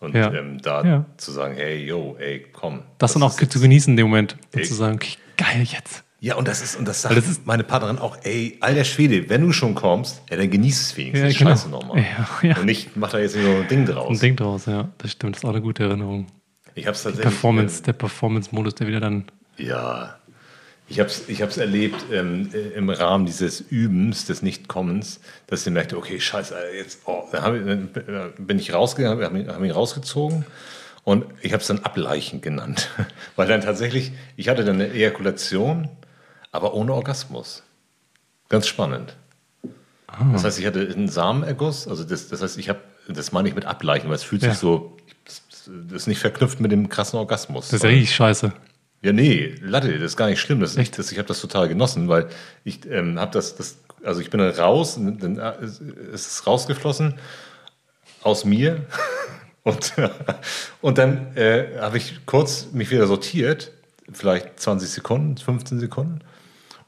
Und 0.00 0.14
ja. 0.14 0.32
ähm, 0.32 0.58
da 0.62 0.84
ja. 0.84 1.04
zu 1.16 1.32
sagen, 1.32 1.54
hey, 1.56 1.84
yo, 1.84 2.16
ey, 2.18 2.46
komm. 2.52 2.82
Das, 2.98 3.12
das 3.12 3.14
dann 3.14 3.22
auch 3.24 3.34
zu 3.34 3.60
genießen 3.60 3.92
in 3.92 3.96
dem 3.96 4.06
Moment. 4.06 4.36
Und 4.54 4.64
zu 4.64 4.74
sagen, 4.74 4.96
okay, 4.96 5.16
geil 5.36 5.64
jetzt. 5.64 6.04
Ja, 6.20 6.34
und 6.34 6.48
das 6.48 6.62
ist, 6.62 6.76
und 6.76 6.86
das 6.86 7.02
sagt 7.02 7.16
das 7.16 7.28
ist, 7.28 7.46
meine 7.46 7.62
Partnerin 7.62 7.98
auch, 7.98 8.16
ey, 8.24 8.58
alter 8.60 8.84
Schwede, 8.84 9.28
wenn 9.28 9.42
du 9.42 9.52
schon 9.52 9.76
kommst, 9.76 10.22
ja, 10.30 10.36
dann 10.36 10.50
genieß 10.50 10.80
es 10.80 10.96
wenigstens. 10.96 11.34
Ja, 11.34 11.38
genau. 11.38 11.50
Scheiße 11.50 11.68
nochmal. 11.68 11.98
Ja, 11.98 12.48
ja. 12.48 12.58
Und 12.58 12.66
nicht, 12.66 12.96
mach 12.96 13.10
da 13.10 13.20
jetzt 13.20 13.34
so 13.34 13.38
ein 13.38 13.68
Ding 13.68 13.86
draus. 13.86 14.10
Ein 14.10 14.18
Ding 14.18 14.36
draus, 14.36 14.66
ja. 14.66 14.88
Das 14.98 15.12
stimmt, 15.12 15.36
das 15.36 15.42
ist 15.42 15.44
auch 15.44 15.52
eine 15.52 15.62
gute 15.62 15.84
Erinnerung. 15.84 16.26
Ich 16.74 16.86
hab's 16.86 17.04
tatsächlich. 17.04 17.32
Performance, 17.32 17.82
der 17.82 17.92
Performance-Modus, 17.92 18.74
der 18.74 18.86
wieder 18.88 19.00
dann. 19.00 19.24
Ja, 19.58 20.17
ich 20.88 21.00
habe 21.00 21.08
es 21.08 21.28
ich 21.28 21.42
hab's 21.42 21.58
erlebt 21.58 22.06
ähm, 22.12 22.50
äh, 22.52 22.76
im 22.76 22.88
Rahmen 22.88 23.26
dieses 23.26 23.60
Übens, 23.60 24.24
des 24.24 24.42
Nichtkommens, 24.42 25.20
dass 25.46 25.66
ich 25.66 25.72
merkte, 25.72 25.96
okay, 25.96 26.18
scheiße, 26.18 26.54
jetzt, 26.76 27.00
oh, 27.04 27.24
dann, 27.30 27.88
ich, 27.94 28.04
dann 28.06 28.32
bin 28.38 28.58
ich 28.58 28.72
rausgegangen, 28.72 29.22
habe 29.22 29.38
mich, 29.38 29.48
hab 29.48 29.60
mich 29.60 29.74
rausgezogen 29.74 30.46
und 31.04 31.26
ich 31.42 31.52
habe 31.52 31.60
es 31.60 31.68
dann 31.68 31.80
Ableichen 31.80 32.40
genannt. 32.40 32.90
Weil 33.36 33.48
dann 33.48 33.60
tatsächlich, 33.60 34.12
ich 34.36 34.48
hatte 34.48 34.64
dann 34.64 34.76
eine 34.76 34.90
Ejakulation, 34.90 35.88
aber 36.52 36.74
ohne 36.74 36.94
Orgasmus. 36.94 37.62
Ganz 38.48 38.66
spannend. 38.66 39.14
Ah. 40.06 40.24
Das 40.32 40.44
heißt, 40.44 40.58
ich 40.58 40.66
hatte 40.66 40.80
einen 40.80 41.08
Samenerguss, 41.08 41.86
also 41.86 42.02
das, 42.02 42.28
das 42.28 42.40
heißt, 42.40 42.56
ich 42.56 42.70
habe, 42.70 42.80
das 43.08 43.32
meine 43.32 43.48
ich 43.48 43.54
mit 43.54 43.66
Ableichen, 43.66 44.08
weil 44.08 44.16
es 44.16 44.22
fühlt 44.22 44.42
ja. 44.42 44.50
sich 44.50 44.58
so, 44.58 44.96
das, 45.26 45.42
das 45.66 46.02
ist 46.02 46.06
nicht 46.06 46.18
verknüpft 46.18 46.60
mit 46.60 46.72
dem 46.72 46.88
krassen 46.88 47.18
Orgasmus. 47.18 47.68
Das 47.68 47.74
ist 47.74 47.82
ja 47.82 47.90
richtig 47.90 48.14
scheiße. 48.14 48.52
Ja, 49.02 49.12
nee, 49.12 49.54
Latte, 49.60 49.92
das 49.92 50.12
ist 50.12 50.16
gar 50.16 50.28
nicht 50.28 50.40
schlimm. 50.40 50.60
Das, 50.60 50.74
ist, 50.74 50.98
das, 50.98 51.12
ich 51.12 51.18
habe 51.18 51.28
das 51.28 51.40
total 51.40 51.68
genossen, 51.68 52.08
weil 52.08 52.28
ich 52.64 52.84
ähm, 52.90 53.18
habe 53.18 53.30
das, 53.30 53.54
das, 53.54 53.78
also 54.02 54.20
ich 54.20 54.30
bin 54.30 54.40
dann 54.40 54.50
raus, 54.50 54.96
dann 54.96 55.38
äh, 55.38 55.64
ist 55.64 56.26
es 56.26 56.46
rausgeflossen 56.46 57.14
aus 58.22 58.44
mir 58.44 58.86
und, 59.62 59.92
und 60.80 60.98
dann 60.98 61.36
äh, 61.36 61.78
habe 61.78 61.98
ich 61.98 62.26
kurz 62.26 62.68
mich 62.72 62.90
wieder 62.90 63.06
sortiert, 63.06 63.70
vielleicht 64.12 64.58
20 64.58 64.88
Sekunden, 64.90 65.36
15 65.36 65.78
Sekunden 65.78 66.20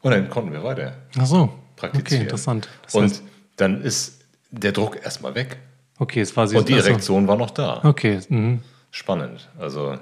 und 0.02 0.10
dann 0.10 0.28
konnten 0.30 0.52
wir 0.52 0.64
weiter. 0.64 0.94
Ach 1.16 1.26
so, 1.26 1.52
praktizieren. 1.76 2.22
Okay, 2.22 2.22
interessant. 2.22 2.68
Das 2.82 2.94
und 2.94 3.22
dann 3.56 3.82
ist 3.82 4.20
der 4.50 4.72
Druck 4.72 5.00
erstmal 5.02 5.36
weg. 5.36 5.58
Okay, 5.98 6.22
es 6.22 6.36
war 6.36 6.48
sie 6.48 6.56
Und 6.56 6.68
die 6.68 6.74
Erektion 6.74 7.28
war 7.28 7.36
noch 7.36 7.50
da. 7.50 7.84
Okay. 7.84 8.20
Mhm. 8.28 8.62
Spannend. 8.90 9.48
Also 9.58 9.98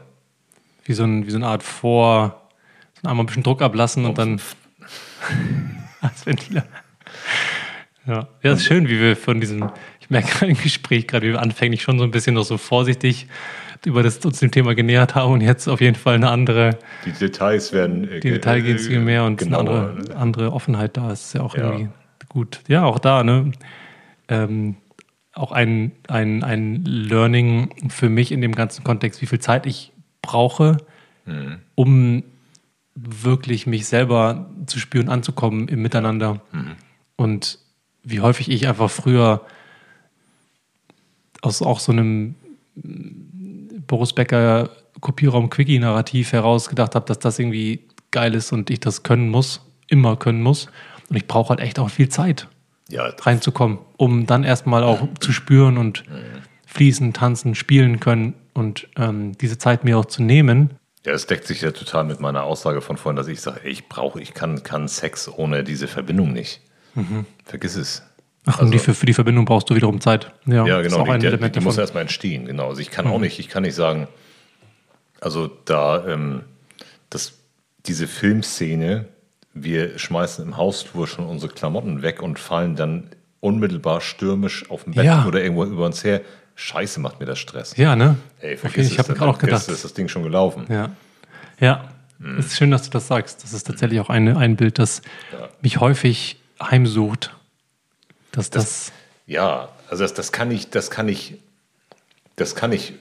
wie 0.89 0.94
so, 0.94 1.05
ein, 1.05 1.27
wie 1.27 1.31
so 1.31 1.36
eine 1.36 1.47
Art 1.47 1.62
Vor, 1.62 2.48
so 3.01 3.09
einmal 3.09 3.24
ein 3.24 3.27
bisschen 3.27 3.43
Druck 3.43 3.62
ablassen 3.62 4.06
und 4.06 4.19
dann 4.19 4.40
als 6.01 6.27
Ventiler. 6.27 6.65
Ja. 8.06 8.27
ja, 8.43 8.52
ist 8.55 8.65
schön, 8.65 8.89
wie 8.89 8.98
wir 8.98 9.16
von 9.16 9.39
diesem, 9.39 9.70
ich 10.01 10.09
merke 10.09 10.28
gerade 10.28 10.52
im 10.52 10.56
Gespräch 10.56 11.06
gerade, 11.06 11.27
wie 11.27 11.32
wir 11.32 11.43
anfänglich 11.43 11.82
schon 11.82 11.98
so 11.98 12.05
ein 12.05 12.10
bisschen 12.10 12.35
noch 12.35 12.44
so 12.44 12.56
vorsichtig 12.56 13.27
über 13.85 14.02
das 14.02 14.19
uns 14.24 14.40
dem 14.40 14.51
Thema 14.51 14.74
genähert 14.74 15.15
haben 15.15 15.35
und 15.35 15.40
jetzt 15.40 15.69
auf 15.69 15.81
jeden 15.81 15.94
Fall 15.94 16.15
eine 16.15 16.31
andere. 16.31 16.78
Die 17.05 17.12
Details 17.12 17.73
werden. 17.73 18.10
Äh, 18.10 18.20
die 18.20 18.31
Details 18.31 18.65
gehen 18.65 18.78
viel 18.78 19.01
mehr 19.01 19.24
und 19.24 19.36
genauer, 19.36 19.60
eine 19.60 19.70
andere, 19.70 20.16
andere 20.16 20.52
Offenheit 20.52 20.97
da 20.97 21.12
ist 21.12 21.35
ja 21.35 21.43
auch 21.43 21.55
ja. 21.55 21.65
irgendwie 21.65 21.89
gut. 22.28 22.60
Ja, 22.66 22.85
auch 22.85 22.98
da, 22.98 23.23
ne? 23.23 23.52
Ähm, 24.28 24.77
auch 25.32 25.52
ein, 25.52 25.93
ein, 26.09 26.43
ein 26.43 26.82
Learning 26.85 27.70
für 27.89 28.09
mich 28.09 28.32
in 28.32 28.40
dem 28.40 28.55
ganzen 28.55 28.82
Kontext, 28.82 29.23
wie 29.23 29.27
viel 29.27 29.39
Zeit 29.39 29.66
ich 29.66 29.93
brauche, 30.29 30.77
mhm. 31.25 31.59
um 31.75 32.23
wirklich 32.95 33.67
mich 33.67 33.87
selber 33.87 34.51
zu 34.67 34.79
spüren, 34.79 35.09
anzukommen 35.09 35.69
im 35.69 35.81
Miteinander. 35.81 36.41
Mhm. 36.53 36.77
Und 37.17 37.59
wie 38.03 38.21
häufig 38.21 38.51
ich 38.51 38.69
einfach 38.69 38.91
früher 38.91 39.41
aus 41.41 41.63
auch 41.63 41.81
so 41.81 41.93
einem 41.93 42.35
Boris 43.87 44.13
Becker 44.13 44.71
Kopierraum-Quickie-Narrativ 45.01 46.33
heraus 46.33 46.69
gedacht 46.69 46.95
habe, 46.95 47.07
dass 47.07 47.19
das 47.19 47.39
irgendwie 47.39 47.85
geil 48.11 48.35
ist 48.35 48.53
und 48.53 48.69
ich 48.69 48.81
das 48.81 49.03
können 49.03 49.29
muss, 49.31 49.63
immer 49.87 50.17
können 50.17 50.43
muss. 50.43 50.67
Und 51.09 51.17
ich 51.17 51.27
brauche 51.27 51.51
halt 51.51 51.61
echt 51.61 51.79
auch 51.79 51.89
viel 51.89 52.09
Zeit, 52.09 52.49
ja. 52.89 53.05
reinzukommen, 53.21 53.79
um 53.97 54.27
dann 54.27 54.45
erstmal 54.45 54.83
auch 54.83 55.09
zu 55.21 55.33
spüren 55.33 55.79
und 55.79 56.05
fließen, 56.79 57.13
tanzen, 57.13 57.57
spielen 57.57 57.99
können 57.99 58.35
und 58.55 58.87
ähm, 58.97 59.37
diese 59.39 59.59
Zeit 59.59 59.83
mir 59.83 59.99
auch 59.99 60.05
zu 60.05 60.23
nehmen. 60.23 60.71
Ja, 61.05 61.13
es 61.13 61.27
deckt 61.27 61.45
sich 61.45 61.61
ja 61.61 61.73
total 61.73 62.05
mit 62.05 62.21
meiner 62.21 62.45
Aussage 62.45 62.81
von 62.83 62.97
vorhin, 62.97 63.17
dass 63.17 63.27
ich 63.27 63.41
sage, 63.41 63.69
ich 63.69 63.89
brauche, 63.89 64.21
ich 64.21 64.33
kann, 64.33 64.63
kann 64.63 64.87
Sex 64.87 65.29
ohne 65.29 65.65
diese 65.65 65.89
Verbindung 65.89 66.33
nicht. 66.33 66.61
Mhm. 66.95 67.27
Vergiss 67.45 67.75
es. 67.75 68.03
Ach, 68.47 68.61
also, 68.61 68.67
und 68.67 68.71
die, 68.71 68.79
für, 68.79 68.95
für 68.95 69.07
die 69.07 69.13
Verbindung 69.13 69.45
brauchst 69.45 69.69
du 69.69 69.75
wiederum 69.75 70.01
Zeit. 70.01 70.31
Ja, 70.47 70.65
ja 70.67 70.81
genau. 70.81 71.05
Die, 71.17 71.37
die, 71.37 71.51
die, 71.51 71.61
muss 71.61 71.79
erstmal 71.79 72.03
entstehen. 72.03 72.47
Genau. 72.47 72.69
Also 72.69 72.81
ich 72.81 72.93
kann 72.93 73.07
mhm. 73.07 73.13
auch 73.13 73.19
nicht, 73.19 73.41
ich 73.41 73.49
kann 73.49 73.65
nicht 73.65 73.75
sagen, 73.75 74.07
also 75.21 75.49
da, 75.65 76.07
ähm, 76.07 76.43
das, 77.11 77.39
diese 77.87 78.07
Filmszene, 78.07 79.07
wir 79.53 79.99
schmeißen 79.99 80.45
im 80.45 80.57
Hausflur 80.57 81.09
schon 81.09 81.27
unsere 81.27 81.53
Klamotten 81.53 82.03
weg 82.03 82.23
und 82.23 82.39
fallen 82.39 82.77
dann 82.77 83.11
unmittelbar 83.41 84.01
stürmisch 84.01 84.71
auf 84.71 84.85
dem 84.85 84.95
Bett 84.95 85.07
ja. 85.07 85.27
oder 85.27 85.43
irgendwo 85.43 85.65
über 85.65 85.87
uns 85.87 86.05
her. 86.05 86.21
Scheiße, 86.61 86.99
macht 86.99 87.21
mir 87.21 87.27
das 87.27 87.39
Stress. 87.39 87.77
Ja, 87.77 87.95
ne? 87.95 88.17
Ey, 88.41 88.57
vergiss 88.57 88.87
okay, 88.87 88.95
ich 88.95 88.99
habe 88.99 89.15
gerade 89.15 89.31
auch 89.31 89.39
gedacht. 89.39 89.69
ist 89.69 89.85
das 89.85 89.95
Ding 89.95 90.09
schon 90.09 90.25
gelaufen. 90.25 90.67
Ja. 90.69 90.91
Ja. 91.61 91.89
Hm. 92.19 92.37
Es 92.37 92.47
ist 92.47 92.57
schön, 92.57 92.73
dass 92.73 92.83
du 92.83 92.91
das 92.91 93.07
sagst. 93.07 93.45
Das 93.45 93.53
ist 93.53 93.65
tatsächlich 93.65 94.01
auch 94.01 94.11
eine, 94.11 94.37
ein 94.37 94.57
Bild, 94.57 94.81
das 94.81 95.03
ja. 95.33 95.49
mich 95.63 95.79
häufig 95.79 96.41
heimsucht. 96.61 97.33
Dass 98.33 98.51
das, 98.51 98.65
das 98.65 98.93
ja, 99.27 99.69
also 99.89 100.03
das, 100.03 100.15
das 100.15 100.33
kann 100.33 100.51
ich, 100.51 100.69
das 100.69 100.91
kann 100.91 101.07
ich, 101.07 101.39
das 102.35 102.57
kann 102.57 102.73
ich 102.73 102.95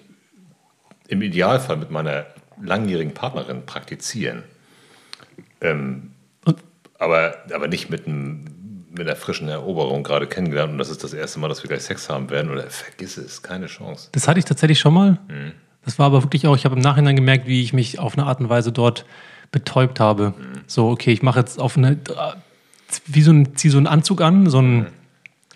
im 1.07 1.23
Idealfall 1.23 1.77
mit 1.77 1.89
meiner 1.89 2.27
langjährigen 2.61 3.15
Partnerin 3.15 3.65
praktizieren. 3.65 4.43
Ähm, 5.61 6.11
aber, 6.99 7.37
aber 7.51 7.67
nicht 7.67 7.89
mit 7.89 8.05
einem 8.05 8.45
mit 8.97 9.07
einer 9.07 9.15
frischen 9.15 9.47
Eroberung 9.49 10.03
gerade 10.03 10.27
kennengelernt 10.27 10.73
und 10.73 10.77
das 10.77 10.89
ist 10.89 11.03
das 11.03 11.13
erste 11.13 11.39
Mal, 11.39 11.49
dass 11.49 11.63
wir 11.63 11.67
gleich 11.67 11.83
Sex 11.83 12.09
haben 12.09 12.29
werden 12.29 12.51
oder 12.51 12.69
vergiss 12.69 13.17
es, 13.17 13.41
keine 13.41 13.67
Chance. 13.67 14.09
Das 14.11 14.27
hatte 14.27 14.39
ich 14.39 14.45
tatsächlich 14.45 14.79
schon 14.79 14.93
mal. 14.93 15.19
Mhm. 15.27 15.53
Das 15.85 15.99
war 15.99 16.07
aber 16.07 16.23
wirklich 16.23 16.47
auch, 16.47 16.55
ich 16.55 16.65
habe 16.65 16.75
im 16.75 16.81
Nachhinein 16.81 17.15
gemerkt, 17.15 17.47
wie 17.47 17.61
ich 17.61 17.71
mich 17.71 17.99
auf 17.99 18.17
eine 18.17 18.27
Art 18.27 18.39
und 18.39 18.49
Weise 18.49 18.71
dort 18.71 19.05
betäubt 19.51 19.99
habe. 19.99 20.33
Mhm. 20.37 20.61
So, 20.67 20.89
okay, 20.89 21.11
ich 21.11 21.21
mache 21.21 21.39
jetzt 21.39 21.59
auf 21.59 21.77
eine, 21.77 21.97
wie 23.05 23.21
so 23.21 23.31
ein, 23.31 23.55
ziehe 23.55 23.71
so 23.71 23.77
einen 23.77 23.87
Anzug 23.87 24.21
an, 24.21 24.49
so 24.49 24.59
ein, 24.59 24.77
mhm. 24.77 24.87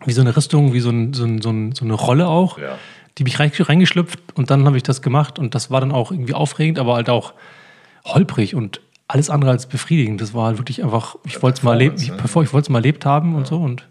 wie 0.06 0.14
so 0.14 0.22
eine 0.22 0.36
Rüstung, 0.36 0.74
wie 0.74 0.80
so, 0.80 0.90
ein, 0.90 1.14
so, 1.14 1.26
ein, 1.26 1.42
so, 1.42 1.50
ein, 1.50 1.74
so 1.74 1.84
eine 1.84 1.94
Rolle 1.94 2.28
auch. 2.28 2.58
Ja. 2.58 2.78
Die 3.18 3.26
bin 3.26 3.34
ich 3.34 3.68
reingeschlüpft 3.68 4.20
und 4.36 4.50
dann 4.52 4.66
habe 4.66 4.78
ich 4.78 4.84
das 4.84 5.02
gemacht 5.02 5.38
und 5.38 5.54
das 5.54 5.70
war 5.70 5.82
dann 5.82 5.92
auch 5.92 6.12
irgendwie 6.12 6.34
aufregend, 6.34 6.80
aber 6.80 6.96
halt 6.96 7.10
auch 7.10 7.34
holprig 8.06 8.56
und 8.56 8.80
alles 9.12 9.30
andere 9.30 9.52
als 9.52 9.66
befriedigend. 9.66 10.22
Das 10.22 10.34
war 10.34 10.48
halt 10.48 10.58
wirklich 10.58 10.84
einfach, 10.84 11.16
ich 11.26 11.42
wollte 11.44 11.60
es 11.60 11.64
mal, 11.64 11.74
erlebt, 11.74 12.02
ich, 12.02 12.12
bevor 12.14 12.44
ich 12.44 12.54
wollte 12.54 12.66
es 12.66 12.70
mal 12.70 12.80
erlebt 12.80 13.06
haben 13.06 13.32
ja. 13.32 13.38
und 13.38 13.48
so 13.48 13.58
und 13.58 13.88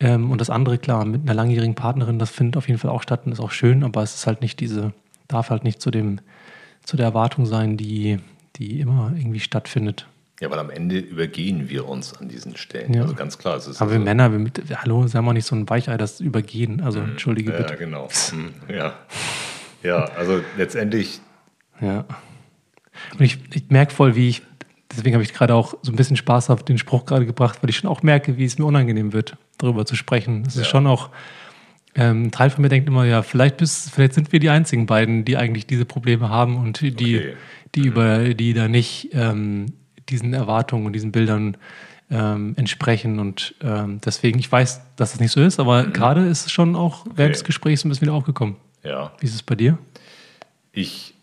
ähm, 0.00 0.30
und 0.30 0.40
das 0.40 0.48
andere, 0.50 0.78
klar, 0.78 1.04
mit 1.04 1.22
einer 1.22 1.34
langjährigen 1.34 1.74
Partnerin, 1.74 2.18
das 2.18 2.30
findet 2.30 2.56
auf 2.56 2.68
jeden 2.68 2.78
Fall 2.78 2.90
auch 2.90 3.02
statt 3.02 3.22
und 3.24 3.32
ist 3.32 3.40
auch 3.40 3.50
schön, 3.50 3.82
aber 3.82 4.02
es 4.02 4.14
ist 4.14 4.26
halt 4.26 4.42
nicht 4.42 4.60
diese, 4.60 4.92
darf 5.26 5.50
halt 5.50 5.64
nicht 5.64 5.82
zu 5.82 5.90
dem, 5.90 6.20
zu 6.84 6.96
der 6.96 7.06
Erwartung 7.06 7.46
sein, 7.46 7.76
die, 7.76 8.18
die 8.56 8.80
immer 8.80 9.12
irgendwie 9.16 9.40
stattfindet. 9.40 10.06
Ja, 10.40 10.50
weil 10.50 10.58
am 10.60 10.70
Ende 10.70 10.98
übergehen 10.98 11.68
wir 11.68 11.88
uns 11.88 12.16
an 12.16 12.28
diesen 12.28 12.56
Stellen. 12.56 12.94
Ja. 12.94 13.02
Also 13.02 13.14
ganz 13.14 13.38
klar. 13.38 13.56
Es 13.56 13.66
ist 13.66 13.82
aber 13.82 13.90
also 13.90 14.00
wir 14.00 14.04
Männer, 14.04 14.30
wir 14.30 14.38
mit, 14.38 14.62
hallo, 14.76 15.04
sagen 15.08 15.26
wir 15.26 15.32
nicht 15.32 15.46
so 15.46 15.56
ein 15.56 15.68
Weichei, 15.68 15.96
das 15.96 16.20
Übergehen. 16.20 16.80
Also 16.80 17.00
mhm. 17.00 17.10
entschuldige 17.10 17.50
ja, 17.50 17.58
bitte. 17.58 17.72
Ja, 17.72 17.76
genau. 17.76 18.08
Mhm. 18.32 18.54
Ja. 18.72 18.94
ja, 19.82 20.04
also 20.16 20.40
letztendlich. 20.56 21.20
Ja. 21.80 22.04
Und 23.14 23.24
ich, 23.24 23.38
ich 23.54 23.70
merke 23.70 23.94
voll, 23.94 24.14
wie 24.16 24.28
ich 24.28 24.42
deswegen 24.90 25.14
habe 25.14 25.22
ich 25.22 25.32
gerade 25.34 25.54
auch 25.54 25.74
so 25.82 25.92
ein 25.92 25.96
bisschen 25.96 26.16
Spaß 26.16 26.50
auf 26.50 26.62
den 26.62 26.78
Spruch 26.78 27.04
gerade 27.04 27.26
gebracht, 27.26 27.58
weil 27.62 27.70
ich 27.70 27.76
schon 27.76 27.90
auch 27.90 28.02
merke, 28.02 28.36
wie 28.36 28.44
es 28.44 28.58
mir 28.58 28.64
unangenehm 28.64 29.12
wird, 29.12 29.36
darüber 29.58 29.84
zu 29.86 29.96
sprechen. 29.96 30.44
Es 30.46 30.54
ja. 30.54 30.62
ist 30.62 30.68
schon 30.68 30.86
auch, 30.86 31.10
ähm, 31.94 32.24
ein 32.24 32.30
Teil 32.30 32.50
von 32.50 32.62
mir 32.62 32.68
denkt 32.68 32.88
immer, 32.88 33.04
ja, 33.04 33.22
vielleicht, 33.22 33.58
bist, 33.58 33.90
vielleicht 33.90 34.14
sind 34.14 34.32
wir 34.32 34.40
die 34.40 34.50
einzigen 34.50 34.86
beiden, 34.86 35.24
die 35.24 35.36
eigentlich 35.36 35.66
diese 35.66 35.84
Probleme 35.84 36.28
haben 36.28 36.56
und 36.56 36.80
die, 36.80 36.92
okay. 36.92 37.34
die, 37.74 37.80
mhm. 37.80 37.86
über, 37.86 38.34
die 38.34 38.54
da 38.54 38.68
nicht 38.68 39.10
ähm, 39.12 39.66
diesen 40.08 40.32
Erwartungen 40.32 40.86
und 40.86 40.92
diesen 40.92 41.12
Bildern 41.12 41.56
ähm, 42.10 42.54
entsprechen. 42.56 43.18
Und 43.18 43.54
ähm, 43.62 44.00
deswegen, 44.04 44.38
ich 44.38 44.50
weiß, 44.50 44.80
dass 44.96 45.12
das 45.12 45.20
nicht 45.20 45.32
so 45.32 45.42
ist, 45.42 45.60
aber 45.60 45.84
mhm. 45.84 45.92
gerade 45.92 46.26
ist 46.26 46.46
es 46.46 46.52
schon 46.52 46.76
auch 46.76 47.04
okay. 47.04 47.12
während 47.16 47.34
des 47.34 47.44
Gesprächs 47.44 47.84
ein 47.84 47.88
bisschen 47.88 48.06
wieder 48.06 48.14
aufgekommen. 48.14 48.56
Ja. 48.84 49.12
Wie 49.18 49.26
ist 49.26 49.34
es 49.34 49.42
bei 49.42 49.54
dir? 49.54 49.76
Ich 50.72 51.14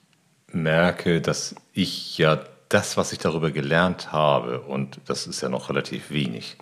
merke, 0.56 1.22
dass 1.22 1.56
ich 1.73 2.18
ja 2.18 2.40
das, 2.69 2.98
was 2.98 3.11
ich 3.11 3.19
darüber 3.19 3.52
gelernt 3.52 4.11
habe, 4.11 4.61
und 4.61 4.99
das 5.06 5.27
ist 5.27 5.41
ja 5.41 5.49
noch 5.49 5.69
relativ 5.69 6.10
wenig, 6.10 6.57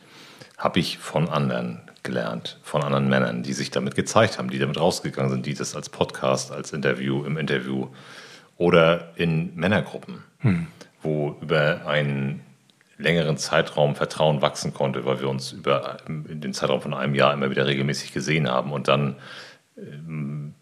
habe 0.58 0.80
ich 0.80 0.98
von 0.98 1.30
anderen 1.30 1.82
gelernt, 2.04 2.60
von 2.64 2.84
anderen 2.84 3.08
Männern, 3.08 3.44
die 3.44 3.54
sich 3.54 3.72
damit 3.72 3.96
gezeigt 3.96 4.38
haben, 4.38 4.50
die 4.50 4.60
damit 4.60 4.80
rausgegangen 4.80 5.32
sind, 5.32 5.46
die 5.46 5.54
das 5.54 5.76
als 5.76 5.90
Podcast, 5.90 6.52
als 6.52 6.74
Interview, 6.74 7.24
im 7.24 7.38
Interview 7.38 7.88
oder 8.58 9.14
in 9.16 9.56
Männergruppen, 9.56 10.24
hm. 10.40 10.68
wo 11.02 11.38
über 11.42 11.88
einen 11.88 12.42
längeren 12.98 13.38
Zeitraum 13.38 13.96
Vertrauen 13.96 14.42
wachsen 14.42 14.74
konnte, 14.74 15.06
weil 15.06 15.20
wir 15.20 15.30
uns 15.30 15.52
über 15.52 15.98
den 16.08 16.54
Zeitraum 16.54 16.82
von 16.82 16.94
einem 16.94 17.16
Jahr 17.16 17.34
immer 17.34 17.50
wieder 17.50 17.66
regelmäßig 17.66 18.14
gesehen 18.14 18.50
haben 18.50 18.72
und 18.72 18.88
dann 18.88 19.16
ähm, 19.78 20.54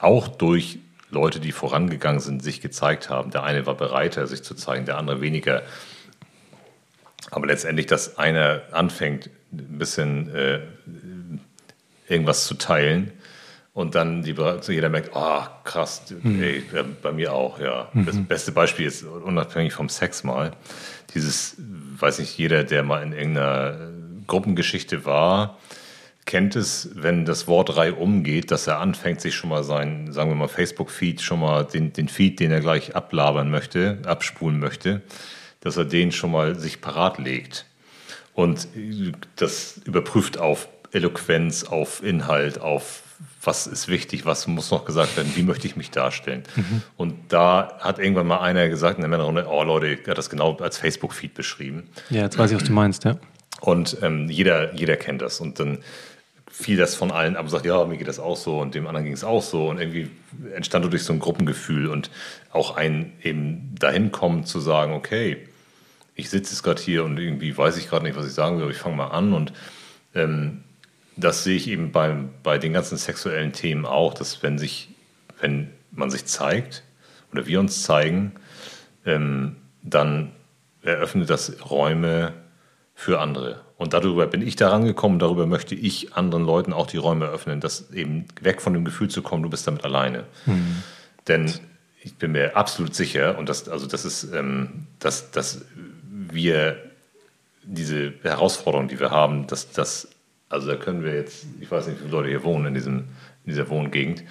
auch 0.00 0.28
durch 0.28 0.78
Leute, 1.16 1.40
die 1.40 1.52
vorangegangen 1.52 2.20
sind, 2.20 2.42
sich 2.42 2.60
gezeigt 2.60 3.08
haben. 3.08 3.30
Der 3.30 3.42
eine 3.42 3.64
war 3.66 3.74
bereiter, 3.74 4.26
sich 4.26 4.42
zu 4.42 4.54
zeigen, 4.54 4.84
der 4.84 4.98
andere 4.98 5.20
weniger. 5.22 5.62
Aber 7.30 7.46
letztendlich, 7.46 7.86
dass 7.86 8.18
einer 8.18 8.60
anfängt, 8.72 9.30
ein 9.50 9.78
bisschen 9.78 10.34
äh, 10.34 10.60
irgendwas 12.06 12.46
zu 12.46 12.54
teilen 12.54 13.12
und 13.72 13.94
dann 13.94 14.22
die, 14.22 14.34
jeder 14.68 14.88
merkt, 14.88 15.16
ah, 15.16 15.44
oh, 15.44 15.64
krass, 15.64 16.02
mhm. 16.22 16.42
ey, 16.42 16.62
bei 17.02 17.12
mir 17.12 17.32
auch, 17.32 17.58
ja. 17.58 17.88
Mhm. 17.92 18.06
Das 18.06 18.16
beste 18.16 18.52
Beispiel 18.52 18.86
ist 18.86 19.02
unabhängig 19.02 19.72
vom 19.72 19.88
Sex 19.88 20.22
mal. 20.22 20.52
Dieses, 21.14 21.56
weiß 21.98 22.18
nicht, 22.18 22.36
jeder, 22.36 22.64
der 22.64 22.82
mal 22.82 23.02
in 23.02 23.12
irgendeiner 23.12 23.90
Gruppengeschichte 24.26 25.04
war, 25.04 25.58
kennt 26.26 26.56
es, 26.56 26.90
wenn 26.94 27.24
das 27.24 27.46
Wort 27.46 27.76
Reihe 27.76 27.94
umgeht, 27.94 28.50
dass 28.50 28.66
er 28.66 28.80
anfängt, 28.80 29.20
sich 29.20 29.34
schon 29.34 29.48
mal 29.48 29.64
sein, 29.64 30.12
sagen 30.12 30.30
wir 30.30 30.34
mal, 30.34 30.48
Facebook-Feed, 30.48 31.22
schon 31.22 31.40
mal 31.40 31.64
den, 31.64 31.92
den 31.92 32.08
Feed, 32.08 32.40
den 32.40 32.50
er 32.50 32.60
gleich 32.60 32.94
ablabern 32.94 33.50
möchte, 33.50 33.98
abspulen 34.04 34.58
möchte, 34.58 35.02
dass 35.60 35.76
er 35.76 35.84
den 35.84 36.12
schon 36.12 36.32
mal 36.32 36.56
sich 36.56 36.80
parat 36.80 37.18
legt. 37.18 37.64
Und 38.34 38.68
das 39.36 39.80
überprüft 39.84 40.38
auf 40.38 40.68
Eloquenz, 40.92 41.64
auf 41.64 42.02
Inhalt, 42.02 42.60
auf 42.60 43.02
was 43.42 43.68
ist 43.68 43.86
wichtig, 43.86 44.26
was 44.26 44.46
muss 44.48 44.72
noch 44.72 44.84
gesagt 44.84 45.16
werden, 45.16 45.32
wie 45.36 45.42
möchte 45.42 45.68
ich 45.68 45.76
mich 45.76 45.92
darstellen. 45.92 46.42
Mhm. 46.56 46.82
Und 46.96 47.14
da 47.28 47.78
hat 47.78 48.00
irgendwann 48.00 48.26
mal 48.26 48.40
einer 48.40 48.68
gesagt 48.68 48.98
in 48.98 49.02
der 49.02 49.08
Männerrunde, 49.08 49.46
oh 49.48 49.62
Leute, 49.62 49.86
er 49.86 50.10
hat 50.10 50.18
das 50.18 50.28
genau 50.28 50.56
als 50.56 50.78
Facebook-Feed 50.78 51.32
beschrieben. 51.32 51.88
Ja, 52.10 52.22
jetzt 52.22 52.36
weiß 52.36 52.50
ich, 52.50 52.56
was 52.56 52.64
du 52.64 52.72
meinst, 52.72 53.04
ja. 53.04 53.16
Und 53.60 53.98
ähm, 54.02 54.28
jeder, 54.28 54.74
jeder 54.74 54.96
kennt 54.96 55.22
das. 55.22 55.40
Und 55.40 55.60
dann 55.60 55.78
fiel 56.58 56.78
das 56.78 56.94
von 56.94 57.10
allen 57.10 57.36
ab 57.36 57.44
und 57.44 57.50
sagt, 57.50 57.66
ja, 57.66 57.84
mir 57.84 57.98
geht 57.98 58.08
das 58.08 58.18
auch 58.18 58.36
so 58.36 58.60
und 58.60 58.74
dem 58.74 58.86
anderen 58.86 59.04
ging 59.04 59.12
es 59.12 59.24
auch 59.24 59.42
so. 59.42 59.68
Und 59.68 59.78
irgendwie 59.78 60.08
entstand 60.54 60.86
dadurch 60.86 61.04
so 61.04 61.12
ein 61.12 61.18
Gruppengefühl 61.18 61.86
und 61.86 62.10
auch 62.50 62.76
ein 62.76 63.12
eben 63.22 63.74
dahin 63.78 64.10
kommen 64.10 64.46
zu 64.46 64.58
sagen, 64.60 64.94
okay, 64.94 65.36
ich 66.14 66.30
sitze 66.30 66.52
jetzt 66.52 66.62
gerade 66.62 66.80
hier 66.80 67.04
und 67.04 67.18
irgendwie 67.18 67.56
weiß 67.56 67.76
ich 67.76 67.90
gerade 67.90 68.06
nicht, 68.06 68.16
was 68.16 68.26
ich 68.26 68.32
sagen 68.32 68.62
aber 68.62 68.70
ich 68.70 68.78
fange 68.78 68.96
mal 68.96 69.08
an 69.08 69.34
und 69.34 69.52
ähm, 70.14 70.62
das 71.14 71.44
sehe 71.44 71.56
ich 71.56 71.68
eben 71.68 71.92
bei, 71.92 72.16
bei 72.42 72.56
den 72.56 72.72
ganzen 72.72 72.96
sexuellen 72.96 73.52
Themen 73.52 73.84
auch, 73.84 74.14
dass 74.14 74.42
wenn 74.42 74.58
sich, 74.58 74.88
wenn 75.40 75.70
man 75.90 76.10
sich 76.10 76.24
zeigt 76.24 76.84
oder 77.32 77.46
wir 77.46 77.60
uns 77.60 77.82
zeigen, 77.82 78.32
ähm, 79.04 79.56
dann 79.82 80.32
eröffnet 80.80 81.28
das 81.28 81.70
Räume 81.70 82.32
für 82.96 83.20
andere. 83.20 83.60
Und 83.76 83.92
darüber 83.92 84.26
bin 84.26 84.42
ich 84.42 84.56
daran 84.56 84.84
gekommen, 84.84 85.20
darüber 85.20 85.46
möchte 85.46 85.76
ich 85.76 86.14
anderen 86.14 86.44
Leuten 86.44 86.72
auch 86.72 86.88
die 86.88 86.96
Räume 86.96 87.26
öffnen, 87.26 87.60
dass 87.60 87.92
eben 87.92 88.24
weg 88.40 88.60
von 88.60 88.72
dem 88.72 88.84
Gefühl 88.84 89.08
zu 89.08 89.22
kommen, 89.22 89.44
du 89.44 89.50
bist 89.50 89.68
damit 89.68 89.84
alleine. 89.84 90.24
Mhm. 90.46 90.82
Denn 91.28 91.52
ich 92.02 92.16
bin 92.16 92.32
mir 92.32 92.56
absolut 92.56 92.94
sicher, 92.94 93.38
und 93.38 93.48
das, 93.48 93.68
also 93.68 93.86
das 93.86 94.04
ist, 94.04 94.32
ähm, 94.32 94.88
dass, 94.98 95.30
dass 95.30 95.64
wir 96.10 96.78
diese 97.62 98.14
Herausforderung, 98.22 98.88
die 98.88 98.98
wir 98.98 99.10
haben, 99.10 99.46
dass 99.46 99.70
das 99.70 100.08
also 100.48 100.68
da 100.68 100.76
können 100.76 101.02
wir 101.02 101.14
jetzt, 101.14 101.46
ich 101.60 101.70
weiß 101.70 101.86
nicht, 101.86 101.98
wie 101.98 102.04
viele 102.04 102.12
Leute 102.12 102.28
hier 102.28 102.44
wohnen 102.44 102.66
in, 102.66 102.74
diesem, 102.74 102.98
in 102.98 103.04
dieser 103.46 103.68
Wohngegend. 103.68 104.22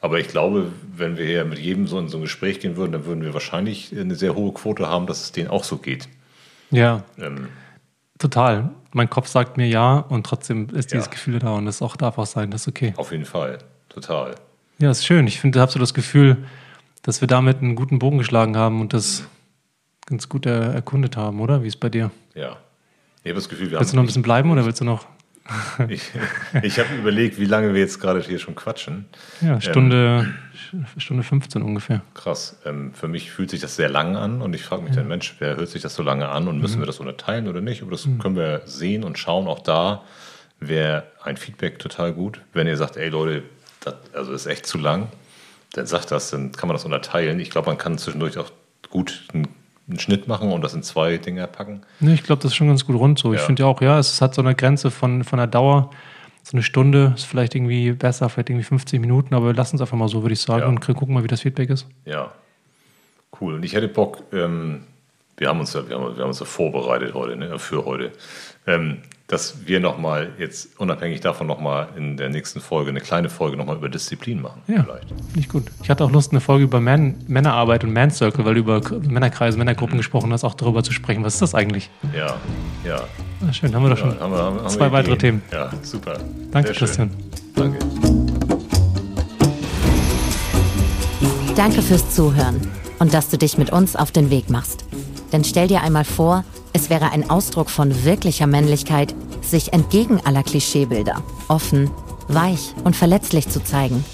Aber 0.00 0.18
ich 0.18 0.28
glaube, 0.28 0.72
wenn 0.94 1.16
wir 1.16 1.24
hier 1.24 1.44
mit 1.44 1.58
jedem 1.58 1.86
so 1.86 1.98
in 1.98 2.08
so 2.08 2.18
ein 2.18 2.22
Gespräch 2.22 2.60
gehen 2.60 2.76
würden, 2.76 2.92
dann 2.92 3.04
würden 3.06 3.22
wir 3.22 3.34
wahrscheinlich 3.34 3.96
eine 3.96 4.16
sehr 4.16 4.34
hohe 4.34 4.52
Quote 4.52 4.88
haben, 4.88 5.06
dass 5.06 5.22
es 5.22 5.32
denen 5.32 5.48
auch 5.48 5.64
so 5.64 5.78
geht. 5.78 6.08
Ja. 6.70 7.04
Ähm, 7.18 7.48
total. 8.22 8.70
Mein 8.92 9.10
Kopf 9.10 9.28
sagt 9.28 9.56
mir 9.56 9.66
ja 9.66 9.98
und 9.98 10.24
trotzdem 10.24 10.68
ist 10.70 10.92
dieses 10.92 11.06
ja. 11.06 11.12
Gefühl 11.12 11.38
da 11.38 11.52
und 11.52 11.66
das 11.66 11.82
auch 11.82 11.96
darf 11.96 12.18
auch 12.18 12.26
sein, 12.26 12.50
das 12.50 12.62
ist 12.62 12.68
okay. 12.68 12.94
Auf 12.96 13.12
jeden 13.12 13.24
Fall. 13.24 13.58
Total. 13.88 14.34
Ja, 14.78 14.90
ist 14.90 15.04
schön. 15.04 15.26
Ich 15.26 15.40
finde, 15.40 15.56
da 15.56 15.62
habe 15.62 15.72
so 15.72 15.78
das 15.78 15.94
Gefühl, 15.94 16.44
dass 17.02 17.20
wir 17.20 17.28
damit 17.28 17.58
einen 17.58 17.76
guten 17.76 17.98
Bogen 17.98 18.18
geschlagen 18.18 18.56
haben 18.56 18.80
und 18.80 18.92
das 18.92 19.24
ganz 20.06 20.28
gut 20.28 20.46
erkundet 20.46 21.16
haben, 21.16 21.40
oder? 21.40 21.62
Wie 21.62 21.68
ist 21.68 21.74
es 21.74 21.80
bei 21.80 21.88
dir? 21.88 22.10
Ja. 22.34 22.56
Ich 23.22 23.30
habe 23.30 23.36
das 23.36 23.48
Gefühl, 23.48 23.70
wir 23.70 23.78
willst 23.78 23.92
du 23.92 23.96
noch 23.96 24.02
ein 24.02 24.06
bisschen 24.06 24.22
bleiben 24.22 24.50
oder 24.50 24.64
willst 24.64 24.80
du 24.80 24.84
noch? 24.84 25.06
ich, 25.88 26.02
ich 26.62 26.78
habe 26.78 26.94
überlegt, 26.94 27.38
wie 27.38 27.46
lange 27.46 27.74
wir 27.74 27.80
jetzt 27.80 28.00
gerade 28.00 28.20
hier 28.20 28.38
schon 28.38 28.54
quatschen. 28.54 29.06
Ja, 29.40 29.60
Stunde, 29.60 30.34
ähm, 30.72 30.86
Stunde 30.96 31.22
15 31.22 31.62
ungefähr. 31.62 32.02
Krass. 32.14 32.60
Ähm, 32.64 32.94
für 32.94 33.08
mich 33.08 33.30
fühlt 33.30 33.50
sich 33.50 33.60
das 33.60 33.76
sehr 33.76 33.88
lang 33.88 34.16
an 34.16 34.40
und 34.40 34.54
ich 34.54 34.62
frage 34.62 34.82
mich 34.82 34.92
ja. 34.92 34.98
dann, 34.98 35.08
Mensch, 35.08 35.34
wer 35.40 35.56
hört 35.56 35.68
sich 35.68 35.82
das 35.82 35.94
so 35.94 36.02
lange 36.02 36.28
an 36.28 36.48
und 36.48 36.60
müssen 36.60 36.76
mhm. 36.76 36.82
wir 36.82 36.86
das 36.86 37.00
unterteilen 37.00 37.48
oder 37.48 37.60
nicht? 37.60 37.82
Aber 37.82 37.90
das 37.90 38.06
mhm. 38.06 38.18
können 38.18 38.36
wir 38.36 38.62
sehen 38.66 39.04
und 39.04 39.18
schauen. 39.18 39.48
Auch 39.48 39.60
da 39.60 40.02
wäre 40.60 41.04
ein 41.22 41.36
Feedback 41.36 41.78
total 41.78 42.12
gut. 42.12 42.40
Wenn 42.52 42.66
ihr 42.66 42.76
sagt, 42.76 42.96
ey 42.96 43.08
Leute, 43.08 43.42
das 43.80 43.94
also 44.12 44.32
ist 44.32 44.46
echt 44.46 44.66
zu 44.66 44.78
lang, 44.78 45.08
dann 45.72 45.86
sagt 45.86 46.10
das, 46.12 46.30
dann 46.30 46.52
kann 46.52 46.68
man 46.68 46.76
das 46.76 46.84
unterteilen. 46.84 47.40
Ich 47.40 47.50
glaube, 47.50 47.68
man 47.68 47.78
kann 47.78 47.98
zwischendurch 47.98 48.38
auch 48.38 48.52
gut 48.90 49.24
einen 49.32 49.48
einen 49.92 50.00
Schnitt 50.00 50.26
machen 50.26 50.50
und 50.50 50.62
das 50.62 50.74
in 50.74 50.82
zwei 50.82 51.18
Dinger 51.18 51.46
packen. 51.46 51.82
Nee, 52.00 52.14
ich 52.14 52.22
glaube, 52.22 52.42
das 52.42 52.52
ist 52.52 52.56
schon 52.56 52.68
ganz 52.68 52.84
gut 52.86 52.96
rund 52.96 53.18
so. 53.18 53.32
Ja. 53.32 53.38
Ich 53.38 53.44
finde 53.44 53.62
ja 53.62 53.68
auch, 53.68 53.80
ja, 53.80 53.98
es 53.98 54.20
hat 54.20 54.34
so 54.34 54.42
eine 54.42 54.54
Grenze 54.54 54.90
von, 54.90 55.24
von 55.24 55.38
der 55.38 55.46
Dauer. 55.46 55.90
So 56.42 56.56
eine 56.56 56.62
Stunde 56.62 57.12
ist 57.14 57.24
vielleicht 57.24 57.54
irgendwie 57.54 57.92
besser, 57.92 58.28
vielleicht 58.28 58.50
irgendwie 58.50 58.64
50 58.64 59.00
Minuten, 59.00 59.34
aber 59.34 59.54
lassen 59.54 59.76
es 59.76 59.82
einfach 59.82 59.96
mal 59.96 60.08
so, 60.08 60.22
würde 60.22 60.32
ich 60.32 60.40
sagen, 60.40 60.62
ja. 60.62 60.66
und 60.66 60.80
gucken 60.80 61.14
mal, 61.14 61.22
wie 61.22 61.28
das 61.28 61.42
Feedback 61.42 61.70
ist. 61.70 61.86
Ja, 62.04 62.32
cool. 63.40 63.54
Und 63.54 63.64
ich 63.64 63.74
hätte 63.74 63.86
Bock, 63.86 64.24
ähm, 64.32 64.82
wir 65.36 65.48
haben 65.48 65.60
uns 65.60 65.72
ja, 65.72 65.88
wir 65.88 65.96
haben, 65.96 66.16
wir 66.16 66.22
haben 66.22 66.30
uns 66.30 66.40
ja 66.40 66.46
vorbereitet 66.46 67.14
heute, 67.14 67.36
ne, 67.36 67.58
für 67.58 67.84
heute. 67.84 68.12
Ähm, 68.66 68.98
dass 69.32 69.66
wir 69.66 69.80
nochmal 69.80 70.28
jetzt 70.38 70.78
unabhängig 70.78 71.20
davon 71.20 71.46
nochmal 71.46 71.88
in 71.96 72.18
der 72.18 72.28
nächsten 72.28 72.60
Folge 72.60 72.90
eine 72.90 73.00
kleine 73.00 73.30
Folge 73.30 73.56
nochmal 73.56 73.76
über 73.76 73.88
Disziplin 73.88 74.42
machen. 74.42 74.60
Ja, 74.66 74.82
vielleicht. 74.82 75.34
nicht 75.34 75.48
gut. 75.48 75.64
Ich 75.82 75.88
hatte 75.88 76.04
auch 76.04 76.10
Lust, 76.10 76.32
eine 76.32 76.42
Folge 76.42 76.64
über 76.64 76.80
Man 76.80 77.14
Männerarbeit 77.28 77.82
und 77.82 77.94
Man 77.94 78.10
Circle, 78.10 78.44
weil 78.44 78.52
du 78.52 78.60
über 78.60 78.82
Männerkreise, 79.00 79.56
Männergruppen 79.56 79.96
gesprochen 79.96 80.30
hast, 80.34 80.44
auch 80.44 80.52
darüber 80.52 80.82
zu 80.82 80.92
sprechen. 80.92 81.24
Was 81.24 81.32
ist 81.32 81.40
das 81.40 81.54
eigentlich? 81.54 81.88
Ja, 82.14 82.36
ja. 82.84 83.04
Ah, 83.40 83.50
schön, 83.54 83.74
haben 83.74 83.84
wir 83.84 83.88
doch 83.88 83.96
schon. 83.96 84.14
Ja, 84.14 84.20
haben 84.20 84.32
wir, 84.32 84.38
haben, 84.38 84.68
Zwei 84.68 84.84
haben 84.84 84.92
weitere 84.92 85.16
Themen. 85.16 85.42
Ja, 85.50 85.70
super. 85.80 86.18
Danke, 86.50 86.72
Christian. 86.72 87.10
Danke. 87.54 87.78
Danke 91.56 91.80
fürs 91.80 92.14
Zuhören 92.14 92.60
und 92.98 93.14
dass 93.14 93.30
du 93.30 93.38
dich 93.38 93.56
mit 93.56 93.72
uns 93.72 93.96
auf 93.96 94.10
den 94.12 94.28
Weg 94.28 94.50
machst. 94.50 94.84
Denn 95.32 95.42
stell 95.42 95.68
dir 95.68 95.80
einmal 95.80 96.04
vor, 96.04 96.44
es 96.72 96.90
wäre 96.90 97.12
ein 97.12 97.28
Ausdruck 97.28 97.70
von 97.70 98.04
wirklicher 98.04 98.46
Männlichkeit, 98.46 99.14
sich 99.42 99.72
entgegen 99.72 100.20
aller 100.24 100.42
Klischeebilder 100.42 101.22
offen, 101.48 101.90
weich 102.28 102.74
und 102.84 102.96
verletzlich 102.96 103.48
zu 103.48 103.62
zeigen. 103.62 104.04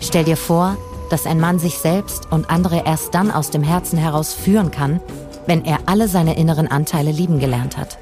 Stell 0.00 0.24
dir 0.24 0.36
vor, 0.36 0.76
dass 1.10 1.26
ein 1.26 1.40
Mann 1.40 1.58
sich 1.58 1.78
selbst 1.78 2.30
und 2.30 2.50
andere 2.50 2.84
erst 2.84 3.14
dann 3.14 3.30
aus 3.30 3.50
dem 3.50 3.62
Herzen 3.62 3.98
heraus 3.98 4.32
führen 4.34 4.70
kann, 4.70 5.00
wenn 5.46 5.64
er 5.64 5.80
alle 5.86 6.08
seine 6.08 6.36
inneren 6.36 6.68
Anteile 6.68 7.10
lieben 7.10 7.38
gelernt 7.38 7.76
hat. 7.76 7.98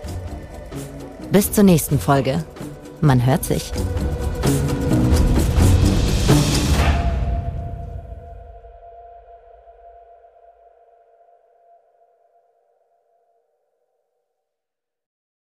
Bis 1.33 1.53
zur 1.53 1.65
nächsten 1.65 1.99
Folge. 1.99 2.45
Man 3.01 3.25
hört 3.25 3.45
sich. 3.45 3.73